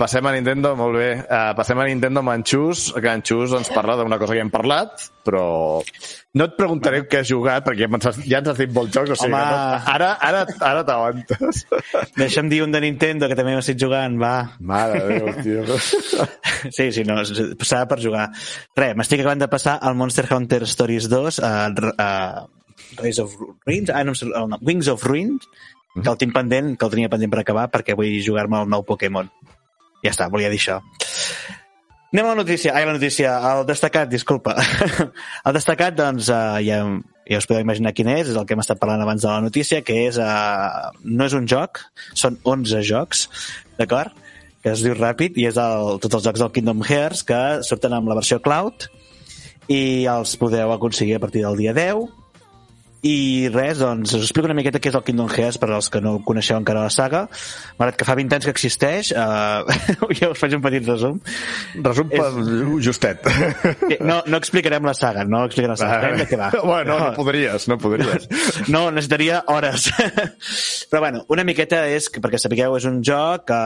Passem 0.00 0.24
a 0.24 0.30
Nintendo, 0.32 0.70
molt 0.80 0.96
bé. 0.96 1.08
Uh, 1.26 1.50
passem 1.58 1.76
a 1.76 1.84
Nintendo 1.84 2.22
amb 2.22 2.30
en 2.32 2.40
Xus, 2.48 2.86
que 2.96 3.10
en 3.12 3.20
Xus 3.20 3.52
ens 3.52 3.68
parla 3.68 3.98
d'una 3.98 4.16
cosa 4.16 4.32
que 4.32 4.38
ja 4.38 4.44
hem 4.46 4.52
parlat, 4.52 5.02
però 5.26 5.42
no 6.32 6.46
et 6.46 6.54
preguntaré 6.56 7.02
què 7.04 7.18
has 7.20 7.28
jugat, 7.28 7.66
perquè 7.66 7.84
ja, 7.84 7.90
ens 7.98 8.08
has, 8.08 8.20
ja 8.24 8.38
ens 8.40 8.48
has 8.48 8.62
dit 8.62 8.72
molts 8.72 8.94
jocs, 8.96 9.12
o 9.12 9.18
sigui 9.20 9.34
Home. 9.36 9.42
que 9.44 9.58
no, 9.58 9.90
ara, 9.92 10.08
ara, 10.24 10.46
ara 10.70 10.86
t'aguantes. 10.88 11.66
Deixa'm 12.22 12.48
dir 12.48 12.62
un 12.64 12.72
de 12.72 12.80
Nintendo, 12.80 13.28
que 13.28 13.36
també 13.36 13.52
m'estic 13.58 13.76
jugant, 13.82 14.16
va. 14.22 14.32
Mare 14.72 15.02
de 15.04 15.18
Déu, 15.18 15.34
tio. 15.44 15.76
Sí, 16.78 16.88
sí, 16.92 17.04
no, 17.04 17.18
passava 17.60 17.84
per 17.92 18.00
jugar. 18.00 18.30
Res, 18.80 18.96
m'estic 18.96 19.20
acabant 19.20 19.44
de 19.44 19.50
passar 19.52 19.76
al 19.84 20.00
Monster 20.00 20.24
Hunter 20.32 20.62
Stories 20.68 21.10
2 21.12 21.42
a, 21.44 21.52
a 22.00 22.08
Rise 22.98 23.22
of 23.22 23.36
Ruins, 23.66 23.90
ah, 23.90 24.02
no, 24.04 24.12
nom, 24.48 24.58
Wings 24.62 24.88
of 24.88 25.04
Ruins, 25.04 25.44
que 25.94 26.08
el 26.08 26.18
tinc 26.18 26.34
pendent, 26.34 26.74
que 26.78 26.86
el 26.86 26.92
tenia 26.92 27.10
pendent 27.12 27.32
per 27.32 27.42
acabar 27.42 27.68
perquè 27.72 27.96
vull 27.98 28.20
jugar-me 28.24 28.62
el 28.62 28.70
nou 28.70 28.84
Pokémon. 28.86 29.30
Ja 30.04 30.12
està, 30.12 30.28
volia 30.32 30.50
dir 30.52 30.60
això. 30.60 30.78
Anem 32.10 32.26
a 32.26 32.30
la 32.32 32.40
notícia. 32.42 32.74
Ai, 32.74 32.86
la 32.86 32.96
notícia. 32.96 33.36
El 33.52 33.64
destacat, 33.68 34.08
disculpa. 34.10 34.56
el 35.46 35.54
destacat, 35.54 35.94
doncs, 35.94 36.30
uh, 36.34 36.58
ja, 36.58 36.80
ja 37.30 37.38
us 37.38 37.46
podeu 37.46 37.62
imaginar 37.62 37.92
quin 37.94 38.10
és, 38.10 38.32
és 38.32 38.38
el 38.38 38.46
que 38.46 38.56
hem 38.56 38.62
estat 38.64 38.80
parlant 38.82 39.04
abans 39.04 39.22
de 39.22 39.30
la 39.30 39.44
notícia, 39.44 39.78
que 39.86 39.94
és, 40.08 40.18
uh, 40.18 40.90
no 41.06 41.28
és 41.30 41.36
un 41.38 41.46
joc, 41.50 41.84
són 42.18 42.40
11 42.42 42.82
jocs, 42.88 43.28
d'acord? 43.78 44.16
Que 44.64 44.74
es 44.74 44.82
diu 44.82 44.96
ràpid, 44.98 45.38
i 45.38 45.46
és 45.52 45.60
el, 45.60 46.00
tots 46.02 46.18
els 46.18 46.26
jocs 46.26 46.42
del 46.42 46.50
Kingdom 46.56 46.82
Hearts 46.82 47.22
que 47.28 47.40
surten 47.66 47.94
amb 47.94 48.10
la 48.10 48.18
versió 48.18 48.40
Cloud 48.42 48.90
i 49.70 50.08
els 50.10 50.34
podeu 50.40 50.74
aconseguir 50.74 51.14
a 51.16 51.22
partir 51.22 51.44
del 51.46 51.56
dia 51.62 51.72
10 51.76 52.10
i 53.06 53.48
res, 53.48 53.78
doncs, 53.80 54.12
us 54.12 54.24
explico 54.26 54.48
una 54.50 54.54
miqueta 54.58 54.80
què 54.82 54.90
és 54.90 54.96
el 54.98 55.04
Kingdom 55.06 55.30
Hearts 55.32 55.56
per 55.60 55.70
als 55.72 55.88
que 55.92 56.02
no 56.04 56.18
coneixeu 56.26 56.58
encara 56.60 56.82
la 56.84 56.92
saga. 56.92 57.22
Malgrat 57.78 57.96
que 57.96 58.06
fa 58.08 58.16
20 58.18 58.36
anys 58.36 58.48
que 58.48 58.52
existeix, 58.52 59.12
uh, 59.16 60.10
ja 60.18 60.28
us 60.28 60.40
faig 60.40 60.56
un 60.58 60.64
petit 60.64 60.84
resum. 60.88 61.20
Resum 61.80 62.10
per 62.12 62.28
justet. 62.84 63.24
Eh, 63.88 63.98
No, 64.04 64.20
no 64.26 64.40
explicarem 64.40 64.84
la 64.84 64.94
saga, 64.96 65.24
no 65.24 65.44
explicarem 65.46 65.74
la 65.74 65.80
saga. 65.80 65.96
Explicarem 66.00 66.20
de 66.20 66.28
què 66.28 66.40
va. 66.40 66.50
Bueno, 66.66 66.98
no 66.98 67.12
podries, 67.16 67.68
no 67.70 67.78
podries. 67.80 68.28
No, 68.74 68.82
necessitaria 68.92 69.42
hores. 69.48 69.88
Però 70.90 71.00
bueno, 71.02 71.24
una 71.32 71.44
miqueta 71.48 71.82
és, 71.88 72.10
que, 72.12 72.20
perquè 72.22 72.38
sapigueu, 72.40 72.76
és 72.78 72.86
un 72.88 73.00
joc 73.06 73.46
que, 73.48 73.60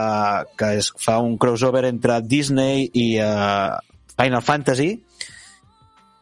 que 0.59 0.71
es 0.79 0.91
fa 1.01 1.17
un 1.23 1.35
crossover 1.41 1.83
entre 1.89 2.21
Disney 2.23 2.87
i 2.93 3.07
uh, 3.19 3.75
Final 4.15 4.43
Fantasy, 4.45 4.89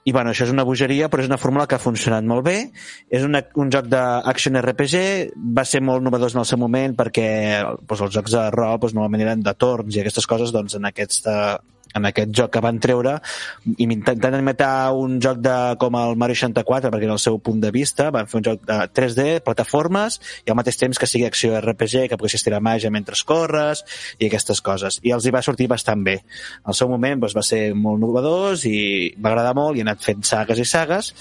i 0.04 0.12
bueno, 0.12 0.34
això 0.34 0.44
és 0.44 0.52
una 0.52 0.66
bogeria, 0.68 1.08
però 1.10 1.24
és 1.24 1.30
una 1.30 1.40
fórmula 1.40 1.66
que 1.68 1.78
ha 1.78 1.82
funcionat 1.82 2.26
molt 2.28 2.44
bé. 2.44 2.58
És 3.14 3.24
una, 3.24 3.40
un 3.60 3.72
joc 3.72 3.88
d'action 3.92 4.60
RPG, 4.60 5.04
va 5.56 5.64
ser 5.68 5.84
molt 5.86 6.04
novedós 6.04 6.36
en 6.36 6.44
el 6.44 6.50
seu 6.50 6.60
moment 6.60 6.96
perquè 7.00 7.28
doncs, 7.64 8.02
els 8.02 8.16
jocs 8.18 8.36
de 8.36 8.48
rol 8.56 8.82
doncs, 8.82 8.98
normalment 8.98 9.24
eren 9.28 9.46
de 9.46 9.56
torns 9.56 9.96
i 9.96 10.04
aquestes 10.04 10.28
coses, 10.28 10.52
doncs 10.56 10.76
en 10.80 10.90
aquesta 10.92 11.38
en 11.96 12.10
aquest 12.10 12.34
joc 12.36 12.54
que 12.54 12.64
van 12.64 12.80
treure 12.84 13.18
i 13.78 13.88
intentant 13.88 14.38
imitar 14.38 14.94
un 14.98 15.20
joc 15.24 15.42
de, 15.44 15.58
com 15.82 15.98
el 16.00 16.18
Mario 16.20 16.38
64 16.40 16.92
perquè 16.94 17.10
era 17.10 17.18
el 17.18 17.24
seu 17.24 17.40
punt 17.40 17.62
de 17.64 17.72
vista 17.74 18.10
van 18.14 18.30
fer 18.30 18.42
un 18.42 18.48
joc 18.50 18.64
de 18.68 18.80
3D, 18.94 19.42
plataformes 19.46 20.20
i 20.46 20.52
al 20.52 20.58
mateix 20.60 20.78
temps 20.82 21.00
que 21.00 21.10
sigui 21.10 21.28
acció 21.28 21.56
RPG 21.60 22.08
que 22.10 22.20
poguessis 22.20 22.46
tirar 22.46 22.62
màgia 22.64 22.92
mentre 22.94 23.14
corres 23.22 23.84
i 24.20 24.28
aquestes 24.28 24.62
coses, 24.64 25.00
i 25.04 25.14
els 25.16 25.26
hi 25.26 25.34
va 25.34 25.42
sortir 25.46 25.68
bastant 25.72 26.04
bé. 26.06 26.18
Al 26.66 26.78
seu 26.78 26.90
moment 26.92 27.22
doncs, 27.22 27.36
va 27.38 27.44
ser 27.46 27.62
molt 27.78 28.02
novedós 28.02 28.66
i 28.70 29.14
va 29.18 29.32
agradar 29.34 29.54
molt 29.58 29.78
i 29.78 29.84
ha 29.84 29.88
anat 29.88 30.04
fent 30.04 30.24
sagues 30.28 30.60
i 30.60 30.68
sagues. 30.68 31.12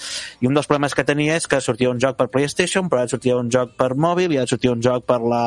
I 0.41 0.49
un 0.49 0.57
dels 0.57 0.69
problemes 0.69 0.95
que 0.97 1.05
tenia 1.07 1.37
és 1.39 1.47
que 1.49 1.61
sortia 1.63 1.91
un 1.91 2.01
joc 2.01 2.17
per 2.19 2.29
PlayStation 2.33 2.89
però 2.89 3.03
ara 3.03 3.13
sortia 3.13 3.37
un 3.39 3.51
joc 3.53 3.75
per 3.79 3.93
mòbil 3.93 4.33
i 4.33 4.41
ara 4.41 4.49
sortia 4.49 4.73
un 4.73 4.83
joc 4.83 5.07
per 5.09 5.19
la, 5.21 5.43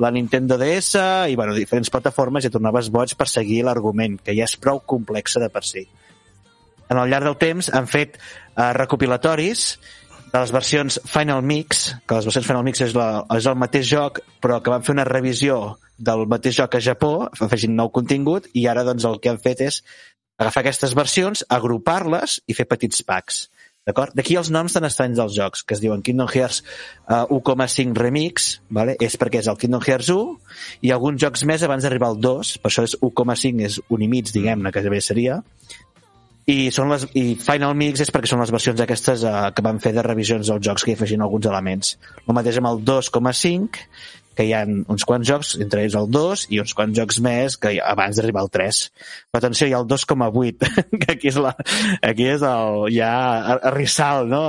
la 0.00 0.12
Nintendo 0.14 0.58
DS 0.60 1.04
i 1.30 1.38
bueno, 1.38 1.54
diferents 1.56 1.92
plataformes 1.92 2.44
i 2.44 2.52
tornaves 2.52 2.90
boig 2.94 3.16
per 3.18 3.28
seguir 3.30 3.62
l'argument 3.66 4.18
que 4.24 4.36
ja 4.36 4.48
és 4.54 4.62
prou 4.62 4.80
complexa 4.94 5.42
de 5.42 5.50
per 5.50 5.64
si. 5.66 5.84
En 6.90 7.00
el 7.00 7.10
llarg 7.10 7.26
del 7.26 7.38
temps 7.40 7.70
han 7.74 7.90
fet 7.90 8.16
eh, 8.18 8.72
recopilatoris 8.76 9.66
de 10.34 10.40
les 10.42 10.50
versions 10.50 10.98
Final 11.06 11.44
Mix, 11.46 11.84
que 12.06 12.18
les 12.18 12.26
versions 12.26 12.46
Final 12.46 12.64
Mix 12.66 12.82
és, 12.82 12.94
la, 12.98 13.24
és 13.36 13.46
el 13.46 13.58
mateix 13.58 13.86
joc, 13.86 14.18
però 14.42 14.58
que 14.62 14.72
van 14.72 14.82
fer 14.86 14.94
una 14.96 15.06
revisió 15.06 15.76
del 15.94 16.26
mateix 16.30 16.58
joc 16.58 16.74
a 16.74 16.82
Japó, 16.82 17.12
afegint 17.30 17.76
nou 17.78 17.92
contingut, 17.94 18.48
i 18.52 18.66
ara 18.70 18.82
doncs, 18.86 19.06
el 19.06 19.20
que 19.22 19.30
han 19.30 19.38
fet 19.42 19.62
és 19.62 19.80
agafar 20.42 20.64
aquestes 20.64 20.96
versions, 20.98 21.44
agrupar-les 21.54 22.40
i 22.50 22.56
fer 22.58 22.66
petits 22.66 23.04
packs. 23.06 23.44
D'acord? 23.84 24.14
D'aquí 24.16 24.38
els 24.40 24.48
noms 24.48 24.72
tan 24.72 24.86
estranys 24.88 25.18
dels 25.20 25.34
jocs, 25.36 25.60
que 25.60 25.76
es 25.76 25.80
diuen 25.82 26.00
Kingdom 26.04 26.30
Hearts 26.32 26.62
uh, 27.04 27.26
1.5 27.28 27.98
Remix, 28.00 28.46
vale? 28.72 28.94
és 28.96 29.18
perquè 29.20 29.42
és 29.42 29.50
el 29.52 29.58
Kingdom 29.60 29.84
Hearts 29.84 30.08
1, 30.14 30.54
i 30.88 30.92
alguns 30.94 31.20
jocs 31.20 31.44
més 31.44 31.64
abans 31.66 31.84
d'arribar 31.84 32.14
al 32.14 32.16
2, 32.24 32.54
per 32.62 32.70
això 32.70 32.86
és 32.88 32.96
1.5, 32.96 33.60
és 33.68 33.76
un 33.92 34.06
i 34.06 34.08
mig, 34.08 34.32
diguem-ne, 34.32 34.72
que 34.72 34.84
bé 34.88 35.02
seria, 35.04 35.42
i, 36.48 36.70
són 36.72 36.90
les, 36.92 37.04
i 37.16 37.36
Final 37.40 37.76
Mix 37.76 38.02
és 38.04 38.10
perquè 38.12 38.28
són 38.28 38.40
les 38.40 38.52
versions 38.52 38.80
aquestes 38.84 39.22
uh, 39.28 39.46
que 39.56 39.64
van 39.64 39.78
fer 39.84 39.94
de 39.96 40.02
revisions 40.04 40.48
dels 40.48 40.64
jocs 40.64 40.84
que 40.84 40.92
hi 40.92 40.96
afegien 40.98 41.24
alguns 41.24 41.48
elements. 41.52 41.94
El 42.24 42.36
mateix 42.36 42.60
amb 42.60 42.72
el 42.72 42.82
2.5, 42.88 43.84
que 44.36 44.46
hi 44.46 44.52
ha 44.56 44.64
uns 44.66 45.06
quants 45.08 45.28
jocs, 45.28 45.54
entre 45.62 45.84
ells 45.84 45.96
el 45.98 46.10
2, 46.10 46.46
i 46.54 46.60
uns 46.62 46.74
quants 46.76 46.96
jocs 46.98 47.20
més 47.24 47.56
que 47.60 47.76
abans 47.82 48.18
d'arribar 48.18 48.44
al 48.44 48.52
3. 48.54 48.82
Però 49.30 49.42
atenció, 49.42 49.68
hi 49.68 49.76
ha 49.76 49.80
el 49.82 49.88
2,8, 49.90 50.68
que 51.04 51.14
aquí 51.16 51.30
és, 51.32 51.40
la, 51.40 51.54
aquí 52.02 52.28
és 52.34 52.44
el, 52.44 52.84
ja 52.96 53.14
a, 53.38 53.58
a 53.58 53.74
Rissal, 53.74 54.28
no? 54.30 54.44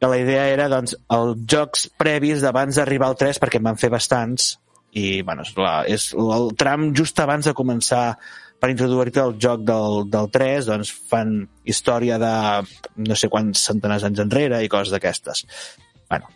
que 0.00 0.10
la 0.10 0.18
idea 0.20 0.48
era 0.52 0.68
doncs, 0.68 0.96
els 1.16 1.44
jocs 1.48 1.86
previs 1.96 2.42
d'abans 2.44 2.76
d'arribar 2.76 3.12
al 3.12 3.18
3, 3.20 3.40
perquè 3.40 3.60
en 3.60 3.68
van 3.70 3.80
fer 3.80 3.88
bastants, 3.94 4.54
i 4.94 5.22
bueno, 5.26 5.42
és, 5.46 5.54
la, 5.58 5.74
és 5.90 6.10
el 6.14 6.50
tram 6.60 6.90
just 6.96 7.18
abans 7.22 7.48
de 7.48 7.54
començar 7.56 8.06
per 8.60 8.70
introduir-te 8.72 9.20
el 9.20 9.34
joc 9.42 9.64
del, 9.66 10.04
del 10.12 10.30
3, 10.32 10.68
doncs 10.70 10.92
fan 11.10 11.34
història 11.68 12.16
de 12.22 12.34
no 13.08 13.18
sé 13.18 13.28
quants 13.32 13.66
centenars 13.68 14.06
d'anys 14.06 14.22
enrere 14.24 14.62
i 14.64 14.70
coses 14.72 14.94
d'aquestes. 14.94 15.44
Bueno, 16.08 16.30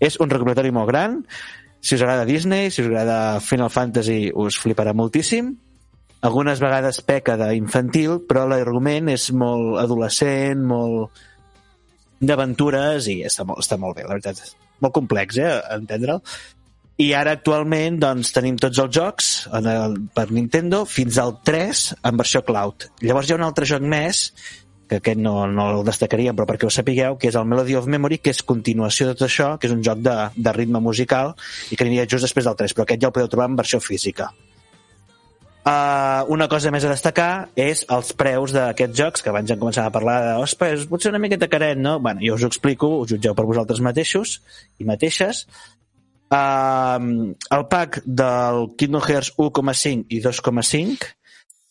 és 0.00 0.18
un 0.20 0.32
recopilatori 0.32 0.72
molt 0.74 0.90
gran, 0.90 1.20
si 1.80 1.96
us 1.96 2.02
agrada 2.04 2.28
Disney, 2.28 2.70
si 2.70 2.82
us 2.82 2.88
agrada 2.88 3.40
Final 3.40 3.72
Fantasy, 3.72 4.30
us 4.34 4.58
fliparà 4.60 4.92
moltíssim. 4.94 5.54
Algunes 6.20 6.60
vegades 6.60 7.00
peca 7.00 7.38
d'infantil, 7.40 8.20
però 8.28 8.44
l'argument 8.48 9.08
és 9.08 9.30
molt 9.32 9.80
adolescent, 9.80 10.60
molt 10.68 11.22
d'aventures 12.20 13.08
i 13.08 13.22
està 13.24 13.46
molt, 13.48 13.64
està 13.64 13.78
molt 13.80 13.96
bé, 13.96 14.04
la 14.04 14.18
veritat. 14.18 14.42
Molt 14.84 14.96
complex, 14.96 15.40
eh, 15.40 15.54
entendre'l. 15.76 16.20
I 17.00 17.14
ara 17.16 17.32
actualment 17.32 17.96
doncs, 17.96 18.28
tenim 18.36 18.58
tots 18.60 18.76
els 18.82 18.92
jocs 18.92 19.28
en 19.56 19.68
el, 19.72 19.94
per 20.12 20.26
Nintendo 20.36 20.82
fins 20.84 21.16
al 21.22 21.38
3 21.48 21.84
en 22.04 22.18
versió 22.20 22.42
cloud. 22.44 22.90
Llavors 23.00 23.30
hi 23.30 23.32
ha 23.32 23.38
un 23.40 23.46
altre 23.46 23.64
joc 23.64 23.86
més 23.88 24.26
que 24.90 24.98
aquest 24.98 25.20
no, 25.22 25.46
no 25.46 25.68
el 25.70 25.84
destacaríem, 25.86 26.34
però 26.34 26.48
perquè 26.50 26.66
ho 26.66 26.72
sapigueu, 26.74 27.14
que 27.14 27.28
és 27.30 27.36
el 27.38 27.46
Melody 27.46 27.76
of 27.78 27.86
Memory, 27.86 28.18
que 28.18 28.32
és 28.34 28.42
continuació 28.42 29.06
de 29.06 29.14
tot 29.14 29.28
això, 29.28 29.52
que 29.62 29.68
és 29.68 29.74
un 29.74 29.84
joc 29.86 30.00
de, 30.02 30.14
de 30.34 30.54
ritme 30.56 30.82
musical 30.82 31.36
i 31.70 31.78
que 31.78 31.86
aniria 31.86 32.08
just 32.10 32.26
després 32.26 32.48
del 32.48 32.56
3, 32.58 32.74
però 32.74 32.88
aquest 32.88 33.04
ja 33.04 33.10
el 33.12 33.14
podeu 33.14 33.30
trobar 33.30 33.46
en 33.52 33.60
versió 33.60 33.78
física. 33.84 34.32
Uh, 35.60 36.24
una 36.34 36.48
cosa 36.50 36.72
més 36.74 36.82
a 36.88 36.90
destacar 36.90 37.52
és 37.54 37.84
els 37.94 38.10
preus 38.18 38.50
d'aquests 38.56 38.98
jocs, 38.98 39.22
que 39.22 39.30
abans 39.30 39.46
ja 39.46 39.58
començat 39.60 39.86
a 39.86 39.94
parlar 39.94 40.16
de 40.24 40.34
ostres, 40.42 40.88
potser 40.90 41.14
una 41.14 41.22
miqueta 41.22 41.50
caret, 41.52 41.78
no? 41.78 41.98
Bueno, 42.02 42.24
jo 42.26 42.34
us 42.34 42.42
ho 42.42 42.50
explico, 42.50 42.90
ho 42.96 43.06
jutgeu 43.06 43.36
per 43.38 43.46
vosaltres 43.46 43.84
mateixos 43.84 44.40
i 44.80 44.88
mateixes. 44.90 45.44
Uh, 46.34 47.30
el 47.54 47.66
pack 47.70 48.02
del 48.06 48.72
Kingdom 48.74 49.06
Hearts 49.06 49.36
1,5 49.38 50.10
i 50.10 50.22
2,5 50.26 51.14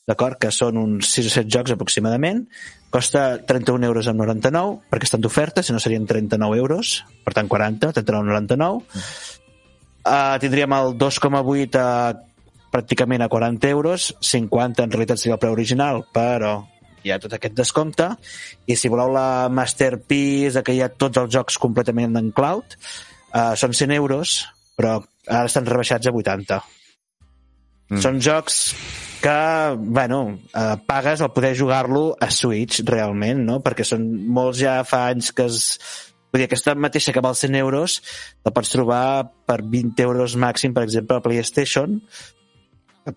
d'acord, 0.09 0.39
que 0.41 0.55
són 0.55 0.80
uns 0.80 1.11
6 1.20 1.28
o 1.28 1.34
7 1.36 1.51
jocs 1.57 1.76
aproximadament, 1.76 2.45
costa 2.90 3.42
31 3.46 3.86
euros 3.86 4.08
amb 4.10 4.22
99, 4.24 4.90
perquè 4.90 5.08
estan 5.08 5.22
d'oferta, 5.22 5.64
si 5.64 5.74
no 5.74 5.82
serien 5.82 6.08
39 6.10 6.58
euros, 6.58 7.04
per 7.26 7.36
tant 7.38 7.50
40, 7.50 7.94
39,99. 7.94 8.82
Uh, 10.00 10.40
tindríem 10.42 10.74
el 10.74 10.96
2,8 10.98 11.78
a 11.78 11.90
pràcticament 12.74 13.26
a 13.26 13.30
40 13.30 13.70
euros, 13.70 14.14
50 14.22 14.86
en 14.86 14.92
realitat 14.94 15.22
seria 15.22 15.38
el 15.38 15.42
preu 15.42 15.54
original, 15.54 16.04
però 16.14 16.60
hi 17.04 17.14
ha 17.14 17.20
tot 17.22 17.34
aquest 17.36 17.56
descompte, 17.58 18.10
i 18.68 18.76
si 18.78 18.92
voleu 18.92 19.14
la 19.14 19.50
Masterpiece, 19.54 20.64
que 20.66 20.76
hi 20.76 20.82
ha 20.84 20.92
tots 20.92 21.22
els 21.22 21.32
jocs 21.34 21.58
completament 21.62 22.18
en 22.20 22.34
cloud, 22.36 22.76
uh, 23.34 23.54
són 23.60 23.74
100 23.74 23.96
euros, 23.98 24.42
però 24.78 25.00
ara 25.28 25.46
estan 25.50 25.68
rebaixats 25.70 26.10
a 26.10 26.14
80. 26.16 26.62
Mm. 27.90 28.02
Són 28.04 28.20
jocs 28.22 28.60
que, 29.20 29.76
bueno, 29.78 30.40
eh, 30.54 30.76
pagues 30.88 31.22
el 31.22 31.32
poder 31.36 31.56
jugar-lo 31.58 32.16
a 32.20 32.30
Switch, 32.32 32.84
realment, 32.88 33.44
no? 33.46 33.60
Perquè 33.66 33.86
són 33.88 34.06
molts 34.30 34.62
ja 34.64 34.80
fa 34.88 35.08
anys 35.14 35.34
que 35.36 35.50
es... 35.50 35.64
Vull 36.30 36.44
dir, 36.44 36.46
aquesta 36.46 36.76
mateixa 36.78 37.10
que 37.10 37.24
val 37.26 37.34
100 37.34 37.56
euros 37.58 37.96
la 38.46 38.52
pots 38.54 38.70
trobar 38.70 39.32
per 39.50 39.64
20 39.66 40.04
euros 40.06 40.36
màxim, 40.38 40.76
per 40.76 40.84
exemple, 40.86 41.18
a 41.18 41.26
PlayStation, 41.26 41.98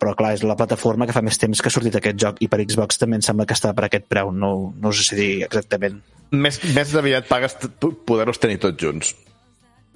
però 0.01 0.15
clar, 0.17 0.33
és 0.39 0.45
la 0.49 0.57
plataforma 0.57 1.05
que 1.05 1.13
fa 1.13 1.21
més 1.21 1.37
temps 1.37 1.61
que 1.61 1.69
ha 1.69 1.75
sortit 1.75 1.99
aquest 1.99 2.17
joc 2.23 2.41
i 2.41 2.49
per 2.49 2.63
Xbox 2.65 2.97
també 2.97 3.19
em 3.21 3.27
sembla 3.27 3.45
que 3.45 3.57
està 3.59 3.75
per 3.77 3.85
aquest 3.91 4.09
preu, 4.09 4.33
no, 4.33 4.73
no 4.73 4.93
us 4.95 5.05
sé 5.11 5.19
dir 5.19 5.33
exactament. 5.45 6.01
Més, 6.33 6.63
més 6.73 6.95
aviat 6.97 7.29
pagues 7.29 7.59
poder-los 7.83 8.41
tenir 8.41 8.57
tots 8.63 8.81
junts. 8.81 9.13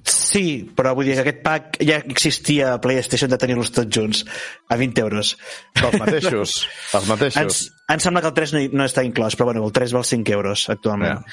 Sí, 0.07 0.69
però 0.77 0.93
vull 0.95 1.07
dir 1.09 1.17
que 1.17 1.23
aquest 1.25 1.41
pack 1.43 1.79
ja 1.83 1.97
existia 1.99 2.73
a 2.73 2.81
PlayStation 2.83 3.31
de 3.31 3.39
tenir-los 3.41 3.73
tots 3.75 3.91
junts 3.91 4.23
a 4.69 4.77
20 4.79 5.03
euros. 5.03 5.33
Els 5.81 5.99
mateixos. 5.99 6.55
els 6.99 7.09
mateixos. 7.09 7.41
Ens, 7.41 7.59
em 7.95 8.03
sembla 8.03 8.23
que 8.23 8.31
el 8.31 8.37
3 8.37 8.55
no, 8.55 8.63
no 8.81 8.87
està 8.87 9.03
inclòs, 9.07 9.35
però 9.35 9.51
bueno, 9.51 9.65
el 9.67 9.75
3 9.75 9.95
val 9.97 10.07
5 10.07 10.35
euros 10.37 10.67
actualment. 10.73 11.25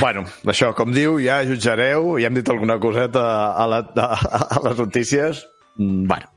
Bueno, 0.00 0.24
això, 0.48 0.70
com 0.76 0.92
diu, 0.94 1.18
ja 1.20 1.42
jutjareu, 1.44 2.14
ja 2.20 2.30
hem 2.30 2.38
dit 2.38 2.48
alguna 2.48 2.78
coseta 2.80 3.26
a, 3.52 3.66
la, 3.68 3.82
a, 3.84 4.08
a 4.56 4.62
les 4.68 4.78
notícies. 4.80 5.42
Mm, 5.76 6.06
Bueno, 6.08 6.30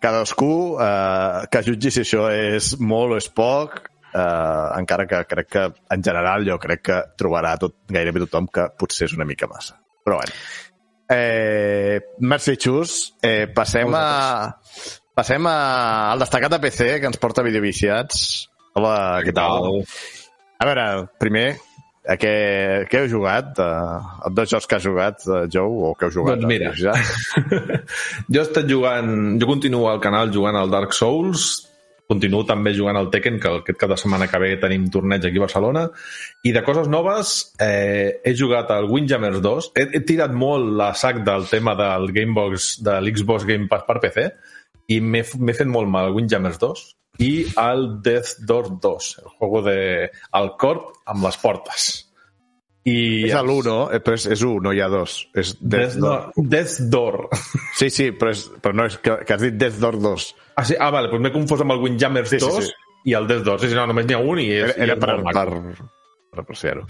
cadascú 0.00 0.76
eh, 0.80 1.44
que 1.50 1.64
jutgi 1.66 1.92
si 1.92 2.04
això 2.04 2.28
és 2.32 2.74
molt 2.80 3.16
o 3.16 3.20
és 3.20 3.28
poc, 3.28 3.82
eh, 4.14 4.66
encara 4.80 5.06
que 5.10 5.22
crec 5.30 5.50
que, 5.56 5.64
en 5.96 6.04
general, 6.04 6.46
jo 6.48 6.58
crec 6.62 6.84
que 6.88 7.00
trobarà 7.20 7.56
tot, 7.60 7.82
gairebé 7.88 8.24
tothom 8.24 8.48
que 8.52 8.68
potser 8.80 9.10
és 9.10 9.16
una 9.16 9.28
mica 9.28 9.48
massa. 9.50 9.83
Però 10.04 10.20
bueno. 10.20 10.32
Eh, 11.08 12.00
merci, 12.20 12.56
Xus. 12.60 13.14
Eh, 13.22 13.48
passem 13.54 13.94
a... 13.96 14.06
Passem 15.14 15.46
a, 15.46 15.58
al 16.10 16.18
destacat 16.18 16.50
de 16.50 16.58
PC, 16.58 16.86
que 16.98 17.06
ens 17.06 17.20
porta 17.22 17.44
videoviciats. 17.46 18.48
Hola, 18.74 18.96
què 19.22 19.30
tal? 19.30 19.68
A 20.58 20.66
veure, 20.66 20.86
primer, 21.22 21.44
a 22.02 22.16
què, 22.18 22.32
què 22.90 23.00
heu 23.00 23.06
jugat? 23.12 23.52
Uh, 23.62 24.00
els 24.26 24.34
dos 24.34 24.50
jocs 24.50 24.66
que 24.66 24.76
has 24.76 24.82
jugat, 24.84 25.22
uh, 25.28 25.44
Joe, 25.46 25.70
o 25.86 25.92
que 25.94 26.08
heu 26.08 26.16
jugat? 26.16 26.42
Doncs 26.42 26.50
mira. 26.50 26.72
Ja? 26.74 26.96
jo 28.32 28.40
he 28.40 28.42
estat 28.42 28.66
jugant... 28.68 29.14
Jo 29.38 29.48
continuo 29.48 29.86
al 29.92 30.02
canal 30.02 30.34
jugant 30.34 30.58
al 30.58 30.72
Dark 30.74 30.98
Souls, 30.98 31.46
continuo 32.10 32.44
també 32.48 32.74
jugant 32.76 32.98
al 32.98 33.10
Tekken, 33.12 33.38
que 33.40 33.52
aquest 33.60 33.78
cap 33.80 33.92
de 33.92 33.98
setmana 34.00 34.28
que 34.30 34.40
ve 34.42 34.54
tenim 34.62 34.88
torneig 34.92 35.24
aquí 35.24 35.40
a 35.40 35.44
Barcelona, 35.46 35.84
i 36.44 36.52
de 36.56 36.62
coses 36.66 36.90
noves 36.92 37.34
eh, 37.62 38.20
he 38.24 38.34
jugat 38.36 38.72
al 38.74 38.90
Windjammers 38.90 39.40
2, 39.44 39.70
he, 39.78 39.86
he 39.98 40.02
tirat 40.08 40.34
molt 40.36 40.74
la 40.80 40.92
sac 40.98 41.22
del 41.26 41.48
tema 41.50 41.76
del 41.78 42.10
Gamebox, 42.16 42.74
de 42.84 42.98
l'Xbox 43.00 43.48
Game 43.48 43.70
Pass 43.70 43.88
per 43.88 44.00
PC, 44.04 44.28
i 44.92 45.00
m'he 45.00 45.24
fet 45.24 45.70
molt 45.70 45.88
mal 45.88 46.10
al 46.10 46.16
Windjammers 46.16 46.60
2 46.60 46.84
i 47.24 47.32
al 47.60 47.86
Death 48.04 48.40
Door 48.44 48.74
2, 48.82 49.12
el 49.22 49.30
juego 49.38 49.62
de 49.64 49.78
el 50.40 50.50
corp 50.60 50.90
amb 51.06 51.24
les 51.24 51.38
portes. 51.40 51.92
I 52.84 52.96
És 53.30 53.34
l'1, 53.38 53.74
eh, 53.96 54.00
però 54.04 54.16
és, 54.18 54.26
és 54.34 54.42
1, 54.44 54.60
no 54.64 54.72
hi 54.74 54.82
ha 54.84 54.90
dos. 54.92 55.16
És 55.32 55.54
Death 55.56 55.94
Death 55.94 56.00
Door. 56.02 56.26
Door. 56.36 56.48
Death 56.52 56.74
Door. 56.92 57.18
Sí, 57.78 57.88
sí, 57.88 58.10
però, 58.12 58.34
és, 58.36 58.44
però 58.60 58.76
no 58.76 58.88
és 58.90 58.98
que, 59.00 59.16
que 59.24 59.36
has 59.36 59.44
dit 59.46 59.56
Death 59.56 59.80
Door 59.80 59.98
2. 60.04 60.26
Ah, 60.54 60.66
sí? 60.68 60.76
ah 60.76 60.90
vale, 60.92 61.08
doncs 61.12 61.24
m'he 61.24 61.32
confós 61.34 61.64
amb 61.64 61.74
el 61.74 61.80
Windjammers 61.86 62.34
Sí, 62.34 62.42
sí, 62.42 62.50
2 62.60 62.68
sí. 62.68 62.96
i 63.08 63.16
el 63.16 63.28
Death 63.30 63.48
Door. 63.48 63.62
Sí, 63.64 63.72
sí, 63.72 63.78
no, 63.78 63.88
només 63.88 64.08
n'hi 64.08 64.18
ha 64.18 64.20
un 64.20 64.42
i 64.42 64.50
és, 64.52 64.74
Era, 64.76 64.76
era 64.84 64.98
i 64.98 64.98
és 64.98 65.04
per, 65.06 65.16
per, 65.32 65.88
apreciar-ho. 66.42 66.84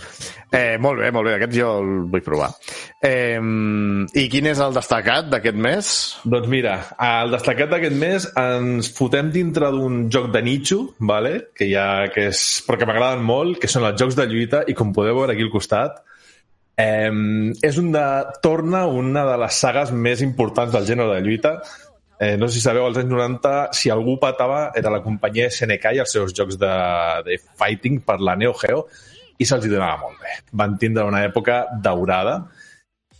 Eh, 0.50 0.76
molt 0.80 1.02
bé, 1.02 1.10
molt 1.14 1.28
bé, 1.28 1.36
aquest 1.38 1.54
jo 1.56 1.70
el 1.80 1.92
vull 2.12 2.24
provar. 2.24 2.50
Eh, 3.04 3.38
I 3.38 4.26
quin 4.32 4.50
és 4.50 4.62
el 4.64 4.76
destacat 4.76 5.28
d'aquest 5.32 5.60
mes? 5.68 5.92
Doncs 6.24 6.50
mira, 6.52 6.76
el 7.08 7.34
destacat 7.34 7.72
d'aquest 7.74 7.98
mes 8.00 8.28
ens 8.40 8.90
fotem 8.96 9.30
dintre 9.34 9.70
d'un 9.74 10.04
joc 10.12 10.30
de 10.34 10.42
nicho, 10.46 10.80
vale? 10.98 11.36
que 11.54 11.68
ja, 11.70 12.08
que 12.14 12.28
és, 12.30 12.40
però 12.66 12.80
que 12.80 12.88
m'agraden 12.88 13.24
molt, 13.24 13.60
que 13.62 13.70
són 13.70 13.86
els 13.88 14.00
jocs 14.00 14.18
de 14.18 14.28
lluita, 14.30 14.64
i 14.68 14.76
com 14.76 14.92
podeu 14.94 15.18
veure 15.20 15.34
aquí 15.34 15.46
al 15.46 15.52
costat, 15.52 16.02
eh, 16.76 17.10
és 17.62 17.80
un 17.80 17.90
de, 17.94 18.04
torna 18.42 18.84
una 18.86 19.24
de 19.28 19.40
les 19.44 19.64
sagues 19.64 19.92
més 19.92 20.22
importants 20.26 20.74
del 20.74 20.86
gènere 20.88 21.16
de 21.16 21.24
lluita. 21.26 21.58
Eh, 22.20 22.36
no 22.38 22.46
sé 22.46 22.60
si 22.60 22.64
sabeu, 22.64 22.86
als 22.86 22.98
anys 23.00 23.10
90, 23.10 23.54
si 23.74 23.90
algú 23.90 24.16
patava, 24.22 24.68
era 24.78 24.92
la 24.92 25.02
companyia 25.02 25.50
SNK 25.50 25.96
i 25.96 26.02
els 26.04 26.14
seus 26.14 26.34
jocs 26.36 26.58
de, 26.60 26.74
de 27.26 27.38
fighting 27.58 28.00
per 28.06 28.20
la 28.22 28.36
Neo 28.38 28.54
Geo, 28.60 28.86
i 29.38 29.44
se'ls 29.48 29.66
donava 29.70 29.98
molt 30.04 30.20
bé. 30.22 30.38
Van 30.52 30.76
tindre 30.78 31.04
una 31.08 31.24
època 31.26 31.64
daurada, 31.82 32.44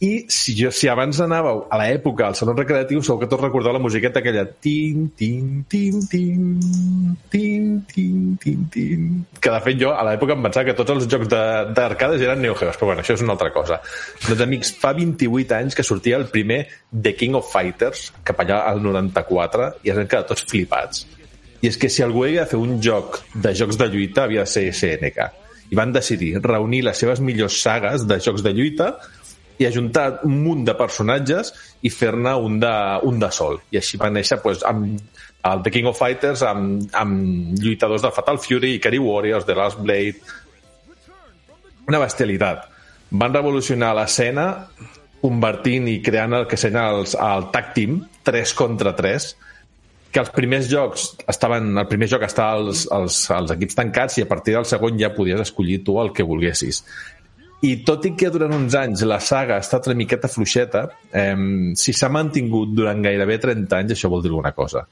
i 0.05 0.27
si, 0.29 0.53
jo, 0.59 0.69
si 0.75 0.89
abans 0.91 1.17
anàveu 1.23 1.62
a 1.73 1.79
l'època 1.81 2.27
al 2.27 2.35
saló 2.37 2.53
recreatiu, 2.53 3.01
segur 3.01 3.21
que 3.23 3.29
tots 3.31 3.41
recordeu 3.41 3.73
la 3.73 3.79
musiqueta 3.81 4.19
aquella 4.21 4.43
tin, 4.45 5.07
tin, 5.17 5.62
tin, 5.71 6.01
tin, 6.11 6.59
tin, 7.31 7.85
tin, 7.87 8.37
tin, 8.43 8.65
tin, 8.75 9.07
que 9.41 9.53
de 9.55 9.61
fet 9.65 9.79
jo 9.81 9.93
a 9.95 10.03
l'època 10.05 10.35
em 10.35 10.43
pensava 10.45 10.67
que 10.67 10.75
tots 10.77 10.91
els 10.97 11.07
jocs 11.09 11.31
de- 11.31 11.73
d'arcades 11.79 12.21
eren 12.27 12.43
Neo 12.43 12.57
Geos, 12.59 12.77
però 12.77 12.91
bueno, 12.91 13.01
això 13.05 13.15
és 13.15 13.23
una 13.23 13.33
altra 13.39 13.53
cosa. 13.55 13.81
Doncs 14.27 14.43
amics, 14.45 14.75
fa 14.83 14.93
28 14.93 15.55
anys 15.57 15.79
que 15.79 15.87
sortia 15.87 16.19
el 16.19 16.27
primer 16.27 16.67
The 16.91 17.15
King 17.15 17.39
of 17.39 17.49
Fighters, 17.51 18.12
cap 18.25 18.43
allà 18.43 18.65
al 18.67 18.83
94, 18.83 19.71
i 19.85 19.91
ens 19.95 20.03
hem 20.03 20.11
quedat 20.11 20.29
tots 20.35 20.45
flipats. 20.51 21.07
I 21.62 21.71
és 21.71 21.79
que 21.81 21.89
si 21.89 22.03
algú 22.05 22.25
havia 22.27 22.45
de 22.45 22.51
fer 22.51 22.59
un 22.61 22.77
joc 22.83 23.23
de 23.33 23.55
jocs 23.57 23.79
de 23.81 23.89
lluita 23.89 24.25
havia 24.27 24.45
de 24.45 24.51
ser 24.53 24.67
SNK. 24.75 25.31
I 25.75 25.79
van 25.79 25.93
decidir 25.95 26.37
reunir 26.39 26.85
les 26.87 27.01
seves 27.03 27.18
millors 27.18 27.59
sagues 27.66 28.07
de 28.07 28.20
jocs 28.22 28.47
de 28.47 28.55
lluita 28.55 28.93
i 29.59 29.66
ajuntar 29.66 30.20
un 30.27 30.37
munt 30.45 30.64
de 30.66 30.75
personatges 30.79 31.51
i 31.83 31.91
fer-ne 31.91 32.35
un, 32.47 32.61
de, 32.62 32.75
un 33.07 33.18
de 33.22 33.31
sol. 33.35 33.59
I 33.75 33.81
així 33.81 33.99
va 33.99 34.11
néixer 34.11 34.39
pues, 34.43 34.62
amb 34.66 34.99
el 35.51 35.62
The 35.66 35.72
King 35.75 35.91
of 35.91 35.99
Fighters, 35.99 36.43
amb, 36.47 36.87
amb 36.97 37.59
lluitadors 37.61 38.03
de 38.07 38.11
Fatal 38.14 38.39
Fury, 38.43 38.77
Ikari 38.79 39.03
Warriors, 39.03 39.47
The 39.47 39.59
Last 39.59 39.83
Blade... 39.83 40.43
Una 41.85 41.99
bestialitat. 42.01 42.62
Van 43.12 43.35
revolucionar 43.35 43.91
l'escena 43.99 44.47
convertint 45.20 45.91
i 45.93 45.99
creant 46.05 46.39
el 46.39 46.47
que 46.49 46.57
serà 46.61 46.87
els, 46.95 47.12
el 47.20 47.51
tag 47.53 47.75
team, 47.77 47.99
3 48.25 48.55
contra 48.57 48.95
3, 48.97 49.27
que 50.15 50.23
els 50.23 50.31
primers 50.31 50.69
jocs 50.71 51.09
estaven, 51.27 51.73
el 51.81 51.89
primer 51.91 52.07
joc 52.12 52.23
estava 52.23 52.61
als, 52.61 52.85
als, 52.95 53.19
als 53.35 53.51
equips 53.57 53.79
tancats 53.81 54.21
i 54.21 54.23
a 54.23 54.31
partir 54.31 54.55
del 54.55 54.67
segon 54.71 55.01
ja 55.01 55.11
podies 55.15 55.43
escollir 55.43 55.81
tu 55.87 55.99
el 56.03 56.12
que 56.15 56.27
volguessis. 56.27 56.85
i 57.65 57.79
tot 57.81 58.05
i 58.05 58.11
que 58.12 58.29
durant 58.29 58.53
uns 58.53 58.75
anys 58.77 59.03
la 59.09 59.17
saga 59.25 59.55
ha 59.57 59.62
estat 59.65 59.87
una 59.89 59.97
miqueta 59.97 60.29
fluixeta, 60.29 60.83
eh, 61.17 61.33
si 61.81 61.95
s'ha 61.97 62.11
mantingut 62.12 62.75
durant 62.77 63.01
gairebé 63.03 63.39
30 63.41 63.79
anys, 63.79 63.95
això 63.95 64.11
vol 64.12 64.21
dir 64.23 64.29
alguna 64.29 64.53
cosa. 64.53 64.83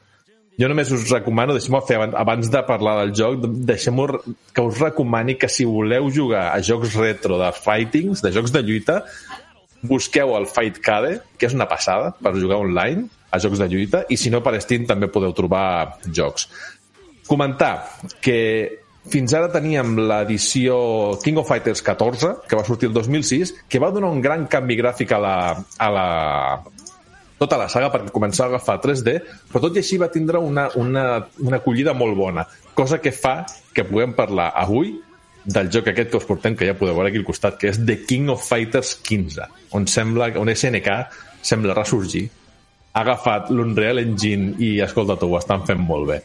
Jo 0.58 0.70
només 0.72 0.90
us 0.96 1.04
recomano, 1.12 1.52
deixem-ho 1.52 1.82
fer 1.84 1.98
abans, 2.00 2.48
de 2.48 2.62
parlar 2.64 2.94
del 3.02 3.12
joc, 3.18 3.44
deixem 3.68 4.00
que 4.56 4.64
us 4.64 4.80
recomani 4.80 5.36
que 5.36 5.52
si 5.52 5.68
voleu 5.68 6.08
jugar 6.10 6.46
a 6.54 6.62
jocs 6.64 6.96
retro 6.96 7.36
de 7.40 7.52
fightings, 7.52 8.24
de 8.24 8.32
jocs 8.32 8.52
de 8.56 8.64
lluita, 8.64 9.02
busqueu 9.82 10.32
el 10.38 10.48
Fight 10.48 10.80
Cade, 10.80 11.18
que 11.36 11.50
és 11.50 11.54
una 11.54 11.68
passada 11.68 12.14
per 12.22 12.38
jugar 12.40 12.62
online 12.64 13.10
a 13.32 13.40
jocs 13.40 13.60
de 13.62 13.68
lluita, 13.72 14.04
i 14.12 14.18
si 14.20 14.30
no 14.30 14.42
per 14.44 14.58
Steam 14.60 14.84
també 14.88 15.08
podeu 15.12 15.32
trobar 15.36 15.98
jocs. 16.06 16.48
Comentar 17.26 17.74
que 18.20 18.38
fins 19.10 19.32
ara 19.34 19.50
teníem 19.50 19.96
l'edició 19.98 20.76
King 21.24 21.40
of 21.40 21.48
Fighters 21.48 21.82
14, 21.82 22.34
que 22.48 22.58
va 22.58 22.64
sortir 22.66 22.90
el 22.90 22.94
2006, 22.94 23.54
que 23.68 23.80
va 23.82 23.90
donar 23.90 24.12
un 24.12 24.20
gran 24.22 24.46
canvi 24.50 24.76
gràfic 24.78 25.14
a 25.16 25.20
la, 25.22 25.36
a 25.58 25.88
la, 25.90 26.08
tota 27.40 27.58
la 27.58 27.70
saga 27.72 27.90
perquè 27.90 28.12
començava 28.14 28.52
a 28.52 28.56
agafar 28.56 28.78
3D, 28.84 29.16
però 29.50 29.64
tot 29.64 29.78
i 29.78 29.82
així 29.82 29.98
va 29.98 30.10
tindre 30.12 30.42
una, 30.42 30.68
una, 30.78 31.06
una 31.42 31.58
acollida 31.58 31.96
molt 31.96 32.18
bona, 32.18 32.46
cosa 32.78 33.00
que 33.02 33.14
fa 33.16 33.40
que 33.74 33.86
puguem 33.88 34.14
parlar 34.18 34.52
avui 34.60 34.94
del 35.42 35.72
joc 35.74 35.88
aquest 35.90 36.12
que 36.12 36.20
us 36.20 36.28
portem, 36.28 36.54
que 36.54 36.68
ja 36.68 36.76
podeu 36.78 36.94
veure 36.94 37.10
aquí 37.10 37.18
al 37.18 37.26
costat, 37.26 37.58
que 37.58 37.72
és 37.72 37.80
The 37.82 38.04
King 38.06 38.30
of 38.30 38.44
Fighters 38.46 38.94
15, 39.02 39.48
on 39.74 39.88
sembla 39.90 40.30
on 40.38 40.52
SNK 40.52 40.94
sembla 41.42 41.74
ressorgir, 41.74 42.28
ha 42.92 43.00
agafat 43.00 43.50
l'Unreal 43.50 44.02
Engine 44.02 44.54
i, 44.60 44.76
escolta 44.84 45.16
ho 45.16 45.36
estan 45.38 45.64
fent 45.68 45.80
molt 45.80 46.08
bé. 46.10 46.18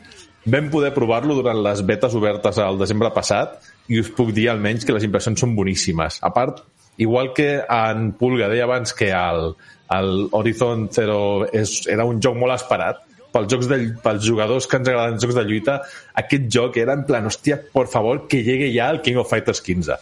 Vam 0.48 0.70
poder 0.72 0.94
provar-lo 0.96 1.36
durant 1.36 1.60
les 1.64 1.82
betes 1.84 2.16
obertes 2.16 2.60
al 2.64 2.80
desembre 2.80 3.12
passat 3.16 3.58
i 3.92 4.00
us 4.00 4.12
puc 4.16 4.32
dir 4.36 4.50
almenys 4.52 4.86
que 4.88 4.96
les 4.96 5.04
impressions 5.08 5.40
són 5.44 5.56
boníssimes. 5.56 6.22
A 6.24 6.32
part, 6.36 6.62
igual 6.98 7.34
que 7.36 7.50
en 7.64 8.12
Pulga 8.20 8.48
deia 8.52 8.68
abans 8.68 8.94
que 8.96 9.12
el, 9.12 9.52
el 9.96 10.14
Horizon 10.32 10.88
Zero 10.96 11.20
és, 11.52 11.82
era 11.92 12.08
un 12.08 12.22
joc 12.24 12.40
molt 12.40 12.56
esperat, 12.56 13.04
pels, 13.34 13.50
jocs 13.52 13.68
de, 13.72 13.80
pels 14.04 14.24
jugadors 14.24 14.68
que 14.68 14.80
ens 14.80 14.92
agraden 14.92 15.20
jocs 15.24 15.36
de 15.36 15.46
lluita, 15.48 15.80
aquest 16.24 16.48
joc 16.54 16.80
era 16.84 16.96
en 16.98 17.04
plan, 17.08 17.28
hòstia, 17.28 17.60
por 17.74 17.92
favor, 17.92 18.26
que 18.28 18.44
llegue 18.44 18.72
ja 18.76 18.90
el 18.92 19.02
King 19.06 19.20
of 19.22 19.32
Fighters 19.32 19.62
15. 19.62 20.00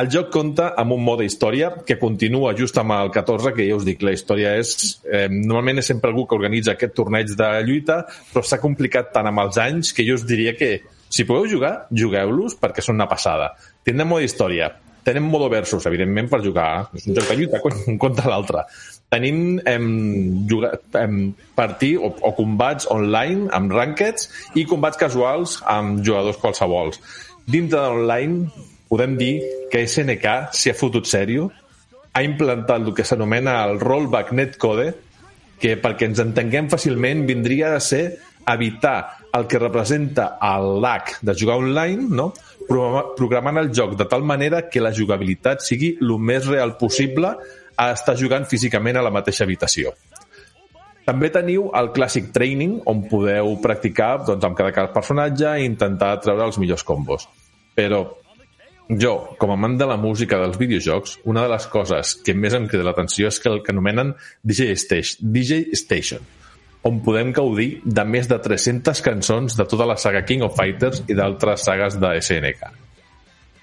El 0.00 0.08
joc 0.10 0.32
compta 0.34 0.72
amb 0.80 0.96
un 0.96 1.04
mode 1.06 1.22
història 1.22 1.68
que 1.86 1.94
continua 2.00 2.54
just 2.58 2.78
amb 2.80 2.96
el 2.96 3.12
14, 3.14 3.52
que 3.54 3.66
ja 3.68 3.76
us 3.78 3.84
dic, 3.86 4.02
la 4.02 4.14
història 4.16 4.56
és... 4.58 4.72
Eh, 5.06 5.28
normalment 5.30 5.78
és 5.78 5.90
sempre 5.92 6.10
algú 6.10 6.24
que 6.26 6.34
organitza 6.34 6.74
aquest 6.74 6.96
torneig 6.98 7.30
de 7.38 7.50
lluita, 7.62 8.00
però 8.32 8.42
s'ha 8.42 8.58
complicat 8.62 9.12
tant 9.14 9.30
amb 9.30 9.44
els 9.44 9.60
anys 9.62 9.92
que 9.94 10.06
jo 10.06 10.16
us 10.18 10.26
diria 10.26 10.56
que 10.58 10.80
si 11.14 11.26
podeu 11.28 11.46
jugar, 11.46 11.86
jugueu-los 11.94 12.58
perquè 12.58 12.82
són 12.82 12.98
una 12.98 13.06
passada. 13.06 13.52
Tindrem 13.86 14.10
mode 14.10 14.26
història, 14.26 14.72
tenim 15.06 15.30
modo 15.30 15.46
versus, 15.52 15.86
evidentment, 15.86 16.26
per 16.32 16.42
jugar. 16.42 16.88
És 16.96 17.06
un 17.06 17.14
joc 17.14 17.30
de 17.30 17.38
lluita, 17.38 17.62
un 17.86 18.00
contra 18.02 18.32
l'altre. 18.32 18.66
Tenim 19.14 19.60
em, 19.68 19.88
jugar, 20.50 20.74
em, 21.04 21.28
partir 21.54 21.94
o, 22.00 22.10
o 22.10 22.34
combats 22.34 22.90
online 22.90 23.46
amb 23.54 23.70
rankeds 23.78 24.26
i 24.58 24.66
combats 24.66 24.98
casuals 24.98 25.60
amb 25.70 26.02
jugadors 26.02 26.40
qualsevols. 26.42 26.98
Dintre 27.46 27.78
d'online 27.78 28.72
podem 28.94 29.16
dir 29.18 29.42
que 29.72 29.82
SNK 29.82 30.54
s'hi 30.54 30.70
ha 30.70 30.78
fotut 30.78 31.08
sèrio, 31.10 31.48
ha 32.14 32.22
implantat 32.22 32.78
el 32.78 32.94
que 32.94 33.02
s'anomena 33.02 33.56
el 33.66 33.80
rollback 33.82 34.30
netcode, 34.38 34.92
que 35.58 35.74
perquè 35.82 36.06
ens 36.06 36.22
entenguem 36.22 36.70
fàcilment 36.70 37.24
vindria 37.26 37.72
a 37.74 37.82
ser 37.82 38.04
evitar 38.52 39.18
el 39.34 39.48
que 39.50 39.58
representa 39.58 40.36
el 40.46 40.78
lag 40.84 41.10
de 41.26 41.34
jugar 41.34 41.58
online, 41.64 42.06
no? 42.06 42.30
programant 43.18 43.58
el 43.58 43.72
joc 43.74 43.98
de 43.98 44.06
tal 44.06 44.22
manera 44.22 44.68
que 44.70 44.80
la 44.80 44.94
jugabilitat 44.94 45.64
sigui 45.66 45.96
el 46.00 46.14
més 46.18 46.46
real 46.46 46.76
possible 46.78 47.34
a 47.74 47.90
estar 47.90 48.14
jugant 48.16 48.46
físicament 48.46 48.96
a 48.96 49.02
la 49.02 49.12
mateixa 49.12 49.42
habitació. 49.44 49.90
També 51.04 51.28
teniu 51.34 51.66
el 51.76 51.90
Classic 51.92 52.30
Training, 52.32 52.78
on 52.88 53.02
podeu 53.10 53.56
practicar 53.60 54.20
doncs, 54.24 54.46
amb 54.46 54.56
cada 54.56 54.92
personatge 54.94 55.58
i 55.58 55.66
intentar 55.66 56.20
treure 56.22 56.46
els 56.46 56.60
millors 56.62 56.86
combos. 56.86 57.26
Però 57.74 58.06
jo, 58.88 59.14
com 59.40 59.50
a 59.50 59.56
amant 59.56 59.78
de 59.80 59.86
la 59.88 59.96
música 59.96 60.38
dels 60.42 60.58
videojocs, 60.60 61.18
una 61.30 61.44
de 61.46 61.52
les 61.54 61.66
coses 61.72 62.14
que 62.24 62.34
més 62.36 62.54
em 62.56 62.68
crida 62.68 62.84
l'atenció 62.84 63.30
és 63.30 63.40
que 63.40 63.48
el 63.48 63.62
que 63.64 63.72
anomenen 63.72 64.12
DJ 64.44 64.76
Station, 64.76 65.32
DJ 65.32 65.76
Station 65.78 66.24
on 66.84 67.00
podem 67.00 67.32
gaudir 67.32 67.80
de 67.84 68.04
més 68.04 68.28
de 68.28 68.36
300 68.44 69.00
cançons 69.04 69.56
de 69.56 69.64
tota 69.64 69.86
la 69.88 69.96
saga 69.96 70.20
King 70.28 70.44
of 70.44 70.56
Fighters 70.58 71.00
i 71.08 71.16
d'altres 71.16 71.64
sagues 71.64 71.96
de 71.96 72.10
SNK. 72.20 72.68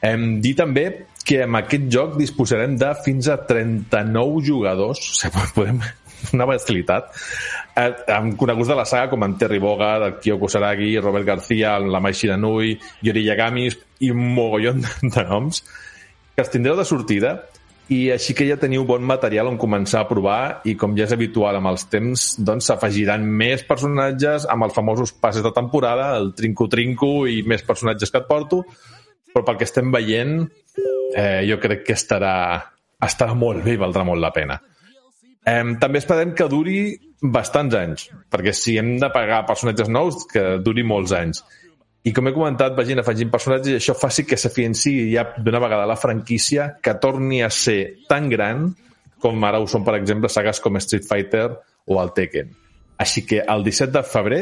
Hem 0.09 0.39
dit 0.41 0.57
també 0.57 0.87
que 1.21 1.43
amb 1.45 1.59
aquest 1.59 1.85
joc 1.93 2.15
disposarem 2.17 2.73
de 2.81 2.89
fins 3.05 3.29
a 3.29 3.37
39 3.45 4.41
jugadors, 4.47 5.03
o 5.05 5.19
sigui, 5.19 5.45
podem, 5.59 5.83
una 6.33 6.49
bestialitat, 6.49 7.13
eh, 7.77 7.91
amb 8.17 8.33
coneguts 8.41 8.73
de 8.73 8.79
la 8.81 8.87
saga 8.89 9.13
com 9.13 9.29
en 9.29 9.37
Terry 9.37 9.61
Bogard, 9.61 10.17
Kyoko 10.23 10.49
Saragi, 10.49 10.95
Robert 10.97 11.29
García, 11.29 11.77
la 11.77 12.01
Mai 12.01 12.17
Shiranui, 12.17 12.73
Yori 13.05 13.25
Yagami 13.29 13.69
i 14.01 14.11
un 14.13 14.21
mogollon 14.35 14.83
de 15.15 15.25
noms 15.29 15.63
que 16.35 16.43
els 16.43 16.53
tindreu 16.53 16.77
de 16.79 16.87
sortida 16.87 17.35
i 17.91 18.05
així 18.13 18.33
que 18.37 18.45
ja 18.47 18.55
teniu 18.59 18.85
bon 18.87 19.03
material 19.03 19.49
on 19.51 19.59
començar 19.59 20.03
a 20.03 20.07
provar 20.07 20.61
i 20.69 20.77
com 20.79 20.95
ja 20.97 21.07
és 21.07 21.13
habitual 21.15 21.57
amb 21.59 21.71
els 21.73 21.83
temps 21.91 22.29
doncs 22.39 22.69
s'afegiran 22.69 23.25
més 23.25 23.65
personatges 23.67 24.47
amb 24.49 24.67
els 24.67 24.77
famosos 24.77 25.11
passes 25.11 25.43
de 25.43 25.51
temporada 25.55 26.13
el 26.17 26.31
trinco-trinco 26.37 27.27
i 27.27 27.41
més 27.43 27.65
personatges 27.67 28.13
que 28.13 28.23
et 28.23 28.29
porto 28.29 28.63
però 29.31 29.45
pel 29.47 29.59
que 29.59 29.67
estem 29.67 29.91
veient 29.91 30.39
eh, 31.15 31.43
jo 31.47 31.57
crec 31.61 31.85
que 31.87 31.95
estarà, 31.97 32.33
estarà 33.03 33.35
molt 33.37 33.63
bé 33.65 33.75
i 33.75 33.81
valdrà 33.81 34.03
molt 34.07 34.21
la 34.23 34.31
pena. 34.35 34.59
Eh, 35.41 35.63
també 35.81 36.01
esperem 36.01 36.35
que 36.37 36.49
duri 36.51 36.81
bastants 37.21 37.75
anys 37.77 38.07
perquè 38.33 38.53
si 38.55 38.77
hem 38.77 38.95
de 39.01 39.09
pagar 39.13 39.43
personatges 39.49 39.89
nous 39.89 40.25
que 40.29 40.59
duri 40.65 40.85
molts 40.85 41.13
anys 41.17 41.43
i 42.03 42.13
com 42.13 42.27
he 42.27 42.33
comentat, 42.33 42.73
vagin 42.77 43.01
afegint 43.01 43.29
personatges 43.33 43.75
i 43.75 43.77
això 43.77 43.93
faci 43.97 44.25
que 44.25 44.39
s'afianci 44.39 44.93
ja 45.11 45.27
d'una 45.37 45.61
vegada 45.61 45.89
la 45.89 45.99
franquícia 45.99 46.71
que 46.81 46.95
torni 47.01 47.43
a 47.45 47.51
ser 47.53 48.07
tan 48.09 48.29
gran 48.31 48.71
com 49.21 49.43
ara 49.45 49.59
ho 49.61 49.67
són, 49.69 49.85
per 49.85 49.99
exemple, 49.99 50.31
sagues 50.33 50.59
com 50.63 50.79
Street 50.81 51.05
Fighter 51.05 51.45
o 51.85 51.99
el 52.01 52.09
Tekken. 52.17 52.49
Així 53.01 53.21
que 53.25 53.43
el 53.45 53.63
17 53.67 53.93
de 53.93 54.03
febrer 54.07 54.41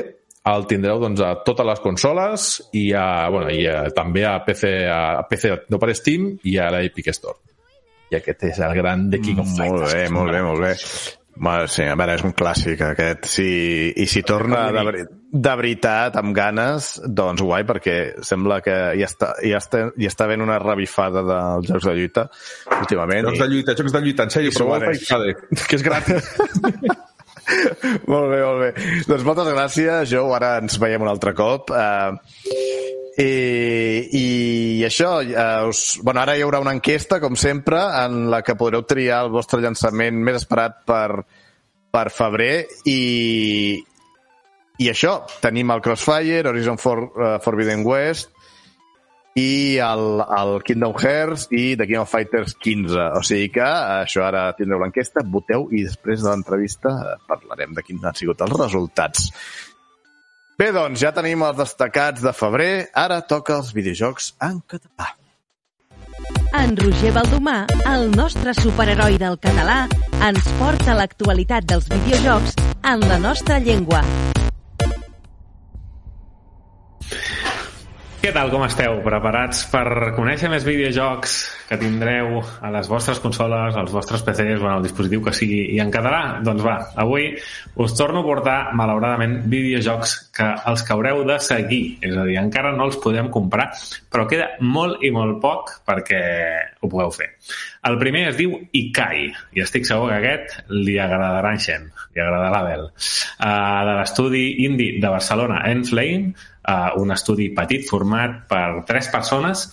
el 0.49 0.65
tindreu 0.71 1.01
doncs, 1.03 1.21
a 1.21 1.33
totes 1.45 1.67
les 1.67 1.83
consoles 1.83 2.47
i, 2.71 2.85
a, 2.95 3.27
bueno, 3.29 3.51
i 3.51 3.67
a, 3.67 3.89
també 3.95 4.23
a 4.25 4.37
PC, 4.45 4.73
a 4.87 5.27
PC 5.29 5.51
no 5.69 5.79
per 5.81 5.91
Steam 5.99 6.31
i 6.47 6.55
a 6.57 6.69
l'Epic 6.73 7.11
Store. 7.11 7.37
I 8.09 8.17
aquest 8.17 8.47
és 8.47 8.63
el 8.65 8.73
gran 8.77 9.09
The 9.11 9.19
King 9.21 9.43
of 9.43 9.51
Fighters. 9.51 9.83
Molt 9.83 9.93
bé, 9.93 10.05
molt 10.15 10.33
bé, 10.33 10.43
molt 10.47 10.63
bé. 10.63 11.18
Bueno, 11.39 11.67
sí, 11.71 11.85
a 11.87 11.95
veure, 11.95 12.17
és 12.19 12.23
un 12.27 12.33
clàssic 12.35 12.81
aquest. 12.83 13.29
Sí, 13.31 13.47
I 13.95 14.05
si 14.11 14.25
torna 14.27 14.65
de, 14.75 14.83
veri 14.83 15.05
de 15.31 15.53
veritat, 15.55 16.17
amb 16.19 16.33
ganes, 16.35 16.89
doncs 17.05 17.43
guai, 17.45 17.63
perquè 17.69 17.95
sembla 18.25 18.59
que 18.65 18.75
ja 18.99 19.07
està, 19.07 19.31
ja 19.45 19.61
està, 19.61 19.85
ja 19.95 20.11
està 20.11 20.27
havent 20.27 20.43
una 20.43 20.57
revifada 20.59 21.23
dels 21.23 21.69
jocs 21.69 21.87
de 21.87 21.95
lluita 21.99 22.25
últimament. 22.79 23.29
Jocs 23.29 23.45
de 23.45 23.49
lluita, 23.53 23.77
jocs 23.79 23.95
de 23.95 24.01
lluita, 24.03 24.25
en 24.27 24.35
sèrio, 24.35 24.55
però 24.57 24.67
ho 24.67 24.75
que 25.69 25.79
és 25.79 25.85
gratis. 25.85 26.33
molt 28.11 28.29
bé, 28.31 28.39
molt 28.43 28.61
bé. 28.63 28.69
Doncs 29.09 29.25
moltes 29.27 29.51
gràcies, 29.53 30.09
Jo. 30.11 30.27
Ara 30.35 30.57
ens 30.61 30.79
veiem 30.81 31.05
un 31.05 31.11
altre 31.11 31.33
cop. 31.37 31.71
Uh, 31.73 32.17
i, 33.19 33.31
i 34.15 34.85
això, 34.87 35.17
eh, 35.25 35.67
us, 35.67 35.99
bueno, 36.05 36.21
ara 36.21 36.37
hi 36.37 36.43
haurà 36.45 36.61
una 36.63 36.71
enquesta, 36.77 37.19
com 37.19 37.35
sempre, 37.35 37.81
en 38.05 38.29
la 38.31 38.39
que 38.47 38.55
podreu 38.55 38.85
triar 38.87 39.25
el 39.25 39.33
vostre 39.33 39.59
llançament 39.59 40.21
més 40.23 40.39
esperat 40.39 40.77
per, 40.87 41.25
per 41.91 42.05
febrer 42.15 42.53
i, 42.87 43.75
i 44.79 44.87
això, 44.87 45.17
tenim 45.43 45.75
el 45.75 45.83
Crossfire, 45.83 46.47
Horizon 46.47 46.79
For, 46.79 47.03
uh, 47.09 47.33
Forbidden 47.43 47.83
West 47.83 48.31
i 49.37 49.77
el, 49.83 50.21
el 50.23 50.53
Kingdom 50.65 50.95
Hearts 50.97 51.47
i 51.51 51.75
The 51.77 51.87
King 51.87 52.01
of 52.01 52.11
Fighters 52.11 52.55
15. 52.57 52.97
O 53.19 53.23
sigui 53.25 53.51
que 53.59 53.65
això 53.65 54.25
ara 54.25 54.47
tindreu 54.57 54.81
l'enquesta, 54.81 55.23
voteu 55.25 55.67
i 55.71 55.85
després 55.85 56.23
de 56.23 56.31
l'entrevista 56.31 56.95
parlarem 57.29 57.75
de 57.77 57.85
quins 57.85 58.05
han 58.05 58.17
sigut 58.17 58.41
els 58.45 58.57
resultats. 58.57 59.29
Bé, 60.59 60.73
doncs, 60.75 60.99
ja 60.99 61.13
tenim 61.15 61.45
els 61.47 61.55
destacats 61.55 62.23
de 62.25 62.33
febrer. 62.35 62.89
Ara 62.97 63.21
toca 63.23 63.61
els 63.61 63.71
videojocs 63.75 64.33
en 64.43 64.59
català. 64.67 65.13
En 66.59 66.73
Roger 66.75 67.13
Baldomà, 67.15 67.61
el 67.87 68.09
nostre 68.11 68.51
superheroi 68.57 69.15
del 69.21 69.37
català, 69.39 69.85
ens 70.25 70.49
porta 70.59 70.97
l'actualitat 70.97 71.69
dels 71.69 71.87
videojocs 71.93 72.57
en 72.91 73.07
la 73.07 73.21
nostra 73.21 73.59
llengua. 73.63 74.01
Què 78.19 78.33
tal, 78.35 78.49
com 78.51 78.65
esteu? 78.65 78.97
Preparats 78.99 79.61
per 79.71 80.11
conèixer 80.11 80.49
més 80.51 80.65
videojocs 80.67 81.35
que 81.69 81.77
tindreu 81.79 82.41
a 82.43 82.71
les 82.73 82.89
vostres 82.91 83.21
consoles, 83.23 83.77
als 83.79 83.93
vostres 83.95 84.25
PCs 84.27 84.59
o 84.59 84.67
en 84.67 84.73
el 84.73 84.83
dispositiu 84.83 85.21
que 85.23 85.31
sigui 85.37 85.61
i 85.77 85.79
en 85.79 85.87
català? 85.93 86.41
Doncs 86.43 86.65
va, 86.65 86.73
avui 86.99 87.29
us 87.79 87.95
torno 87.95 88.19
a 88.19 88.27
portar, 88.27 88.57
malauradament, 88.75 89.37
videojocs 89.47 90.17
que 90.35 90.49
els 90.67 90.83
que 90.83 90.95
haureu 90.97 91.23
de 91.31 91.39
seguir. 91.47 91.79
És 92.03 92.17
a 92.19 92.27
dir, 92.27 92.35
encara 92.43 92.75
no 92.75 92.89
els 92.89 92.99
podem 92.99 93.31
comprar, 93.31 93.69
però 94.11 94.27
queda 94.27 94.51
molt 94.67 94.99
i 94.99 95.15
molt 95.15 95.39
poc 95.39 95.77
perquè 95.87 96.21
ho 96.75 96.91
pugueu 96.91 97.15
fer. 97.15 97.31
El 97.87 97.95
primer 98.03 98.27
es 98.33 98.35
diu 98.35 98.59
Ikai, 98.75 99.29
i 99.55 99.63
estic 99.63 99.87
segur 99.87 100.11
que 100.11 100.19
aquest 100.19 100.75
li 100.75 100.99
agradarà 100.99 101.55
en 101.55 101.63
Xen, 101.63 101.87
li 101.87 102.19
agradarà 102.19 102.51
a 102.51 102.55
l'Abel. 102.57 102.87
Uh, 103.39 103.81
de 103.87 103.99
l'estudi 104.01 104.47
indie 104.67 104.99
de 104.99 105.07
Barcelona, 105.07 105.63
Enflame, 105.71 106.33
uh, 106.69 107.01
un 107.01 107.11
estudi 107.15 107.49
petit 107.55 107.87
format 107.89 108.43
per 108.49 108.83
tres 108.87 109.09
persones, 109.11 109.65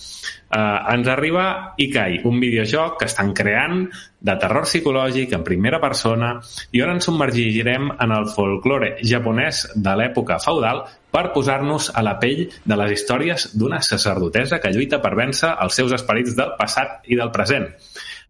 uh, 0.49 0.89
ens 0.95 1.09
arriba 1.13 1.47
Ikai, 1.77 2.23
un 2.25 2.41
videojoc 2.41 2.99
que 3.01 3.09
estan 3.11 3.35
creant 3.37 3.85
de 4.27 4.37
terror 4.41 4.65
psicològic 4.67 5.37
en 5.37 5.45
primera 5.47 5.81
persona 5.83 6.33
i 6.73 6.83
on 6.83 6.97
ens 6.97 7.07
submergirem 7.07 7.93
en 7.93 8.15
el 8.17 8.31
folklore 8.33 8.97
japonès 9.05 9.67
de 9.77 9.97
l'època 10.01 10.41
feudal 10.43 10.87
per 11.13 11.31
posar-nos 11.37 11.93
a 11.95 12.03
la 12.05 12.17
pell 12.21 12.47
de 12.65 12.81
les 12.81 12.97
històries 12.97 13.51
d'una 13.57 13.81
sacerdotesa 13.85 14.61
que 14.61 14.73
lluita 14.75 15.01
per 15.05 15.15
vèncer 15.17 15.55
els 15.63 15.79
seus 15.79 15.95
esperits 15.97 16.37
del 16.37 16.57
passat 16.59 17.07
i 17.13 17.21
del 17.21 17.33
present. 17.33 17.71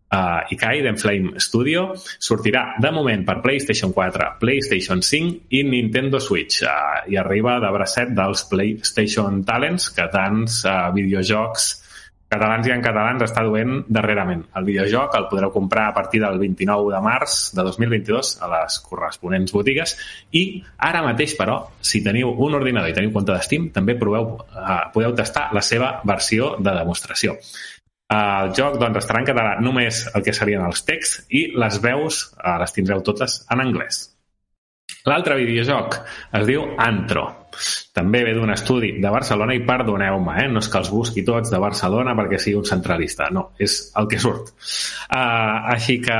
Uh, 0.07 0.47
Ikai 0.55 0.85
d'Enflame 0.85 1.41
Studio 1.43 1.89
sortirà 1.99 2.77
de 2.78 2.93
moment 2.95 3.24
per 3.27 3.41
PlayStation 3.43 3.91
4, 3.91 4.28
PlayStation 4.39 5.03
5 5.03 5.51
i 5.59 5.65
Nintendo 5.66 6.20
Switch 6.23 6.62
uh, 6.62 7.03
i 7.11 7.19
arriba 7.19 7.57
de 7.59 7.73
bracet 7.74 8.12
dels 8.15 8.45
PlayStation 8.47 9.43
Talents 9.49 9.91
que 9.97 10.07
tants 10.12 10.61
uh, 10.62 10.95
videojocs 10.95 11.66
catalans 12.27 12.66
i 12.66 12.73
en 12.74 12.83
catalans 12.83 13.23
està 13.23 13.43
duent 13.47 13.85
darrerament. 13.93 14.43
El 14.59 14.66
videojoc 14.66 15.15
el 15.19 15.28
podreu 15.31 15.53
comprar 15.55 15.89
a 15.91 15.95
partir 15.95 16.20
del 16.23 16.41
29 16.41 16.91
de 16.95 17.01
març 17.03 17.37
de 17.55 17.62
2022 17.66 18.33
a 18.43 18.51
les 18.51 18.78
corresponents 18.87 19.55
botigues 19.55 19.95
i 20.35 20.45
ara 20.89 21.05
mateix, 21.07 21.37
però, 21.39 21.61
si 21.81 22.03
teniu 22.05 22.33
un 22.47 22.59
ordinador 22.59 22.91
i 22.91 22.97
teniu 22.97 23.15
compte 23.15 23.35
de 23.35 23.47
Steam, 23.47 23.70
també 23.74 23.95
proveu, 23.99 24.35
uh, 24.43 24.83
podeu 24.95 25.15
tastar 25.19 25.49
la 25.55 25.62
seva 25.62 25.97
versió 26.07 26.57
de 26.59 26.74
demostració. 26.74 27.39
El 28.15 28.53
joc 28.55 28.77
doncs, 28.78 29.01
estarà 29.03 29.23
en 29.23 29.27
català 29.27 29.55
només 29.59 30.05
el 30.15 30.23
que 30.27 30.35
serien 30.37 30.66
els 30.66 30.85
texts 30.87 31.24
i 31.35 31.49
les 31.59 31.81
veus 31.83 32.20
eh, 32.37 32.59
les 32.62 32.77
tindreu 32.77 33.03
totes 33.07 33.41
en 33.51 33.65
anglès. 33.65 34.05
L'altre 35.07 35.37
videojoc 35.39 36.01
es 36.35 36.47
diu 36.47 36.62
Antro. 36.83 37.27
També 37.97 38.20
ve 38.27 38.33
d'un 38.37 38.51
estudi 38.53 38.91
de 39.01 39.11
Barcelona 39.11 39.55
i 39.57 39.62
perdoneu-me, 39.66 40.35
eh? 40.43 40.47
no 40.53 40.61
és 40.61 40.69
que 40.70 40.81
els 40.83 40.91
busqui 40.93 41.23
tots 41.24 41.51
de 41.51 41.61
Barcelona 41.62 42.12
perquè 42.19 42.41
sigui 42.43 42.59
un 42.59 42.66
centralista, 42.69 43.31
no, 43.33 43.47
és 43.59 43.77
el 43.97 44.11
que 44.11 44.19
surt. 44.20 44.51
Uh, 45.07 45.73
així 45.73 45.97
que 46.05 46.16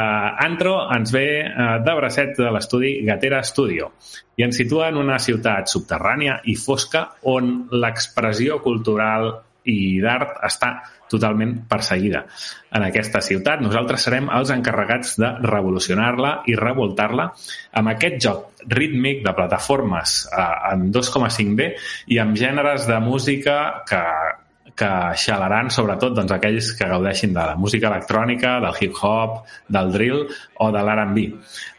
Antro 0.47 0.77
ens 0.97 1.13
ve 1.13 1.27
uh, 1.45 1.67
de 1.85 1.97
bracet 1.99 2.39
de 2.39 2.53
l'estudi 2.55 2.95
Gatera 3.07 3.43
Studio 3.45 3.91
i 4.39 4.47
ens 4.47 4.63
situa 4.63 4.89
en 4.93 5.03
una 5.03 5.19
ciutat 5.23 5.69
subterrània 5.73 6.41
i 6.49 6.57
fosca 6.57 7.05
on 7.35 7.53
l'expressió 7.75 8.63
cultural 8.65 9.33
i 9.71 9.99
d'art 10.03 10.39
està 10.47 10.73
totalment 11.11 11.53
perseguida. 11.71 12.25
En 12.75 12.87
aquesta 12.87 13.23
ciutat 13.23 13.63
nosaltres 13.63 14.07
serem 14.09 14.31
els 14.35 14.51
encarregats 14.55 15.15
de 15.23 15.31
revolucionar-la 15.47 16.33
i 16.51 16.57
revoltar-la 16.59 17.29
amb 17.79 17.93
aquest 17.95 18.19
joc 18.27 18.65
rítmic 18.73 19.23
de 19.27 19.35
plataformes 19.37 20.17
eh, 20.31 20.49
en 20.73 20.89
2,5D 20.95 21.71
i 22.15 22.21
amb 22.23 22.39
gèneres 22.39 22.89
de 22.91 22.99
música 23.03 23.57
que 23.89 24.03
que 24.77 24.89
xalaran 25.16 25.70
sobretot 25.73 26.15
doncs, 26.16 26.35
aquells 26.36 26.73
que 26.77 26.89
gaudeixin 26.90 27.32
de 27.35 27.44
la 27.51 27.57
música 27.57 27.89
electrònica, 27.89 28.59
del 28.61 28.77
hip-hop, 28.81 29.39
del 29.73 29.93
drill 29.94 30.20
o 30.61 30.69
de 30.74 30.82
l'R&B. 30.85 31.24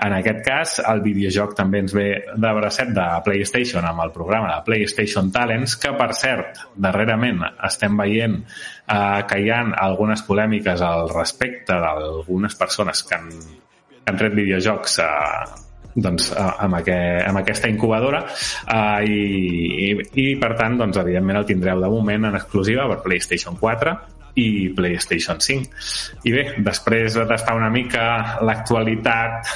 En 0.08 0.16
aquest 0.18 0.42
cas, 0.46 0.78
el 0.94 1.04
videojoc 1.06 1.54
també 1.60 1.84
ens 1.86 1.94
ve 1.94 2.08
de 2.34 2.54
bracet 2.58 2.96
de 2.98 3.06
PlayStation 3.28 3.86
amb 3.86 4.02
el 4.08 4.16
programa 4.16 4.56
de 4.56 4.66
PlayStation 4.66 5.30
Talents, 5.32 5.78
que, 5.78 5.94
per 6.00 6.10
cert, 6.18 6.66
darrerament 6.88 7.46
estem 7.70 8.02
veient 8.02 8.42
eh, 8.42 9.22
que 9.30 9.40
hi 9.44 9.54
ha 9.54 9.62
algunes 9.86 10.26
polèmiques 10.26 10.82
al 10.82 11.08
respecte 11.14 11.78
d'algunes 11.86 12.58
persones 12.58 13.06
que 13.06 13.22
han, 13.22 13.32
que 13.32 14.10
han 14.10 14.22
tret 14.24 14.38
videojocs 14.42 15.00
eh, 15.06 15.67
doncs, 15.98 16.30
amb, 16.38 16.78
aquest, 16.80 17.26
amb 17.28 17.42
aquesta 17.42 17.70
incubadora 17.72 18.22
uh, 18.24 19.02
i, 19.02 19.88
i, 19.88 19.90
i 20.22 20.28
per 20.42 20.54
tant 20.60 20.78
doncs, 20.80 21.00
evidentment 21.02 21.42
el 21.42 21.50
tindreu 21.50 21.82
de 21.82 21.90
moment 21.92 22.30
en 22.30 22.38
exclusiva 22.38 22.86
per 22.92 23.02
PlayStation 23.06 23.58
4 23.60 23.96
i 24.38 24.48
PlayStation 24.78 25.42
5 25.42 26.30
i 26.30 26.36
bé, 26.36 26.46
després 26.66 27.18
de 27.18 27.26
tastar 27.30 27.58
una 27.58 27.72
mica 27.74 28.38
l'actualitat 28.46 29.54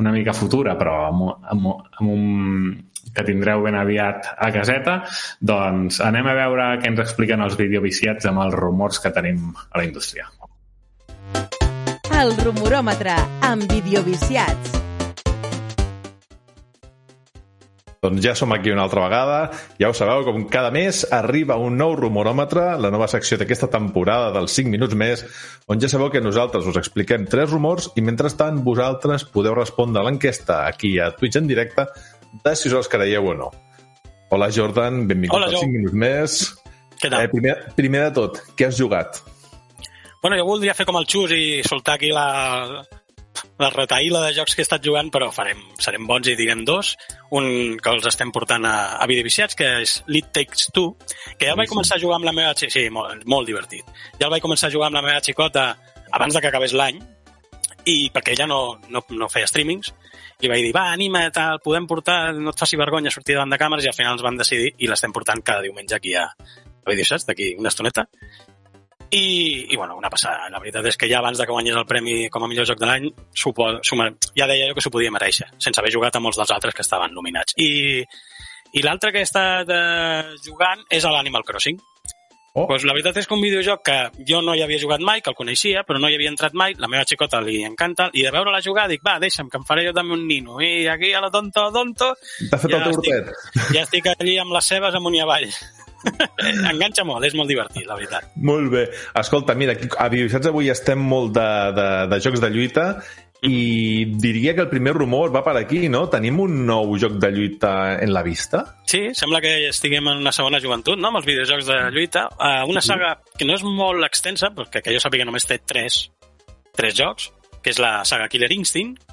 una 0.00 0.12
mica 0.14 0.32
futura 0.36 0.74
però 0.80 0.96
amb, 1.10 1.28
amb, 1.52 1.72
amb 2.00 2.10
un 2.10 2.76
que 3.16 3.24
tindreu 3.24 3.62
ben 3.64 3.76
aviat 3.78 4.32
a 4.36 4.50
caseta, 4.52 4.98
doncs 5.40 6.02
anem 6.04 6.26
a 6.28 6.34
veure 6.36 6.66
què 6.82 6.90
ens 6.90 7.00
expliquen 7.04 7.44
els 7.44 7.56
videoviciats 7.56 8.28
amb 8.28 8.42
els 8.44 8.56
rumors 8.58 9.00
que 9.00 9.14
tenim 9.14 9.52
a 9.56 9.78
la 9.78 9.86
indústria. 9.86 10.28
El 12.16 12.34
rumoròmetre 12.40 13.16
amb 13.44 13.64
videoviciats. 13.70 14.85
Doncs 18.06 18.22
ja 18.22 18.36
som 18.38 18.52
aquí 18.54 18.70
una 18.70 18.84
altra 18.86 19.02
vegada. 19.02 19.38
Ja 19.80 19.88
ho 19.90 19.94
sabeu, 19.98 20.22
com 20.22 20.44
cada 20.50 20.70
mes 20.70 21.02
arriba 21.10 21.56
un 21.58 21.74
nou 21.74 21.96
rumoròmetre, 21.98 22.76
la 22.78 22.90
nova 22.94 23.08
secció 23.10 23.38
d'aquesta 23.40 23.66
temporada 23.72 24.28
dels 24.36 24.54
5 24.54 24.70
minuts 24.70 24.94
més, 24.94 25.24
on 25.66 25.82
ja 25.82 25.90
sabeu 25.90 26.12
que 26.14 26.22
nosaltres 26.22 26.68
us 26.70 26.78
expliquem 26.78 27.26
tres 27.26 27.50
rumors 27.50 27.90
i 27.98 28.04
mentrestant 28.06 28.62
vosaltres 28.62 29.26
podeu 29.34 29.56
respondre 29.58 30.02
a 30.02 30.06
l'enquesta 30.06 30.62
aquí 30.68 31.00
a 31.02 31.10
Twitch 31.18 31.40
en 31.40 31.50
directe 31.50 31.88
de 32.44 32.54
si 32.54 32.70
us 32.70 32.76
els 32.78 32.90
creieu 32.92 33.26
o 33.32 33.34
no. 33.34 33.50
Hola 34.30 34.52
Jordan, 34.54 35.02
benvingut 35.10 35.40
Hola, 35.40 35.50
als 35.50 35.58
Jo. 35.58 35.64
5 35.66 35.74
minuts 35.74 35.98
més. 36.06 36.38
Què 37.00 37.10
tal? 37.10 37.24
Eh, 37.26 37.32
primer, 37.32 37.56
primer 37.74 38.04
de 38.06 38.12
tot, 38.20 38.38
què 38.54 38.70
has 38.70 38.78
jugat? 38.78 39.18
Bueno, 40.22 40.38
jo 40.38 40.46
voldria 40.46 40.74
fer 40.78 40.86
com 40.86 40.98
el 40.98 41.10
Xus 41.10 41.34
i 41.34 41.42
soltar 41.66 41.98
aquí 41.98 42.14
la, 42.14 42.84
la 43.58 43.70
retaïla 43.72 44.20
de 44.26 44.34
jocs 44.36 44.54
que 44.54 44.62
he 44.62 44.66
estat 44.66 44.84
jugant, 44.84 45.08
però 45.12 45.30
farem, 45.32 45.62
serem 45.80 46.06
bons 46.08 46.28
i 46.28 46.36
direm 46.36 46.64
dos. 46.68 46.94
Un 47.36 47.78
que 47.82 47.92
els 47.94 48.06
estem 48.08 48.32
portant 48.34 48.66
a, 48.68 48.76
a 49.00 49.08
videoviciats, 49.08 49.56
que 49.58 49.70
és 49.82 49.98
Lead 50.12 50.30
Takes 50.36 50.70
Two, 50.76 50.94
que 51.38 51.48
ja 51.48 51.54
el 51.54 51.60
vaig 51.60 51.72
començar 51.72 51.96
a 51.96 52.02
jugar 52.02 52.20
amb 52.20 52.28
la 52.28 52.36
meva... 52.36 52.54
Sí, 52.58 52.70
sí 52.72 52.86
molt, 52.92 53.24
molt 53.24 53.48
divertit. 53.48 53.88
Ja 54.20 54.28
el 54.28 54.34
vaig 54.34 54.44
començar 54.44 54.68
a 54.68 54.74
jugar 54.76 54.90
amb 54.90 55.00
la 55.00 55.06
meva 55.08 55.24
xicota 55.24 55.70
abans 56.12 56.36
de 56.36 56.42
que 56.42 56.52
acabés 56.52 56.76
l'any, 56.76 57.00
i 57.86 58.10
perquè 58.10 58.34
ella 58.34 58.48
no, 58.50 58.60
no, 58.90 59.02
no 59.14 59.28
feia 59.30 59.46
streamings, 59.48 59.92
i 60.42 60.50
vaig 60.50 60.64
dir, 60.66 60.72
va, 60.74 60.88
anima, 60.92 61.22
tal, 61.34 61.60
podem 61.64 61.86
portar, 61.88 62.34
no 62.34 62.52
et 62.52 62.60
faci 62.60 62.78
vergonya 62.78 63.12
sortir 63.14 63.38
davant 63.38 63.54
de 63.54 63.58
càmeres, 63.62 63.86
i 63.86 63.90
al 63.92 63.96
final 63.96 64.16
ens 64.16 64.24
van 64.26 64.40
decidir 64.40 64.72
i 64.82 64.90
l'estem 64.90 65.14
portant 65.14 65.42
cada 65.46 65.64
diumenge 65.64 65.96
aquí 65.96 66.16
a, 66.18 66.26
a 66.26 66.90
videojocs, 66.90 67.28
d'aquí 67.30 67.54
una 67.60 67.72
estoneta. 67.72 68.08
I, 69.10 69.66
I, 69.70 69.76
bueno, 69.76 69.96
una 69.96 70.10
passada. 70.10 70.48
La 70.50 70.58
veritat 70.58 70.86
és 70.90 70.96
que 70.98 71.08
ja 71.10 71.20
abans 71.20 71.38
de 71.38 71.46
que 71.46 71.52
guanyés 71.52 71.76
el 71.78 71.86
premi 71.86 72.28
com 72.32 72.44
a 72.44 72.48
millor 72.50 72.66
joc 72.66 72.80
de 72.80 72.86
l'any, 72.88 73.10
ja 74.36 74.46
deia 74.46 74.68
jo 74.68 74.74
que 74.74 74.82
s'ho 74.82 74.90
podia 74.90 75.12
mereixer, 75.14 75.46
sense 75.58 75.80
haver 75.80 75.92
jugat 75.94 76.16
a 76.16 76.20
molts 76.20 76.38
dels 76.40 76.50
altres 76.50 76.74
que 76.74 76.82
estaven 76.82 77.14
nominats. 77.14 77.54
I, 77.56 78.02
i 78.72 78.82
l'altre 78.82 79.12
que 79.12 79.22
he 79.22 79.28
estat 79.28 79.70
eh, 79.70 80.34
jugant 80.44 80.82
és 80.90 81.04
a 81.04 81.12
l'Animal 81.14 81.46
Crossing. 81.46 81.78
Oh. 82.56 82.64
Pues 82.66 82.86
la 82.88 82.94
veritat 82.96 83.18
és 83.20 83.26
que 83.28 83.34
un 83.36 83.42
videojoc 83.44 83.82
que 83.84 83.96
jo 84.24 84.38
no 84.40 84.54
hi 84.56 84.62
havia 84.64 84.80
jugat 84.80 85.02
mai, 85.04 85.20
que 85.20 85.28
el 85.28 85.36
coneixia, 85.36 85.82
però 85.84 86.00
no 86.00 86.08
hi 86.08 86.14
havia 86.16 86.30
entrat 86.32 86.54
mai, 86.56 86.72
la 86.80 86.88
meva 86.88 87.04
xicota 87.04 87.42
li 87.44 87.58
encanta, 87.68 88.08
i 88.16 88.24
de 88.24 88.30
veure-la 88.32 88.62
jugar 88.64 88.86
dic, 88.88 89.02
va, 89.04 89.18
deixa'm, 89.20 89.50
que 89.52 89.60
em 89.60 89.66
faré 89.68 89.84
jo 89.84 89.92
també 89.92 90.16
un 90.16 90.24
nino. 90.26 90.56
I 90.64 90.86
aquí 90.88 91.12
a 91.12 91.20
la 91.20 91.28
tonto, 91.30 91.66
tonto, 91.74 92.14
T'has 92.48 92.62
fet 92.62 92.72
Ja 92.72 92.78
el 92.78 92.86
teu 92.86 92.94
estic. 92.96 93.12
hortet? 93.12 93.74
ja 93.76 93.82
estic 93.84 94.08
allí 94.14 94.38
amb 94.40 94.56
les 94.56 94.72
cebes 94.72 94.96
amunt 94.96 95.18
i 95.18 95.20
avall. 95.20 95.50
Enganxa 96.72 97.04
molt, 97.06 97.26
és 97.26 97.36
molt 97.38 97.50
divertit, 97.50 97.86
la 97.88 97.98
veritat. 97.98 98.32
Molt 98.36 98.72
bé. 98.72 98.86
Escolta, 99.18 99.56
mira, 99.58 99.76
aquí 99.76 99.90
a 99.98 100.08
Videojocs 100.12 100.50
avui 100.50 100.70
estem 100.72 101.00
molt 101.02 101.34
de, 101.36 101.48
de, 101.76 101.88
de 102.12 102.20
jocs 102.24 102.42
de 102.42 102.50
lluita 102.52 102.88
i 103.46 104.06
diria 104.16 104.54
que 104.56 104.64
el 104.64 104.70
primer 104.70 104.94
rumor 104.96 105.30
va 105.34 105.42
per 105.44 105.56
aquí, 105.58 105.86
no? 105.92 106.06
Tenim 106.12 106.38
un 106.40 106.62
nou 106.66 106.94
joc 107.00 107.18
de 107.22 107.30
lluita 107.34 107.72
en 108.02 108.12
la 108.14 108.22
vista? 108.26 108.62
Sí, 108.88 109.10
sembla 109.14 109.42
que 109.44 109.52
estiguem 109.68 110.08
en 110.08 110.22
una 110.24 110.32
segona 110.32 110.60
joventut, 110.62 110.98
no?, 110.98 111.10
amb 111.10 111.20
els 111.20 111.28
videojocs 111.28 111.68
de 111.68 111.80
lluita. 111.94 112.26
Uh, 112.36 112.64
una 112.70 112.82
saga 112.84 113.16
que 113.36 113.48
no 113.48 113.58
és 113.58 113.66
molt 113.66 114.06
extensa, 114.08 114.50
perquè 114.56 114.82
que 114.82 114.94
jo 114.96 115.02
sàpiga 115.02 115.28
només 115.28 115.46
té 115.46 115.60
tres, 115.62 116.06
tres 116.76 116.96
jocs, 116.96 117.30
que 117.62 117.74
és 117.74 117.82
la 117.82 118.00
saga 118.08 118.30
Killer 118.32 118.50
Instinct, 118.56 119.04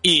i, 0.00 0.16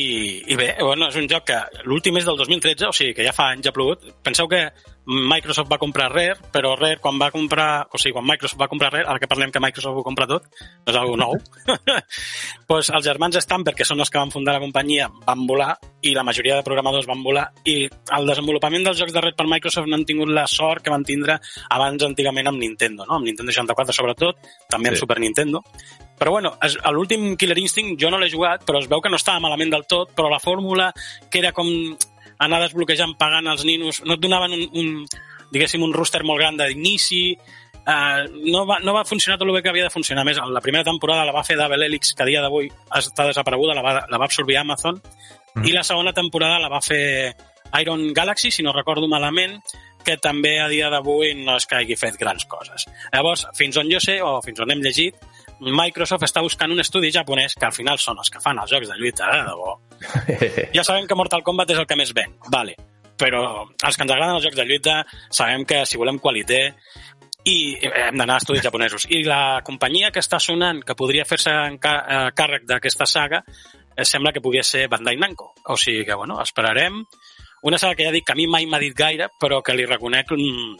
i 0.52 0.56
bé, 0.60 0.74
bueno, 0.82 1.08
és 1.08 1.16
un 1.16 1.28
joc 1.30 1.46
que 1.48 1.58
l'últim 1.88 2.18
és 2.20 2.26
del 2.28 2.36
2013, 2.36 2.90
o 2.90 2.96
sigui 2.96 3.14
que 3.16 3.24
ja 3.24 3.32
fa 3.32 3.48
anys 3.54 3.70
ha 3.70 3.72
plogut. 3.72 4.04
Penseu 4.26 4.48
que 4.50 4.66
Microsoft 5.06 5.70
va 5.70 5.78
comprar 5.80 6.10
Rare, 6.12 6.36
però 6.52 6.74
Rare 6.76 6.98
quan 7.00 7.18
va 7.18 7.30
comprar, 7.32 7.86
o 7.90 7.98
sigui, 7.98 8.12
quan 8.14 8.26
Microsoft 8.28 8.60
va 8.60 8.68
comprar 8.68 8.92
Rare, 8.92 9.06
ara 9.08 9.18
que 9.18 9.28
parlem 9.30 9.50
que 9.50 9.62
Microsoft 9.62 9.98
ho 9.98 10.04
compra 10.06 10.26
tot, 10.28 10.46
no 10.52 10.92
és 10.92 10.98
algo 10.98 11.16
nou, 11.18 11.38
pues 12.70 12.90
els 12.92 13.06
germans 13.06 13.38
Stamper, 13.40 13.74
que 13.74 13.86
són 13.88 14.02
els 14.04 14.12
que 14.12 14.20
van 14.20 14.32
fundar 14.34 14.54
la 14.56 14.62
companyia, 14.62 15.08
van 15.26 15.46
volar 15.48 15.72
i 16.02 16.12
la 16.16 16.24
majoria 16.24 16.58
de 16.58 16.66
programadors 16.66 17.08
van 17.08 17.24
volar 17.24 17.46
i 17.68 17.82
el 18.16 18.28
desenvolupament 18.28 18.86
dels 18.86 19.00
jocs 19.00 19.16
de 19.16 19.24
Rare 19.24 19.36
per 19.36 19.48
Microsoft 19.48 19.88
no 19.88 19.98
han 19.98 20.06
tingut 20.08 20.30
la 20.32 20.46
sort 20.50 20.84
que 20.84 20.92
van 20.92 21.04
tindre 21.04 21.40
abans 21.70 22.04
antigament 22.06 22.52
amb 22.52 22.60
Nintendo, 22.60 23.08
no? 23.08 23.18
amb 23.18 23.28
Nintendo 23.28 23.52
64 23.52 23.96
sobretot, 23.96 24.52
també 24.68 24.92
amb 24.92 25.00
Sí. 25.00 25.06
Super 25.06 25.20
Nintendo. 25.22 25.62
Però 26.20 26.32
bueno, 26.34 26.50
l'últim 26.92 27.36
Killer 27.40 27.56
Instinct 27.56 27.96
jo 28.00 28.10
no 28.12 28.18
l'he 28.20 28.28
jugat, 28.28 28.66
però 28.68 28.82
es 28.82 28.88
veu 28.90 29.00
que 29.00 29.08
no 29.08 29.16
estava 29.16 29.40
malament 29.40 29.70
del 29.72 29.86
tot, 29.88 30.10
però 30.12 30.28
la 30.28 30.38
fórmula 30.42 30.90
que 31.30 31.40
era 31.40 31.52
com 31.56 31.70
anar 32.40 32.62
desbloquejant 32.64 33.16
pagant 33.20 33.48
els 33.52 33.64
ninos, 33.68 34.00
no 34.06 34.16
et 34.16 34.22
donaven 34.22 34.54
un, 34.56 34.68
un 34.80 34.92
diguéssim, 35.52 35.82
un 35.84 35.92
rooster 35.94 36.22
molt 36.24 36.40
gran 36.40 36.56
d'inici, 36.58 37.34
uh, 37.82 38.22
no, 38.46 38.64
va, 38.68 38.78
no 38.84 38.94
va 38.96 39.04
funcionar 39.08 39.38
tot 39.38 39.48
el 39.48 39.54
bé 39.58 39.62
que 39.64 39.72
havia 39.72 39.88
de 39.88 39.92
funcionar. 39.94 40.24
A 40.24 40.28
més, 40.28 40.40
la 40.40 40.64
primera 40.64 40.86
temporada 40.86 41.26
la 41.28 41.36
va 41.36 41.44
fer 41.46 41.58
Double 41.60 41.86
Helix, 41.86 42.14
que 42.16 42.24
a 42.24 42.28
dia 42.28 42.42
d'avui 42.44 42.70
està 42.96 43.28
desapareguda, 43.28 43.76
la 43.76 43.84
va, 43.84 43.94
la 44.08 44.20
va 44.20 44.28
absorbir 44.30 44.60
Amazon, 44.62 45.00
mm. 45.54 45.68
i 45.68 45.76
la 45.76 45.84
segona 45.86 46.14
temporada 46.16 46.60
la 46.62 46.72
va 46.72 46.82
fer 46.84 47.02
Iron 47.80 48.12
Galaxy, 48.14 48.50
si 48.50 48.64
no 48.66 48.74
recordo 48.74 49.08
malament, 49.10 49.60
que 50.04 50.16
també 50.16 50.56
a 50.62 50.68
dia 50.70 50.88
d'avui 50.90 51.34
no 51.44 51.58
és 51.60 51.66
que 51.68 51.82
hagi 51.82 51.96
fet 51.98 52.16
grans 52.20 52.46
coses. 52.48 52.86
Llavors, 53.12 53.44
fins 53.58 53.76
on 53.76 53.90
jo 53.92 54.00
sé, 54.00 54.20
o 54.24 54.38
fins 54.44 54.62
on 54.64 54.72
hem 54.72 54.80
llegit, 54.84 55.18
Microsoft 55.60 56.24
està 56.24 56.42
buscant 56.44 56.72
un 56.72 56.80
estudi 56.80 57.10
japonès 57.12 57.54
que 57.58 57.68
al 57.68 57.74
final 57.76 58.00
són 58.00 58.18
els 58.22 58.32
que 58.32 58.40
fan 58.40 58.58
els 58.62 58.70
jocs 58.72 58.88
de 58.88 58.96
lluita, 58.96 59.28
eh, 59.28 59.40
de 59.40 59.48
debò. 59.50 60.70
Ja 60.76 60.84
sabem 60.86 61.06
que 61.06 61.18
Mortal 61.18 61.44
Kombat 61.44 61.74
és 61.74 61.82
el 61.82 61.88
que 61.88 61.98
més 62.00 62.14
ven, 62.16 62.36
vale. 62.48 62.76
però 63.20 63.66
els 63.68 63.96
que 63.96 64.04
ens 64.06 64.12
agraden 64.12 64.38
els 64.38 64.44
jocs 64.46 64.56
de 64.56 64.64
lluita 64.64 65.02
sabem 65.28 65.66
que 65.68 65.82
si 65.84 65.98
volem 66.00 66.18
qualité 66.18 66.70
i 67.44 67.76
hem 67.80 68.16
d'anar 68.16 68.38
a 68.38 68.42
estudis 68.42 68.64
japonesos. 68.64 69.06
I 69.08 69.22
la 69.24 69.60
companyia 69.64 70.10
que 70.12 70.20
està 70.20 70.40
sonant, 70.40 70.82
que 70.84 70.96
podria 70.96 71.26
fer-se 71.28 71.52
eh, 71.52 72.24
càrrec 72.36 72.66
d'aquesta 72.68 73.06
saga, 73.06 73.42
eh, 73.96 74.04
sembla 74.04 74.32
que 74.32 74.42
podia 74.44 74.64
ser 74.64 74.86
Bandai 74.88 75.16
Namco. 75.16 75.52
O 75.68 75.76
sigui 75.76 76.04
que, 76.04 76.14
bueno, 76.14 76.40
esperarem. 76.42 77.02
Una 77.62 77.78
saga 77.78 77.96
que 77.96 78.06
ja 78.08 78.12
dic 78.12 78.26
que 78.26 78.32
a 78.32 78.38
mi 78.38 78.46
mai 78.48 78.66
m'ha 78.66 78.80
dit 78.80 78.96
gaire, 78.96 79.28
però 79.40 79.60
que 79.62 79.76
li 79.76 79.84
reconec 79.88 80.32
mm, 80.36 80.76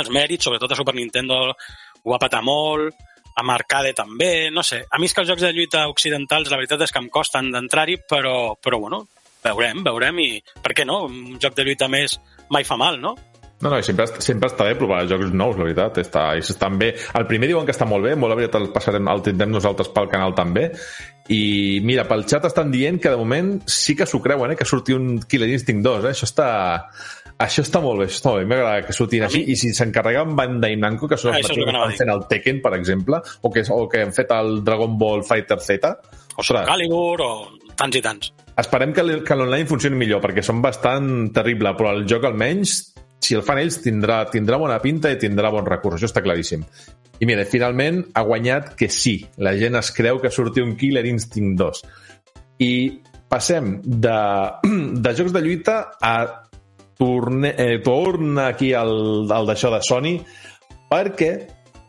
els 0.00 0.12
mèrits, 0.12 0.48
sobretot 0.48 0.72
a 0.72 0.78
Super 0.78 0.94
Nintendo 0.96 1.42
ho 1.52 2.12
va 2.12 2.20
patar 2.22 2.42
molt, 2.44 2.94
a 3.36 3.44
Arcade 3.54 3.92
també, 3.96 4.48
no 4.50 4.64
sé. 4.64 4.82
A 4.90 4.98
mi 4.98 5.10
és 5.10 5.14
que 5.14 5.22
els 5.22 5.30
jocs 5.30 5.44
de 5.44 5.52
lluita 5.52 5.86
occidentals 5.92 6.50
la 6.50 6.58
veritat 6.58 6.86
és 6.86 6.92
que 6.92 7.02
em 7.02 7.10
costen 7.12 7.52
d'entrar-hi, 7.52 8.00
però, 8.08 8.56
però 8.62 8.80
bueno, 8.80 9.04
veurem, 9.44 9.84
veurem 9.84 10.20
i 10.24 10.30
per 10.62 10.74
què 10.74 10.86
no? 10.88 11.04
Un 11.10 11.36
joc 11.42 11.56
de 11.56 11.66
lluita 11.66 11.88
més 11.92 12.18
mai 12.50 12.64
fa 12.64 12.78
mal, 12.80 13.00
no? 13.00 13.16
No, 13.56 13.70
no, 13.70 13.78
sempre, 13.80 14.04
sempre 14.20 14.50
està 14.50 14.66
bé 14.68 14.74
provar 14.76 15.06
jocs 15.08 15.30
nous, 15.32 15.56
la 15.56 15.64
veritat. 15.64 16.02
Està, 16.02 16.26
estan 16.36 16.76
bé. 16.80 16.90
El 17.16 17.24
primer 17.28 17.48
diuen 17.48 17.64
que 17.64 17.72
està 17.72 17.86
molt 17.88 18.04
bé, 18.04 18.12
molt 18.16 18.34
aviat 18.34 18.58
el 18.58 18.68
passarem, 18.74 19.08
el 19.08 19.22
tindrem 19.24 19.54
nosaltres 19.54 19.88
pel 19.94 20.10
canal 20.12 20.36
també. 20.36 20.66
I 21.32 21.80
mira, 21.82 22.04
pel 22.08 22.26
xat 22.28 22.44
estan 22.50 22.70
dient 22.70 23.00
que 23.00 23.12
de 23.12 23.20
moment 23.20 23.54
sí 23.64 23.96
que 23.96 24.06
s'ho 24.06 24.20
creuen, 24.22 24.52
eh, 24.52 24.58
que 24.60 24.68
surti 24.68 24.94
un 24.94 25.16
Killer 25.24 25.48
Instinct 25.54 25.84
2, 25.88 26.04
eh? 26.04 26.12
Això 26.12 26.28
està... 26.28 26.50
Això 27.44 27.60
està 27.66 27.82
molt 27.84 28.00
bé, 28.00 28.06
això 28.08 28.20
està 28.22 28.30
molt 28.32 28.40
bé. 28.40 28.48
M'agrada 28.48 28.84
que 28.86 28.94
surtin 28.96 29.26
així. 29.26 29.42
I 29.52 29.56
si 29.60 29.72
s'encarreguen 29.76 30.36
Bandai 30.38 30.76
Namco, 30.80 31.08
que 31.10 31.18
són 31.20 31.34
Ah, 31.34 31.40
els 31.42 31.50
el 31.50 31.58
mateixos 31.58 31.64
que 31.64 31.72
que 31.72 31.76
a 31.76 31.82
estan 31.82 31.98
fent 32.00 32.12
el 32.14 32.22
Tekken, 32.30 32.62
per 32.64 32.72
exemple, 32.78 33.20
o 33.42 33.50
que, 33.52 33.64
o 33.68 33.88
que 33.92 34.02
han 34.06 34.14
fet 34.16 34.32
el 34.32 34.62
Dragon 34.64 34.96
Ball 34.96 35.24
Fighter 35.24 35.60
Z, 35.60 35.96
O 36.36 36.44
Soul 36.44 36.64
Calibur 36.68 37.20
o 37.24 37.30
tants 37.76 37.96
i 37.96 38.02
tants. 38.04 38.32
Esperem 38.60 38.92
que 38.92 39.04
l'online 39.36 39.68
funcioni 39.68 39.96
millor, 40.00 40.22
perquè 40.24 40.44
són 40.44 40.60
bastant 40.64 41.30
terrible, 41.36 41.72
però 41.76 41.92
el 41.96 42.06
joc 42.08 42.24
almenys, 42.28 42.76
si 43.20 43.36
el 43.36 43.44
fan 43.44 43.60
ells, 43.60 43.80
tindrà, 43.84 44.22
tindrà 44.32 44.60
bona 44.60 44.78
pinta 44.84 45.12
i 45.12 45.18
tindrà 45.20 45.50
bon 45.52 45.66
recurs, 45.68 45.98
això 45.98 46.08
està 46.08 46.24
claríssim. 46.24 46.64
I 47.20 47.28
mira, 47.28 47.44
finalment 47.48 48.02
ha 48.12 48.24
guanyat 48.28 48.74
que 48.76 48.90
sí, 48.92 49.18
la 49.40 49.54
gent 49.56 49.76
es 49.80 49.92
creu 49.96 50.20
que 50.20 50.32
surti 50.32 50.64
un 50.64 50.74
Killer 50.76 51.04
Instinct 51.08 51.56
2. 51.60 51.84
I 52.64 52.72
passem 53.28 53.78
de, 53.84 54.18
de 55.04 55.14
jocs 55.16 55.32
de 55.32 55.44
lluita 55.44 55.78
a 56.00 56.16
torne, 56.98 57.54
eh, 57.56 57.78
torna 57.84 58.48
aquí 58.52 58.72
al, 58.76 59.26
al 59.30 59.48
d'això 59.48 59.72
de 59.74 59.82
Sony 59.84 60.16
perquè 60.90 61.32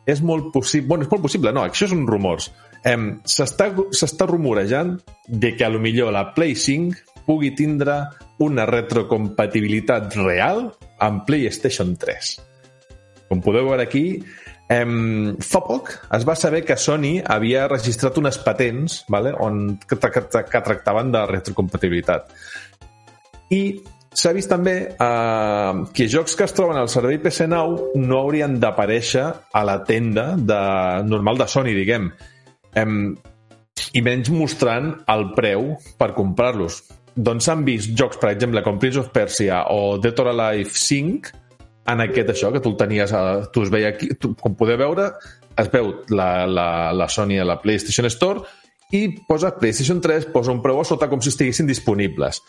és 0.08 0.24
molt 0.24 0.52
possible... 0.54 0.88
Bueno, 0.88 1.06
és 1.06 1.12
molt 1.12 1.26
possible, 1.26 1.52
no, 1.56 1.66
això 1.68 1.90
són 1.92 2.06
rumors. 2.08 2.50
Em, 2.88 3.18
S'està 3.28 4.28
rumorejant 4.30 4.96
de 5.28 5.54
que 5.58 5.66
a 5.66 5.72
lo 5.74 5.82
millor 5.84 6.14
la 6.16 6.30
Play 6.36 6.56
5 6.56 7.24
pugui 7.28 7.52
tindre 7.58 8.00
una 8.40 8.66
retrocompatibilitat 8.70 10.16
real 10.22 10.70
amb 11.04 11.26
PlayStation 11.28 11.96
3. 12.00 12.36
Com 13.28 13.42
podeu 13.44 13.68
veure 13.68 13.84
aquí, 13.84 14.22
em, 14.72 15.36
fa 15.44 15.62
poc 15.64 15.92
es 16.16 16.24
va 16.28 16.36
saber 16.40 16.64
que 16.68 16.80
Sony 16.80 17.18
havia 17.24 17.68
registrat 17.68 18.18
unes 18.20 18.40
patents 18.44 19.02
vale, 19.12 19.34
on, 19.44 19.78
que, 19.84 20.00
que, 20.00 20.24
que 20.24 20.64
tractaven 20.70 21.12
de 21.12 21.26
retrocompatibilitat. 21.34 22.32
I 23.52 23.62
s'ha 24.14 24.34
vist 24.36 24.50
també 24.52 24.76
eh, 24.90 25.80
que 25.94 26.08
jocs 26.12 26.36
que 26.38 26.46
es 26.48 26.56
troben 26.58 26.80
al 26.80 26.90
servei 26.92 27.20
PC 27.24 27.48
Now 27.52 27.94
no 28.00 28.20
haurien 28.22 28.60
d'aparèixer 28.62 29.26
a 29.54 29.64
la 29.68 29.80
tenda 29.88 30.32
de, 30.38 30.62
normal 31.08 31.42
de 31.42 31.50
Sony, 31.52 31.74
diguem. 31.78 32.12
Em, 32.78 33.02
I 33.94 34.02
menys 34.06 34.30
mostrant 34.34 34.94
el 35.12 35.32
preu 35.38 35.76
per 36.00 36.14
comprar-los. 36.18 36.82
Doncs 37.18 37.48
s'han 37.50 37.66
vist 37.66 37.94
jocs, 37.98 38.20
per 38.22 38.32
exemple, 38.34 38.62
com 38.66 38.80
Prince 38.82 39.02
of 39.02 39.12
Persia 39.14 39.64
o 39.74 39.98
Dead 40.02 40.20
or 40.22 40.32
Alive 40.34 40.70
5 40.74 41.34
en 41.88 42.04
aquest 42.04 42.32
això, 42.34 42.52
que 42.52 42.62
tu 42.62 42.74
el 42.74 42.78
tenies, 42.80 43.14
a, 43.16 43.48
tu 43.54 43.64
es 43.64 43.72
veia 43.74 43.94
aquí, 43.94 44.12
tu, 44.20 44.34
com 44.42 44.56
podeu 44.60 44.78
veure, 44.80 45.12
es 45.58 45.70
veu 45.74 45.94
la, 46.14 46.46
la, 46.46 46.70
la 46.94 47.08
Sony 47.10 47.38
a 47.40 47.48
la 47.48 47.58
PlayStation 47.62 48.06
Store 48.12 48.44
i 48.92 49.08
posa 49.28 49.54
PlayStation 49.56 50.02
3, 50.04 50.30
posa 50.34 50.54
un 50.54 50.62
preu 50.64 50.80
a 50.80 50.86
sota 50.88 51.10
com 51.12 51.24
si 51.24 51.32
estiguessin 51.34 51.68
disponibles. 51.68 52.42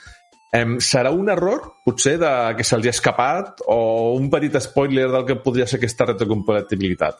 Em, 0.52 0.78
serà 0.80 1.10
un 1.12 1.28
error, 1.28 1.66
potser, 1.84 2.14
de 2.22 2.30
que 2.56 2.64
se'ls 2.64 2.86
ha 2.88 2.92
escapat 2.94 3.60
o 3.68 4.14
un 4.16 4.30
petit 4.32 4.54
spoiler 4.64 5.08
del 5.12 5.26
que 5.28 5.36
podria 5.44 5.66
ser 5.68 5.76
aquesta 5.80 6.06
retrocompatibilitat? 6.08 7.18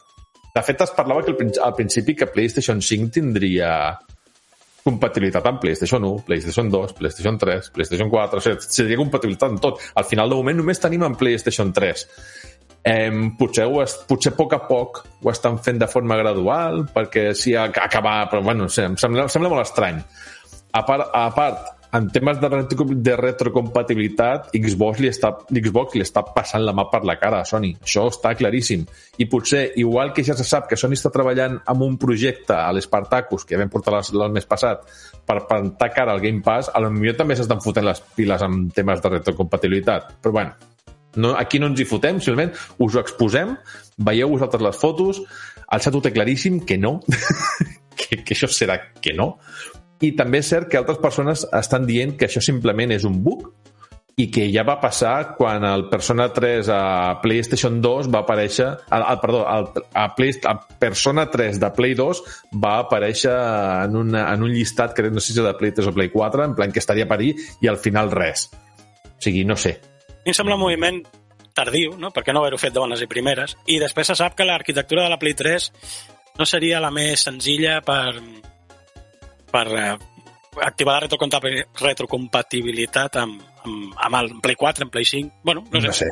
De 0.55 0.63
fet, 0.65 0.81
es 0.81 0.93
parlava 0.97 1.21
que 1.21 1.29
al, 1.35 1.37
prin- 1.37 1.53
al 1.61 1.75
principi 1.77 2.15
que 2.17 2.25
PlayStation 2.33 2.81
5 2.81 3.11
tindria 3.19 3.73
compatibilitat 4.83 5.45
amb 5.45 5.59
PlayStation 5.61 6.01
1, 6.07 6.23
PlayStation 6.25 6.69
2, 6.73 6.93
PlayStation 6.97 7.37
3, 7.37 7.69
PlayStation 7.75 8.09
4, 8.09 8.39
o 8.39 8.41
sigui, 8.41 8.69
seria 8.73 8.97
compatibilitat 8.97 9.51
amb 9.53 9.61
tot. 9.61 9.81
Al 9.99 10.07
final, 10.09 10.31
de 10.31 10.39
moment, 10.39 10.57
només 10.63 10.81
tenim 10.81 11.03
en 11.05 11.17
PlayStation 11.19 11.69
3. 11.75 12.05
Em, 12.89 13.35
potser, 13.37 13.65
ho 13.69 13.81
es, 13.83 13.97
potser 14.09 14.31
a 14.33 14.37
poc 14.39 14.55
a 14.55 14.61
poc 14.65 15.01
ho 15.21 15.29
estan 15.29 15.59
fent 15.61 15.81
de 15.83 15.87
forma 15.91 16.17
gradual, 16.17 16.85
perquè 16.95 17.29
si 17.37 17.53
ac- 17.59 17.77
acabar... 17.83 18.23
Però, 18.31 18.41
bueno, 18.41 18.65
no 18.65 18.73
sé, 18.73 18.87
em 18.89 18.95
sembla, 18.97 19.27
em 19.27 19.33
sembla 19.33 19.51
molt 19.51 19.67
estrany. 19.67 19.99
A 20.73 20.81
part, 20.87 21.11
a 21.13 21.27
part 21.35 21.75
en 21.91 22.07
temes 22.13 22.39
de, 22.39 22.49
retro, 22.49 22.85
de 22.89 23.15
retrocompatibilitat, 23.17 24.51
Xbox 24.53 24.99
li, 25.01 25.09
està, 25.09 25.31
Xbox 25.49 25.97
li 25.97 26.05
està 26.05 26.21
passant 26.35 26.61
la 26.61 26.73
mà 26.77 26.85
per 26.91 27.01
la 27.07 27.17
cara 27.17 27.41
a 27.41 27.47
Sony. 27.49 27.71
Això 27.81 28.05
està 28.11 28.35
claríssim. 28.37 28.85
I 29.17 29.25
potser, 29.31 29.63
igual 29.81 30.13
que 30.13 30.23
ja 30.25 30.35
se 30.37 30.45
sap 30.45 30.69
que 30.69 30.77
Sony 30.77 30.93
està 30.97 31.09
treballant 31.13 31.57
amb 31.65 31.85
un 31.87 31.97
projecte 32.01 32.53
a 32.53 32.69
l'Espartacus, 32.75 33.45
que 33.45 33.57
ja 33.57 33.61
vam 33.63 33.73
portar 33.73 34.03
el 34.03 34.35
mes 34.35 34.45
passat, 34.45 34.85
per 35.25 35.41
plantar 35.49 35.89
cara 35.93 36.13
al 36.13 36.21
Game 36.21 36.43
Pass, 36.45 36.69
a 36.73 36.81
lo 36.81 36.91
millor 36.93 37.17
també 37.17 37.37
s'estan 37.37 37.61
fotent 37.61 37.87
les 37.89 38.01
piles 38.15 38.45
amb 38.45 38.73
temes 38.73 39.01
de 39.01 39.15
retrocompatibilitat. 39.15 40.13
Però 40.21 40.33
bueno, 40.33 40.53
no, 41.15 41.33
aquí 41.37 41.57
no 41.57 41.71
ens 41.71 41.81
hi 41.81 41.89
fotem, 41.89 42.21
simplement 42.21 42.53
us 42.77 42.95
ho 42.95 43.01
exposem, 43.01 43.55
veieu 43.97 44.29
vosaltres 44.29 44.61
les 44.61 44.77
fotos, 44.77 45.23
el 45.69 45.81
xat 45.81 45.95
ho 45.95 46.01
té 46.05 46.13
claríssim 46.13 46.61
que 46.65 46.77
no, 46.77 46.99
que, 47.99 48.21
que 48.21 48.37
això 48.37 48.49
serà 48.49 48.77
que 49.01 49.13
no, 49.17 49.33
i 50.01 50.13
també 50.15 50.39
és 50.43 50.51
cert 50.51 50.69
que 50.69 50.79
altres 50.79 50.99
persones 51.01 51.45
estan 51.55 51.87
dient 51.87 52.15
que 52.17 52.29
això 52.29 52.41
simplement 52.43 52.91
és 52.95 53.05
un 53.07 53.19
bug 53.23 53.49
i 54.19 54.27
que 54.27 54.49
ja 54.51 54.65
va 54.67 54.75
passar 54.81 55.35
quan 55.37 55.63
el 55.63 55.85
Persona 55.87 56.27
3 56.35 56.67
a 56.75 56.81
PlayStation 57.23 57.77
2 57.79 58.09
va 58.11 58.23
aparèixer... 58.25 58.67
A, 58.67 58.97
a, 58.99 59.13
perdó, 59.21 59.45
a, 59.47 59.59
a, 59.95 60.07
Play, 60.15 60.33
a 60.43 60.57
Persona 60.59 61.29
3 61.31 61.59
de 61.61 61.69
Play 61.77 61.95
2 61.95 62.21
va 62.59 62.73
aparèixer 62.83 63.31
en, 63.31 63.95
una, 63.95 64.25
en 64.33 64.43
un 64.43 64.51
llistat 64.51 64.91
que 64.97 65.07
no 65.07 65.23
sé 65.23 65.31
si 65.31 65.39
és 65.39 65.47
de 65.47 65.55
Play 65.55 65.71
3 65.77 65.87
o 65.87 65.95
Play 65.95 66.11
4, 66.11 66.49
en 66.49 66.57
plan 66.57 66.75
que 66.75 66.83
estaria 66.83 67.07
per 67.07 67.21
ahir 67.21 67.31
i 67.63 67.71
al 67.71 67.79
final 67.79 68.11
res. 68.11 68.49
O 69.07 69.23
sigui, 69.23 69.45
no 69.47 69.55
sé. 69.55 69.77
A 69.79 70.19
mi 70.25 70.33
em 70.33 70.39
sembla 70.41 70.59
un 70.59 70.65
moviment 70.65 70.99
tardiu, 71.55 71.95
no? 71.99 72.11
perquè 72.15 72.35
no 72.35 72.43
haver-ho 72.43 72.59
fet 72.59 72.75
de 72.75 72.83
bones 72.83 72.99
i 72.99 73.07
primeres, 73.07 73.55
i 73.71 73.79
després 73.79 74.11
se 74.11 74.19
sap 74.19 74.35
que 74.35 74.47
l'arquitectura 74.47 75.07
de 75.07 75.15
la 75.15 75.19
Play 75.21 75.39
3 75.39 75.71
no 76.39 76.47
seria 76.47 76.83
la 76.83 76.91
més 76.91 77.23
senzilla 77.23 77.79
per, 77.87 78.19
per 79.51 79.67
eh, 79.75 79.93
activar 80.65 80.97
la 80.97 81.05
retrocompati- 81.05 81.67
retrocompatibilitat 81.81 83.21
amb, 83.21 83.41
amb, 83.65 83.93
amb 83.95 84.19
el 84.21 84.35
Play 84.41 84.55
4, 84.59 84.85
en 84.85 84.89
Play 84.89 85.05
5... 85.05 85.41
Bueno, 85.43 85.65
no 85.71 85.81
sé. 85.81 85.87
No 85.87 85.93
sé. 85.93 86.11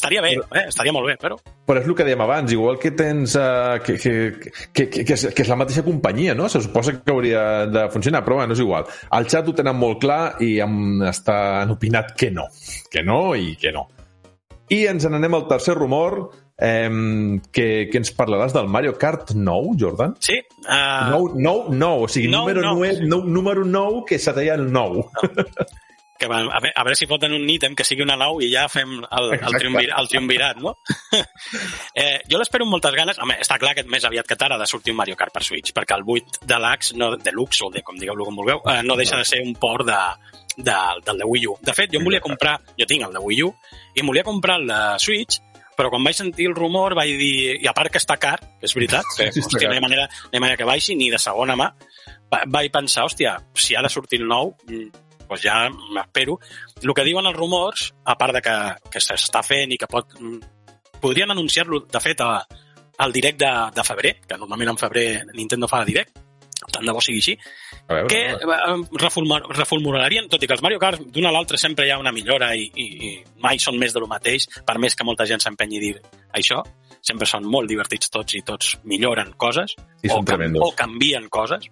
Estaria 0.00 0.22
bé, 0.24 0.30
eh? 0.32 0.62
estaria 0.70 0.94
molt 0.96 1.10
bé, 1.10 1.18
però... 1.20 1.36
Però 1.68 1.80
és 1.82 1.84
el 1.84 1.92
que 1.92 2.04
dèiem 2.08 2.22
abans, 2.24 2.52
igual 2.54 2.78
que 2.80 2.94
tens... 2.96 3.34
Uh, 3.36 3.76
que, 3.84 3.98
que, 4.00 4.12
que, 4.72 4.86
que, 4.88 5.04
que, 5.04 5.12
és, 5.12 5.26
que 5.36 5.44
és 5.44 5.50
la 5.50 5.58
mateixa 5.60 5.84
companyia, 5.84 6.32
no? 6.38 6.48
Se 6.48 6.62
suposa 6.64 6.94
que 6.96 7.12
hauria 7.12 7.42
de 7.68 7.82
funcionar, 7.92 8.22
però 8.24 8.38
bueno, 8.38 8.56
és 8.56 8.62
igual. 8.64 8.88
Al 9.12 9.28
xat 9.28 9.50
ho 9.50 9.54
tenen 9.58 9.76
molt 9.76 10.00
clar 10.00 10.40
i 10.40 10.54
han, 10.64 11.02
està, 11.04 11.36
han 11.60 11.74
opinat 11.76 12.14
que 12.16 12.30
no. 12.32 12.48
Que 12.88 13.04
no 13.04 13.34
i 13.36 13.52
que 13.60 13.74
no. 13.76 13.90
I 14.72 14.86
ens 14.88 15.04
n'anem 15.04 15.36
al 15.36 15.44
tercer 15.50 15.76
rumor, 15.76 16.22
eh, 16.60 17.40
que, 17.52 17.66
que 17.90 18.00
ens 18.00 18.12
parlaràs 18.16 18.54
del 18.56 18.68
Mario 18.68 18.96
Kart 19.00 19.34
9, 19.34 19.76
Jordan? 19.80 20.16
Sí. 20.20 20.38
Uh... 20.64 21.34
9, 21.36 21.36
9, 21.40 21.76
9, 21.76 22.06
o 22.06 22.08
sigui, 22.08 22.30
Nou, 22.30 22.46
número, 22.46 22.64
nou. 22.66 22.82
9, 22.84 23.06
no, 23.08 23.22
número 23.24 23.64
9, 23.64 24.04
que 24.08 24.18
se 24.18 24.34
deia 24.36 24.54
el 24.60 24.70
9. 24.72 25.06
que 26.20 26.28
va, 26.28 26.40
a, 26.40 26.60
veure, 26.60 26.72
a 26.76 26.84
veure 26.84 26.96
si 26.98 27.08
foten 27.08 27.32
un 27.32 27.48
ítem 27.48 27.72
que 27.74 27.84
sigui 27.88 28.04
una 28.04 28.14
nou 28.20 28.42
i 28.44 28.50
ja 28.52 28.66
fem 28.68 28.98
el, 29.00 29.30
el, 29.38 29.54
triumvir, 29.56 29.88
el 29.96 30.10
triumvirat, 30.12 30.60
no? 30.60 30.74
eh, 32.02 32.20
jo 32.28 32.38
l'espero 32.38 32.66
amb 32.66 32.76
moltes 32.76 32.92
ganes. 32.94 33.18
Home, 33.24 33.38
està 33.40 33.56
clar 33.62 33.72
que 33.78 33.86
més 33.88 34.04
aviat 34.04 34.28
que 34.28 34.36
tard 34.36 34.54
ha 34.54 34.60
de 34.60 34.68
sortir 34.68 34.92
un 34.92 35.00
Mario 35.00 35.16
Kart 35.16 35.32
per 35.32 35.42
Switch, 35.46 35.72
perquè 35.76 35.96
el 35.96 36.04
8 36.04 36.44
Deluxe, 36.44 36.98
no, 37.00 37.14
Deluxe, 37.16 37.64
o 37.64 37.72
de, 37.72 37.80
com 37.86 37.96
digueu-lo 37.96 38.28
com 38.28 38.36
vulgueu, 38.36 38.60
eh, 38.68 38.82
no 38.84 38.98
deixa 39.00 39.16
de 39.16 39.24
ser 39.24 39.40
un 39.46 39.56
port 39.56 39.88
de, 39.88 40.00
de, 40.58 40.76
del 41.08 41.24
de 41.24 41.30
Wii 41.32 41.48
U. 41.48 41.56
De 41.64 41.74
fet, 41.78 41.88
jo 41.94 42.02
em 42.02 42.10
volia 42.10 42.20
comprar, 42.20 42.58
jo 42.76 42.90
tinc 42.90 43.08
el 43.08 43.16
de 43.16 43.24
Wii 43.24 43.46
U, 43.48 43.54
i 43.96 44.04
em 44.04 44.12
volia 44.12 44.26
comprar 44.28 44.60
el 44.60 44.68
de 44.68 44.82
Switch, 45.00 45.40
però 45.80 45.88
quan 45.88 46.04
vaig 46.04 46.18
sentir 46.20 46.50
el 46.50 46.54
rumor 46.58 46.92
vaig 46.98 47.14
dir, 47.16 47.56
i 47.64 47.66
a 47.70 47.72
part 47.76 47.88
que 47.90 47.98
està 48.02 48.18
car, 48.20 48.36
que 48.60 48.68
és 48.68 48.74
veritat, 48.76 49.08
que 49.16 49.30
Sí, 49.32 49.40
està 49.40 49.56
hòstia, 49.56 49.70
no, 49.70 49.74
hi 49.78 49.80
ha 49.80 49.84
manera, 49.88 50.04
no 50.28 50.34
hi 50.34 50.36
ha 50.36 50.44
manera 50.44 50.60
que 50.60 50.68
baixi 50.68 50.94
ni 51.00 51.08
de 51.10 51.18
segona 51.18 51.56
mà, 51.56 51.70
va- 52.30 52.44
vaig 52.46 52.68
pensar, 52.74 53.06
hòstia, 53.08 53.38
si 53.56 53.74
ha 53.74 53.82
de 53.82 53.88
sortir 53.88 54.20
el 54.20 54.28
nou, 54.28 54.52
doncs 54.68 55.42
ja 55.42 55.56
m'espero. 55.72 56.36
El 56.82 56.92
que 56.94 57.04
diuen 57.08 57.26
els 57.30 57.36
rumors, 57.38 57.88
a 58.04 58.16
part 58.20 58.36
de 58.36 58.42
que, 58.44 58.56
que 58.92 59.00
s'està 59.00 59.40
fent 59.46 59.72
i 59.72 59.78
que 59.80 59.88
pot... 59.90 60.12
mm, 60.20 60.40
Podrien 61.00 61.30
anunciar-lo, 61.32 61.78
de 61.88 62.00
fet, 62.04 62.20
a, 62.20 62.42
al 63.00 63.12
direct 63.14 63.38
de, 63.40 63.50
de 63.72 63.84
febrer, 63.88 64.10
que 64.28 64.36
normalment 64.36 64.74
en 64.74 64.80
febrer 64.82 65.06
Nintendo 65.32 65.64
fa 65.70 65.78
direct, 65.88 66.18
tant 66.68 66.84
de 66.84 66.92
bo 66.92 67.00
sigui 67.00 67.18
així, 67.22 67.34
A 67.88 67.94
veure, 67.94 68.08
que 68.12 68.20
eh, 68.34 68.76
reformar- 69.00 69.42
reformularien, 69.56 70.28
tot 70.28 70.42
i 70.42 70.46
que 70.46 70.52
els 70.58 70.62
Mario 70.62 70.78
Kart 70.82 71.00
d'un 71.00 71.26
a 71.26 71.32
l'altre 71.32 71.56
sempre 71.58 71.86
hi 71.86 71.90
ha 71.94 71.98
una 71.98 72.12
millora 72.12 72.52
i, 72.54 72.66
i, 72.74 72.86
i 73.08 73.12
mai 73.40 73.58
són 73.58 73.78
més 73.80 73.94
de 73.96 74.00
lo 74.02 74.06
mateix, 74.10 74.46
per 74.66 74.78
més 74.78 74.94
que 74.94 75.04
molta 75.08 75.24
gent 75.26 75.40
s'empenyi 75.40 75.78
a 75.78 75.80
dir 75.86 75.94
això, 76.36 76.60
sempre 77.00 77.26
són 77.26 77.46
molt 77.48 77.68
divertits 77.70 78.10
tots 78.12 78.34
i 78.36 78.42
tots 78.44 78.74
milloren 78.84 79.32
coses 79.40 79.72
I 80.04 80.10
o, 80.12 80.20
tremendos. 80.24 80.60
o 80.68 80.74
canvien 80.76 81.28
coses. 81.32 81.64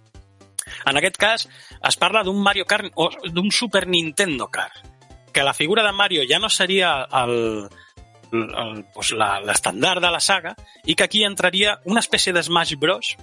En 0.89 0.97
aquest 0.97 1.17
cas, 1.21 1.45
es 1.85 1.97
parla 1.97 2.23
d'un 2.25 2.41
Mario 2.43 2.65
Kart 2.65 2.91
o 2.97 3.11
d'un 3.33 3.51
Super 3.53 3.87
Nintendo 3.87 4.49
Kart, 4.49 4.81
que 5.33 5.43
la 5.45 5.53
figura 5.55 5.83
de 5.85 5.93
Mario 5.93 6.25
ja 6.29 6.39
no 6.41 6.49
seria 6.49 7.07
el, 7.23 7.69
el, 8.33 8.85
pues 8.95 9.13
la- 9.13 9.39
l'estandard 9.41 10.01
de 10.03 10.11
la 10.11 10.21
saga 10.21 10.55
i 10.85 10.95
que 10.95 11.05
aquí 11.05 11.23
entraria 11.25 11.79
una 11.85 12.01
espècie 12.01 12.33
de 12.33 12.43
Smash 12.43 12.75
Bros 12.81 13.15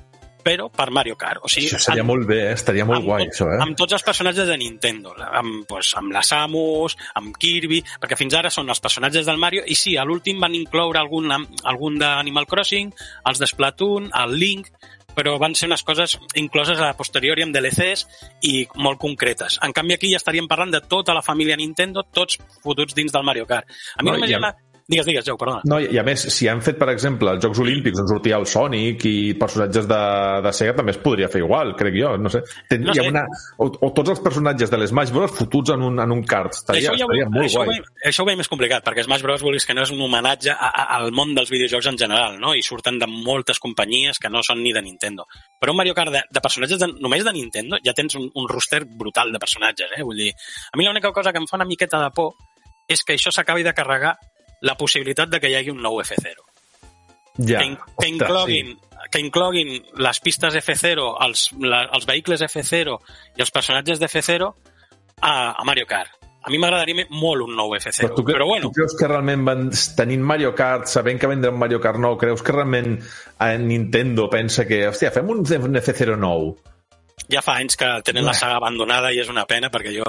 però 0.45 0.67
per 0.69 0.91
Mario 0.93 1.15
Kart. 1.17 1.41
O 1.41 1.49
sigui, 1.49 1.67
Això 1.71 1.79
seria 1.81 2.03
en- 2.03 2.07
molt 2.07 2.27
bé, 2.29 2.37
eh? 2.51 2.53
estaria 2.53 2.85
molt 2.85 2.99
amb, 3.01 3.07
guai, 3.09 3.27
això, 3.31 3.47
eh? 3.49 3.61
amb 3.65 3.75
tots 3.79 3.97
els 3.97 4.03
personatges 4.05 4.47
de 4.47 4.57
Nintendo, 4.61 5.15
amb, 5.17 5.63
pues, 5.67 5.89
amb 5.97 6.13
la 6.13 6.21
Samus, 6.21 6.95
amb 7.17 7.35
Kirby, 7.41 7.81
perquè 8.01 8.17
fins 8.19 8.35
ara 8.37 8.51
són 8.53 8.69
els 8.69 8.79
personatges 8.83 9.25
del 9.25 9.41
Mario, 9.41 9.63
i 9.65 9.73
sí, 9.75 9.95
a 9.97 10.05
l'últim 10.05 10.39
van 10.39 10.53
incloure 10.53 10.99
algun, 11.01 11.31
algun 11.63 11.97
d'Animal 11.97 12.45
Crossing, 12.45 12.93
els 13.25 13.41
de 13.41 13.49
Splatoon, 13.49 14.11
el 14.13 14.37
Link, 14.37 14.69
però 15.15 15.37
van 15.39 15.55
ser 15.55 15.69
unes 15.69 15.81
coses 15.87 16.17
incloses 16.35 16.77
a 16.83 16.91
posteriori 16.93 17.41
amb 17.41 17.55
DLCs 17.55 18.05
i 18.43 18.67
molt 18.83 18.99
concretes. 18.99 19.57
En 19.63 19.71
canvi, 19.71 19.95
aquí 19.95 20.11
ja 20.11 20.17
estaríem 20.19 20.45
parlant 20.51 20.73
de 20.75 20.81
tota 20.81 21.15
la 21.15 21.21
família 21.23 21.55
Nintendo, 21.55 22.03
tots 22.03 22.37
fotuts 22.61 22.93
dins 22.93 23.13
del 23.15 23.23
Mario 23.23 23.47
Kart. 23.47 23.65
A 23.95 24.03
mi 24.03 24.09
No, 24.11 24.17
només 24.17 24.29
hi 24.29 24.35
ha. 24.35 24.53
Digues, 24.85 25.05
digues, 25.07 25.25
Jou, 25.25 25.33
perdona. 25.41 25.63
No, 25.65 25.79
i 25.81 25.87
i 25.95 25.97
a 25.97 26.03
més, 26.05 26.21
si 26.29 26.45
han 26.45 26.59
fet, 26.61 26.75
per 26.77 26.91
exemple, 26.91 27.31
els 27.33 27.41
Jocs 27.41 27.57
Olímpics 27.63 27.97
on 28.03 28.05
sortia 28.11 28.37
el 28.37 28.43
Sonic 28.45 29.05
i 29.09 29.13
personatges 29.39 29.87
de, 29.89 29.97
de 30.45 30.51
Sega, 30.53 30.75
també 30.77 30.93
es 30.93 30.99
podria 31.01 31.25
fer 31.31 31.39
igual, 31.41 31.71
crec 31.79 31.95
jo, 31.97 32.11
no 32.21 32.29
sé. 32.29 32.43
Ten, 32.69 32.83
No 32.85 32.93
sé. 32.93 33.05
una, 33.09 33.23
o, 33.57 33.65
o 33.81 33.89
tots 33.97 34.11
els 34.13 34.21
personatges 34.21 34.69
de 34.69 34.77
l'Smash 34.77 35.09
Bros. 35.15 35.33
fotuts 35.33 35.73
en 35.73 35.81
un, 35.87 35.97
en 36.03 36.13
un 36.13 36.21
kart. 36.29 36.53
Estaria, 36.53 36.91
això, 36.91 36.99
ja 37.01 37.07
estaria 37.07 37.25
molt 37.33 37.47
això, 37.47 37.63
ho 37.63 37.65
guai. 37.65 37.71
veiem, 37.79 37.87
això 38.11 38.21
ho 38.21 38.27
veiem 38.29 38.41
més 38.43 38.51
complicat, 38.51 38.85
perquè 38.85 39.07
Smash 39.07 39.25
Bros. 39.25 39.41
vulguis 39.47 39.65
que 39.65 39.73
no 39.73 39.87
és 39.87 39.93
un 39.95 40.03
homenatge 40.05 40.53
a, 40.53 40.69
a, 40.69 40.85
al 40.99 41.09
món 41.17 41.33
dels 41.33 41.49
videojocs 41.55 41.89
en 41.89 41.97
general, 42.03 42.37
no? 42.43 42.53
i 42.53 42.61
surten 42.61 42.99
de 43.01 43.07
moltes 43.09 43.57
companyies 43.63 44.21
que 44.21 44.29
no 44.29 44.43
són 44.45 44.61
ni 44.61 44.75
de 44.75 44.85
Nintendo. 44.85 45.25
Però 45.59 45.73
un 45.73 45.81
Mario 45.81 45.97
Kart 45.97 46.13
de, 46.13 46.21
de 46.29 46.45
personatges 46.45 46.77
de, 46.83 46.91
només 47.01 47.25
de 47.25 47.33
Nintendo 47.33 47.81
ja 47.81 47.97
tens 47.97 48.19
un, 48.21 48.29
un 48.37 48.45
roster 48.53 48.83
brutal 48.85 49.33
de 49.33 49.41
personatges. 49.41 49.97
Eh? 49.97 50.03
Vull 50.05 50.21
dir, 50.27 50.29
a 50.69 50.77
mi 50.77 50.85
l'única 50.85 51.09
cosa 51.09 51.33
que 51.33 51.41
em 51.41 51.49
fa 51.49 51.57
una 51.57 51.65
miqueta 51.65 52.03
de 52.05 52.13
por 52.13 52.35
és 52.85 53.01
que 53.01 53.17
això 53.17 53.33
s'acabi 53.33 53.65
de 53.65 53.73
carregar 53.73 54.13
la 54.61 54.77
possibilitat 54.79 55.29
de 55.29 55.39
que 55.39 55.51
hi 55.51 55.57
hagi 55.59 55.73
un 55.73 55.81
nou 55.83 55.99
F0 56.03 56.45
Ja. 57.37 57.59
que, 57.59 57.65
in, 57.65 57.75
que, 57.75 57.83
Ostres, 57.83 58.09
incloguin, 58.09 58.67
sí. 58.67 59.09
que 59.11 59.19
incloguin 59.19 59.71
les 59.99 60.19
pistes 60.23 60.55
F0, 60.55 61.07
els, 61.25 61.49
la, 61.59 61.81
els 61.91 62.05
vehicles 62.07 62.43
F0 62.47 62.99
i 63.35 63.43
els 63.43 63.51
personatges 63.51 63.99
d'F0 63.99 64.47
a, 65.19 65.33
a 65.51 65.65
Mario 65.67 65.87
Kart. 65.89 66.13
A 66.45 66.51
mi 66.53 66.59
m'agradaria 66.61 67.07
molt 67.09 67.41
un 67.47 67.55
nou 67.57 67.73
F0, 67.73 68.05
Però 68.05 68.15
tu, 68.15 68.23
cre 68.23 68.37
però 68.37 68.45
bueno, 68.47 68.69
tu 68.69 68.77
creus 68.77 68.93
que 68.95 69.09
realment 69.09 69.43
van, 69.47 69.65
tenint 69.97 70.23
Mario 70.23 70.53
Kart, 70.55 70.85
sabent 70.87 71.19
que 71.19 71.27
vendrà 71.27 71.51
un 71.51 71.57
Mario 71.59 71.81
Kart 71.81 71.99
nou, 71.99 72.19
creus 72.21 72.45
que 72.45 72.53
realment 72.53 72.93
eh, 73.01 73.57
Nintendo 73.57 74.29
pensa 74.31 74.67
que, 74.69 74.85
hòstia, 74.91 75.11
fem 75.15 75.33
un, 75.33 75.41
un 75.41 75.81
F0 75.81 76.15
nou? 76.21 76.53
ja 77.31 77.41
fa 77.41 77.55
anys 77.57 77.77
que 77.79 77.87
tenen 78.05 78.25
la 78.27 78.35
saga 78.37 78.59
abandonada 78.59 79.09
i 79.09 79.17
és 79.23 79.29
una 79.31 79.47
pena 79.49 79.71
perquè 79.73 79.93
jo 79.95 80.05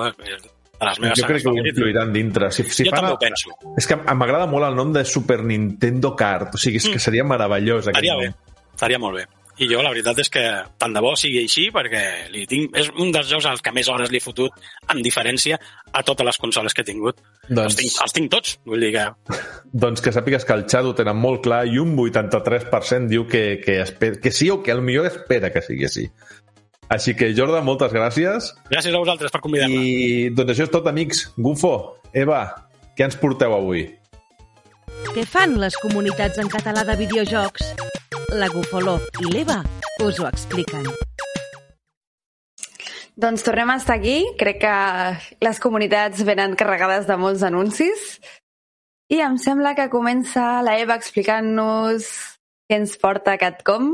de 0.80 0.86
les 0.90 1.00
meves 1.00 1.18
Jo 1.20 1.26
crec 1.30 1.42
que 1.42 1.52
ho 1.52 1.66
incluiran 1.72 2.12
dintre. 2.12 2.50
Si, 2.52 2.64
si 2.64 2.84
Jo 2.84 2.92
fan 2.92 3.00
també 3.00 3.14
ho 3.14 3.18
penso. 3.22 3.56
És 3.76 3.88
que 3.88 3.96
m'agrada 3.96 4.46
molt 4.50 4.68
el 4.68 4.76
nom 4.76 4.92
de 4.92 5.04
Super 5.04 5.42
Nintendo 5.44 6.14
Kart. 6.16 6.54
O 6.54 6.60
sigui, 6.60 6.82
és 6.82 6.88
que 6.92 7.02
seria 7.02 7.24
meravellós 7.24 7.86
Mm. 7.86 7.96
Estaria 7.96 8.16
bé, 8.16 8.30
estaria 8.74 8.98
molt 8.98 9.16
bé. 9.16 9.26
I 9.56 9.70
jo 9.70 9.80
la 9.80 9.88
veritat 9.88 10.18
és 10.20 10.28
que 10.28 10.42
tant 10.76 10.92
de 10.92 11.00
bo 11.00 11.14
sigui 11.16 11.38
així 11.40 11.70
perquè 11.72 12.28
li 12.28 12.42
tinc, 12.48 12.74
és 12.76 12.90
un 13.00 13.08
dels 13.12 13.28
jocs 13.30 13.46
als 13.48 13.62
que 13.64 13.72
més 13.72 13.88
hores 13.88 14.10
li 14.12 14.18
he 14.20 14.20
fotut 14.20 14.52
en 14.92 15.00
diferència 15.00 15.56
a 15.92 16.02
totes 16.04 16.26
les 16.28 16.38
consoles 16.42 16.76
que 16.76 16.84
he 16.84 16.88
tingut. 16.88 17.22
Doncs- 17.48 17.62
Els, 17.70 17.76
tinc, 17.78 17.94
els 18.04 18.16
tinc 18.18 18.30
tots, 18.34 18.58
vull 18.68 18.84
dir 18.84 18.92
que 18.92 19.06
Doncs 19.86 20.04
que 20.04 20.12
sàpigues 20.12 20.44
que 20.44 20.52
el 20.52 20.66
xat 20.68 20.84
ho 20.84 20.92
tenen 20.98 21.16
molt 21.16 21.42
clar 21.46 21.62
i 21.70 21.80
un 21.80 21.96
83% 21.96 23.08
diu 23.08 23.24
que, 23.26 23.62
que, 23.64 23.80
esper, 23.86 24.18
que 24.20 24.30
sí 24.30 24.50
o 24.52 24.60
que 24.62 24.76
millor 24.76 25.08
espera 25.08 25.48
que 25.52 25.64
sigui 25.64 25.88
així. 25.88 26.10
Així 26.88 27.16
que, 27.18 27.32
Jordan, 27.34 27.64
moltes 27.66 27.90
gràcies. 27.92 28.52
gràcies 28.70 28.94
a 28.94 28.98
vosaltres 28.98 29.32
per 29.34 29.40
convidar-me. 29.42 29.74
I 29.74 30.30
doncs 30.30 30.54
això 30.54 30.66
és 30.68 30.70
tot, 30.70 30.86
amics. 30.86 31.26
Gufo, 31.36 31.98
Eva, 32.14 32.44
què 32.96 33.08
ens 33.08 33.18
porteu 33.18 33.54
avui? 33.56 33.88
Què 35.10 35.24
fan 35.26 35.56
les 35.58 35.74
comunitats 35.82 36.38
en 36.38 36.48
català 36.52 36.84
de 36.86 36.94
videojocs? 37.00 37.74
La 38.36 38.48
Gufoló 38.52 38.98
i 39.20 39.30
l'Eva 39.32 39.62
us 40.04 40.20
ho 40.20 40.26
expliquen. 40.28 40.86
Doncs 43.16 43.44
tornem 43.46 43.70
a 43.72 43.78
estar 43.80 43.96
aquí. 43.96 44.18
Crec 44.38 44.60
que 44.60 44.74
les 45.40 45.60
comunitats 45.62 46.20
venen 46.28 46.54
carregades 46.54 47.06
de 47.08 47.16
molts 47.16 47.42
anuncis. 47.46 48.18
I 49.08 49.22
em 49.24 49.38
sembla 49.40 49.74
que 49.78 49.88
comença 49.88 50.60
la 50.66 50.76
Eva 50.82 50.98
explicant-nos 51.00 52.10
què 52.68 52.80
ens 52.82 52.96
porta 53.00 53.38
Catcom. 53.40 53.92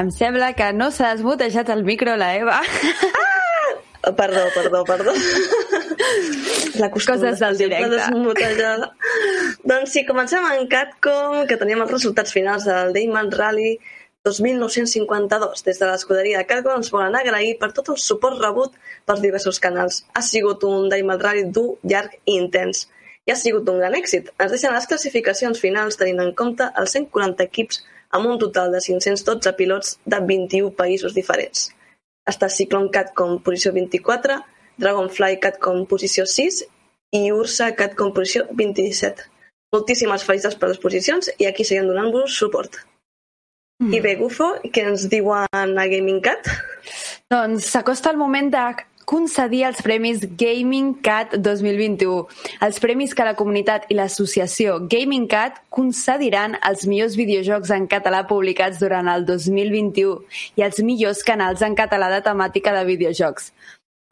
Em 0.00 0.08
sembla 0.10 0.54
que 0.56 0.70
no 0.72 0.86
s'ha 0.90 1.10
desmutejat 1.14 1.68
el 1.74 1.82
micro, 1.84 2.14
la 2.16 2.30
Eva. 2.36 2.60
Oh, 4.04 4.14
Perdó, 4.16 4.40
perdó, 4.54 4.84
perdó. 4.84 5.12
La 6.80 6.88
Coses 6.90 7.38
del 7.38 7.58
directe. 7.58 7.88
desmutejada. 7.90 8.88
doncs 9.62 9.92
sí, 9.92 10.04
comencem 10.06 10.42
en 10.56 10.66
Catcom, 10.66 11.44
que 11.46 11.58
teníem 11.60 11.84
els 11.84 11.92
resultats 11.92 12.32
finals 12.34 12.64
del 12.66 12.90
Dayman 12.96 13.30
Rally 13.30 13.76
2952. 14.24 15.62
Des 15.68 15.78
de 15.78 15.86
l'escuderia 15.86 16.40
de 16.40 16.48
Catcom 16.50 16.80
ens 16.80 16.90
volen 16.90 17.14
agrair 17.20 17.54
per 17.60 17.70
tot 17.76 17.92
el 17.94 18.00
suport 18.00 18.40
rebut 18.42 18.74
pels 19.06 19.22
diversos 19.22 19.60
canals. 19.60 20.02
Ha 20.18 20.22
sigut 20.26 20.64
un 20.66 20.88
Dayman 20.90 21.20
Rally 21.22 21.44
dur, 21.52 21.76
llarg 21.84 22.16
i 22.24 22.38
intens. 22.40 22.88
I 23.28 23.36
ha 23.36 23.38
sigut 23.38 23.68
un 23.70 23.78
gran 23.78 23.94
èxit. 23.94 24.32
Ens 24.40 24.50
deixen 24.50 24.74
les 24.74 24.88
classificacions 24.90 25.60
finals 25.62 26.00
tenint 26.00 26.18
en 26.24 26.32
compte 26.34 26.66
els 26.74 26.90
140 26.98 27.44
equips 27.46 27.84
amb 28.12 28.28
un 28.28 28.38
total 28.38 28.72
de 28.72 28.80
512 28.84 29.54
pilots 29.58 29.96
de 30.04 30.20
21 30.28 30.70
països 30.78 31.16
diferents. 31.16 31.70
Està 32.28 32.48
Cyclone 32.52 32.92
Catcom 32.94 33.38
posició 33.42 33.72
24, 33.74 34.38
Dragonfly 34.78 35.40
Catcom 35.42 35.84
posició 35.90 36.26
6 36.28 36.62
i 37.18 37.24
Ursa 37.32 37.72
Catcom 37.76 38.12
posició 38.16 38.46
27. 38.52 39.28
Moltíssimes 39.72 40.24
felicitats 40.28 40.58
per 40.60 40.70
les 40.70 40.80
posicions 40.80 41.32
i 41.38 41.48
aquí 41.48 41.64
seguim 41.64 41.88
donant-vos 41.88 42.36
suport. 42.36 42.78
I 43.82 43.98
bé, 44.04 44.14
Gufo, 44.20 44.52
què 44.70 44.84
ens 44.86 45.08
diuen 45.10 45.48
a 45.50 45.86
Gaming 45.90 46.20
Cat? 46.22 46.46
Doncs 47.32 47.66
s'acosta 47.72 48.12
el 48.12 48.20
moment 48.20 48.52
de 48.52 48.60
concedir 49.04 49.64
els 49.68 49.82
Premis 49.84 50.22
Gaming 50.38 50.94
Cat 51.04 51.34
2021. 51.38 52.26
Els 52.64 52.80
premis 52.82 53.14
que 53.14 53.26
la 53.26 53.34
comunitat 53.38 53.88
i 53.92 53.98
l'associació 53.98 54.78
Gaming 54.92 55.28
Cat 55.30 55.60
concediran 55.70 56.56
als 56.60 56.86
millors 56.86 57.18
videojocs 57.18 57.74
en 57.76 57.88
català 57.90 58.24
publicats 58.30 58.80
durant 58.82 59.10
el 59.12 59.26
2021 59.28 60.18
i 60.58 60.66
als 60.66 60.80
millors 60.80 61.22
canals 61.26 61.62
en 61.62 61.76
català 61.78 62.10
de 62.14 62.22
temàtica 62.24 62.74
de 62.76 62.86
videojocs. 62.88 63.52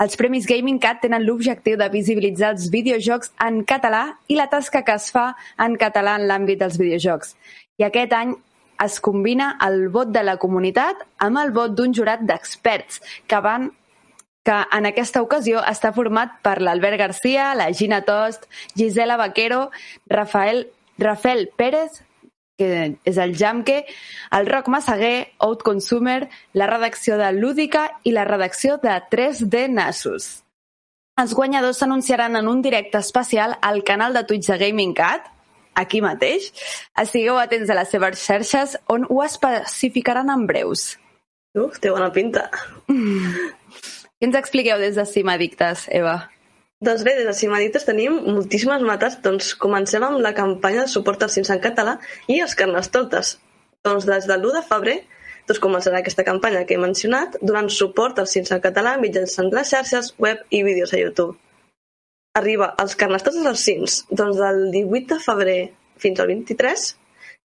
Els 0.00 0.16
Premis 0.16 0.46
Gaming 0.48 0.78
Cat 0.80 1.02
tenen 1.02 1.26
l'objectiu 1.26 1.76
de 1.76 1.90
visibilitzar 1.92 2.54
els 2.54 2.70
videojocs 2.72 3.34
en 3.44 3.64
català 3.68 4.04
i 4.32 4.38
la 4.38 4.48
tasca 4.48 4.80
que 4.86 4.94
es 4.96 5.10
fa 5.12 5.34
en 5.60 5.76
català 5.80 6.14
en 6.16 6.24
l'àmbit 6.30 6.62
dels 6.62 6.78
videojocs. 6.80 7.34
I 7.76 7.84
aquest 7.90 8.14
any 8.16 8.32
es 8.80 8.96
combina 9.04 9.50
el 9.66 9.88
vot 9.92 10.08
de 10.08 10.22
la 10.24 10.38
comunitat 10.40 11.04
amb 11.26 11.40
el 11.42 11.52
vot 11.52 11.76
d'un 11.76 11.92
jurat 11.92 12.22
d'experts 12.24 13.02
que 13.28 13.40
van 13.44 13.68
que 14.50 14.76
en 14.76 14.86
aquesta 14.88 15.22
ocasió 15.22 15.60
està 15.62 15.92
format 15.94 16.40
per 16.42 16.58
l'Albert 16.58 16.98
Garcia, 16.98 17.52
la 17.54 17.68
Gina 17.70 18.00
Tost, 18.02 18.48
Gisela 18.74 19.16
Vaquero, 19.16 19.70
Rafael, 20.10 20.64
Rafael 20.98 21.48
Pérez, 21.56 22.00
que 22.58 22.98
és 23.06 23.18
el 23.22 23.36
Jamque, 23.38 23.84
el 24.36 24.48
Roc 24.50 24.66
Massaguer, 24.68 25.30
Out 25.38 25.62
Consumer, 25.62 26.28
la 26.52 26.66
redacció 26.66 27.16
de 27.20 27.30
Lúdica 27.32 27.86
i 28.02 28.12
la 28.12 28.26
redacció 28.26 28.76
de 28.82 28.96
3D 29.12 29.68
Nasus. 29.70 30.42
Els 31.20 31.36
guanyadors 31.36 31.78
s'anunciaran 31.78 32.34
en 32.36 32.48
un 32.48 32.60
directe 32.64 32.98
especial 32.98 33.56
al 33.62 33.84
canal 33.84 34.18
de 34.18 34.24
Twitch 34.24 34.50
de 34.50 34.58
Gaming 34.58 34.96
Cat, 34.98 35.30
aquí 35.78 36.02
mateix. 36.02 36.50
Estigueu 36.98 37.38
atents 37.38 37.70
a 37.70 37.78
les 37.78 37.94
seves 37.94 38.26
xarxes 38.26 38.76
on 38.90 39.06
ho 39.08 39.22
especificaran 39.22 40.34
en 40.34 40.46
breus. 40.50 40.90
Uf, 41.54 41.78
té 41.78 41.94
bona 41.94 42.10
pinta. 42.12 42.48
Què 44.20 44.28
ens 44.28 44.36
expliqueu 44.36 44.76
des 44.76 44.98
de 45.00 45.04
Cimadictes, 45.08 45.86
Eva? 45.96 46.18
Doncs 46.84 47.06
bé, 47.06 47.14
des 47.16 47.24
de 47.24 47.32
Cimadictes 47.32 47.86
tenim 47.88 48.18
moltíssimes 48.26 48.82
mates. 48.84 49.14
Doncs 49.24 49.54
comencem 49.62 50.04
amb 50.04 50.20
la 50.20 50.34
campanya 50.36 50.82
de 50.82 50.92
suport 50.92 51.22
als 51.24 51.38
cins 51.38 51.48
en 51.54 51.62
català 51.64 51.94
i 52.28 52.36
els 52.44 52.52
carnestoltes. 52.58 53.30
Doncs 53.88 54.04
des 54.10 54.26
del 54.28 54.44
1 54.44 54.58
de 54.58 54.62
febrer 54.66 54.96
doncs 55.48 55.62
començarà 55.64 56.02
aquesta 56.02 56.26
campanya 56.26 56.66
que 56.68 56.76
he 56.76 56.82
mencionat 56.82 57.38
donant 57.40 57.70
suport 57.72 58.20
als 58.20 58.36
cins 58.36 58.52
en 58.52 58.60
català 58.60 58.98
mitjançant 59.00 59.48
les 59.56 59.72
xarxes, 59.72 60.12
web 60.20 60.44
i 60.52 60.60
vídeos 60.68 60.92
a 60.92 61.00
YouTube. 61.00 61.38
Arriba 62.36 62.74
als 62.76 62.98
carnestoltes 63.00 63.46
dels 63.48 63.64
cins. 63.70 64.02
Doncs 64.12 64.36
del 64.36 64.66
18 64.76 65.14
de 65.14 65.20
febrer 65.24 65.60
fins 66.04 66.20
al 66.20 66.28
23 66.34 66.84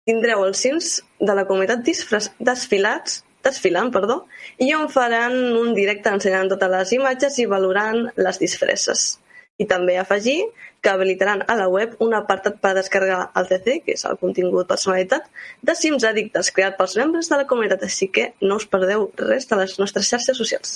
tindreu 0.08 0.46
els 0.48 0.64
cins 0.64 0.94
de 1.20 1.36
la 1.36 1.44
comunitat 1.44 1.84
disfres, 1.84 2.32
desfilats 2.40 3.20
desfilant, 3.44 3.90
perdó, 3.94 4.22
i 4.58 4.72
on 4.76 4.88
faran 4.92 5.34
un 5.58 5.74
directe 5.76 6.12
ensenyant 6.12 6.50
totes 6.52 6.72
les 6.72 6.94
imatges 6.98 7.38
i 7.42 7.48
valorant 7.50 8.06
les 8.16 8.40
disfresses. 8.42 9.18
I 9.60 9.66
també 9.68 9.98
afegir 10.00 10.38
que 10.82 10.90
habilitaran 10.90 11.44
a 11.46 11.54
la 11.54 11.68
web 11.70 11.94
un 12.02 12.14
apartat 12.18 12.56
per 12.62 12.72
descarregar 12.74 13.30
el 13.38 13.46
CC, 13.50 13.78
que 13.86 13.94
és 13.94 14.04
el 14.08 14.18
contingut 14.18 14.66
personalitat, 14.68 15.28
de 15.62 15.76
Sims 15.78 16.06
Addictes 16.08 16.50
creat 16.54 16.78
pels 16.78 16.96
membres 16.98 17.30
de 17.30 17.38
la 17.38 17.46
comunitat, 17.46 17.84
així 17.86 18.08
que 18.10 18.32
no 18.42 18.58
us 18.58 18.66
perdeu 18.66 19.06
res 19.20 19.46
de 19.50 19.60
les 19.60 19.76
nostres 19.78 20.10
xarxes 20.10 20.38
socials. 20.38 20.74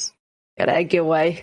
Carai, 0.56 0.86
que 0.88 1.02
guai. 1.02 1.40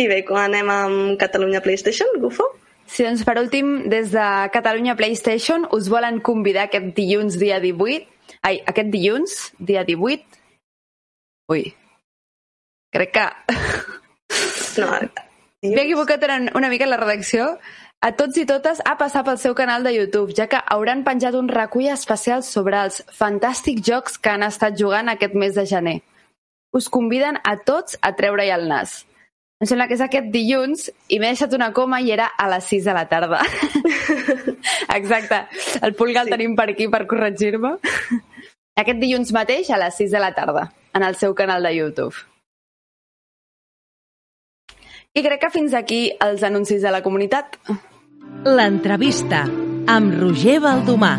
I 0.00 0.08
bé, 0.10 0.24
quan 0.26 0.48
anem 0.48 0.72
amb 0.72 1.20
Catalunya 1.20 1.62
PlayStation, 1.62 2.10
Gufo? 2.18 2.48
Sí, 2.90 3.04
doncs 3.06 3.22
per 3.22 3.36
últim, 3.38 3.84
des 3.92 4.10
de 4.10 4.26
Catalunya 4.50 4.96
PlayStation 4.98 5.68
us 5.76 5.86
volen 5.92 6.18
convidar 6.26 6.66
aquest 6.66 6.90
dilluns 6.96 7.38
dia 7.38 7.60
18 7.62 8.08
Ai, 8.46 8.62
aquest 8.66 8.88
dilluns, 8.92 9.36
dia 9.58 9.84
18... 9.84 10.40
Ui, 11.50 11.64
crec 12.94 13.12
que... 13.16 13.26
No, 14.80 14.86
M'he 15.60 15.82
equivocat 15.82 16.22
una, 16.24 16.36
una 16.56 16.68
mica 16.72 16.86
en 16.86 16.92
la 16.94 16.96
redacció. 17.00 17.50
A 18.00 18.14
tots 18.16 18.38
i 18.40 18.46
totes 18.48 18.78
a 18.88 18.94
passar 18.96 19.26
pel 19.26 19.36
seu 19.36 19.52
canal 19.52 19.84
de 19.84 19.92
YouTube, 19.92 20.32
ja 20.32 20.46
que 20.48 20.62
hauran 20.72 21.02
penjat 21.04 21.36
un 21.36 21.50
recull 21.52 21.90
especial 21.92 22.40
sobre 22.46 22.78
els 22.86 23.02
fantàstics 23.12 23.84
jocs 23.84 24.16
que 24.16 24.32
han 24.32 24.46
estat 24.46 24.78
jugant 24.80 25.12
aquest 25.12 25.36
mes 25.36 25.52
de 25.58 25.66
gener. 25.68 25.98
Us 26.72 26.88
conviden 26.88 27.36
a 27.44 27.58
tots 27.66 27.98
a 28.00 28.14
treure-hi 28.16 28.54
el 28.54 28.64
nas. 28.70 29.02
Em 29.60 29.68
sembla 29.68 29.84
que 29.90 29.98
és 29.98 30.00
aquest 30.00 30.30
dilluns 30.32 30.86
i 31.12 31.18
m'he 31.20 31.34
deixat 31.34 31.52
una 31.52 31.68
coma 31.76 31.98
i 32.00 32.08
era 32.14 32.30
a 32.40 32.46
les 32.48 32.70
6 32.72 32.86
de 32.88 32.94
la 32.96 33.04
tarda. 33.10 33.42
Exacte. 34.98 35.42
El 35.84 35.92
Pulga 35.98 36.22
el 36.22 36.30
sí. 36.30 36.36
tenim 36.38 36.54
per 36.56 36.70
aquí 36.72 36.88
per 36.88 37.02
corregir-me. 37.10 37.74
Aquest 38.80 39.00
dilluns 39.02 39.30
mateix 39.36 39.68
a 39.74 39.78
les 39.80 39.96
6 40.00 40.12
de 40.14 40.20
la 40.22 40.30
tarda, 40.32 40.70
en 40.96 41.04
el 41.04 41.16
seu 41.20 41.34
canal 41.36 41.66
de 41.66 41.74
YouTube. 41.74 42.16
I 45.12 45.24
crec 45.26 45.42
que 45.42 45.50
fins 45.52 45.74
aquí 45.74 46.04
els 46.24 46.44
anuncis 46.46 46.80
de 46.80 46.92
la 46.94 47.02
comunitat. 47.04 47.58
L'entrevista 48.46 49.42
amb 49.90 50.14
Roger 50.20 50.60
Baldomà. 50.64 51.10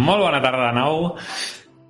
Molt 0.00 0.24
bona 0.24 0.40
tarda 0.40 0.70
de 0.70 0.78
nou. 0.78 1.10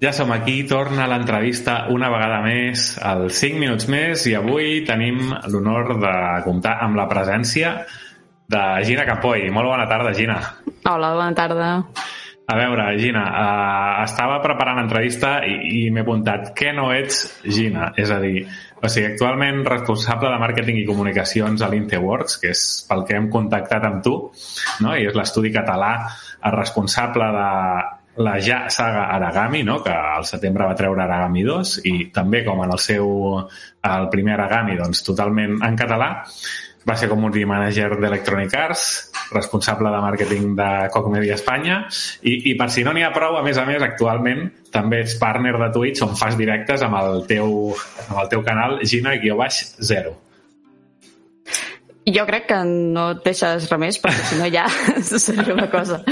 Ja 0.03 0.11
som 0.17 0.33
aquí, 0.35 0.57
torna 0.69 1.07
l'entrevista 1.09 1.77
una 1.95 2.11
vegada 2.11 2.41
més, 2.43 2.89
als 2.99 3.39
5 3.45 3.61
minuts 3.61 3.87
més, 3.93 4.27
i 4.27 4.35
avui 4.35 4.83
tenim 4.89 5.31
l'honor 5.53 5.95
de 6.03 6.17
comptar 6.49 6.75
amb 6.83 6.99
la 6.99 7.07
presència 7.13 7.77
de 8.51 8.67
Gina 8.89 9.07
Campoy. 9.07 9.47
Molt 9.55 9.71
bona 9.71 9.87
tarda, 9.89 10.13
Gina. 10.17 10.41
Hola, 10.91 11.15
bona 11.15 11.39
tarda. 11.39 11.71
A 12.45 12.57
veure, 12.59 12.85
Gina, 13.01 13.23
uh, 13.25 14.03
estava 14.05 14.37
preparant 14.45 14.83
entrevista 14.83 15.39
i, 15.49 15.55
i 15.65 15.79
m'he 15.89 16.03
apuntat 16.05 16.51
què 16.59 16.75
no 16.77 16.91
ets 16.93 17.23
Gina? 17.49 17.89
És 17.97 18.13
a 18.13 18.19
dir, 18.21 18.43
o 18.85 18.91
sigui, 18.93 19.15
actualment 19.15 19.63
responsable 19.65 20.29
de 20.29 20.41
màrqueting 20.43 20.83
i 20.83 20.85
comunicacions 20.85 21.65
a 21.65 21.71
l'Inteworks, 21.73 22.37
que 22.43 22.53
és 22.53 22.65
pel 22.89 23.07
que 23.09 23.17
hem 23.17 23.31
contactat 23.33 23.87
amb 23.89 24.05
tu, 24.05 24.15
no? 24.85 24.93
i 24.93 25.09
és 25.09 25.17
l'estudi 25.17 25.55
català 25.55 25.95
el 26.45 26.57
responsable 26.59 27.31
de 27.33 27.49
la 28.25 28.35
ja 28.45 28.61
saga 28.69 29.07
Aragami, 29.17 29.65
no? 29.65 29.79
que 29.83 29.95
al 29.95 30.29
setembre 30.29 30.69
va 30.69 30.77
treure 30.77 31.01
Aragami 31.03 31.47
2, 31.49 31.75
i 31.89 31.95
també 32.13 32.45
com 32.45 32.61
en 32.67 32.77
el 32.77 32.83
seu 32.83 33.09
el 33.89 34.11
primer 34.13 34.37
Aragami, 34.37 34.77
doncs 34.77 35.01
totalment 35.07 35.63
en 35.65 35.81
català, 35.81 36.11
va 36.85 37.01
ser 37.01 37.09
community 37.09 37.49
manager 37.49 37.95
d'Electronic 37.97 38.55
Arts, 38.61 38.89
responsable 39.33 39.93
de 39.93 40.03
màrqueting 40.05 40.53
de 40.59 40.71
Coc 40.95 41.09
Media 41.13 41.39
Espanya 41.39 41.81
i, 42.23 42.51
i 42.51 42.57
per 42.59 42.69
si 42.73 42.85
no 42.85 42.93
n'hi 42.95 43.05
ha 43.07 43.13
prou, 43.15 43.39
a 43.39 43.45
més 43.47 43.61
a 43.61 43.65
més, 43.69 43.83
actualment 43.83 44.47
també 44.75 45.05
ets 45.05 45.17
partner 45.21 45.55
de 45.61 45.71
Twitch 45.75 46.03
on 46.07 46.19
fas 46.19 46.37
directes 46.39 46.83
amb 46.83 46.99
el 47.01 47.25
teu, 47.31 47.73
amb 48.09 48.21
el 48.25 48.31
teu 48.33 48.45
canal 48.47 48.81
Gina-0. 48.83 50.15
Jo 52.05 52.27
crec 52.29 52.51
que 52.51 52.57
no 52.69 53.07
et 53.15 53.23
deixes 53.25 53.65
res 53.71 53.81
més, 53.81 53.99
perquè 54.03 54.25
si 54.29 54.37
no 54.37 54.49
ja 54.53 54.67
seria 55.03 55.55
una 55.55 55.71
cosa. 55.73 56.03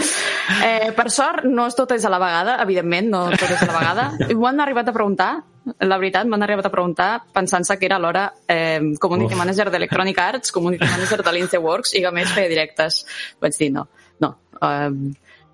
Eh, 0.64 0.89
per 0.97 1.10
sort, 1.12 1.44
no 1.44 1.66
tot 1.76 1.93
és 1.98 2.06
a 2.09 2.12
la 2.12 2.20
vegada, 2.22 2.56
evidentment, 2.64 3.10
no 3.12 3.26
tot 3.34 3.51
és 3.51 3.60
a 3.60 3.68
la 3.68 3.76
vegada. 3.76 4.06
M'ho 4.32 4.48
han 4.48 4.62
arribat 4.64 4.89
a 4.89 4.94
preguntar, 4.97 5.32
la 5.64 5.98
veritat, 5.98 6.26
m'han 6.26 6.43
arribat 6.43 6.66
a 6.66 6.72
preguntar 6.72 7.10
pensant-se 7.34 7.76
que 7.78 7.86
era 7.86 7.98
alhora 8.01 8.24
eh, 8.51 8.94
Community 9.01 9.34
Uf. 9.34 9.39
Manager 9.39 9.68
d'Electronic 9.70 10.18
Arts, 10.18 10.55
Community 10.55 10.89
Manager 10.89 11.22
de 11.22 11.34
l'Inceworks 11.36 11.94
i 11.94 12.02
que 12.02 12.10
a 12.10 12.14
més 12.14 12.32
feia 12.34 12.51
directes. 12.51 13.02
Vaig 13.43 13.59
dir, 13.59 13.70
no, 13.74 13.86
no. 14.22 14.34
Eh, 14.59 14.90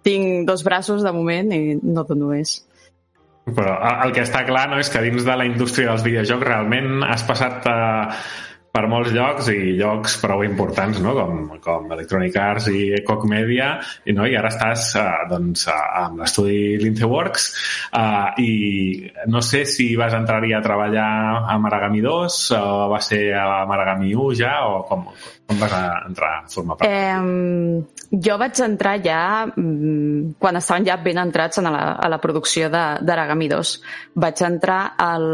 tinc 0.09 0.49
dos 0.49 0.65
braços 0.65 1.05
de 1.05 1.13
moment 1.13 1.53
i 1.53 1.77
no 1.83 2.07
dono 2.09 2.33
més. 2.33 2.59
Però 3.49 3.79
el 4.05 4.13
que 4.13 4.25
està 4.25 4.45
clar 4.49 4.67
no, 4.69 4.79
és 4.81 4.91
que 4.93 5.01
dins 5.05 5.25
de 5.25 5.37
la 5.37 5.47
indústria 5.49 5.91
dels 5.91 6.05
videojocs 6.05 6.47
realment 6.49 7.05
has 7.07 7.25
passat 7.29 7.65
a, 7.69 7.79
per 8.79 8.87
molts 8.87 9.11
llocs 9.11 9.49
i 9.51 9.75
llocs 9.75 10.19
prou 10.23 10.45
importants, 10.47 11.01
no? 11.03 11.15
com, 11.17 11.39
com 11.63 11.91
Electronic 11.97 12.37
Arts 12.39 12.69
i 12.71 13.01
Coc 13.07 13.27
Media, 13.31 13.73
i, 14.07 14.15
no? 14.15 14.27
i 14.29 14.37
ara 14.39 14.53
estàs 14.53 14.93
uh, 15.01 15.25
doncs, 15.31 15.67
uh, 15.67 15.79
amb 16.05 16.23
l'estudi 16.23 16.77
Lintheworks 16.79 17.49
uh, 17.99 18.39
i 18.39 19.11
no 19.33 19.43
sé 19.43 19.65
si 19.67 19.91
vas 19.99 20.15
entrar-hi 20.15 20.55
a 20.55 20.63
treballar 20.63 21.09
a 21.51 21.59
Maragami 21.59 22.05
2 22.05 22.39
o 22.59 22.63
va 22.93 23.01
ser 23.03 23.23
a 23.35 23.65
Maragami 23.67 24.15
1 24.15 24.39
ja 24.39 24.55
o 24.69 24.85
com, 24.87 25.09
com 25.49 25.59
vas 25.59 25.75
entrar 26.07 26.31
a 26.37 26.47
formar 26.53 26.79
part? 26.79 26.87
Eh, 26.87 28.15
jo 28.29 28.39
vaig 28.41 28.63
entrar 28.63 28.95
ja 29.03 29.23
mm, 29.49 30.39
quan 30.39 30.61
estaven 30.61 30.87
ja 30.87 31.01
ben 31.03 31.19
entrats 31.25 31.59
a 31.59 31.67
la, 31.67 31.83
a 31.99 32.13
la 32.13 32.21
producció 32.23 32.71
d'Aragami 32.71 33.51
2. 33.51 33.75
Vaig 34.23 34.47
entrar 34.47 34.81
al 35.03 35.29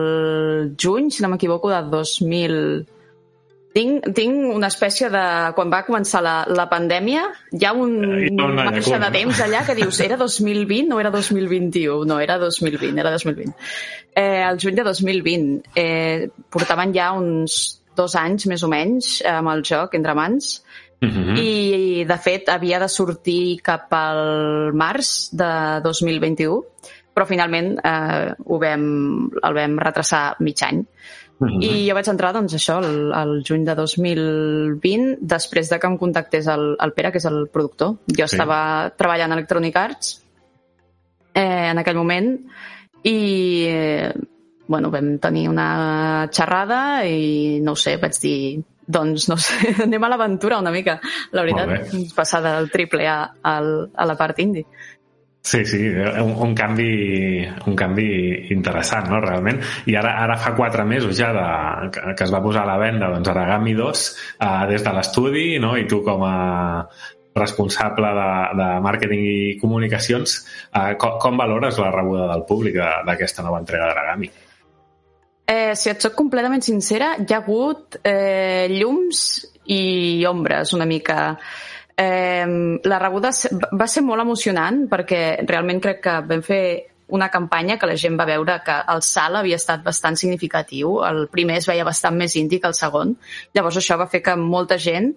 juny, 0.80 1.12
si 1.12 1.22
no 1.22 1.34
m'equivoco, 1.34 1.70
de 1.74 1.84
2000 1.92 2.94
tinc, 3.74 4.06
tinc 4.14 4.54
una 4.54 4.68
espècie 4.70 5.10
de... 5.10 5.22
Quan 5.56 5.70
va 5.72 5.82
començar 5.86 6.22
la, 6.24 6.34
la 6.46 6.66
pandèmia, 6.70 7.24
hi 7.52 7.66
ha 7.66 7.72
un 7.74 7.96
marge 8.54 9.00
de 9.02 9.10
temps 9.16 9.40
allà 9.44 9.64
que 9.66 9.76
dius, 9.78 9.98
era 10.04 10.18
2020 10.20 10.94
o 10.94 11.00
era 11.02 11.10
2021? 11.14 12.04
No, 12.08 12.20
era 12.22 12.38
2020, 12.38 13.00
era 13.02 13.14
2020. 13.16 13.54
Eh, 14.14 14.42
el 14.46 14.60
juny 14.62 14.78
de 14.78 14.86
2020 14.86 15.74
eh, 15.74 16.28
portaven 16.54 16.94
ja 16.94 17.10
uns 17.18 17.80
dos 17.98 18.14
anys, 18.18 18.46
més 18.50 18.62
o 18.66 18.70
menys, 18.70 19.16
amb 19.26 19.50
el 19.54 19.66
joc 19.66 19.98
entre 20.00 20.16
mans, 20.18 20.60
Uh 21.04 21.06
mhm. 21.06 21.24
-huh. 21.24 21.38
i 21.42 22.04
de 22.06 22.16
fet 22.16 22.48
havia 22.48 22.78
de 22.78 22.88
sortir 22.88 23.60
cap 23.60 23.92
al 23.92 24.72
març 24.72 25.28
de 25.32 25.80
2021 25.82 26.62
però 27.14 27.26
finalment 27.26 27.78
eh, 27.78 28.34
ho 28.44 28.58
vam, 28.58 29.30
el 29.42 29.54
vam 29.54 29.78
retrasar 29.78 30.36
mig 30.40 30.62
any 30.66 30.82
Uh 31.38 31.48
-huh. 31.48 31.62
I 31.64 31.88
jo 31.88 31.94
vaig 31.94 32.08
entrar, 32.08 32.32
doncs, 32.32 32.54
això, 32.54 32.78
el, 32.78 33.12
el 33.12 33.42
juny 33.46 33.64
de 33.64 33.74
2020, 33.74 35.16
després 35.20 35.68
de 35.70 35.78
que 35.78 35.86
em 35.86 35.98
contactés 35.98 36.46
el, 36.46 36.76
el 36.80 36.92
Pere, 36.92 37.10
que 37.10 37.18
és 37.18 37.24
el 37.24 37.48
productor. 37.48 37.96
Jo 38.06 38.26
sí. 38.28 38.36
estava 38.36 38.92
treballant 38.96 39.32
a 39.32 39.34
Electronic 39.34 39.76
Arts 39.76 40.24
eh, 41.34 41.70
en 41.70 41.78
aquell 41.78 41.96
moment 41.96 42.38
i, 43.02 43.66
eh, 43.66 44.12
bueno, 44.66 44.90
vam 44.90 45.18
tenir 45.18 45.48
una 45.48 46.28
xerrada 46.32 47.04
i, 47.06 47.60
no 47.60 47.72
ho 47.72 47.76
sé, 47.76 47.96
vaig 47.96 48.16
dir 48.20 48.62
doncs, 48.86 49.28
no 49.28 49.36
sé, 49.36 49.74
anem 49.86 50.04
a 50.04 50.10
l'aventura 50.12 50.58
una 50.58 50.70
mica, 50.70 50.98
la 51.32 51.42
veritat, 51.42 51.94
passar 52.14 52.42
del 52.44 52.70
triple 52.70 53.08
A 53.08 53.18
al, 53.42 53.90
a 53.94 54.06
la 54.06 54.16
part 54.16 54.38
indie. 54.44 54.66
Sí, 55.44 55.60
sí, 55.68 55.88
un, 55.92 56.30
un, 56.40 56.54
canvi, 56.56 57.44
un 57.68 57.74
canvi 57.76 58.06
interessant, 58.54 59.10
no?, 59.12 59.18
realment. 59.20 59.58
I 59.92 59.98
ara, 60.00 60.14
ara 60.22 60.38
fa 60.40 60.54
quatre 60.56 60.86
mesos 60.88 61.18
ja 61.18 61.34
de, 61.36 61.90
que, 61.92 62.14
que 62.16 62.24
es 62.24 62.32
va 62.32 62.40
posar 62.40 62.62
a 62.62 62.70
la 62.70 62.78
venda 62.80 63.10
doncs, 63.12 63.28
Aragami 63.28 63.74
2 63.76 64.04
eh, 64.40 64.46
des 64.70 64.86
de 64.86 64.94
l'estudi, 64.96 65.44
no?, 65.60 65.74
i 65.76 65.84
tu 65.90 66.00
com 66.06 66.24
a 66.24 66.38
responsable 67.36 68.14
de, 68.16 68.30
de 68.62 68.70
màrqueting 68.86 69.26
i 69.28 69.36
comunicacions, 69.60 70.38
eh, 70.72 70.94
com, 70.96 71.18
com 71.20 71.36
valores 71.36 71.76
la 71.82 71.92
rebuda 71.92 72.30
del 72.32 72.46
públic 72.48 72.80
d'aquesta 73.04 73.44
nova 73.44 73.60
entrega 73.60 73.90
d'Aragami? 73.90 74.32
Eh, 75.44 75.74
si 75.76 75.92
et 75.92 76.00
soc 76.00 76.16
completament 76.16 76.64
sincera, 76.64 77.18
hi 77.20 77.36
ha 77.36 77.42
hagut 77.42 77.98
eh, 78.00 78.64
llums 78.72 79.26
i 79.68 80.24
ombres 80.24 80.72
una 80.72 80.88
mica. 80.88 81.34
Eh, 81.96 82.46
la 82.84 82.98
rebuda 82.98 83.30
va 83.78 83.86
ser 83.86 84.02
molt 84.02 84.24
emocionant 84.24 84.84
perquè 84.90 85.46
realment 85.46 85.80
crec 85.80 86.00
que 86.02 86.16
vam 86.26 86.42
fer 86.42 86.64
una 87.14 87.28
campanya 87.30 87.76
que 87.78 87.86
la 87.86 87.96
gent 88.00 88.16
va 88.18 88.26
veure 88.26 88.56
que 88.64 88.74
el 88.90 89.02
salt 89.04 89.38
havia 89.38 89.58
estat 89.60 89.84
bastant 89.84 90.16
significatiu. 90.16 90.98
El 91.04 91.28
primer 91.30 91.60
es 91.60 91.68
veia 91.68 91.84
bastant 91.84 92.16
més 92.16 92.34
indi 92.40 92.58
que 92.60 92.70
el 92.70 92.74
segon. 92.74 93.14
Llavors 93.54 93.78
això 93.78 93.98
va 94.00 94.08
fer 94.10 94.22
que 94.24 94.34
molta 94.40 94.78
gent, 94.80 95.12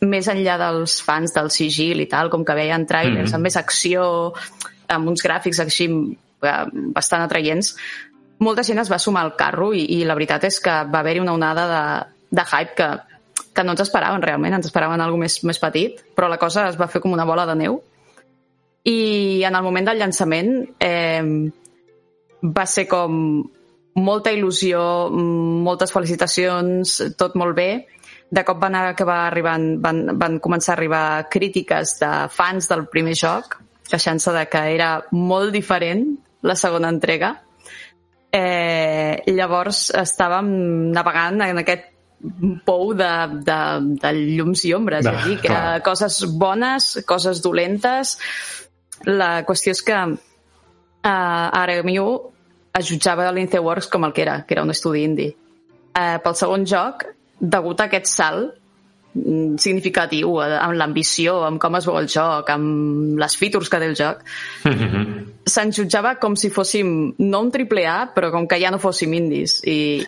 més 0.00 0.28
enllà 0.30 0.56
dels 0.60 1.00
fans 1.04 1.34
del 1.34 1.50
sigil 1.50 2.00
i 2.00 2.08
tal, 2.10 2.30
com 2.30 2.44
que 2.44 2.56
veien 2.56 2.86
trailers 2.86 3.30
mm 3.30 3.32
-hmm. 3.32 3.34
amb 3.34 3.44
més 3.44 3.56
acció, 3.56 4.32
amb 4.88 5.08
uns 5.08 5.22
gràfics 5.24 5.60
així 5.60 5.86
eh, 6.42 6.64
bastant 6.72 7.22
atraients, 7.22 7.74
molta 8.38 8.62
gent 8.62 8.78
es 8.78 8.90
va 8.90 8.98
sumar 8.98 9.22
al 9.24 9.36
carro 9.36 9.72
i, 9.72 9.84
i 10.00 10.04
la 10.04 10.14
veritat 10.14 10.44
és 10.44 10.60
que 10.60 10.70
va 10.70 11.00
haver-hi 11.00 11.20
una 11.20 11.34
onada 11.34 11.64
de, 11.72 11.84
de 12.30 12.42
hype 12.42 12.74
que 12.74 12.88
que 13.54 13.64
no 13.64 13.74
ens 13.74 13.84
esperaven 13.84 14.22
realment, 14.22 14.56
ens 14.56 14.68
esperaven 14.68 15.00
alguna 15.00 15.28
més, 15.28 15.38
més 15.46 15.60
petit, 15.62 16.00
però 16.14 16.28
la 16.28 16.40
cosa 16.42 16.68
es 16.68 16.78
va 16.80 16.90
fer 16.90 17.00
com 17.00 17.14
una 17.14 17.26
bola 17.28 17.46
de 17.46 17.56
neu. 17.62 17.78
I 18.84 19.42
en 19.46 19.54
el 19.54 19.64
moment 19.64 19.86
del 19.88 20.00
llançament 20.02 20.50
eh, 20.82 21.22
va 22.44 22.66
ser 22.68 22.84
com 22.90 23.14
molta 23.94 24.32
il·lusió, 24.34 24.82
moltes 25.10 25.94
felicitacions, 25.94 26.96
tot 27.16 27.36
molt 27.38 27.56
bé. 27.56 27.70
De 28.34 28.42
cop 28.44 28.58
van 28.58 28.74
acabar 28.80 29.20
arribant, 29.28 29.68
van, 29.80 30.02
van 30.18 30.40
començar 30.42 30.74
a 30.74 30.76
arribar 30.78 31.04
crítiques 31.30 31.98
de 32.00 32.12
fans 32.34 32.68
del 32.68 32.88
primer 32.90 33.14
joc, 33.18 33.60
queixant-se 33.88 34.34
de 34.34 34.44
que 34.50 34.62
era 34.74 34.90
molt 35.12 35.54
diferent 35.54 36.08
la 36.42 36.56
segona 36.58 36.90
entrega. 36.92 37.36
Eh, 38.34 39.22
llavors 39.30 39.86
estàvem 39.94 40.48
navegant 40.92 41.44
en 41.46 41.62
aquest 41.62 41.93
pou 42.64 42.92
de, 42.96 43.10
de, 43.46 43.58
de 44.00 44.12
llums 44.16 44.64
i 44.64 44.74
ombres. 44.76 45.06
De, 45.06 45.14
dir, 45.24 45.38
que 45.44 45.62
coses 45.86 46.22
bones, 46.40 46.92
coses 47.08 47.42
dolentes... 47.44 48.18
La 49.04 49.42
qüestió 49.44 49.72
és 49.74 49.82
que 49.84 49.96
uh, 50.06 50.16
ara 51.04 51.74
Miu 51.84 52.06
es 52.78 52.86
jutjava 52.88 53.26
l'Ince 53.34 53.60
Works 53.60 53.90
com 53.92 54.06
el 54.06 54.14
que 54.16 54.22
era, 54.22 54.36
que 54.46 54.54
era 54.54 54.62
un 54.64 54.72
estudi 54.72 55.02
indie. 55.04 55.34
Uh, 55.92 56.16
pel 56.24 56.36
segon 56.38 56.64
joc, 56.64 57.02
degut 57.42 57.82
a 57.82 57.88
aquest 57.90 58.08
salt 58.08 58.54
significatiu, 59.14 60.40
eh, 60.42 60.56
amb 60.58 60.74
l'ambició, 60.74 61.36
amb 61.46 61.60
com 61.62 61.76
es 61.78 61.86
veu 61.86 61.98
el 62.00 62.08
joc, 62.10 62.48
amb 62.50 63.18
les 63.20 63.36
features 63.38 63.70
que 63.70 63.78
té 63.78 63.86
el 63.86 63.94
joc, 63.94 64.24
mm 64.64 64.72
-hmm. 64.72 65.24
se'ns 65.46 65.76
jutjava 65.76 66.16
com 66.18 66.34
si 66.36 66.50
fóssim 66.50 67.14
no 67.18 67.40
un 67.40 67.50
triple 67.50 67.86
A, 67.86 68.10
però 68.14 68.30
com 68.30 68.48
que 68.48 68.60
ja 68.60 68.70
no 68.70 68.78
fóssim 68.78 69.12
indies. 69.14 69.62
I, 69.64 70.04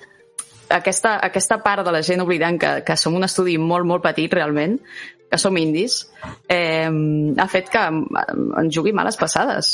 aquesta, 0.69 1.19
aquesta 1.23 1.61
part 1.63 1.85
de 1.87 1.93
la 1.95 2.03
gent 2.03 2.23
oblidant 2.25 2.59
que, 2.59 2.73
que 2.87 2.97
som 2.97 3.15
un 3.15 3.27
estudi 3.27 3.57
molt, 3.59 3.87
molt 3.87 4.05
petit 4.05 4.33
realment, 4.33 4.79
que 5.27 5.39
som 5.43 5.57
indis, 5.59 5.99
eh, 6.49 6.87
ha 6.87 7.47
fet 7.51 7.71
que 7.73 7.83
ens 7.83 8.75
jugui 8.75 8.93
males 8.95 9.19
passades. 9.19 9.73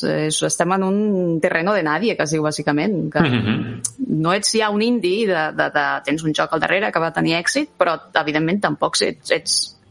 Estem 0.48 0.72
en 0.78 0.86
un 0.86 1.40
terreno 1.44 1.74
de 1.76 1.82
nadie, 1.84 2.16
que 2.16 2.24
es 2.24 2.32
diu, 2.32 2.42
bàsicament. 2.42 3.10
Que 3.12 3.20
mm 3.20 3.42
-hmm. 3.42 3.80
No 4.22 4.32
ets 4.32 4.52
ja 4.52 4.70
un 4.70 4.82
indi, 4.82 5.26
de, 5.26 5.52
de, 5.52 5.70
de, 5.70 5.86
tens 6.04 6.22
un 6.22 6.32
joc 6.32 6.52
al 6.52 6.60
darrere 6.60 6.92
que 6.92 7.00
va 7.00 7.12
tenir 7.12 7.34
èxit, 7.36 7.70
però, 7.78 7.98
evidentment, 8.14 8.60
tampoc 8.60 9.00
ets, 9.02 9.30
ets 9.30 9.82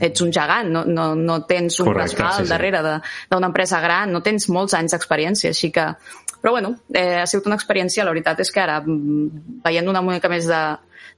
ets 0.00 0.20
un 0.20 0.32
gegant, 0.32 0.68
no, 0.70 0.84
no, 0.84 1.14
no 1.14 1.44
tens 1.46 1.80
un 1.80 1.86
Correcte, 1.86 2.16
respal 2.16 2.32
sí, 2.38 2.44
sí. 2.44 2.50
darrere 2.50 2.82
d'una 3.30 3.46
empresa 3.46 3.80
gran, 3.80 4.12
no 4.12 4.22
tens 4.22 4.48
molts 4.48 4.74
anys 4.74 4.92
d'experiència, 4.92 5.50
així 5.50 5.70
que... 5.70 5.94
Però 6.46 6.52
bueno, 6.52 6.76
eh, 6.94 7.16
ha 7.18 7.26
sigut 7.26 7.48
una 7.48 7.56
experiència, 7.58 8.04
la 8.06 8.12
veritat 8.12 8.38
és 8.44 8.52
que 8.54 8.60
ara, 8.62 8.76
mm, 8.78 9.62
veient 9.64 9.88
una 9.90 9.98
mica 10.06 10.28
més 10.30 10.44
de, 10.46 10.60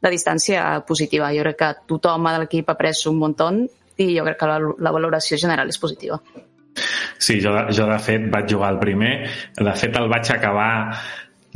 de 0.00 0.12
distància 0.14 0.62
positiva, 0.88 1.28
jo 1.36 1.42
crec 1.42 1.58
que 1.60 1.68
tothom 1.92 2.24
de 2.30 2.38
l'equip 2.40 2.70
ha 2.72 2.76
pres 2.78 3.02
un 3.10 3.18
muntó 3.20 3.50
i 4.00 4.06
jo 4.16 4.24
crec 4.24 4.38
que 4.40 4.48
la, 4.48 4.56
la 4.86 4.92
valoració 4.94 5.36
general 5.36 5.68
és 5.68 5.76
positiva. 5.82 6.16
Sí, 7.18 7.42
jo, 7.44 7.52
jo 7.68 7.90
de 7.92 7.98
fet 8.06 8.24
vaig 8.32 8.48
jugar 8.54 8.70
al 8.72 8.80
primer, 8.80 9.12
de 9.60 9.74
fet 9.76 10.00
el 10.00 10.08
vaig 10.08 10.32
acabar 10.32 10.72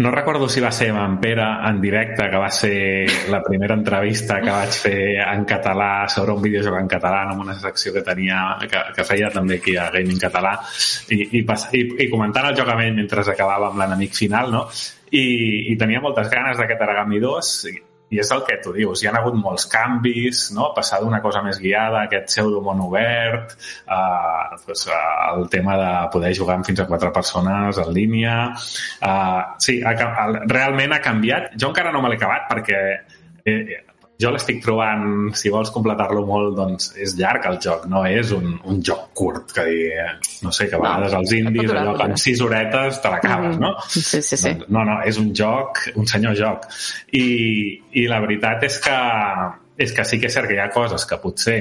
no 0.02 0.10
recordo 0.10 0.48
si 0.48 0.60
va 0.60 0.72
ser 0.74 0.88
amb 0.90 1.00
en 1.00 1.14
Pere 1.22 1.44
en 1.68 1.78
directe, 1.80 2.26
que 2.30 2.40
va 2.40 2.48
ser 2.50 3.28
la 3.30 3.42
primera 3.44 3.76
entrevista 3.78 4.40
que 4.42 4.50
vaig 4.50 4.74
fer 4.74 5.20
en 5.22 5.44
català 5.48 6.08
sobre 6.10 6.34
un 6.34 6.42
videojoc 6.42 6.78
en 6.80 6.90
català 6.90 7.22
en 7.28 7.44
una 7.44 7.54
secció 7.60 7.94
que 7.94 8.02
tenia 8.02 8.40
que, 8.66 8.82
que 8.96 9.06
feia 9.06 9.30
també 9.30 9.60
aquí 9.60 9.76
a 9.78 9.88
Gaming 9.94 10.18
Català 10.20 10.56
i, 11.14 11.22
i, 11.38 11.44
i, 11.44 11.84
i 12.04 12.10
comentant 12.10 12.50
el 12.50 12.58
joc 12.58 12.74
amb 12.74 12.84
ell 12.88 12.98
mentre 12.98 13.22
acabava 13.22 13.70
amb 13.70 13.78
l'enemic 13.78 14.18
final 14.18 14.50
no? 14.50 14.66
I, 15.12 15.24
i 15.70 15.78
tenia 15.78 16.02
moltes 16.02 16.28
ganes 16.32 16.58
d'aquest 16.58 16.82
Aragami 16.82 17.22
2 17.22 17.54
i 18.12 18.20
és 18.20 18.32
el 18.34 18.42
que 18.46 18.58
tu 18.64 18.74
dius, 18.76 19.02
hi 19.02 19.08
ha 19.08 19.14
hagut 19.18 19.36
molts 19.38 19.64
canvis, 19.72 20.44
no? 20.56 20.70
passar 20.76 21.00
d'una 21.02 21.22
cosa 21.24 21.42
més 21.44 21.60
guiada, 21.62 22.04
aquest 22.04 22.28
pseudo 22.32 22.60
món 22.64 22.82
obert, 22.84 23.54
eh, 23.86 24.58
doncs, 24.66 24.88
el 25.32 25.48
tema 25.52 25.78
de 25.80 25.92
poder 26.12 26.34
jugar 26.36 26.58
amb 26.58 26.68
fins 26.68 26.82
a 26.84 26.88
quatre 26.90 27.12
persones 27.14 27.80
en 27.80 27.94
línia... 27.96 28.36
Eh, 29.02 29.40
sí, 29.62 29.78
ha, 29.84 29.94
realment 30.50 30.92
ha 30.96 31.00
canviat. 31.04 31.52
Jo 31.58 31.72
encara 31.72 31.92
no 31.94 32.02
me 32.02 32.12
l'he 32.12 32.20
acabat 32.20 32.48
perquè 32.50 32.82
eh, 33.48 33.80
jo 34.22 34.30
l'estic 34.34 34.60
trobant, 34.64 35.32
si 35.38 35.50
vols 35.52 35.72
completar-lo 35.74 36.22
molt, 36.28 36.54
doncs 36.58 36.92
és 37.02 37.16
llarg 37.18 37.48
el 37.50 37.58
joc, 37.64 37.88
no 37.90 38.04
és 38.08 38.32
un, 38.36 38.54
un 38.70 38.78
joc 38.86 39.10
curt, 39.18 39.54
que 39.56 39.66
dir, 39.68 39.88
no 40.46 40.52
sé, 40.54 40.68
que 40.70 40.78
a 40.78 40.82
vegades 40.82 41.16
els 41.18 41.34
indis, 41.38 41.72
allò 41.72 41.96
que 41.98 42.08
en 42.10 42.16
sis 42.22 42.42
horetes 42.44 43.02
te 43.02 43.12
l'acabes, 43.12 43.58
no? 43.62 43.74
Sí, 43.88 44.04
sí, 44.20 44.22
sí. 44.22 44.54
Doncs, 44.54 44.70
no, 44.72 44.86
no, 44.88 45.00
és 45.08 45.18
un 45.22 45.32
joc, 45.36 45.82
un 45.98 46.08
senyor 46.08 46.38
joc. 46.38 46.70
I, 47.18 47.26
i 47.98 48.06
la 48.10 48.22
veritat 48.24 48.66
és 48.68 48.78
que, 48.86 48.98
és 49.82 49.94
que 49.96 50.06
sí 50.08 50.22
que 50.22 50.30
és 50.30 50.38
cert 50.38 50.50
que 50.50 50.56
hi 50.56 50.62
ha 50.62 50.70
coses 50.72 51.06
que 51.08 51.20
potser 51.22 51.60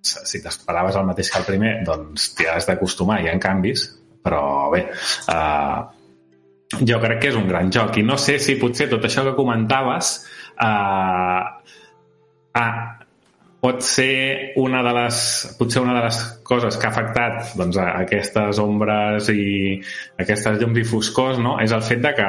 si 0.00 0.40
t'esperaves 0.40 0.96
el 0.96 1.08
mateix 1.08 1.28
que 1.30 1.40
el 1.42 1.48
primer, 1.48 1.72
doncs 1.84 2.30
t'hi 2.36 2.48
has 2.48 2.68
d'acostumar, 2.68 3.20
hi 3.20 3.28
ha 3.28 3.38
canvis, 3.42 3.84
però 4.24 4.70
bé, 4.72 4.86
uh, 5.32 5.80
jo 6.78 7.00
crec 7.02 7.20
que 7.22 7.32
és 7.32 7.38
un 7.38 7.48
gran 7.50 7.70
joc 7.74 7.98
i 7.98 8.04
no 8.06 8.16
sé 8.20 8.38
si 8.42 8.56
potser 8.60 8.88
tot 8.90 9.04
això 9.06 9.24
que 9.26 9.34
comentaves 9.36 10.12
Uh, 10.60 11.44
ah, 12.60 12.72
pot 13.60 13.84
ser 13.84 14.52
una 14.60 14.82
de 14.84 14.92
les, 14.96 15.20
potser 15.58 15.82
una 15.84 15.94
de 15.98 16.02
les 16.06 16.18
coses 16.48 16.76
que 16.76 16.88
ha 16.88 16.90
afectat 16.92 17.54
doncs, 17.60 17.78
a 17.80 17.86
aquestes 18.02 18.60
ombres 18.60 19.28
i 19.32 19.78
aquestes 20.20 20.60
llums 20.60 20.80
i 20.80 20.84
foscors 20.88 21.40
no? 21.40 21.58
és 21.64 21.72
el 21.76 21.84
fet 21.84 22.02
de 22.04 22.12
que 22.16 22.28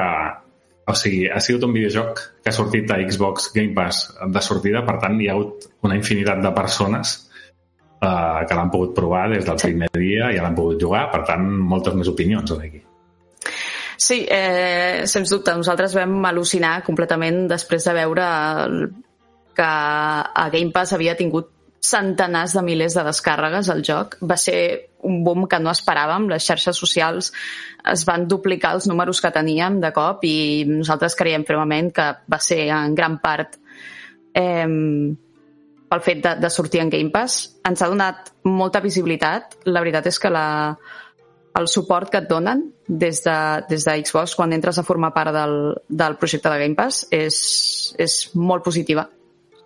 o 0.92 0.94
sigui, 0.98 1.26
ha 1.30 1.40
sigut 1.40 1.64
un 1.68 1.74
videojoc 1.76 2.22
que 2.42 2.50
ha 2.50 2.56
sortit 2.56 2.90
a 2.90 2.98
Xbox 3.00 3.52
Game 3.54 3.72
Pass 3.76 4.08
de 4.36 4.42
sortida, 4.44 4.82
per 4.86 4.98
tant 5.02 5.20
hi 5.20 5.28
ha 5.30 5.36
hagut 5.36 5.68
una 5.86 5.96
infinitat 5.98 6.42
de 6.42 6.52
persones 6.56 7.14
uh, 8.02 8.42
que 8.48 8.56
l'han 8.56 8.72
pogut 8.72 8.96
provar 8.96 9.28
des 9.32 9.46
del 9.46 9.60
primer 9.62 9.92
dia 9.94 10.32
i 10.32 10.40
ja 10.40 10.46
l'han 10.46 10.58
pogut 10.58 10.80
jugar, 10.82 11.06
per 11.12 11.22
tant 11.28 11.46
moltes 11.74 11.94
més 11.98 12.10
opinions 12.10 12.56
aquí. 12.58 12.82
Sí, 13.96 14.26
eh, 14.28 15.02
sens 15.06 15.30
dubte. 15.30 15.54
Nosaltres 15.56 15.94
vam 15.96 16.20
al·lucinar 16.28 16.82
completament 16.86 17.46
després 17.50 17.84
de 17.84 17.96
veure 17.96 18.28
que 19.52 19.66
a 19.66 20.48
Game 20.52 20.72
Pass 20.72 20.94
havia 20.96 21.16
tingut 21.16 21.50
centenars 21.82 22.54
de 22.54 22.62
milers 22.62 22.94
de 22.94 23.02
descàrregues 23.04 23.68
al 23.72 23.82
joc. 23.84 24.16
Va 24.22 24.36
ser 24.38 24.58
un 25.02 25.22
boom 25.26 25.48
que 25.50 25.58
no 25.58 25.72
esperàvem. 25.72 26.28
Les 26.30 26.46
xarxes 26.46 26.78
socials 26.78 27.32
es 27.92 28.04
van 28.06 28.28
duplicar 28.30 28.76
els 28.76 28.86
números 28.86 29.20
que 29.20 29.32
teníem 29.34 29.80
de 29.82 29.90
cop 29.94 30.22
i 30.24 30.62
nosaltres 30.68 31.18
creiem 31.18 31.44
fermament 31.48 31.90
que 31.94 32.06
va 32.30 32.38
ser 32.38 32.68
en 32.70 32.94
gran 32.94 33.18
part 33.22 33.58
eh, 34.38 34.68
pel 35.92 36.04
fet 36.06 36.22
de, 36.24 36.36
de 36.40 36.50
sortir 36.50 36.80
en 36.80 36.92
Game 36.92 37.10
Pass. 37.12 37.58
Ens 37.68 37.82
ha 37.82 37.90
donat 37.90 38.30
molta 38.46 38.80
visibilitat. 38.80 39.58
La 39.66 39.82
veritat 39.82 40.06
és 40.08 40.22
que 40.22 40.30
la, 40.32 40.46
el 41.58 41.68
suport 41.68 42.10
que 42.10 42.22
et 42.22 42.28
donen 42.28 42.62
des 42.86 43.22
de, 43.24 43.36
des 43.68 43.84
de 43.84 43.96
Xbox 44.04 44.36
quan 44.38 44.52
entres 44.56 44.78
a 44.78 44.84
formar 44.86 45.12
part 45.14 45.34
del, 45.34 45.56
del 45.88 46.16
projecte 46.16 46.48
de 46.48 46.60
Game 46.62 46.78
Pass 46.78 47.06
és, 47.10 47.36
és 47.98 48.16
molt 48.34 48.64
positiva. 48.64 49.08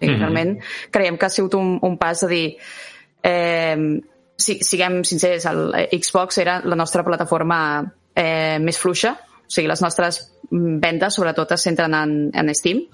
I 0.00 0.06
mm 0.06 0.12
-hmm. 0.12 0.18
realment 0.18 0.58
creiem 0.90 1.16
que 1.16 1.26
ha 1.26 1.30
sigut 1.30 1.54
un, 1.54 1.78
un 1.82 1.96
pas 1.98 2.20
de 2.20 2.28
dir 2.28 2.56
eh, 3.22 4.00
si, 4.36 4.58
siguem 4.62 5.02
sincers, 5.04 5.46
el 5.46 5.88
Xbox 6.02 6.38
era 6.38 6.60
la 6.64 6.76
nostra 6.76 7.04
plataforma 7.04 7.92
eh, 8.14 8.58
més 8.60 8.78
fluixa, 8.78 9.12
o 9.46 9.50
sigui, 9.50 9.68
les 9.68 9.82
nostres 9.82 10.32
vendes 10.50 11.14
sobretot 11.14 11.52
es 11.52 11.62
centren 11.62 11.94
en, 11.94 12.30
en 12.34 12.54
Steam 12.54 12.86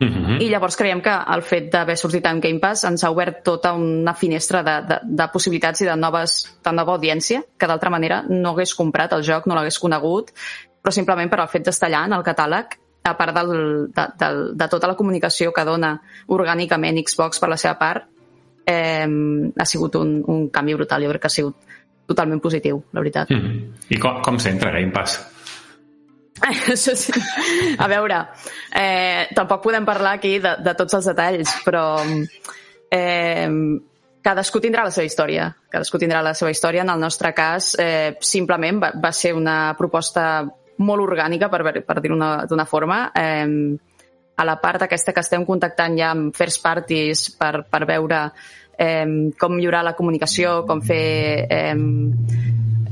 Mm 0.00 0.08
-hmm. 0.08 0.42
I 0.42 0.48
llavors 0.50 0.76
creiem 0.76 1.00
que 1.00 1.14
el 1.34 1.42
fet 1.42 1.70
d'haver 1.72 1.96
sortit 1.96 2.26
en 2.26 2.40
Game 2.40 2.58
Pass 2.58 2.84
ens 2.84 3.04
ha 3.04 3.10
obert 3.10 3.42
tota 3.44 3.72
una 3.72 4.14
finestra 4.14 4.62
de, 4.62 4.82
de, 4.88 4.98
de 5.02 5.28
possibilitats 5.32 5.80
i 5.80 5.84
de, 5.84 5.96
noves, 5.96 6.58
de 6.64 6.72
nova 6.72 6.92
audiència 6.94 7.42
que 7.58 7.66
d'altra 7.66 7.90
manera 7.90 8.24
no 8.28 8.50
hagués 8.50 8.74
comprat 8.74 9.12
el 9.12 9.22
joc, 9.22 9.46
no 9.46 9.54
l'hagués 9.54 9.78
conegut, 9.78 10.32
però 10.82 10.90
simplement 10.92 11.30
per 11.30 11.40
al 11.40 11.48
fet 11.48 11.64
d'estar 11.64 11.88
allà 11.88 12.04
en 12.06 12.12
el 12.12 12.22
catàleg 12.22 12.66
a 13.04 13.16
part 13.16 13.34
del, 13.36 13.92
de, 13.92 14.04
de, 14.18 14.28
de 14.54 14.68
tota 14.68 14.88
la 14.88 14.96
comunicació 14.96 15.52
que 15.52 15.64
dona 15.64 16.00
orgànicament 16.26 16.98
Xbox 17.06 17.38
per 17.38 17.48
la 17.48 17.56
seva 17.56 17.78
part, 17.78 18.06
eh, 18.66 19.06
ha 19.56 19.64
sigut 19.64 19.94
un, 20.00 20.22
un 20.26 20.48
canvi 20.48 20.74
brutal. 20.74 21.04
Jo 21.04 21.10
crec 21.10 21.20
que 21.20 21.26
ha 21.26 21.30
sigut 21.30 21.56
totalment 22.06 22.40
positiu, 22.40 22.82
la 22.92 23.00
veritat. 23.00 23.30
Mm 23.30 23.40
-hmm. 23.40 23.62
I 23.88 23.98
com, 23.98 24.22
com 24.22 24.38
s'entra 24.38 24.70
Game 24.72 24.90
Pass? 24.90 25.33
Això 26.42 26.94
sí. 26.98 27.12
A 27.78 27.86
veure, 27.88 28.20
eh, 28.74 29.28
tampoc 29.34 29.62
podem 29.62 29.84
parlar 29.86 30.16
aquí 30.18 30.38
de, 30.42 30.56
de 30.64 30.74
tots 30.74 30.96
els 30.98 31.06
detalls, 31.12 31.52
però 31.64 31.84
eh, 32.90 33.48
cadascú 34.24 34.60
tindrà 34.60 34.84
la 34.84 34.92
seva 34.94 35.06
història. 35.06 35.48
Cadascú 35.70 36.00
tindrà 36.02 36.22
la 36.24 36.34
seva 36.34 36.50
història. 36.50 36.82
En 36.82 36.90
el 36.90 37.00
nostre 37.00 37.32
cas, 37.36 37.74
eh, 37.78 38.16
simplement 38.20 38.82
va, 38.82 38.92
va 38.98 39.12
ser 39.14 39.34
una 39.36 39.74
proposta 39.78 40.44
molt 40.82 41.06
orgànica, 41.06 41.48
per, 41.52 41.62
per 41.86 42.00
dir-ho 42.02 42.18
d'una 42.50 42.66
forma. 42.66 43.06
Eh, 43.14 43.76
a 44.34 44.44
la 44.44 44.56
part 44.58 44.82
aquesta 44.82 45.12
que 45.14 45.22
estem 45.22 45.44
contactant 45.46 45.94
ja 45.94 46.10
amb 46.10 46.34
first 46.34 46.58
parties 46.64 47.28
per, 47.38 47.68
per 47.70 47.84
veure 47.86 48.24
eh, 48.74 49.06
com 49.38 49.54
millorar 49.54 49.84
la 49.86 49.94
comunicació, 49.94 50.64
com 50.66 50.82
fer 50.82 51.46
eh, 51.46 51.74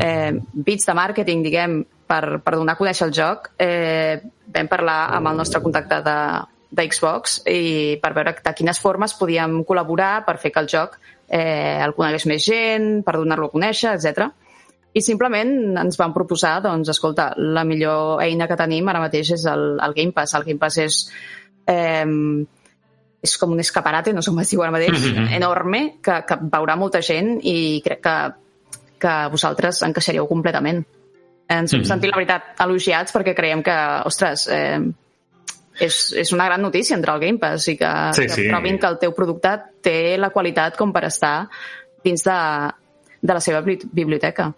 eh, 0.02 0.32
bits 0.52 0.88
de 0.88 0.94
màrqueting, 0.98 1.42
diguem, 1.46 1.80
per, 2.12 2.40
per 2.44 2.56
donar 2.58 2.74
a 2.76 2.80
conèixer 2.80 3.08
el 3.08 3.14
joc, 3.16 3.52
eh, 3.62 4.20
vam 4.52 4.68
parlar 4.68 4.98
amb 5.16 5.30
el 5.30 5.38
nostre 5.40 5.62
contacte 5.64 6.02
de, 6.04 6.18
de 6.72 6.86
Xbox 6.90 7.40
i 7.48 7.96
per 8.02 8.12
veure 8.16 8.34
de 8.44 8.54
quines 8.58 8.80
formes 8.82 9.14
podíem 9.16 9.62
col·laborar 9.68 10.24
per 10.26 10.38
fer 10.42 10.52
que 10.52 10.62
el 10.64 10.70
joc 10.72 10.98
eh, 11.28 11.80
el 11.80 11.94
conegués 11.96 12.26
més 12.28 12.44
gent, 12.44 12.88
per 13.06 13.16
donar-lo 13.16 13.48
a 13.48 13.54
conèixer, 13.54 13.94
etc. 13.96 14.28
I 14.92 15.00
simplement 15.00 15.52
ens 15.80 15.96
van 15.96 16.12
proposar, 16.12 16.58
doncs, 16.64 16.90
escolta, 16.92 17.30
la 17.36 17.64
millor 17.64 18.20
eina 18.24 18.48
que 18.50 18.58
tenim 18.60 18.90
ara 18.92 19.00
mateix 19.00 19.32
és 19.38 19.46
el, 19.48 19.78
el 19.80 19.96
Game 19.96 20.12
Pass. 20.12 20.36
El 20.36 20.44
Game 20.48 20.60
Pass 20.60 20.82
és, 20.82 20.98
eh, 21.72 22.04
és 23.22 23.36
com 23.40 23.54
un 23.54 23.64
escaparate, 23.64 24.12
no 24.12 24.20
sé 24.20 24.32
com 24.34 24.42
es 24.44 24.52
diu 24.52 24.64
ara 24.64 24.74
mateix, 24.74 24.98
mm 24.98 25.16
-hmm. 25.16 25.36
enorme, 25.38 25.82
que, 26.02 26.20
que 26.28 26.36
veurà 26.42 26.76
molta 26.76 27.00
gent 27.00 27.38
i 27.40 27.80
crec 27.84 28.02
que, 28.04 28.16
que 29.02 29.14
vosaltres 29.34 29.82
encaixaríeu 29.86 30.28
completament. 30.30 30.84
Ens 31.48 31.72
hem 31.74 31.80
mm 31.80 31.82
-hmm. 31.82 31.88
sentit, 31.88 32.10
la 32.10 32.16
veritat, 32.16 32.42
elogiats 32.64 33.12
perquè 33.14 33.34
creiem 33.34 33.62
que, 33.62 33.74
ostres, 34.06 34.46
eh, 34.48 34.78
és, 35.80 36.12
és 36.16 36.32
una 36.32 36.46
gran 36.46 36.62
notícia 36.62 36.94
entrar 36.96 37.14
al 37.16 37.20
Game 37.20 37.38
Pass 37.38 37.68
i 37.68 37.76
que, 37.76 37.90
Sí, 38.12 38.22
que 38.22 38.28
sí. 38.28 38.48
provin 38.48 38.78
que 38.78 38.86
el 38.86 38.98
teu 38.98 39.12
producte 39.14 39.50
té 39.82 40.16
la 40.18 40.30
qualitat 40.30 40.76
com 40.76 40.92
per 40.92 41.04
estar 41.08 41.48
dins 42.04 42.22
de, 42.24 42.70
de 43.22 43.34
la 43.34 43.40
seva 43.40 43.60
bibli- 43.62 43.88
biblioteca. 43.92 44.52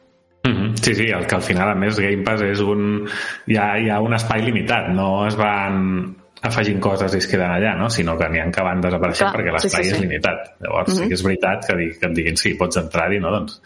Mhm. 0.44 0.74
Sí, 0.76 0.94
sí, 0.94 1.04
el 1.08 1.26
que 1.26 1.34
al 1.36 1.42
final, 1.42 1.70
a 1.70 1.74
més, 1.74 1.98
Game 1.98 2.22
Pass 2.22 2.42
és 2.42 2.60
un... 2.60 3.06
Hi 3.46 3.56
ha, 3.56 3.78
hi 3.78 3.88
ha 3.90 4.00
un 4.00 4.12
espai 4.12 4.42
limitat, 4.42 4.88
no 4.92 5.26
es 5.26 5.36
van 5.36 6.14
afegint 6.42 6.80
coses 6.80 7.14
i 7.14 7.18
es 7.18 7.26
queden 7.26 7.50
allà, 7.50 7.74
no? 7.78 7.88
sinó 7.88 8.18
que 8.18 8.28
n'hi 8.28 8.38
ha 8.40 8.50
que 8.52 8.62
van 8.62 8.80
desapareixent 8.82 9.30
Clar, 9.30 9.40
perquè 9.40 9.48
sí, 9.58 9.66
l'espai 9.68 9.84
sí, 9.84 9.90
és 9.90 9.96
sí. 9.96 10.02
limitat. 10.02 10.50
Llavors, 10.60 10.92
sí 10.92 11.00
Mhm. 11.00 11.08
que 11.08 11.14
és 11.14 11.22
veritat 11.22 11.66
que, 11.66 11.76
di- 11.76 11.98
que 11.98 12.06
et 12.06 12.12
diguin 12.12 12.36
sí, 12.36 12.54
pots 12.54 12.76
entrar-hi, 12.76 13.18
no? 13.20 13.30
Doncs 13.30 13.62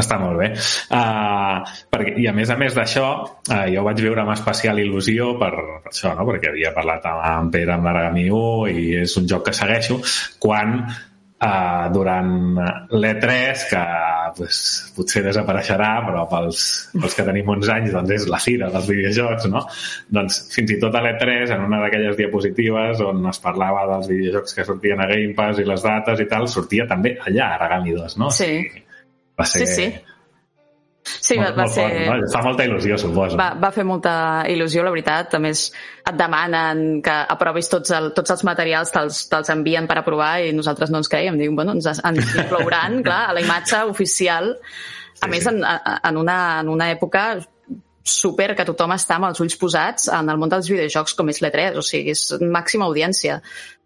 està 0.00 0.18
molt 0.18 0.40
bé. 0.40 0.50
Uh, 0.90 1.62
perquè, 1.92 2.16
I 2.22 2.28
a 2.30 2.34
més 2.36 2.50
a 2.50 2.58
més 2.60 2.74
d'això, 2.76 3.08
uh, 3.24 3.64
jo 3.70 3.86
vaig 3.86 4.02
veure 4.02 4.24
amb 4.24 4.34
especial 4.34 4.82
il·lusió 4.82 5.34
per, 5.40 5.52
per 5.54 5.92
això, 5.92 6.14
no? 6.18 6.26
perquè 6.30 6.50
havia 6.50 6.74
parlat 6.74 7.06
amb, 7.10 7.24
amb 7.30 7.54
Pere 7.54 7.76
amb 7.76 7.88
l'Aragami 7.88 8.28
1 8.30 8.70
i 8.74 8.86
és 9.04 9.18
un 9.20 9.28
joc 9.30 9.48
que 9.48 9.56
segueixo, 9.56 10.00
quan 10.42 10.80
uh, 11.44 11.86
durant 11.94 12.32
l'E3, 12.90 13.64
que 13.70 13.82
pues, 14.36 14.60
potser 14.96 15.22
desapareixerà, 15.28 15.90
però 16.06 16.24
pels, 16.30 16.64
pels 16.96 17.16
que 17.16 17.26
tenim 17.26 17.54
uns 17.54 17.70
anys 17.70 17.94
doncs 17.94 18.14
és 18.16 18.28
la 18.30 18.40
fira 18.42 18.70
dels 18.74 18.88
videojocs, 18.90 19.48
no? 19.52 19.64
Doncs 20.18 20.40
fins 20.54 20.74
i 20.74 20.80
tot 20.82 20.96
a 20.98 21.04
l'E3, 21.04 21.54
en 21.54 21.66
una 21.68 21.84
d'aquelles 21.84 22.18
diapositives 22.18 23.04
on 23.06 23.22
es 23.30 23.42
parlava 23.44 23.86
dels 23.94 24.10
videojocs 24.10 24.58
que 24.58 24.66
sortien 24.66 25.02
a 25.04 25.10
Game 25.10 25.36
Pass 25.38 25.62
i 25.62 25.68
les 25.68 25.86
dates 25.86 26.24
i 26.24 26.30
tal, 26.30 26.50
sortia 26.50 26.88
també 26.90 27.14
allà 27.28 27.54
Aragami 27.58 27.94
2, 27.94 28.18
no? 28.22 28.32
Sí. 28.34 28.56
Va 29.38 29.46
ser... 29.48 29.66
Sí, 29.66 29.74
sí. 29.74 30.14
Sí, 31.04 31.36
va, 31.36 31.50
molt, 31.50 31.56
va 31.58 31.64
molt 31.66 31.74
ser... 31.74 31.84
fort, 31.84 32.22
no? 32.22 32.28
Fa 32.32 32.42
molta 32.46 32.64
il·lusió, 32.64 32.96
suposo. 33.00 33.36
Va, 33.36 33.50
va 33.60 33.70
fer 33.74 33.84
molta 33.84 34.14
il·lusió, 34.48 34.84
la 34.84 34.92
veritat. 34.94 35.36
A 35.36 35.40
més, 35.42 35.66
et 36.00 36.16
demanen 36.16 37.02
que 37.04 37.16
aprovis 37.34 37.68
tots, 37.72 37.92
el, 37.96 38.10
tots 38.16 38.32
els 38.32 38.44
materials, 38.48 38.92
te'ls 38.94 39.24
te 39.32 39.42
envien 39.52 39.88
per 39.90 39.98
aprovar 40.00 40.38
i 40.44 40.52
nosaltres 40.56 40.92
no 40.92 41.02
ens 41.02 41.10
creiem. 41.12 41.36
Diuen, 41.40 41.58
bueno, 41.60 41.74
ens, 41.76 42.00
ens 42.00 42.36
inclouran, 42.40 43.02
clar, 43.04 43.24
a 43.28 43.34
la 43.36 43.42
imatge 43.44 43.82
oficial. 43.90 44.54
A 45.20 45.28
més, 45.30 45.44
en, 45.50 45.60
en, 45.64 46.20
una, 46.20 46.38
en 46.62 46.72
una 46.72 46.88
època 46.92 47.26
super 48.04 48.50
que 48.56 48.66
tothom 48.68 48.92
està 48.96 49.16
amb 49.16 49.30
els 49.30 49.40
ulls 49.40 49.56
posats 49.60 50.10
en 50.12 50.28
el 50.28 50.40
món 50.40 50.52
dels 50.52 50.68
videojocs 50.68 51.16
com 51.16 51.32
és 51.32 51.40
l'E3, 51.40 51.78
o 51.80 51.84
sigui, 51.84 52.12
és 52.16 52.48
màxima 52.52 52.88
audiència. 52.88 53.38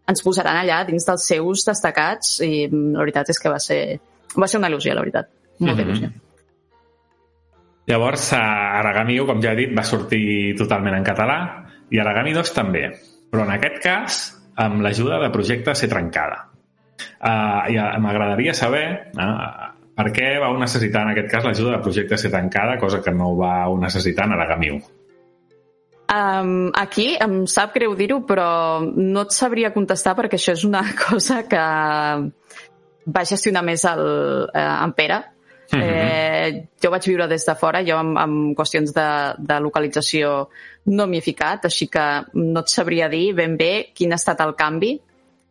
Ens 0.09 0.23
posaran 0.25 0.59
allà 0.63 0.81
dins 0.89 1.07
dels 1.07 1.27
seus 1.35 1.67
destacats 1.67 2.39
i 2.47 2.69
la 2.71 3.03
veritat 3.03 3.35
és 3.35 3.43
que 3.43 3.53
va 3.53 3.61
ser, 3.63 3.83
va 4.35 4.49
ser 4.51 4.63
una 4.63 4.71
il·lusió, 4.71 4.95
la 4.95 5.05
veritat. 5.07 5.35
Molta 5.59 5.83
Mhm. 5.83 5.91
il·lusió. 5.91 6.11
Llavors, 7.89 8.33
Aragami 8.35 9.19
1, 9.19 9.27
com 9.27 9.41
ja 9.43 9.53
he 9.53 9.57
dit, 9.57 9.71
va 9.77 9.83
sortir 9.83 10.55
totalment 10.59 10.95
en 10.95 11.05
català 11.05 11.39
i 11.91 11.99
Aragami 11.99 12.35
2 12.35 12.53
també. 12.53 12.91
Però 13.31 13.45
en 13.45 13.51
aquest 13.51 13.83
cas, 13.83 14.19
amb 14.57 14.83
l'ajuda 14.83 15.19
de 15.23 15.31
Projecte 15.31 15.75
Ser 15.75 15.89
Trencada. 15.89 16.45
Uh, 17.23 17.71
I 17.71 17.79
uh, 17.79 17.99
m'agradaria 18.03 18.53
saber 18.53 19.13
uh, 19.15 19.73
per 19.95 20.13
què 20.13 20.39
vau 20.43 20.57
necessitar 20.59 21.05
en 21.07 21.13
aquest 21.13 21.31
cas 21.31 21.45
l'ajuda 21.45 21.77
de 21.77 21.83
Projecte 21.83 22.19
Ser 22.19 22.31
Trencada, 22.31 22.79
cosa 22.79 23.01
que 23.03 23.15
no 23.15 23.37
vau 23.37 23.79
necessitar 23.79 24.27
en 24.27 24.33
Aragami 24.33 24.71
1. 24.71 24.83
Um, 26.09 26.71
aquí 26.75 27.17
em 27.21 27.43
sap 27.47 27.75
greu 27.75 27.95
dir-ho, 27.95 28.23
però 28.25 28.81
no 28.81 29.27
et 29.27 29.35
sabria 29.37 29.75
contestar 29.75 30.15
perquè 30.17 30.39
això 30.39 30.55
és 30.57 30.65
una 30.65 30.83
cosa 31.09 31.43
que 31.49 31.65
va 33.09 33.25
gestionar 33.29 33.63
més 33.65 33.85
el, 33.89 34.05
eh, 34.55 34.63
en 34.85 34.93
Pere. 34.97 35.19
Mhm. 35.73 35.83
Eh, 35.83 36.69
jo 36.83 36.91
vaig 36.91 37.05
viure 37.05 37.27
des 37.29 37.45
de 37.45 37.55
fora, 37.55 37.83
jo 37.85 37.97
amb, 37.99 38.17
amb 38.19 38.57
qüestions 38.57 38.93
de, 38.95 39.09
de 39.39 39.61
localització 39.61 40.49
no 40.87 41.07
m'hi 41.07 41.19
he 41.19 41.21
ficat, 41.21 41.67
així 41.69 41.89
que 41.89 42.25
no 42.35 42.61
et 42.61 42.69
sabria 42.73 43.09
dir 43.09 43.35
ben 43.35 43.57
bé 43.57 43.91
quin 43.95 44.13
ha 44.13 44.17
estat 44.17 44.41
el 44.41 44.55
canvi. 44.57 44.99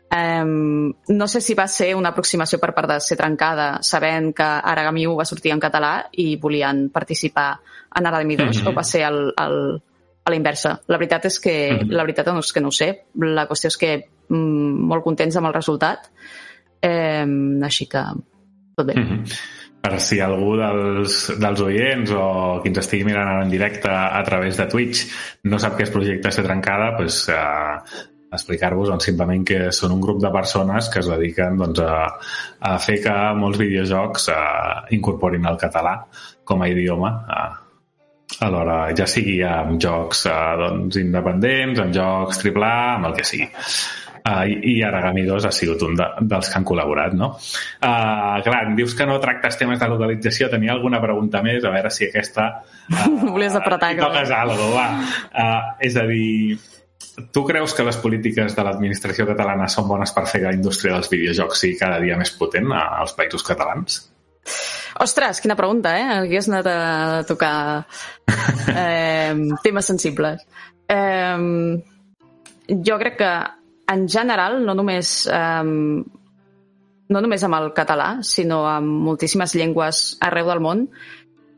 Um, 0.10 0.94
no 1.10 1.28
sé 1.28 1.42
si 1.42 1.54
va 1.54 1.68
ser 1.68 1.94
una 1.94 2.10
aproximació 2.10 2.58
per 2.62 2.74
part 2.74 2.88
de 2.90 3.00
ser 3.04 3.18
trencada, 3.20 3.80
sabent 3.84 4.34
que 4.34 4.44
Aragami 4.44 5.06
1 5.06 5.18
va 5.20 5.26
sortir 5.26 5.52
en 5.52 5.60
català 5.60 6.08
i 6.14 6.38
volien 6.38 6.90
participar 6.90 7.60
en 7.94 8.06
Aragami 8.08 8.38
2, 8.38 8.62
Mhm. 8.64 8.68
o 8.68 8.74
va 8.74 8.84
ser 8.84 9.02
el, 9.04 9.34
el, 9.38 9.82
a 10.24 10.30
la 10.30 10.36
inversa. 10.36 10.82
La 10.88 10.98
veritat 10.98 11.26
és 11.26 11.40
que, 11.40 11.74
Mhm. 11.74 11.92
la 11.92 12.04
veritat 12.04 12.28
és 12.28 12.54
que 12.54 12.62
no 12.62 12.70
ho 12.70 12.72
sé. 12.72 13.06
La 13.16 13.48
qüestió 13.48 13.68
és 13.68 13.78
que 13.78 14.10
mm, 14.30 14.88
molt 14.88 15.04
contents 15.04 15.36
amb 15.36 15.48
el 15.48 15.54
resultat, 15.54 16.10
eh, 16.82 17.26
així 17.64 17.86
que 17.88 18.02
tot 18.76 18.86
bé. 18.88 18.94
Mhm. 18.96 19.24
Per 19.84 20.00
si 20.04 20.20
algú 20.24 20.56
dels, 20.60 21.18
dels 21.40 21.62
oients 21.64 22.12
o 22.18 22.26
qui 22.64 22.72
ens 22.74 22.82
estigui 22.82 23.06
mirant 23.08 23.44
en 23.44 23.52
directe 23.52 23.92
a 23.92 24.22
través 24.28 24.58
de 24.60 24.66
Twitch 24.72 25.06
no 25.48 25.60
sap 25.62 25.78
què 25.78 25.86
és 25.86 25.94
Projecte 25.94 26.34
Ser 26.34 26.44
Trencada, 26.48 26.90
doncs, 26.98 27.22
eh, 27.32 28.08
explicar-vos 28.34 28.90
doncs, 28.92 29.06
simplement 29.08 29.46
que 29.48 29.60
són 29.76 29.94
un 29.96 30.02
grup 30.04 30.20
de 30.24 30.32
persones 30.34 30.90
que 30.92 31.00
es 31.04 31.12
dediquen 31.12 31.62
doncs, 31.62 31.80
a, 31.86 32.10
a 32.72 32.74
fer 32.84 32.98
que 33.06 33.16
molts 33.40 33.62
videojocs 33.62 34.28
eh, 34.34 34.98
incorporin 34.98 35.48
el 35.48 35.62
català 35.62 35.96
com 36.48 36.64
a 36.64 36.68
idioma 36.74 37.14
eh, 37.38 37.48
alhora, 38.48 38.82
ja 38.98 39.08
sigui 39.10 39.40
amb 39.48 39.80
jocs 39.82 40.26
eh, 40.28 40.36
doncs, 40.64 41.00
independents, 41.02 41.80
amb 41.84 41.96
jocs 41.96 42.44
AAA, 42.44 42.76
amb 42.98 43.10
el 43.12 43.18
que 43.18 43.28
sigui. 43.28 43.48
Uh, 44.28 44.44
i, 44.44 44.74
Aragami 44.84 45.24
2 45.24 45.46
ha 45.48 45.52
sigut 45.56 45.84
un 45.88 45.94
de, 45.96 46.06
dels 46.28 46.50
que 46.52 46.58
han 46.60 46.66
col·laborat, 46.68 47.14
no? 47.16 47.30
Uh, 47.80 48.42
clar, 48.44 48.66
em 48.68 48.74
dius 48.76 48.96
que 48.98 49.06
no 49.08 49.22
tractes 49.24 49.56
temes 49.60 49.80
de 49.80 49.88
localització, 49.88 50.50
tenia 50.52 50.74
alguna 50.74 51.00
pregunta 51.00 51.40
més, 51.46 51.64
a 51.64 51.72
veure 51.72 51.92
si 51.94 52.10
aquesta... 52.10 52.50
Uh, 52.92 53.14
Volies 53.32 53.56
apretar. 53.56 53.94
hi 53.94 54.02
toques 54.02 54.34
alguna 54.36 54.74
va. 54.74 54.90
Uh, 55.32 55.62
és 55.88 55.96
a 55.96 56.04
dir, 56.10 56.58
tu 57.32 57.46
creus 57.48 57.74
que 57.78 57.86
les 57.88 57.98
polítiques 58.04 58.56
de 58.58 58.68
l'administració 58.68 59.26
catalana 59.30 59.70
són 59.72 59.88
bones 59.88 60.12
per 60.12 60.26
fer 60.28 60.44
que 60.44 60.52
la 60.52 60.58
indústria 60.58 60.98
dels 60.98 61.10
videojocs 61.14 61.64
sigui 61.64 61.80
cada 61.80 62.02
dia 62.04 62.20
més 62.20 62.34
potent 62.36 62.74
als 62.76 63.16
països 63.18 63.46
catalans? 63.48 64.02
Ostres, 65.04 65.42
quina 65.44 65.58
pregunta, 65.58 65.94
eh? 65.98 66.38
Has 66.38 66.50
anat 66.50 66.68
a 66.72 66.78
tocar 67.30 67.86
eh, 68.74 69.34
temes 69.64 69.90
sensibles. 69.94 70.44
Eh, 70.90 71.78
jo 72.88 72.98
crec 73.00 73.18
que, 73.20 73.32
en 73.88 74.08
general, 74.10 74.60
no 74.66 74.76
només, 74.76 75.28
eh, 75.32 75.64
no 77.10 77.22
només 77.24 77.44
amb 77.44 77.60
el 77.60 77.72
català, 77.74 78.10
sinó 78.22 78.66
amb 78.68 79.06
moltíssimes 79.08 79.56
llengües 79.56 80.18
arreu 80.22 80.50
del 80.52 80.64
món, 80.64 80.88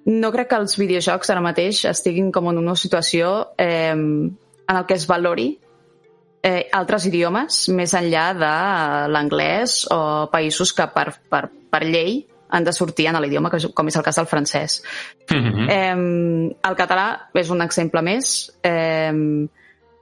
no 0.10 0.32
crec 0.32 0.50
que 0.50 0.60
els 0.62 0.78
videojocs 0.80 1.30
ara 1.30 1.42
mateix 1.44 1.84
estiguin 1.90 2.32
com 2.32 2.50
en 2.50 2.62
una 2.62 2.76
situació 2.76 3.50
eh, 3.58 3.92
en 3.92 4.78
el 4.78 4.86
que 4.88 4.96
es 4.96 5.06
valori 5.10 5.52
eh, 6.42 6.70
altres 6.74 7.06
idiomes 7.10 7.68
més 7.76 7.94
enllà 7.98 8.26
de 8.38 8.54
l'anglès 9.12 9.84
o 9.92 10.00
països 10.32 10.74
que 10.74 10.88
per, 10.94 11.12
per, 11.30 11.48
per 11.50 11.84
llei 11.86 12.22
han 12.50 12.66
de 12.66 12.74
sortir 12.74 13.06
en 13.12 13.20
l'idioma, 13.22 13.52
com 13.52 13.90
és 13.92 13.98
el 14.00 14.06
cas 14.06 14.18
del 14.18 14.30
francès. 14.30 14.80
Mhm. 15.30 15.68
Eh, 15.70 16.56
el 16.70 16.78
català 16.80 17.30
és 17.38 17.50
un 17.54 17.62
exemple 17.62 18.02
més. 18.02 18.50
Eh, 18.64 19.14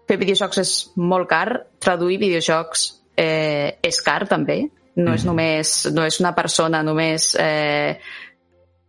fer 0.08 0.18
videojocs 0.20 0.62
és 0.64 0.74
molt 0.98 1.30
car, 1.30 1.48
traduir 1.84 2.20
videojocs 2.22 2.88
eh, 3.18 3.78
és 3.84 4.02
car 4.06 4.24
també. 4.30 4.64
No 4.98 5.14
és 5.14 5.28
només 5.28 5.74
no 5.94 6.08
és 6.08 6.18
una 6.24 6.34
persona 6.34 6.82
només 6.86 7.30
eh, 7.38 8.00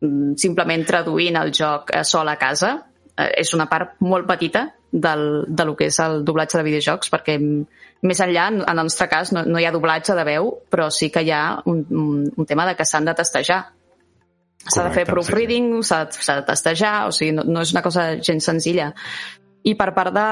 mm, 0.01 0.37
simplement 0.41 0.87
traduint 0.89 1.37
el 1.37 1.53
joc 1.53 1.93
eh, 1.93 2.05
sol 2.05 2.29
a 2.33 2.39
casa. 2.41 2.77
Eh, 3.19 3.33
és 3.43 3.53
una 3.57 3.69
part 3.69 3.99
molt 4.01 4.29
petita 4.29 4.69
del, 4.91 5.45
de 5.49 5.65
lo 5.69 5.77
que 5.77 5.91
és 5.91 5.99
el 6.01 6.23
doblatge 6.25 6.59
de 6.59 6.65
videojocs, 6.65 7.11
perquè 7.13 7.37
mm, 7.39 7.83
més 8.09 8.21
enllà, 8.25 8.47
en 8.55 8.63
el 8.63 8.85
nostre 8.87 9.09
cas, 9.11 9.33
no, 9.35 9.43
no 9.45 9.59
hi 9.61 9.67
ha 9.67 9.75
doblatge 9.75 10.15
de 10.17 10.25
veu, 10.25 10.53
però 10.71 10.89
sí 10.95 11.11
que 11.11 11.25
hi 11.27 11.33
ha 11.35 11.43
un, 11.67 11.85
un, 11.91 12.23
un 12.37 12.47
tema 12.47 12.67
de 12.69 12.77
que 12.79 12.87
s'han 12.89 13.09
de 13.09 13.17
testejar. 13.19 13.65
S'ha 14.69 14.85
de 14.85 14.93
fer 14.93 15.05
proofreading, 15.07 15.71
s'ha 15.87 16.03
s'ha 16.13 16.41
de 16.41 16.45
testejar, 16.49 16.95
o 17.09 17.13
sigui, 17.15 17.33
no, 17.37 17.45
no 17.47 17.63
és 17.65 17.73
una 17.73 17.83
cosa 17.85 18.11
gens 18.17 18.49
senzilla. 18.51 18.91
I 19.65 19.75
per 19.75 19.91
part 19.95 20.15
de 20.15 20.27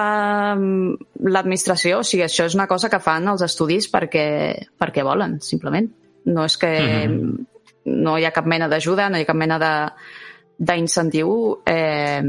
mm, 0.55 1.27
l'administració, 1.29 2.01
o 2.01 2.07
sigui, 2.07 2.23
això 2.25 2.47
és 2.47 2.55
una 2.55 2.69
cosa 2.71 2.89
que 2.89 3.01
fan 3.03 3.27
els 3.29 3.43
estudis 3.43 3.91
perquè, 3.93 4.27
perquè 4.79 5.05
volen, 5.05 5.41
simplement. 5.43 5.91
No 6.27 6.45
és 6.45 6.57
que 6.57 6.71
Mhm. 7.09 7.47
no 7.87 8.19
hi 8.19 8.25
ha 8.25 8.33
cap 8.33 8.47
mena 8.47 8.69
d'ajuda, 8.69 9.09
no 9.11 9.19
hi 9.19 9.23
ha 9.23 9.27
cap 9.27 9.37
mena 9.37 9.59
d'incentiu 10.59 11.61
eh, 11.67 12.23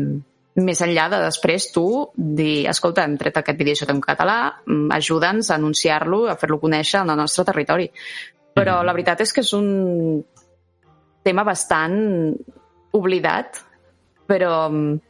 més 0.58 0.82
enllà 0.82 1.08
de 1.10 1.20
després 1.22 1.72
tu 1.72 2.10
dir, 2.16 2.68
escolta, 2.68 3.04
hem 3.06 3.16
tret 3.18 3.38
aquest 3.38 3.58
videojoc 3.58 3.90
en 3.94 4.02
català, 4.02 4.38
mm, 4.66 4.92
ajuda'ns 4.92 5.52
a 5.52 5.56
anunciar-lo, 5.56 6.28
a 6.28 6.36
fer-lo 6.36 6.60
conèixer 6.60 7.02
en 7.02 7.10
el 7.14 7.18
nostre 7.18 7.46
territori. 7.46 7.90
Però 8.58 8.82
la 8.84 8.94
veritat 8.94 9.22
és 9.22 9.34
que 9.34 9.42
és 9.42 9.54
un 9.54 10.24
tema 11.24 11.44
bastant 11.44 12.34
oblidat, 12.92 13.62
però 14.28 14.70
mm, 14.72 15.07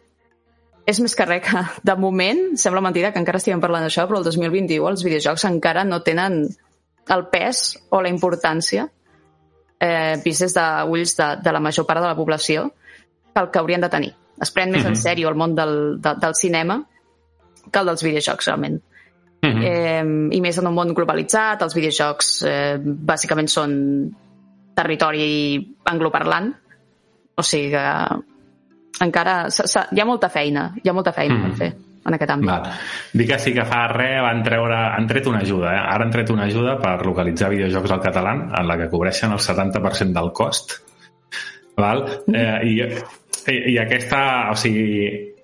és 0.87 0.99
més 1.03 1.15
que 1.19 1.25
res 1.27 1.43
que, 1.43 1.63
de 1.83 1.95
moment, 1.99 2.39
sembla 2.59 2.81
mentida 2.81 3.11
que 3.11 3.19
encara 3.19 3.41
estiguem 3.41 3.61
parlant 3.63 3.83
d'això, 3.83 4.05
però 4.07 4.21
el 4.21 4.27
2021 4.27 4.87
els 4.87 5.03
videojocs 5.03 5.43
encara 5.49 5.83
no 5.83 5.99
tenen 6.05 6.45
el 7.13 7.25
pes 7.31 7.77
o 7.91 8.01
la 8.03 8.11
importància 8.11 8.87
eh, 9.79 10.15
vist 10.23 10.45
des 10.45 10.55
d'ulls 10.55 11.15
de, 11.19 11.27
de 11.43 11.53
la 11.53 11.61
major 11.63 11.85
part 11.87 12.01
de 12.01 12.07
la 12.07 12.15
població 12.15 12.69
que 13.33 13.41
el 13.43 13.51
que 13.51 13.59
haurien 13.59 13.83
de 13.83 13.89
tenir. 13.93 14.13
Es 14.41 14.51
pren 14.53 14.71
més 14.71 14.85
en 14.85 14.93
Mhm. 14.93 15.01
sèrio 15.01 15.29
el 15.29 15.35
món 15.35 15.55
del, 15.55 15.99
de, 16.01 16.13
del 16.21 16.35
cinema 16.35 16.83
que 17.71 17.79
el 17.79 17.85
dels 17.85 18.03
videojocs, 18.03 18.47
realment. 18.47 18.79
Mhm. 19.43 19.61
Eh, 19.63 20.37
I 20.37 20.41
més 20.41 20.57
en 20.57 20.67
un 20.67 20.73
món 20.73 20.93
globalitzat, 20.93 21.61
els 21.61 21.75
videojocs 21.75 22.31
eh, 22.47 22.77
bàsicament 22.79 23.47
són 23.47 23.75
territori 24.75 25.75
angloparlant, 25.85 26.51
o 27.35 27.43
sigui 27.43 27.71
que 27.71 27.85
encara 29.01 29.47
s- 29.47 29.63
s- 29.65 29.87
hi 29.91 29.99
ha 30.01 30.05
molta 30.05 30.29
feina, 30.29 30.71
hi 30.83 30.89
ha 30.89 30.93
molta 30.93 31.11
feina 31.13 31.35
Mhm. 31.35 31.43
per 31.43 31.57
fer 31.57 31.73
en 32.07 32.13
aquest 32.13 32.31
àmbit. 32.31 32.47
Val. 32.47 32.71
Dic 33.13 33.27
que 33.27 33.39
sí 33.39 33.53
que 33.53 33.65
fa 33.65 33.87
res 33.91 34.21
van 34.21 34.41
treure, 34.43 34.75
han 34.75 35.07
tret 35.07 35.27
una 35.27 35.39
ajuda, 35.39 35.73
eh? 35.75 35.79
ara 35.95 36.03
han 36.05 36.11
tret 36.11 36.29
una 36.29 36.43
ajuda 36.45 36.77
per 36.79 37.05
localitzar 37.05 37.49
videojocs 37.49 37.91
al 37.91 38.01
català 38.01 38.33
en 38.59 38.67
la 38.67 38.77
que 38.77 38.89
cobreixen 38.89 39.31
el 39.33 39.39
70% 39.39 40.13
del 40.21 40.31
cost. 40.31 40.71
Val? 41.75 42.23
Eh, 42.33 42.59
i, 42.63 42.81
i, 42.81 43.73
I 43.73 43.77
aquesta, 43.77 44.49
o 44.51 44.55
sigui, 44.55 45.35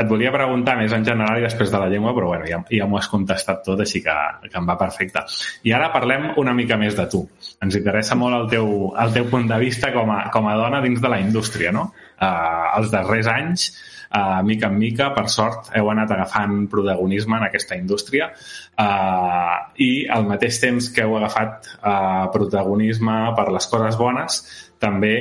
et 0.00 0.08
volia 0.10 0.32
preguntar 0.34 0.76
més 0.78 0.92
en 0.96 1.04
general 1.06 1.40
i 1.40 1.44
després 1.44 1.70
de 1.72 1.80
la 1.80 1.88
llengua, 1.92 2.14
però 2.16 2.32
bueno, 2.32 2.46
ja, 2.48 2.60
ja 2.70 2.88
m'ho 2.88 2.98
has 2.98 3.08
contestat 3.12 3.62
tot, 3.66 3.80
així 3.84 4.02
que, 4.04 4.14
que 4.46 4.58
em 4.60 4.68
va 4.68 4.76
perfecte. 4.80 5.24
I 5.68 5.74
ara 5.76 5.90
parlem 5.94 6.30
una 6.40 6.54
mica 6.56 6.78
més 6.80 6.96
de 6.98 7.06
tu. 7.10 7.24
Ens 7.64 7.78
interessa 7.80 8.18
molt 8.18 8.38
el 8.38 8.50
teu, 8.52 8.70
el 9.00 9.16
teu 9.16 9.28
punt 9.30 9.48
de 9.50 9.58
vista 9.62 9.92
com 9.94 10.12
a, 10.14 10.20
com 10.34 10.48
a 10.50 10.58
dona 10.60 10.82
dins 10.84 11.02
de 11.02 11.12
la 11.12 11.20
indústria, 11.22 11.72
no? 11.74 11.90
Uh, 12.14 12.78
els 12.78 12.92
darrers 12.92 13.30
anys, 13.30 13.68
uh, 14.14 14.42
mica 14.46 14.70
en 14.70 14.78
mica, 14.78 15.10
per 15.16 15.26
sort, 15.32 15.72
heu 15.76 15.90
anat 15.92 16.12
agafant 16.14 16.64
protagonisme 16.72 17.38
en 17.38 17.48
aquesta 17.48 17.78
indústria 17.78 18.30
uh, 18.30 19.56
i 19.80 20.06
al 20.10 20.28
mateix 20.28 20.60
temps 20.62 20.92
que 20.94 21.04
heu 21.04 21.16
agafat 21.18 21.74
uh, 21.80 22.30
protagonisme 22.34 23.18
per 23.36 23.48
les 23.54 23.68
coses 23.72 23.98
bones, 24.00 24.40
també 24.82 25.14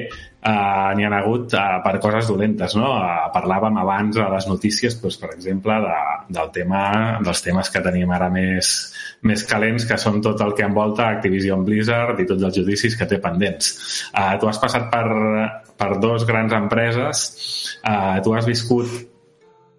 uh, 0.46 0.92
n'hi 0.96 1.06
ha 1.08 1.12
hagut 1.20 1.54
uh, 1.56 1.80
per 1.86 1.96
coses 2.04 2.28
dolentes, 2.30 2.76
no? 2.76 2.90
Uh, 3.00 3.30
parlàvem 3.34 3.78
abans 3.82 4.18
a 4.20 4.28
les 4.34 4.48
notícies, 4.50 4.98
doncs, 5.02 5.18
per 5.22 5.32
exemple, 5.36 5.78
de, 5.86 5.96
del 6.38 6.52
tema, 6.56 6.84
dels 7.24 7.42
temes 7.46 7.72
que 7.74 7.82
tenim 7.86 8.12
ara 8.12 8.28
més, 8.34 8.74
més 9.24 9.46
calents, 9.50 9.88
que 9.90 9.98
són 9.98 10.20
tot 10.22 10.42
el 10.46 10.54
que 10.58 10.68
envolta 10.68 11.08
Activision 11.16 11.64
Blizzard 11.66 12.20
i 12.20 12.28
tots 12.30 12.44
els 12.44 12.58
judicis 12.60 12.98
que 13.00 13.08
té 13.10 13.22
pendents. 13.24 13.74
Uh, 14.12 14.36
tu 14.42 14.52
has 14.52 14.60
passat 14.62 14.92
per, 14.92 15.08
per 15.80 15.90
dos 16.04 16.28
grans 16.30 16.54
empreses, 16.60 17.26
uh, 17.84 18.20
tu 18.24 18.36
has 18.38 18.46
viscut 18.50 19.10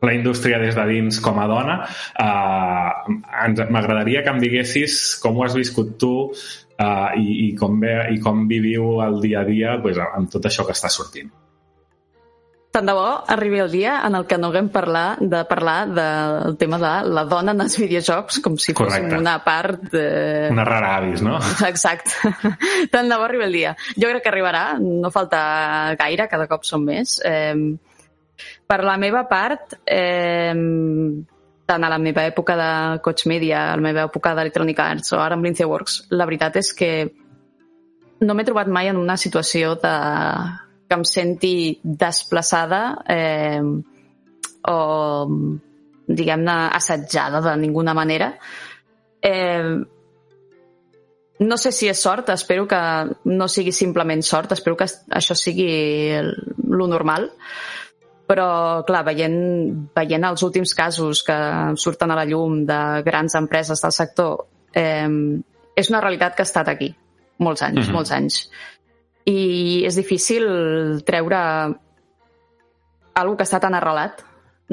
la 0.04 0.12
indústria 0.12 0.58
des 0.60 0.74
de 0.76 0.82
dins 0.84 1.16
com 1.24 1.38
a 1.40 1.46
dona. 1.48 1.78
Ens- 2.20 3.62
M'agradaria 3.72 4.20
que 4.20 4.32
em 4.34 4.40
diguessis 4.42 5.14
com 5.22 5.38
ho 5.38 5.44
has 5.46 5.54
viscut 5.56 5.94
tu 6.02 6.10
uh, 6.80 7.14
i, 7.18 7.48
i, 7.48 7.48
com 7.58 7.80
ve, 7.80 7.94
i 8.14 8.20
com 8.22 8.44
viviu 8.50 9.00
el 9.04 9.20
dia 9.22 9.42
a 9.42 9.48
dia 9.48 9.78
pues, 9.82 9.98
amb 10.00 10.30
tot 10.32 10.46
això 10.50 10.66
que 10.66 10.76
està 10.76 10.90
sortint. 10.92 11.32
Tant 12.74 12.88
de 12.90 12.94
bo 12.96 13.06
arribi 13.30 13.60
el 13.62 13.70
dia 13.70 14.00
en 14.02 14.16
el 14.18 14.24
que 14.26 14.34
no 14.34 14.48
haguem 14.50 14.66
parlar 14.74 15.20
de 15.20 15.44
parlar 15.46 15.76
del 15.94 16.56
tema 16.58 16.80
de 16.82 16.94
la 17.06 17.22
dona 17.30 17.52
en 17.54 17.62
els 17.62 17.76
videojocs 17.78 18.40
com 18.42 18.56
si 18.58 18.74
fos 18.74 18.88
Correcte. 18.88 19.20
una 19.20 19.36
part... 19.44 19.92
Eh... 19.94 20.48
Una 20.50 20.64
rara 20.66 20.96
avis, 20.96 21.22
no? 21.22 21.36
Exacte. 21.68 22.32
Tant 22.94 23.06
de 23.06 23.14
bo 23.14 23.28
arribi 23.28 23.46
el 23.46 23.54
dia. 23.54 23.76
Jo 23.94 24.10
crec 24.10 24.26
que 24.26 24.32
arribarà, 24.32 24.64
no 24.82 25.12
falta 25.14 25.94
gaire, 26.00 26.26
cada 26.32 26.48
cop 26.50 26.66
són 26.66 26.82
més. 26.88 27.20
Eh, 27.22 27.54
per 28.66 28.80
la 28.82 28.96
meva 28.98 29.22
part, 29.30 29.78
eh, 29.86 30.50
tant 31.66 31.84
a 31.84 31.90
la 31.90 31.98
meva 31.98 32.24
època 32.28 32.56
de 32.60 32.70
Coach 33.04 33.26
Media, 33.30 33.70
a 33.70 33.76
la 33.78 33.84
meva 33.84 34.04
època 34.08 34.34
d'Electronic 34.36 34.80
Arts 34.84 35.14
o 35.14 35.20
ara 35.20 35.38
amb 35.38 35.46
Lindsay 35.46 35.66
Works, 35.68 36.04
la 36.12 36.26
veritat 36.28 36.58
és 36.60 36.72
que 36.76 36.90
no 38.24 38.36
m'he 38.36 38.44
trobat 38.46 38.68
mai 38.68 38.90
en 38.90 39.00
una 39.00 39.16
situació 39.20 39.74
de 39.80 39.94
que 40.84 40.98
em 40.98 41.04
senti 41.08 41.54
desplaçada 41.82 42.82
eh, 43.08 43.62
o 44.68 44.78
diguem-ne 46.04 46.54
assetjada 46.76 47.40
de 47.40 47.56
ninguna 47.60 47.94
manera. 47.96 48.34
Eh, 49.24 49.80
no 51.44 51.56
sé 51.58 51.72
si 51.72 51.88
és 51.90 52.00
sort, 52.00 52.28
espero 52.30 52.66
que 52.68 52.80
no 53.24 53.48
sigui 53.48 53.72
simplement 53.72 54.22
sort, 54.22 54.52
espero 54.52 54.76
que 54.76 54.86
això 54.86 55.34
sigui 55.34 56.12
lo 56.68 56.86
normal, 56.86 57.30
però, 57.30 57.83
clar, 58.26 59.04
veient, 59.04 59.90
veient 59.94 60.24
els 60.24 60.42
últims 60.42 60.74
casos 60.74 61.22
que 61.22 61.36
surten 61.76 62.10
a 62.10 62.16
la 62.16 62.24
llum 62.24 62.64
de 62.66 63.02
grans 63.04 63.34
empreses 63.34 63.80
del 63.82 63.92
sector, 63.92 64.46
eh, 64.72 65.08
és 65.76 65.90
una 65.90 66.00
realitat 66.00 66.34
que 66.36 66.42
ha 66.42 66.48
estat 66.48 66.68
aquí 66.68 66.94
molts 67.38 67.62
anys, 67.62 67.86
Mhm. 67.88 67.92
molts 67.94 68.12
anys. 68.12 68.50
I 69.26 69.84
és 69.86 69.96
difícil 69.96 71.02
treure 71.04 71.38
algo 73.14 73.36
que 73.36 73.44
està 73.44 73.60
tan 73.60 73.74
arrelat, 73.74 74.22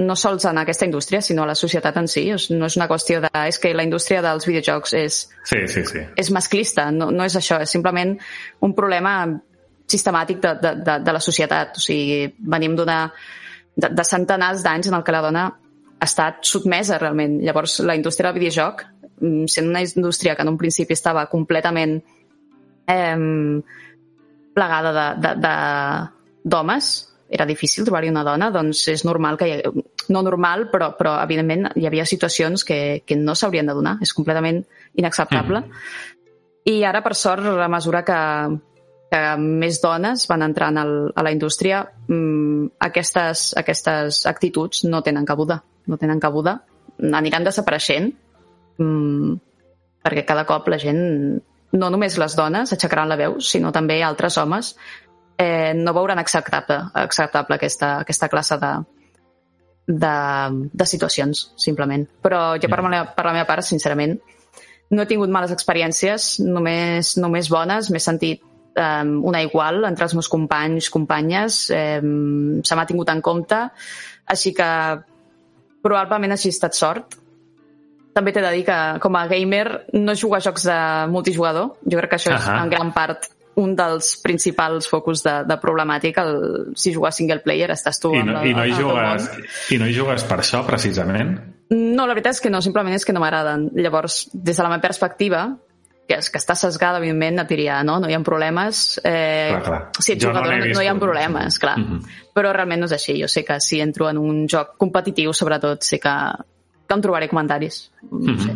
no 0.02 0.16
sols 0.16 0.46
en 0.46 0.58
aquesta 0.58 0.86
indústria, 0.86 1.22
sinó 1.22 1.44
a 1.44 1.48
la 1.48 1.56
societat 1.56 1.98
en 1.98 2.08
si. 2.08 2.24
No 2.56 2.66
és 2.66 2.78
una 2.78 2.88
qüestió 2.88 3.20
de... 3.22 3.30
És 3.48 3.60
que 3.60 3.74
la 3.74 3.84
indústria 3.84 4.22
dels 4.22 4.46
videojocs 4.48 4.94
és, 4.94 5.30
Sí, 5.44 5.68
sí, 5.68 5.84
sí. 5.86 6.00
és 6.16 6.32
masclista, 6.32 6.92
no, 6.92 7.12
no 7.12 7.26
és 7.26 7.36
això, 7.36 7.60
és 7.62 7.70
simplement 7.70 8.18
un 8.62 8.74
problema 8.74 9.28
sistemàtic 9.92 10.40
de, 10.40 10.56
de, 10.62 10.76
de, 10.86 11.00
de 11.04 11.12
la 11.14 11.20
societat. 11.20 11.76
O 11.76 11.84
sigui, 11.84 12.34
venim 12.40 12.76
d'una 12.76 13.12
de, 13.76 13.90
de 13.90 14.06
centenars 14.08 14.64
d'anys 14.66 14.90
en 14.92 14.98
el 14.98 15.04
que 15.04 15.16
la 15.16 15.22
dona 15.26 15.46
ha 16.02 16.08
estat 16.08 16.42
sotmesa 16.48 16.98
realment. 17.00 17.40
Llavors, 17.46 17.80
la 17.86 17.96
indústria 17.96 18.32
del 18.32 18.42
videojoc, 18.42 18.84
mm, 19.20 19.46
sent 19.48 19.70
una 19.70 19.84
indústria 19.86 20.36
que 20.36 20.42
en 20.42 20.50
un 20.50 20.58
principi 20.58 20.94
estava 20.94 21.28
completament 21.30 22.00
eh, 22.88 23.62
plegada 24.54 26.12
d'homes, 26.44 26.92
era 27.32 27.46
difícil 27.48 27.86
trobar-hi 27.88 28.10
una 28.12 28.26
dona, 28.28 28.50
doncs 28.52 28.84
és 28.92 29.06
normal 29.08 29.38
que... 29.40 29.48
Hi, 29.48 29.84
no 30.12 30.20
normal, 30.26 30.66
però, 30.72 30.90
però 30.98 31.14
evidentment 31.24 31.70
hi 31.80 31.86
havia 31.88 32.04
situacions 32.10 32.66
que, 32.68 33.04
que 33.08 33.16
no 33.16 33.36
s'haurien 33.38 33.70
de 33.70 33.76
donar. 33.78 33.94
És 34.04 34.12
completament 34.18 34.60
inacceptable. 35.00 35.62
I 36.68 36.82
ara, 36.84 37.00
per 37.06 37.14
sort, 37.16 37.48
a 37.48 37.70
mesura 37.72 38.02
que, 38.04 38.18
que 39.12 39.22
més 39.38 39.82
dones 39.84 40.24
van 40.30 40.46
entrant 40.46 40.80
al, 40.80 40.94
a 41.12 41.24
la 41.26 41.34
indústria, 41.36 41.84
mmm, 42.08 42.78
aquestes, 42.88 43.52
aquestes 43.60 44.24
actituds 44.30 44.86
no 44.88 45.02
tenen 45.04 45.28
cabuda. 45.28 45.60
No 45.92 45.98
tenen 46.00 46.22
cabuda. 46.24 46.56
Aniran 47.02 47.44
desapareixent 47.44 48.12
mmm, 48.80 49.40
perquè 50.02 50.26
cada 50.26 50.46
cop 50.50 50.70
la 50.72 50.80
gent, 50.82 51.02
no 51.72 51.90
només 51.94 52.18
les 52.20 52.36
dones 52.36 52.74
aixecaran 52.74 53.12
la 53.12 53.20
veu, 53.20 53.40
sinó 53.44 53.72
també 53.76 54.02
altres 54.04 54.38
homes 54.42 54.74
eh, 55.38 55.74
no 55.76 55.94
veuran 55.94 56.20
acceptable, 56.20 56.80
acceptable 57.04 57.58
aquesta, 57.58 57.94
aquesta 58.06 58.30
classe 58.30 58.58
de, 58.62 58.72
de, 59.88 60.16
de 60.72 60.86
situacions, 60.86 61.50
simplement. 61.58 62.06
Però 62.22 62.44
jo, 62.62 62.70
per, 62.70 62.82
la, 62.86 63.04
per 63.16 63.26
la 63.28 63.36
meva 63.40 63.48
part, 63.50 63.66
sincerament, 63.66 64.18
no 64.92 65.04
he 65.04 65.10
tingut 65.10 65.32
males 65.32 65.54
experiències, 65.56 66.36
només, 66.44 67.16
només 67.18 67.50
bones. 67.50 67.90
M'he 67.92 68.04
sentit 68.04 68.44
um, 68.78 69.16
una 69.28 69.42
igual 69.44 69.84
entre 69.90 70.06
els 70.08 70.14
meus 70.18 70.30
companys, 70.32 70.90
companyes. 70.94 71.64
Um, 71.74 72.62
se 72.64 72.76
m'ha 72.78 72.86
tingut 72.90 73.10
en 73.14 73.22
compte. 73.22 73.60
Així 74.32 74.54
que 74.56 74.70
probablement 75.82 76.36
hagi 76.36 76.52
estat 76.54 76.78
sort. 76.78 77.18
També 78.12 78.34
t'he 78.36 78.42
de 78.44 78.50
dir 78.52 78.66
que, 78.68 78.78
com 79.00 79.16
a 79.16 79.26
gamer, 79.32 79.86
no 79.96 80.16
jugo 80.20 80.36
a 80.36 80.42
jocs 80.44 80.66
de 80.68 80.80
multijugador. 81.12 81.78
Jo 81.86 82.02
crec 82.02 82.12
que 82.12 82.20
això 82.20 82.34
és, 82.36 82.44
Ahà. 82.48 82.66
en 82.66 82.70
gran 82.74 82.92
part, 82.92 83.30
un 83.62 83.74
dels 83.76 84.14
principals 84.24 84.88
focus 84.92 85.24
de, 85.24 85.34
de 85.48 85.58
problemàtica. 85.60 86.26
El, 86.28 86.74
si 86.76 86.92
jugar 86.94 87.14
single 87.16 87.40
player, 87.44 87.70
estàs 87.72 88.00
tu 88.04 88.12
I 88.16 88.22
no, 88.28 88.36
la- 88.36 88.44
i, 88.48 88.54
no 88.56 88.66
hi 88.68 88.76
jugues. 88.76 89.30
I 89.72 89.80
no 89.80 89.88
hi 89.88 89.96
jugues 89.96 90.28
per 90.28 90.42
això, 90.44 90.62
precisament? 90.68 91.38
No, 91.72 92.04
la 92.04 92.12
veritat 92.12 92.36
és 92.36 92.44
que 92.44 92.52
no, 92.52 92.60
simplement 92.64 92.96
és 92.98 93.08
que 93.08 93.16
no 93.16 93.24
m'agraden. 93.24 93.70
Llavors, 93.80 94.26
des 94.34 94.58
de 94.60 94.64
la 94.64 94.70
meva 94.74 94.84
perspectiva, 94.84 95.46
que 96.12 96.20
és 96.20 96.30
que 96.30 96.38
està 96.44 96.54
sesgada, 96.60 97.00
evidentment, 97.00 97.40
et 97.46 97.50
diria, 97.56 97.80
no, 97.88 97.98
no 98.04 98.12
hi 98.12 98.14
ha 98.18 98.22
problemes. 98.28 99.00
Eh, 99.04 99.50
Clar, 99.56 99.64
clar. 99.66 99.82
Si 99.98 100.14
ets 100.18 100.22
Jo 100.26 100.34
no 100.36 100.42
jugador, 100.44 100.68
no, 100.68 100.74
no 100.76 100.84
hi 100.86 100.92
ha 100.92 100.96
problemes, 101.00 101.58
clar. 101.64 101.78
Mhm. 101.80 102.02
Però 102.36 102.52
realment 102.54 102.84
no 102.84 102.92
és 102.92 102.96
així. 103.00 103.16
Jo 103.24 103.28
sé 103.32 103.46
que 103.48 103.60
si 103.64 103.80
entro 103.82 104.10
en 104.12 104.20
un 104.20 104.44
joc 104.52 104.76
competitiu, 104.78 105.34
sobretot, 105.34 105.82
sé 105.88 106.00
que, 106.04 106.16
que 106.88 106.96
em 106.98 107.02
trobaré 107.04 107.28
comentaris. 107.32 107.86
No 108.12 108.36
sé. 108.40 108.56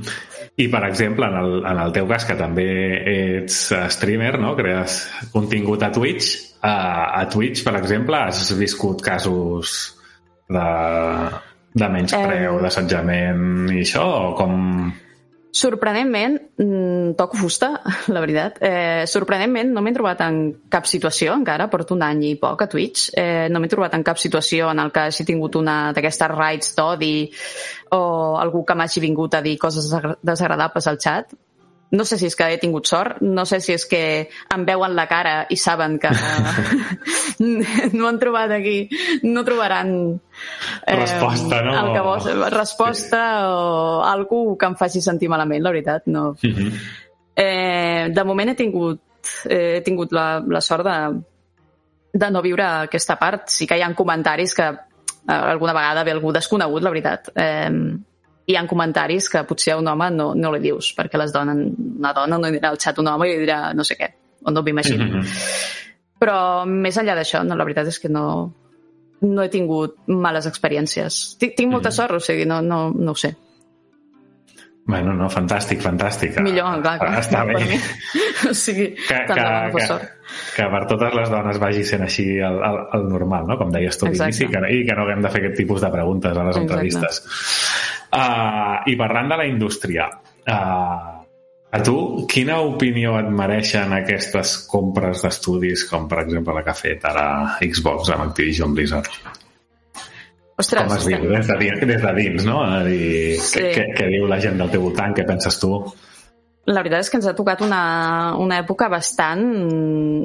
I, 0.58 0.68
per 0.72 0.84
exemple, 0.88 1.28
en 1.28 1.36
el, 1.42 1.56
en 1.68 1.80
el 1.84 1.92
teu 1.96 2.08
cas, 2.08 2.24
que 2.28 2.36
també 2.40 2.68
ets 3.12 3.72
eh, 3.76 3.82
streamer, 3.92 4.38
no? 4.40 4.54
crees 4.56 5.02
contingut 5.34 5.84
a 5.84 5.92
Twitch, 5.92 6.36
a, 6.62 6.76
a 7.22 7.26
Twitch, 7.32 7.64
per 7.66 7.76
exemple, 7.82 8.16
has 8.20 8.52
viscut 8.60 9.04
casos 9.04 9.96
de, 10.48 10.68
de 11.76 11.90
menyspreu, 11.92 12.60
Eh. 12.60 12.62
d'assetjament 12.64 13.72
i 13.76 13.82
això, 13.84 14.06
o 14.30 14.36
com... 14.40 14.94
Sorprenentment, 15.56 16.36
mm, 16.58 17.14
toco 17.16 17.38
fusta, 17.38 17.70
la 18.12 18.20
veritat. 18.20 18.58
Eh, 18.60 19.06
sorprenentment, 19.08 19.70
no 19.72 19.80
m'he 19.86 19.94
trobat 19.96 20.20
en 20.26 20.40
cap 20.68 20.84
situació 20.90 21.32
encara, 21.32 21.70
porto 21.72 21.96
un 21.96 22.04
any 22.04 22.26
i 22.28 22.36
poc 22.42 22.66
a 22.66 22.68
Twitch, 22.68 23.06
eh, 23.16 23.48
no 23.48 23.62
m'he 23.64 23.70
trobat 23.72 23.96
en 23.96 24.04
cap 24.04 24.20
situació 24.20 24.68
en 24.74 24.84
el 24.84 24.92
que 24.92 25.06
hagi 25.08 25.24
tingut 25.30 25.56
una 25.56 25.78
d'aquestes 25.96 26.34
raids 26.34 26.76
d'odi 26.76 27.14
o 27.96 28.02
algú 28.42 28.66
que 28.68 28.76
m'hagi 28.76 29.00
vingut 29.06 29.40
a 29.40 29.42
dir 29.46 29.56
coses 29.58 29.88
desagra- 29.88 30.18
desagradables 30.22 30.92
al 30.92 31.00
xat. 31.00 31.32
No 31.92 32.04
sé 32.04 32.18
si 32.18 32.26
és 32.26 32.36
que 32.36 32.48
he 32.50 32.58
tingut 32.58 32.88
sort, 32.90 33.20
no 33.22 33.46
sé 33.46 33.60
si 33.62 33.76
és 33.76 33.86
que 33.88 34.02
em 34.56 34.64
veuen 34.66 34.96
la 34.98 35.06
cara 35.08 35.36
i 35.54 35.58
saben 35.60 36.00
que 36.02 36.10
no 37.98 38.08
han 38.10 38.18
trobat 38.20 38.52
aquí, 38.56 38.90
no 39.24 39.44
trobaran 39.46 39.92
eh, 40.88 40.96
Resposta, 40.98 41.62
no? 41.62 41.76
El 41.80 41.92
que 41.94 42.02
vols, 42.08 42.28
resposta 42.56 43.22
o 43.52 44.02
algú 44.04 44.58
que 44.58 44.72
em 44.72 44.76
faci 44.80 45.02
sentir 45.02 45.30
malament, 45.30 45.64
la 45.64 45.76
veritat, 45.76 46.10
no. 46.12 46.32
Eh, 47.36 48.10
de 48.10 48.24
moment 48.24 48.50
he 48.50 48.58
tingut, 48.58 49.02
eh, 49.46 49.78
he 49.78 49.86
tingut 49.86 50.12
la, 50.16 50.42
la 50.42 50.62
sort 50.66 50.88
de, 50.88 50.98
de 52.16 52.32
no 52.32 52.42
viure 52.42 52.66
aquesta 52.66 53.20
part. 53.22 53.50
Sí 53.52 53.68
que 53.68 53.78
hi 53.78 53.86
ha 53.86 53.94
comentaris 53.94 54.56
que 54.58 54.68
eh, 54.72 55.38
alguna 55.38 55.78
vegada 55.78 56.04
ve 56.04 56.16
algú 56.16 56.34
desconegut, 56.34 56.84
la 56.84 56.94
veritat. 56.96 57.30
Eh, 57.36 57.72
hi 58.46 58.56
ha 58.58 58.66
comentaris 58.70 59.30
que 59.32 59.42
potser 59.50 59.74
a 59.74 59.80
un 59.82 59.88
home 59.90 60.10
no, 60.14 60.34
no 60.38 60.52
li 60.54 60.62
dius, 60.68 60.92
perquè 60.98 61.18
les 61.18 61.34
dones, 61.34 61.64
una 61.98 62.12
dona 62.14 62.38
no 62.42 62.52
dirà 62.54 62.70
al 62.74 62.78
xat 62.82 63.00
un 63.02 63.10
home 63.10 63.30
i 63.30 63.34
li 63.34 63.46
dirà 63.46 63.74
no 63.74 63.84
sé 63.88 63.98
què, 64.00 64.12
o 64.46 64.54
no 64.54 64.62
m'imagino. 64.66 65.24
Però 66.22 66.38
més 66.70 66.98
enllà 67.02 67.16
d'això, 67.18 67.42
no, 67.44 67.58
la 67.58 67.66
veritat 67.68 67.90
és 67.92 67.98
que 68.00 68.12
no, 68.12 68.28
no 69.26 69.44
he 69.44 69.50
tingut 69.52 69.98
males 70.08 70.46
experiències. 70.48 71.24
Tinc, 71.42 71.58
tinc 71.58 71.74
molta 71.74 71.92
sort, 71.92 72.16
o 72.20 72.24
sigui, 72.24 72.46
no, 72.50 72.62
no, 72.62 72.88
no 72.94 73.16
ho 73.16 73.20
sé. 73.20 73.34
Bueno, 74.86 75.16
no, 75.18 75.26
fantàstic, 75.34 75.80
fantàstic. 75.82 76.36
Millor, 76.46 76.76
clar, 76.84 77.00
clar. 77.02 77.16
Està 77.24 77.42
bé. 77.50 77.56
Per 77.58 77.70
mi. 77.72 77.80
O 78.50 78.52
sigui, 78.54 78.92
Que, 79.00 79.16
tant 79.26 79.40
que, 79.40 79.46
de 79.46 79.72
que, 79.74 79.86
sort. 79.90 80.04
que 80.54 80.66
per 80.70 80.82
totes 80.92 81.16
les 81.18 81.32
dones 81.34 81.58
vagi 81.58 81.82
sent 81.88 82.04
així 82.06 82.26
el, 82.38 82.60
el, 82.68 82.78
el 82.94 83.08
normal, 83.10 83.48
no? 83.50 83.58
com 83.58 83.72
deies 83.74 83.98
tu 83.98 84.06
Exacte. 84.06 84.28
l'inici, 84.28 84.50
que, 84.52 84.62
i 84.76 84.84
que 84.86 84.98
no 84.98 85.08
haguem 85.08 85.24
de 85.26 85.32
fer 85.34 85.42
aquest 85.42 85.58
tipus 85.64 85.82
de 85.82 85.90
preguntes 85.96 86.38
a 86.38 86.44
les 86.46 86.60
Exacte. 86.60 86.68
entrevistes. 86.68 87.22
Uh, 88.16 88.80
I 88.88 88.96
parlant 88.96 89.28
de 89.34 89.38
la 89.42 89.46
indústria, 89.50 90.08
uh, 90.48 91.16
a 91.76 91.80
tu, 91.84 91.96
quina 92.32 92.62
opinió 92.64 93.18
et 93.20 93.28
mereixen 93.28 93.92
aquestes 93.92 94.54
compres 94.72 95.26
d'estudis, 95.26 95.84
com 95.90 96.06
per 96.08 96.22
exemple 96.24 96.56
la 96.56 96.64
que 96.64 96.72
ha 96.72 96.78
fet 96.80 97.04
ara 97.10 97.26
Xbox 97.60 98.14
amb 98.16 98.30
Activision 98.30 98.72
Blizzard? 98.78 99.10
Ostres, 100.56 100.88
com 100.88 100.96
es 100.96 101.08
diu? 101.10 101.26
Des 101.34 101.50
de, 101.50 101.58
dins, 101.60 101.82
des 101.84 102.02
de 102.06 102.14
dins, 102.16 102.46
no? 102.48 102.62
A 102.64 102.80
dir, 102.86 103.36
Sí. 103.44 103.60
què, 103.60 103.74
què, 103.76 103.86
què 103.98 104.08
diu 104.14 104.30
la 104.32 104.40
gent 104.40 104.56
del 104.62 104.72
teu 104.72 104.86
voltant? 104.88 105.12
Què 105.18 105.26
penses 105.28 105.60
tu? 105.60 105.74
La 106.72 106.80
veritat 106.80 107.04
és 107.04 107.12
que 107.12 107.20
ens 107.20 107.28
ha 107.28 107.36
tocat 107.36 107.60
una, 107.62 107.82
una 108.40 108.62
època 108.64 108.88
bastant 108.90 109.44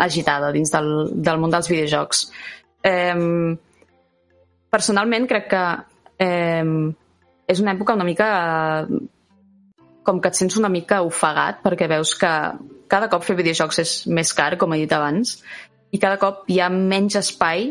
agitada 0.01 0.53
dins 0.55 0.71
del, 0.71 1.11
del 1.19 1.43
món 1.43 1.51
dels 1.51 1.69
videojocs. 1.69 2.23
Eh, 2.87 3.19
personalment 4.71 5.27
crec 5.29 5.51
que 5.51 5.65
eh, 6.23 6.65
és 7.51 7.61
una 7.63 7.75
època 7.75 7.97
una 7.99 8.07
mica 8.07 8.29
com 10.07 10.21
que 10.23 10.31
et 10.31 10.39
sents 10.39 10.57
una 10.61 10.71
mica 10.73 11.03
ofegat 11.07 11.61
perquè 11.65 11.89
veus 11.91 12.15
que 12.19 12.31
cada 12.91 13.09
cop 13.11 13.27
fer 13.27 13.37
videojocs 13.39 13.83
és 13.83 13.93
més 14.11 14.33
car, 14.35 14.57
com 14.59 14.73
he 14.75 14.81
dit 14.83 14.93
abans, 14.97 15.37
i 15.91 15.99
cada 16.03 16.19
cop 16.23 16.49
hi 16.51 16.59
ha 16.63 16.71
menys 16.73 17.19
espai 17.21 17.71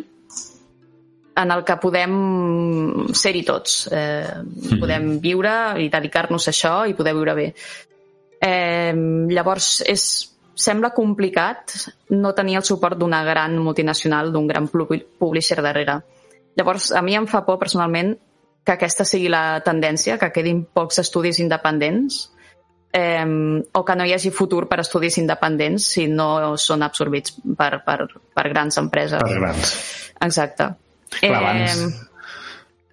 en 1.39 1.51
el 1.55 1.63
que 1.67 1.75
podem 1.79 2.15
ser-hi 3.15 3.43
tots. 3.47 3.85
Eh, 3.91 4.75
podem 4.79 5.13
viure 5.23 5.53
i 5.79 5.87
dedicar-nos 5.91 6.47
a 6.47 6.51
això 6.51 6.73
i 6.89 6.95
poder 6.97 7.13
viure 7.15 7.35
bé. 7.37 7.47
Eh, 8.43 8.95
llavors, 9.31 9.69
és, 9.87 10.03
sembla 10.59 10.91
complicat 10.95 11.75
no 12.15 12.33
tenir 12.35 12.59
el 12.59 12.67
suport 12.67 12.99
d'una 12.99 13.21
gran 13.27 13.55
multinacional, 13.63 14.33
d'un 14.35 14.47
gran 14.47 14.67
pub- 14.67 14.99
publisher 15.19 15.61
darrere. 15.63 16.01
Llavors, 16.59 16.91
a 16.91 17.01
mi 17.01 17.15
em 17.15 17.27
fa 17.27 17.45
por, 17.47 17.59
personalment, 17.61 18.17
que 18.69 18.75
aquesta 18.77 19.05
sigui 19.07 19.31
la 19.33 19.63
tendència, 19.65 20.19
que 20.21 20.29
quedin 20.29 20.61
pocs 20.77 21.01
estudis 21.01 21.39
independents 21.41 22.19
eh, 22.93 23.25
o 23.73 23.81
que 23.85 23.95
no 23.97 24.05
hi 24.05 24.13
hagi 24.13 24.29
futur 24.29 24.67
per 24.69 24.83
estudis 24.83 25.17
independents 25.17 25.87
si 25.95 26.05
no 26.11 26.29
són 26.61 26.85
absorbits 26.85 27.33
per, 27.57 27.79
per, 27.85 27.97
per 28.37 28.45
grans 28.53 28.77
empreses. 28.77 29.23
Per 29.25 29.39
grans. 29.41 29.73
Exacte. 30.21 30.69
Clar, 31.17 31.41
abans... 31.41 31.81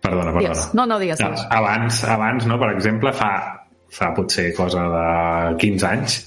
Perdona, 0.01 0.33
perdona. 0.33 0.41
digues. 0.41 0.65
No, 0.79 0.87
no, 0.89 0.97
digues, 1.03 1.21
digues. 1.21 1.45
abans, 1.51 2.01
abans, 2.09 2.49
no, 2.49 2.57
per 2.63 2.71
exemple, 2.73 3.13
fa, 3.17 3.31
fa 3.93 4.13
potser 4.17 4.53
cosa 4.57 4.87
de 4.93 5.07
15 5.61 5.89
anys 5.91 6.19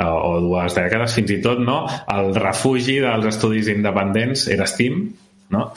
o, 0.00 0.10
o 0.10 0.30
dues 0.48 0.74
dècades, 0.74 1.14
fins 1.14 1.34
i 1.36 1.38
tot, 1.44 1.62
no? 1.62 1.84
El 2.10 2.32
refugi 2.34 2.98
dels 3.04 3.28
estudis 3.30 3.70
independents 3.70 4.48
era 4.50 4.66
Steam, 4.66 5.04
no? 5.54 5.68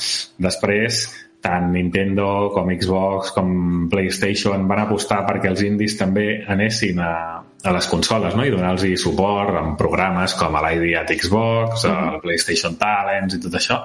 Després, 0.48 1.04
tant 1.44 1.74
Nintendo 1.74 2.26
com 2.56 2.72
Xbox 2.72 3.34
com 3.36 3.50
PlayStation 3.92 4.64
van 4.70 4.86
apostar 4.86 5.24
perquè 5.28 5.50
els 5.52 5.64
indis 5.68 5.98
també 6.00 6.38
anessin 6.48 7.02
a, 7.04 7.14
a 7.44 7.74
les 7.76 7.90
consoles 7.92 8.38
no? 8.40 8.46
i 8.48 8.54
donar-los 8.54 9.02
suport 9.02 9.60
amb 9.60 9.76
programes 9.80 10.38
com 10.40 10.56
l'ID 10.56 10.94
at 11.02 11.12
Xbox, 11.20 11.84
el 11.90 12.22
PlayStation 12.24 12.78
Talents 12.80 13.36
i 13.36 13.42
tot 13.44 13.60
això. 13.60 13.82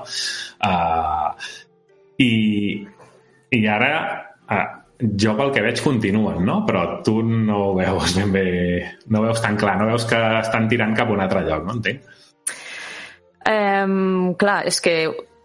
Uh, 0.62 1.34
i, 2.22 2.32
I 3.58 3.60
ara 3.66 3.92
uh, 4.46 4.66
jo 4.98 5.34
pel 5.38 5.50
que 5.54 5.64
veig 5.66 5.82
continuen, 5.82 6.38
no? 6.46 6.60
Però 6.68 6.84
tu 7.06 7.20
no 7.26 7.58
ho 7.68 7.72
veus 7.78 8.14
ben 8.18 8.30
bé, 8.34 8.46
no 9.10 9.22
veus 9.26 9.42
tan 9.42 9.58
clar, 9.58 9.80
no 9.80 9.90
veus 9.90 10.06
que 10.06 10.18
estan 10.38 10.70
tirant 10.70 10.94
cap 10.98 11.10
a 11.10 11.18
un 11.18 11.26
altre 11.26 11.42
lloc, 11.46 11.66
no 11.66 11.78
entenc? 11.78 12.06
Eh, 13.48 13.86
clar, 14.38 14.60
és 14.68 14.78
que 14.84 14.94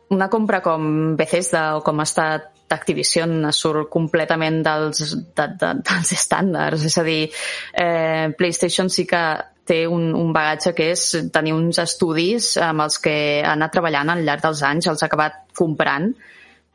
una 0.09 0.30
compra 0.30 0.61
com 0.61 1.15
Bethesda 1.15 1.77
o 1.77 1.81
com 1.85 1.99
ha 1.99 2.07
estat 2.07 2.49
Activision 2.73 3.51
surt 3.53 3.89
completament 3.93 4.63
dels, 4.65 5.13
de, 5.38 5.47
de, 5.61 5.71
dels 5.85 6.11
estàndards. 6.15 6.85
És 6.89 6.97
a 6.97 7.03
dir, 7.05 7.30
eh, 7.77 8.34
PlayStation 8.38 8.89
sí 8.89 9.05
que 9.05 9.23
té 9.63 9.84
un, 9.88 10.09
un 10.17 10.34
bagatge 10.35 10.73
que 10.75 10.89
és 10.91 11.03
tenir 11.31 11.53
uns 11.55 11.80
estudis 11.80 12.55
amb 12.57 12.84
els 12.84 12.97
que 12.99 13.15
ha 13.43 13.53
anat 13.53 13.71
treballant 13.75 14.11
al 14.11 14.23
llarg 14.25 14.43
dels 14.43 14.63
anys, 14.67 14.89
els 14.91 15.03
ha 15.03 15.07
acabat 15.07 15.38
comprant, 15.55 16.09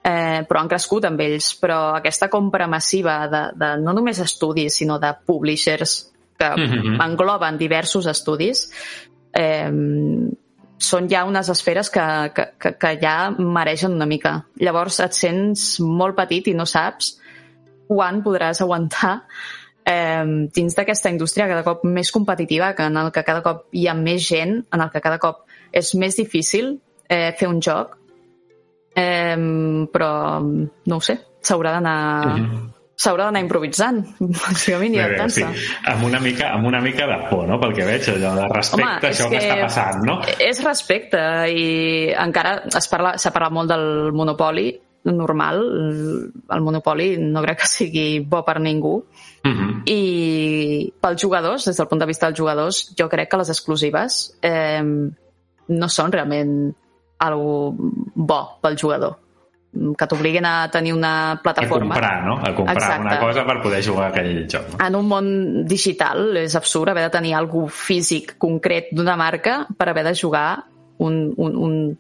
eh, 0.05 0.45
però 0.49 0.63
han 0.63 0.71
crescut 0.71 1.05
amb 1.05 1.21
ells. 1.21 1.51
Però 1.61 1.81
aquesta 1.99 2.31
compra 2.33 2.69
massiva 2.71 3.21
de, 3.29 3.43
de 3.59 3.75
no 3.83 3.97
només 3.97 4.23
estudis, 4.25 4.79
sinó 4.81 4.99
de 5.03 5.13
publishers 5.27 5.99
que 6.39 6.49
Mhm. 6.55 7.01
engloben 7.03 7.59
diversos 7.59 8.07
estudis, 8.07 8.71
eh, 9.35 9.71
són 10.79 11.09
ja 11.11 11.25
unes 11.27 11.51
esferes 11.51 11.91
que, 11.91 12.05
que, 12.35 12.45
que, 12.59 12.75
que 12.79 12.93
ja 13.03 13.31
mereixen 13.35 13.95
una 13.97 14.07
mica. 14.07 14.35
Llavors 14.63 15.01
et 15.05 15.17
sents 15.17 15.79
molt 15.83 16.17
petit 16.19 16.49
i 16.49 16.57
no 16.57 16.67
saps 16.69 17.17
quan 17.89 18.23
podràs 18.23 18.63
aguantar 18.63 19.15
eh, 19.89 20.25
dins 20.55 20.77
d'aquesta 20.77 21.11
indústria 21.11 21.49
cada 21.51 21.65
cop 21.67 21.85
més 21.89 22.13
competitiva, 22.15 22.75
que 22.79 22.89
en 22.89 22.97
el 23.01 23.13
que 23.13 23.25
cada 23.27 23.43
cop 23.43 23.67
hi 23.73 23.89
ha 23.89 23.97
més 23.99 24.27
gent, 24.29 24.61
en 24.73 24.85
el 24.85 24.93
que 24.95 25.03
cada 25.05 25.19
cop 25.23 25.47
és 25.73 25.95
més 25.99 26.17
difícil 26.17 26.77
eh, 27.09 27.33
fer 27.39 27.49
un 27.49 27.63
joc, 27.65 27.97
eh, 28.95 29.37
però 29.93 30.13
no 30.45 30.97
ho 30.97 31.01
sé. 31.05 31.19
s'haurà 31.49 31.79
d'anar 31.79 32.78
s'haurà 32.99 33.29
d'anar 33.29 33.45
improvisant, 33.45 34.01
bàsicament, 34.43 34.97
i 34.97 34.99
bé, 34.99 35.05
sí. 35.05 35.45
adaptant-se. 35.45 35.69
amb, 35.93 36.05
una 36.09 36.21
mica, 36.23 36.51
amb 36.57 36.67
una 36.67 36.81
mica 36.83 37.07
de 37.07 37.21
por, 37.29 37.47
no? 37.51 37.61
Pel 37.63 37.77
que 37.77 37.87
veig, 37.87 38.11
allò 38.17 38.35
de 38.41 38.49
respecte 38.51 38.91
a 38.91 38.99
és 38.99 39.13
això 39.13 39.31
que... 39.31 39.43
està 39.45 39.61
passant, 39.63 40.03
no? 40.09 40.19
És 40.43 40.63
respecte 40.65 41.23
i 41.55 41.69
encara 42.19 42.59
es 42.67 42.91
parla- 42.91 43.17
s'ha 43.21 43.35
parlat 43.35 43.55
molt 43.55 43.71
del 43.71 43.89
monopoli 44.19 44.69
normal. 45.09 45.63
El 46.51 46.65
monopoli 46.67 47.13
no 47.23 47.43
crec 47.45 47.63
que 47.63 47.71
sigui 47.71 48.09
bo 48.21 48.43
per 48.45 48.59
ningú. 48.61 48.97
Uh 48.99 49.51
-huh. 49.51 49.71
I 49.87 50.93
pels 51.01 51.23
jugadors, 51.23 51.65
des 51.65 51.77
del 51.77 51.89
punt 51.89 52.01
de 52.01 52.07
vista 52.07 52.27
dels 52.27 52.39
jugadors, 52.39 52.95
jo 52.99 53.09
crec 53.09 53.31
que 53.31 53.37
les 53.37 53.49
exclusives 53.49 54.37
eh, 54.43 54.83
no 55.69 55.89
són 55.89 56.13
realment 56.13 56.75
algo 57.19 57.75
bo 58.15 58.59
pel 58.61 58.77
jugador. 58.77 59.17
Que 59.71 60.07
t'obliguin 60.09 60.47
a 60.49 60.71
tenir 60.73 60.95
una 60.95 61.33
A 61.33 61.43
plataforma. 61.43 61.95
comprar, 61.95 62.25
no? 62.25 62.39
A 62.43 62.55
comprar 62.55 62.77
Exacte. 62.79 63.03
una 63.07 63.19
cosa 63.21 63.45
per 63.47 63.61
poder 63.63 63.85
jugar 63.85 64.07
a 64.07 64.09
aquell 64.09 64.47
joc. 64.51 64.71
No? 64.73 64.87
En 64.87 64.95
un 64.97 65.07
món 65.07 65.67
digital 65.69 66.37
és 66.41 66.55
absurd 66.57 66.89
haver 66.89 67.05
de 67.05 67.11
tenir 67.11 67.35
algú 67.35 67.67
físic 67.69 68.39
concret 68.39 68.89
d'una 68.93 69.17
marca 69.17 69.67
per 69.77 69.91
haver 69.91 70.05
de 70.05 70.15
jugar 70.17 70.65
un, 70.99 71.35
un, 71.37 71.57
un, 71.57 71.99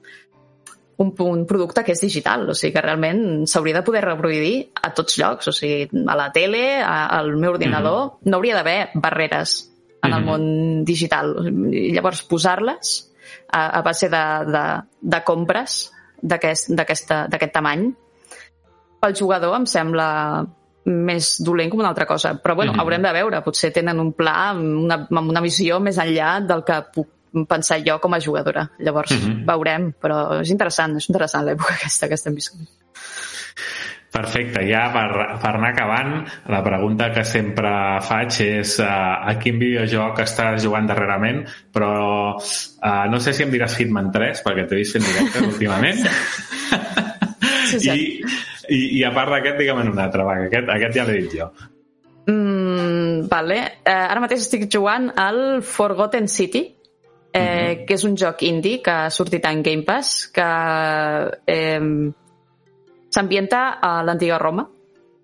un, 0.96 1.12
un 1.18 1.44
producte 1.46 1.84
que 1.84 1.92
és 1.92 2.00
digital, 2.00 2.48
o 2.50 2.54
sigui 2.54 2.72
que 2.74 2.80
realment 2.82 3.44
s'hauria 3.46 3.76
de 3.76 3.82
poder 3.86 4.02
reproduir 4.02 4.70
a 4.82 4.90
tots 4.96 5.18
llocs, 5.20 5.46
o 5.48 5.52
sigui, 5.52 5.86
a 6.08 6.16
la 6.16 6.32
tele, 6.32 6.80
a, 6.82 7.06
al 7.18 7.36
meu 7.36 7.52
ordinador, 7.52 8.00
mm 8.00 8.08
-hmm. 8.08 8.30
no 8.30 8.36
hauria 8.38 8.54
d'haver 8.56 8.88
barreres 8.94 9.70
en 10.02 10.12
el 10.14 10.20
Mhm. 10.22 10.26
món 10.26 10.84
digital. 10.84 11.36
I 11.70 11.92
llavors 11.92 12.22
posar-les 12.22 13.12
a, 13.52 13.78
a 13.78 13.82
base 13.82 14.08
de, 14.08 14.24
de, 14.46 14.64
de 15.00 15.22
compres 15.24 15.92
d'aquest 16.22 17.52
tamany 17.52 17.94
pel 19.00 19.14
jugador 19.14 19.54
em 19.56 19.66
sembla 19.66 20.46
més 20.88 21.36
dolent 21.44 21.70
com 21.70 21.80
una 21.80 21.90
altra 21.90 22.06
cosa. 22.06 22.32
Però 22.42 22.54
bueno, 22.56 22.72
Mhm. 22.72 22.80
haurem 22.80 23.02
de 23.02 23.12
veure. 23.12 23.42
Potser 23.44 23.72
tenen 23.72 24.00
un 24.00 24.12
pla 24.12 24.50
amb 24.50 24.84
una, 24.84 25.06
amb 25.10 25.30
una 25.30 25.40
visió 25.40 25.78
més 25.80 25.98
enllà 25.98 26.44
del 26.44 26.64
que 26.64 26.82
puc 26.94 27.08
pensar 27.46 27.82
jo 27.86 28.00
com 28.00 28.14
a 28.14 28.20
jugadora. 28.20 28.70
Llavors, 28.78 29.12
Mhm. 29.12 29.44
veurem. 29.46 29.92
Però 30.00 30.40
és 30.40 30.50
interessant, 30.50 30.96
és 30.96 31.08
interessant 31.08 31.44
l'època 31.46 31.74
aquesta 31.74 32.08
que 32.08 32.14
estem 32.14 32.34
visquent. 32.34 32.66
Perfecte, 34.08 34.62
ja 34.64 34.86
per, 34.88 35.08
per 35.36 35.50
anar 35.52 35.74
acabant, 35.74 36.14
la 36.48 36.62
pregunta 36.64 37.10
que 37.12 37.26
sempre 37.28 37.70
faig 38.00 38.38
és 38.46 38.78
uh, 38.80 38.88
a 39.28 39.34
quin 39.40 39.58
videojoc 39.60 40.22
estàs 40.24 40.62
jugant 40.64 40.88
darrerament, 40.88 41.42
però 41.74 41.92
uh, 42.32 43.04
no 43.12 43.20
sé 43.20 43.34
si 43.36 43.44
em 43.44 43.52
diràs 43.52 43.76
Hitman 43.76 44.08
3, 44.14 44.40
perquè 44.46 44.64
t'he 44.64 44.80
vist 44.80 44.96
fent 44.96 45.04
directes 45.10 45.50
últimament. 45.52 46.00
Sí, 47.68 47.80
sí. 47.84 47.90
I, 47.92 48.04
i, 48.72 48.78
I 48.96 49.02
a 49.04 49.10
part 49.12 49.34
d'aquest, 49.34 49.58
digue'm 49.60 49.82
un 49.82 50.00
altre, 50.00 50.24
va, 50.24 50.38
que 50.40 50.48
aquest, 50.48 50.70
aquest 50.72 50.96
ja 50.96 51.04
l'he 51.04 51.18
dit 51.20 51.34
jo. 51.40 51.50
Mm, 52.28 53.26
vale. 53.28 53.58
Eh, 53.84 53.92
ara 53.92 54.22
mateix 54.24 54.44
estic 54.44 54.64
jugant 54.72 55.10
al 55.20 55.60
Forgotten 55.64 56.28
City, 56.32 56.64
eh, 57.32 57.84
que 57.84 57.96
és 57.96 58.04
un 58.08 58.16
joc 58.20 58.44
indie 58.48 58.80
que 58.84 58.94
ha 59.04 59.12
sortit 59.12 59.44
en 59.48 59.60
Game 59.64 59.84
Pass, 59.84 60.30
que 60.32 60.48
eh, 61.44 61.80
s'ambienta 63.10 63.78
a 63.80 64.02
l'antiga 64.02 64.38
Roma. 64.38 64.66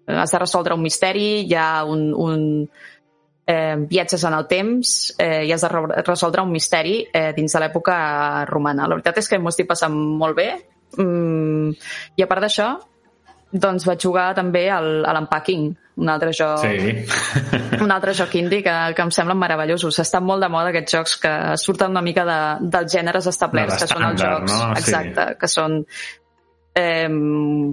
Eh, 0.06 0.16
Has 0.16 0.30
de 0.32 0.38
resoldre 0.42 0.74
un 0.74 0.82
misteri, 0.82 1.44
hi 1.48 1.54
ha 1.56 1.84
un, 1.84 2.10
un 2.14 2.68
eh, 3.46 3.76
viatges 3.88 4.24
en 4.24 4.34
el 4.38 4.46
temps 4.48 5.14
eh, 5.18 5.44
i 5.46 5.52
has 5.52 5.60
de 5.64 5.68
re- 5.68 6.02
resoldre 6.06 6.42
un 6.42 6.50
misteri 6.52 7.02
eh, 7.12 7.32
dins 7.36 7.52
de 7.52 7.60
l'època 7.60 8.44
romana. 8.48 8.86
La 8.88 8.96
veritat 8.98 9.18
és 9.22 9.28
que 9.28 9.38
m'ho 9.38 9.52
estic 9.52 9.68
passant 9.68 9.92
molt 9.94 10.36
bé 10.36 10.48
mm, 10.98 11.70
i 12.16 12.22
a 12.24 12.28
part 12.30 12.44
d'això 12.44 12.72
doncs 13.54 13.84
vaig 13.86 14.00
jugar 14.02 14.32
també 14.34 14.64
al, 14.72 15.04
a 15.06 15.12
l'Unpacking, 15.14 15.68
un 16.02 16.08
altre 16.10 16.32
joc 16.34 16.58
Sí. 16.64 17.04
un 17.84 17.92
altre 17.94 18.10
joc 18.18 18.32
indie 18.40 18.64
que, 18.66 18.72
que 18.96 19.02
em 19.04 19.12
semblen 19.14 19.38
meravellosos. 19.38 20.00
Estan 20.02 20.24
molt 20.26 20.42
de 20.42 20.48
moda 20.50 20.72
aquests 20.72 20.96
jocs 20.96 21.14
que 21.22 21.34
surten 21.62 21.92
una 21.94 22.02
mica 22.02 22.24
de, 22.26 22.38
dels 22.72 22.90
gèneres 22.96 23.28
establerts, 23.30 23.76
De 23.76 23.84
que 23.86 23.92
són 23.92 24.02
els 24.08 24.20
jocs... 24.24 24.50
no? 24.50 24.58
Sí. 24.74 24.80
Exacte, 24.82 25.28
que 25.38 25.46
són 25.52 25.84
eh, 26.74 27.08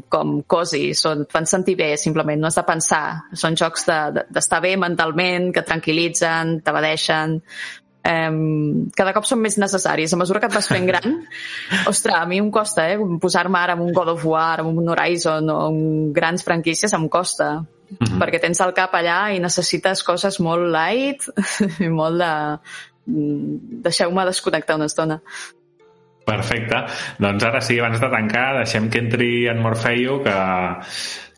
com 0.09 0.41
cosi, 0.47 0.93
són, 0.93 1.23
et 1.25 1.31
fan 1.31 1.45
sentir 1.49 1.75
bé, 1.79 1.91
simplement, 1.97 2.39
no 2.39 2.47
has 2.47 2.55
de 2.59 2.63
pensar. 2.67 3.03
Són 3.33 3.55
jocs 3.57 3.85
de- 3.87 4.11
de- 4.19 4.25
d'estar 4.29 4.61
bé 4.61 4.75
mentalment, 4.77 5.51
que 5.53 5.63
tranquil·litzen, 5.67 6.61
t'abadeixen, 6.63 7.41
Um, 8.01 8.87
cada 8.97 9.11
cop 9.13 9.27
són 9.29 9.37
més 9.43 9.59
necessaris. 9.61 10.09
A 10.11 10.17
mesura 10.17 10.39
que 10.41 10.47
et 10.49 10.53
vas 10.55 10.65
fent 10.67 10.87
gran, 10.87 11.03
ostres, 11.91 12.15
a 12.17 12.25
mi 12.25 12.39
em 12.41 12.47
costa, 12.49 12.87
eh? 12.89 12.95
Posar-me 13.21 13.59
ara 13.59 13.75
amb 13.77 13.83
un 13.85 13.91
God 13.93 14.15
of 14.15 14.23
War, 14.25 14.55
amb 14.63 14.73
un 14.81 14.89
Horizon 14.89 15.47
o 15.53 15.57
amb 15.67 16.09
grans 16.15 16.41
franquícies 16.41 16.95
em 16.97 17.05
costa. 17.13 17.59
Mhm. 17.99 18.17
Perquè 18.17 18.39
tens 18.41 18.59
el 18.65 18.73
cap 18.73 18.95
allà 18.97 19.35
i 19.35 19.39
necessites 19.39 20.01
coses 20.01 20.39
molt 20.41 20.65
light 20.73 21.27
i 21.85 21.89
molt 21.93 22.17
de... 22.23 22.31
mm, 23.05 23.83
Deixeu-me 23.85 24.25
desconnectar 24.25 24.77
una 24.81 24.89
estona. 24.89 25.21
Perfecte. 26.31 26.85
Doncs 27.21 27.49
ara 27.49 27.61
sí, 27.65 27.79
abans 27.81 27.99
de 28.01 28.09
tancar, 28.11 28.47
deixem 28.61 28.89
que 28.91 29.03
entri 29.03 29.31
en 29.51 29.61
Morfeio, 29.63 30.19
que, 30.25 30.35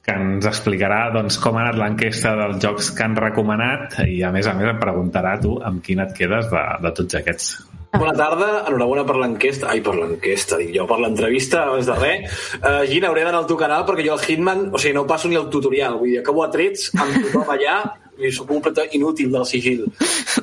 que 0.05 0.17
ens 0.19 0.47
explicarà 0.49 1.05
doncs, 1.15 1.39
com 1.41 1.57
ha 1.57 1.67
anat 1.67 1.79
l'enquesta 1.79 2.35
dels 2.39 2.59
jocs 2.63 2.91
que 2.95 3.05
han 3.05 3.15
recomanat 3.19 4.01
i, 4.07 4.21
a 4.23 4.33
més 4.35 4.49
a 4.49 4.55
més, 4.57 4.69
em 4.71 4.81
preguntarà 4.81 5.37
tu 5.43 5.57
amb 5.63 5.83
quin 5.85 6.03
et 6.03 6.11
quedes 6.17 6.51
de, 6.51 6.65
de 6.83 6.93
tots 6.99 7.21
aquests. 7.21 7.53
Bona 7.93 8.15
tarda, 8.17 8.47
enhorabona 8.65 9.03
per 9.05 9.19
l'enquesta. 9.21 9.67
Ai, 9.69 9.83
per 9.85 9.93
l'enquesta, 9.93 10.57
dic 10.57 10.71
jo, 10.73 10.87
per 10.89 10.97
l'entrevista, 10.97 11.67
abans 11.67 11.85
de 11.85 11.97
res. 11.99 12.39
Uh, 12.57 12.79
Gina, 12.89 13.11
hauré 13.11 13.25
d'anar 13.27 13.43
al 13.43 13.49
teu 13.51 13.59
canal 13.59 13.85
perquè 13.85 14.07
jo 14.07 14.15
al 14.15 14.23
Hitman, 14.25 14.71
o 14.73 14.81
sigui, 14.81 14.95
no 14.97 15.05
passo 15.09 15.29
ni 15.29 15.37
el 15.37 15.45
tutorial. 15.53 15.99
Vull 16.01 16.15
dir, 16.15 16.23
acabo 16.23 16.41
a 16.41 16.49
trets 16.53 16.89
amb 16.97 17.19
tothom 17.27 17.53
allà 17.53 17.77
i 18.19 18.31
sóc 18.31 18.51
un 18.51 18.61
complet 18.61 18.93
inútil 18.99 19.31
del 19.33 19.47
sigil. 19.49 19.87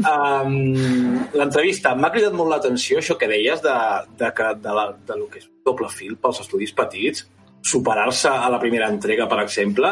Um, 0.00 1.26
L'entrevista, 1.36 1.90
m'ha 1.98 2.08
cridat 2.14 2.32
molt 2.32 2.48
l'atenció 2.48 3.00
això 3.00 3.16
que 3.18 3.26
deies 3.28 3.60
de, 3.60 3.74
de, 4.16 4.30
que, 4.36 4.46
de, 4.62 4.72
la, 4.72 4.84
de 5.06 5.16
lo 5.18 5.26
que 5.28 5.42
és 5.42 5.48
doble 5.66 5.90
fil 5.92 6.14
pels 6.22 6.38
estudis 6.40 6.72
petits, 6.78 7.26
superar-se 7.60 8.30
a 8.30 8.48
la 8.48 8.60
primera 8.62 8.88
entrega, 8.88 9.26
per 9.28 9.40
exemple, 9.42 9.90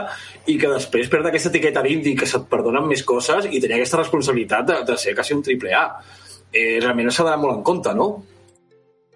i 0.49 0.57
que 0.61 0.71
després 0.71 1.11
perdre 1.13 1.33
aquesta 1.33 1.51
etiqueta 1.53 1.83
d'indi 1.85 2.15
que 2.17 2.31
se't 2.31 2.47
perdonen 2.49 2.89
més 2.89 3.05
coses 3.05 3.51
i 3.51 3.61
tenir 3.61 3.77
aquesta 3.77 4.01
responsabilitat 4.01 4.71
de, 4.71 4.79
de 4.89 4.97
ser 5.03 5.15
quasi 5.19 5.37
un 5.37 5.45
triple 5.45 5.75
A. 5.77 5.85
Eh, 6.49 6.79
realment 6.81 7.11
s'ha 7.13 7.27
d'anar 7.27 7.43
molt 7.43 7.59
en 7.59 7.63
compte, 7.67 7.93
no? 7.95 8.09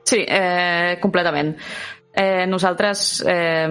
Sí, 0.04 0.20
eh, 0.26 0.98
completament. 1.00 1.54
Eh, 2.14 2.44
nosaltres, 2.44 3.22
eh, 3.24 3.68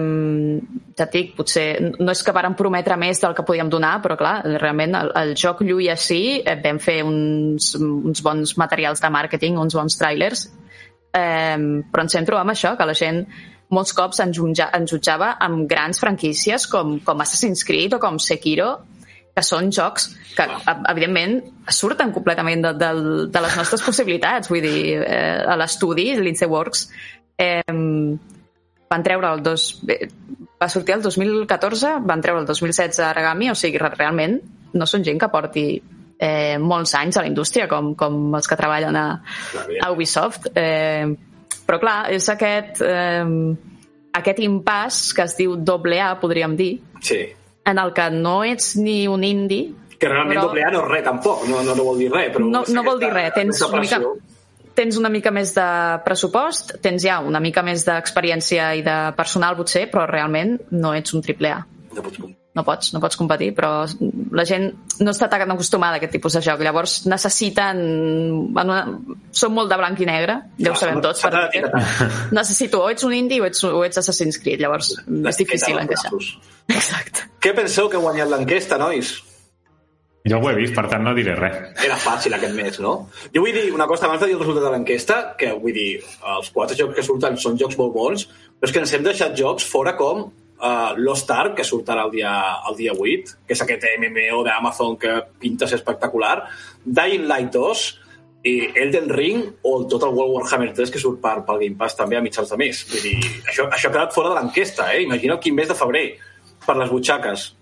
ja 0.98 1.04
et 1.04 1.12
dic, 1.14 1.28
potser 1.36 1.66
no 2.00 2.10
és 2.10 2.22
que 2.26 2.32
vàrem 2.34 2.56
prometre 2.58 2.96
més 2.98 3.20
del 3.22 3.36
que 3.38 3.44
podíem 3.46 3.68
donar, 3.70 4.00
però 4.02 4.16
clar, 4.18 4.40
realment 4.58 4.96
el, 4.98 5.12
el 5.20 5.30
joc 5.38 5.62
lluïa 5.62 5.94
sí, 5.94 6.40
eh, 6.42 6.56
vam 6.64 6.80
fer 6.82 7.04
uns, 7.06 7.76
uns 7.78 8.22
bons 8.26 8.56
materials 8.58 8.98
de 9.04 9.10
màrqueting, 9.14 9.60
uns 9.62 9.78
bons 9.78 9.94
trailers, 10.00 10.48
eh, 11.14 11.54
però 11.92 12.02
ens 12.02 12.18
hem 12.18 12.26
trobat 12.26 12.42
amb 12.42 12.56
això, 12.56 12.74
que 12.74 12.88
la 12.90 12.98
gent 12.98 13.22
molts 13.72 13.94
cops 13.94 14.18
ens, 14.26 14.34
jutja, 14.36 14.66
ens 14.74 14.90
jutjava 14.90 15.36
amb 15.40 15.62
grans 15.70 16.02
franquícies 16.02 16.66
com, 16.66 16.98
com 17.06 17.22
Assassin's 17.22 17.62
Creed 17.64 17.94
o 17.94 18.02
com 18.02 18.18
Sekiro, 18.18 18.72
que 19.32 19.46
són 19.46 19.70
jocs 19.72 20.10
que, 20.34 20.44
ev- 20.44 20.82
evidentment, 20.90 21.38
surten 21.70 22.10
completament 22.12 22.66
de, 22.66 22.74
de, 22.76 22.90
de 23.32 23.40
les 23.46 23.54
nostres 23.56 23.86
possibilitats. 23.86 24.50
Vull 24.50 24.66
dir, 24.66 24.98
eh, 25.06 25.38
a 25.46 25.54
l'estudi, 25.56 26.10
l'Ince 26.18 26.50
Works, 26.50 26.88
eh, 27.42 27.62
van 28.92 29.02
treure 29.06 29.32
el 29.34 29.42
dos... 29.42 29.80
bé, 29.82 29.98
Va 30.62 30.68
sortir 30.70 30.94
el 30.94 31.02
2014, 31.02 31.96
van 32.06 32.20
treure 32.22 32.44
el 32.44 32.46
2016 32.46 33.00
a 33.02 33.08
Aragami, 33.10 33.48
o 33.50 33.54
sigui, 33.58 33.80
re- 33.82 33.88
realment 33.96 34.36
no 34.78 34.86
són 34.86 35.02
gent 35.02 35.18
que 35.18 35.26
porti 35.32 35.64
eh, 36.22 36.54
molts 36.62 36.92
anys 36.94 37.18
a 37.18 37.24
la 37.24 37.30
indústria, 37.32 37.66
com, 37.68 37.96
com 37.98 38.20
els 38.38 38.46
que 38.46 38.54
treballen 38.60 38.94
a, 38.94 39.06
a 39.82 39.90
Ubisoft. 39.90 40.46
Eh, 40.54 41.10
però 41.66 41.80
clar, 41.82 41.96
és 42.14 42.28
aquest, 42.30 42.78
eh, 42.86 43.26
aquest 44.22 44.38
impàs 44.46 45.00
que 45.18 45.26
es 45.26 45.34
diu 45.40 45.56
doble 45.58 45.98
A, 46.00 46.12
podríem 46.22 46.54
dir, 46.56 46.76
Sí. 47.02 47.18
en 47.66 47.78
el 47.82 47.90
que 47.96 48.06
no 48.14 48.44
ets 48.46 48.76
ni 48.78 49.08
un 49.10 49.24
indie, 49.26 49.72
Que 49.98 50.08
realment 50.10 50.38
Però- 50.38 50.48
doble 50.48 50.62
A 50.66 50.70
no 50.74 50.80
és 50.84 50.88
res, 50.94 51.04
tampoc. 51.06 51.42
No, 51.46 51.60
no, 51.62 51.74
no 51.78 51.84
vol 51.90 51.98
dir 51.98 52.08
res, 52.10 52.30
però... 52.34 52.46
no, 52.50 52.62
no 52.74 52.82
vol 52.82 52.98
dir 52.98 53.10
res. 53.12 53.28
Tens 53.34 53.60
una, 53.62 53.80
mica. 53.82 54.00
Tens 54.74 54.96
una 55.00 55.10
mica 55.12 55.30
més 55.34 55.54
de 55.56 55.66
pressupost, 56.04 56.76
tens 56.84 57.02
ja 57.04 57.20
una 57.24 57.40
mica 57.40 57.62
més 57.66 57.84
d'experiència 57.88 58.74
i 58.78 58.84
de 58.86 58.98
personal, 59.16 59.56
potser, 59.58 59.88
però 59.92 60.06
realment 60.10 60.58
no 60.70 60.94
ets 60.96 61.14
un 61.16 61.22
triple 61.24 61.50
A. 61.52 61.64
No 61.92 62.02
pots 62.04 62.22
No 62.52 62.60
pots, 62.66 62.90
no 62.92 63.00
pots 63.00 63.16
competir, 63.16 63.54
però 63.56 63.86
la 64.36 64.44
gent 64.44 64.66
no 65.00 65.14
està 65.14 65.24
tan 65.32 65.48
acostumada 65.54 65.96
a 65.96 66.00
aquest 66.02 66.12
tipus 66.12 66.34
de 66.36 66.42
joc. 66.44 66.60
Llavors 66.60 67.06
necessiten... 67.08 67.78
En 67.80 68.52
una, 68.68 68.82
són 69.32 69.54
molt 69.56 69.72
de 69.72 69.78
blanc 69.80 70.02
i 70.04 70.08
negre, 70.08 70.34
ja 70.60 70.74
ho 70.74 70.76
sabem 70.76 71.00
s'ha- 71.00 71.06
tots. 71.06 71.22
Per. 71.24 71.70
Necessito 72.38 72.82
o 72.84 72.90
ets 72.92 73.08
un 73.08 73.14
indie 73.16 73.40
o 73.40 73.48
ets, 73.48 73.64
o 73.64 73.80
ets 73.86 74.02
Assassin's 74.02 74.36
Creed, 74.36 74.60
llavors 74.60 74.92
és 75.00 75.40
difícil 75.40 75.80
encaixar. 75.80 76.12
Exacte. 76.76 77.24
Què 77.40 77.54
penseu 77.56 77.88
que 77.88 77.96
ha 77.96 78.04
guanyat 78.04 78.28
l'enquesta, 78.28 78.76
nois? 78.76 79.14
Jo 80.28 80.38
ho 80.38 80.50
he 80.50 80.54
vist, 80.54 80.74
per 80.76 80.84
tant 80.90 81.02
no 81.02 81.14
diré 81.16 81.34
res. 81.34 81.56
Era 81.82 81.96
fàcil 81.98 82.36
aquest 82.36 82.54
mes, 82.54 82.78
no? 82.82 82.92
Jo 83.34 83.42
vull 83.42 83.56
dir 83.56 83.72
una 83.74 83.88
cosa 83.90 84.06
abans 84.06 84.20
de 84.22 84.28
dir 84.30 84.36
el 84.36 84.42
resultat 84.44 84.68
de 84.68 84.70
l'enquesta, 84.76 85.16
que 85.38 85.50
vull 85.58 85.74
dir, 85.74 85.88
els 86.36 86.52
quatre 86.54 86.78
jocs 86.78 86.94
que 86.94 87.06
surten 87.06 87.38
són 87.42 87.58
jocs 87.58 87.78
molt 87.80 87.94
bons, 87.96 88.28
però 88.54 88.70
és 88.70 88.74
que 88.74 88.82
ens 88.84 88.94
hem 88.94 89.02
deixat 89.06 89.34
jocs 89.38 89.66
fora 89.66 89.96
com 89.98 90.28
uh, 90.62 90.92
Lost 90.98 91.32
Ark, 91.34 91.56
que 91.58 91.66
sortirà 91.66 92.06
el 92.06 92.14
dia, 92.14 92.36
el 92.70 92.78
dia 92.78 92.94
8, 92.94 93.34
que 93.48 93.56
és 93.56 93.64
aquest 93.64 93.88
MMO 93.98 94.44
d'Amazon 94.46 94.94
que 95.02 95.18
pinta 95.42 95.66
ser 95.66 95.80
espectacular, 95.80 96.36
Dying 96.86 97.26
Light 97.26 97.50
2, 97.58 97.84
i 98.42 98.54
Elden 98.74 99.08
Ring 99.10 99.42
o 99.62 99.76
el 99.80 99.86
Total 99.90 100.10
War 100.14 100.26
Warhammer 100.26 100.72
3 100.74 100.90
que 100.90 100.98
surt 100.98 101.20
per, 101.22 101.40
pel 101.46 101.60
Game 101.62 101.78
Pass 101.78 101.94
també 101.98 102.18
a 102.18 102.22
mitjans 102.24 102.50
de 102.50 102.58
mes. 102.58 102.80
Vull 102.90 103.04
dir, 103.06 103.16
això, 103.46 103.68
això 103.68 103.90
ha 103.90 103.94
quedat 103.94 104.14
fora 104.14 104.32
de 104.32 104.40
l'enquesta, 104.40 104.88
eh? 104.94 105.04
Imagina 105.06 105.38
quin 105.42 105.54
mes 105.54 105.70
de 105.70 105.78
febrer 105.78 106.06
per 106.66 106.76
les 106.78 106.90
butxaques. 106.90 107.52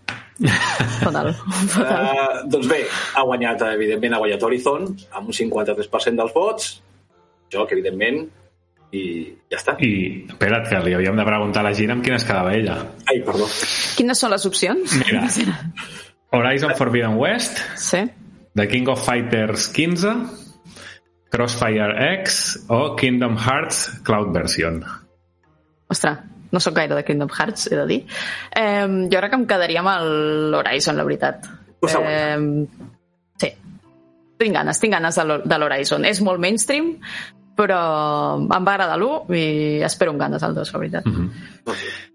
Total. 1.05 1.31
Uh, 1.31 2.43
doncs 2.51 2.69
bé, 2.71 2.83
ha 3.17 3.25
guanyat, 3.29 3.65
evidentment, 3.77 4.17
ha 4.17 4.21
guanyat 4.23 4.45
Horizon 4.47 4.87
amb 5.13 5.33
un 5.33 5.37
53% 5.37 6.21
dels 6.21 6.37
vots. 6.37 6.71
Joc, 7.51 7.73
evidentment, 7.75 8.23
i 8.97 9.03
ja 9.51 9.59
està. 9.59 9.77
I, 9.83 9.93
espera't, 10.31 10.69
que 10.71 10.81
li 10.87 10.95
havíem 10.97 11.19
de 11.19 11.27
preguntar 11.27 11.65
a 11.65 11.69
la 11.69 11.75
Gina 11.77 11.97
amb 11.97 12.07
quines 12.07 12.25
quedava 12.27 12.55
ella. 12.57 12.79
Ai, 13.11 13.21
perdó. 13.27 13.49
Quines 13.99 14.23
són 14.23 14.33
les 14.35 14.47
opcions? 14.49 14.97
Mira. 15.03 15.27
Horizon 16.37 16.77
Forbidden 16.79 17.19
West, 17.19 17.59
Sí. 17.77 18.05
The 18.55 18.67
King 18.67 18.89
of 18.91 19.03
Fighters 19.03 19.69
15, 19.75 20.27
Crossfire 21.31 21.95
X 22.21 22.67
o 22.69 22.97
Kingdom 22.99 23.37
Hearts 23.39 24.03
Cloud 24.03 24.33
Version. 24.35 24.83
Ostres, 25.91 26.19
no 26.51 26.61
sóc 26.61 26.75
gaire 26.75 26.95
de 26.99 27.05
Kingdom 27.05 27.31
Hearts, 27.31 27.71
he 27.71 27.79
de 27.79 27.87
dir. 27.87 28.01
Eh, 28.57 28.87
jo 29.11 29.19
crec 29.19 29.31
que 29.31 29.41
em 29.41 29.47
quedaria 29.47 29.83
amb 29.83 30.07
l'Horizon, 30.53 30.97
la 30.99 31.07
veritat. 31.07 31.47
Eh, 31.81 32.67
sí. 33.41 33.53
Tinc 34.41 34.57
ganes, 34.57 34.81
tinc 34.81 34.97
ganes 34.97 35.21
de 35.21 35.59
l'Horizon. 35.59 36.05
És 36.09 36.23
molt 36.25 36.43
mainstream, 36.43 36.95
però 37.61 37.81
em 38.41 38.67
va 38.67 38.77
agradar 38.77 38.97
l'1 38.99 39.37
i 39.37 39.47
espero 39.85 40.15
amb 40.15 40.23
ganes 40.23 40.43
el 40.47 40.55
2, 40.57 40.73
la 40.73 40.79
veritat. 40.79 41.07
Mm 41.07 41.17
-hmm. 41.17 42.10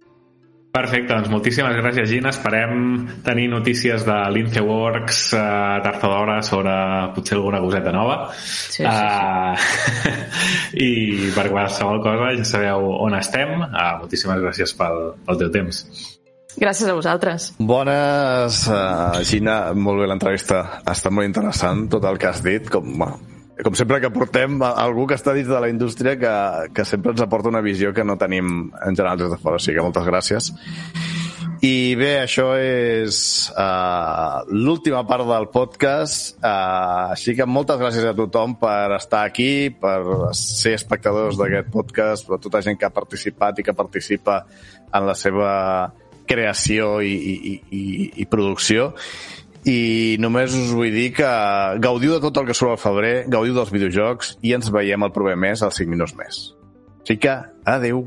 Perfecte, 0.76 1.14
doncs 1.14 1.30
moltíssimes 1.32 1.78
gràcies, 1.78 2.10
Gina. 2.10 2.34
Esperem 2.36 3.06
tenir 3.24 3.46
notícies 3.48 4.04
de 4.04 4.16
l'Inceworks 4.36 5.22
uh, 5.38 5.44
tard 5.86 6.04
o 6.04 6.10
d'hora 6.12 6.36
sobre 6.44 6.74
potser 7.16 7.38
alguna 7.38 7.62
coseta 7.64 7.94
nova. 7.96 8.18
Sí, 8.36 8.84
sí, 8.84 8.86
Uh, 8.86 9.56
I 10.88 11.32
per 11.36 11.46
qualsevol 11.54 12.02
cosa 12.04 12.34
ja 12.36 12.48
sabeu 12.48 12.90
on 13.06 13.16
estem. 13.16 13.56
Uh, 13.70 13.94
moltíssimes 14.02 14.42
gràcies 14.44 14.76
pel, 14.76 15.00
pel 15.28 15.40
teu 15.40 15.54
temps. 15.54 15.80
Gràcies 16.60 16.92
a 16.92 16.96
vosaltres. 16.98 17.48
Bones, 17.60 18.60
uh, 18.68 19.24
Gina, 19.28 19.58
molt 19.80 20.04
bé 20.04 20.10
l'entrevista. 20.12 20.62
Ha 20.84 20.96
estat 20.96 21.16
molt 21.16 21.28
interessant 21.28 21.88
tot 21.96 22.04
el 22.12 22.20
que 22.20 22.32
has 22.32 22.44
dit. 22.44 22.68
Com, 22.72 22.98
bueno, 23.00 23.35
com 23.64 23.76
sempre 23.78 24.02
que 24.04 24.12
portem 24.12 24.58
algú 24.66 25.06
que 25.08 25.16
està 25.16 25.34
dins 25.36 25.48
de 25.48 25.60
la 25.62 25.70
indústria 25.72 26.18
que, 26.20 26.34
que 26.76 26.86
sempre 26.88 27.14
ens 27.16 27.24
aporta 27.24 27.52
una 27.52 27.64
visió 27.64 27.94
que 27.96 28.04
no 28.04 28.18
tenim 28.20 28.72
en 28.84 28.96
general 28.96 29.20
des 29.22 29.32
de 29.32 29.40
fora. 29.40 29.60
O 29.60 29.64
sigui 29.64 29.78
que 29.80 29.86
moltes 29.86 30.08
gràcies. 30.08 30.52
I 31.64 31.96
bé, 31.96 32.12
això 32.20 32.50
és 32.60 33.18
uh, 33.56 34.44
l'última 34.52 35.06
part 35.08 35.24
del 35.30 35.48
podcast, 35.54 36.36
uh, 36.44 37.14
així 37.16 37.34
que 37.38 37.48
moltes 37.48 37.80
gràcies 37.80 38.06
a 38.06 38.14
tothom 38.18 38.58
per 38.60 38.98
estar 38.98 39.24
aquí, 39.26 39.72
per 39.72 40.34
ser 40.36 40.76
espectadors 40.76 41.40
d'aquest 41.40 41.72
podcast, 41.74 42.28
per 42.28 42.42
tota 42.44 42.62
gent 42.66 42.78
que 42.78 42.90
ha 42.90 42.94
participat 42.94 43.62
i 43.62 43.66
que 43.66 43.78
participa 43.78 44.42
en 44.92 45.08
la 45.08 45.16
seva 45.16 45.54
creació 46.28 47.00
i, 47.06 47.14
i, 47.14 47.56
i, 47.72 47.86
i 48.22 48.28
producció. 48.28 48.92
I 49.66 50.18
només 50.22 50.54
us 50.54 50.74
vull 50.78 50.94
dir 50.94 51.08
que 51.18 51.30
gaudiu 51.82 52.14
de 52.14 52.22
tot 52.22 52.38
el 52.38 52.46
que 52.46 52.54
surt 52.54 52.76
al 52.76 52.82
febrer, 52.82 53.16
gaudiu 53.34 53.56
dels 53.58 53.72
videojocs 53.74 54.36
i 54.46 54.54
ens 54.54 54.70
veiem 54.74 55.08
el 55.08 55.14
proper 55.16 55.34
mes, 55.42 55.64
als 55.66 55.82
5 55.82 55.90
minuts 55.90 56.14
més. 56.20 56.42
Així 57.02 57.18
que, 57.22 57.34
adeu. 57.66 58.04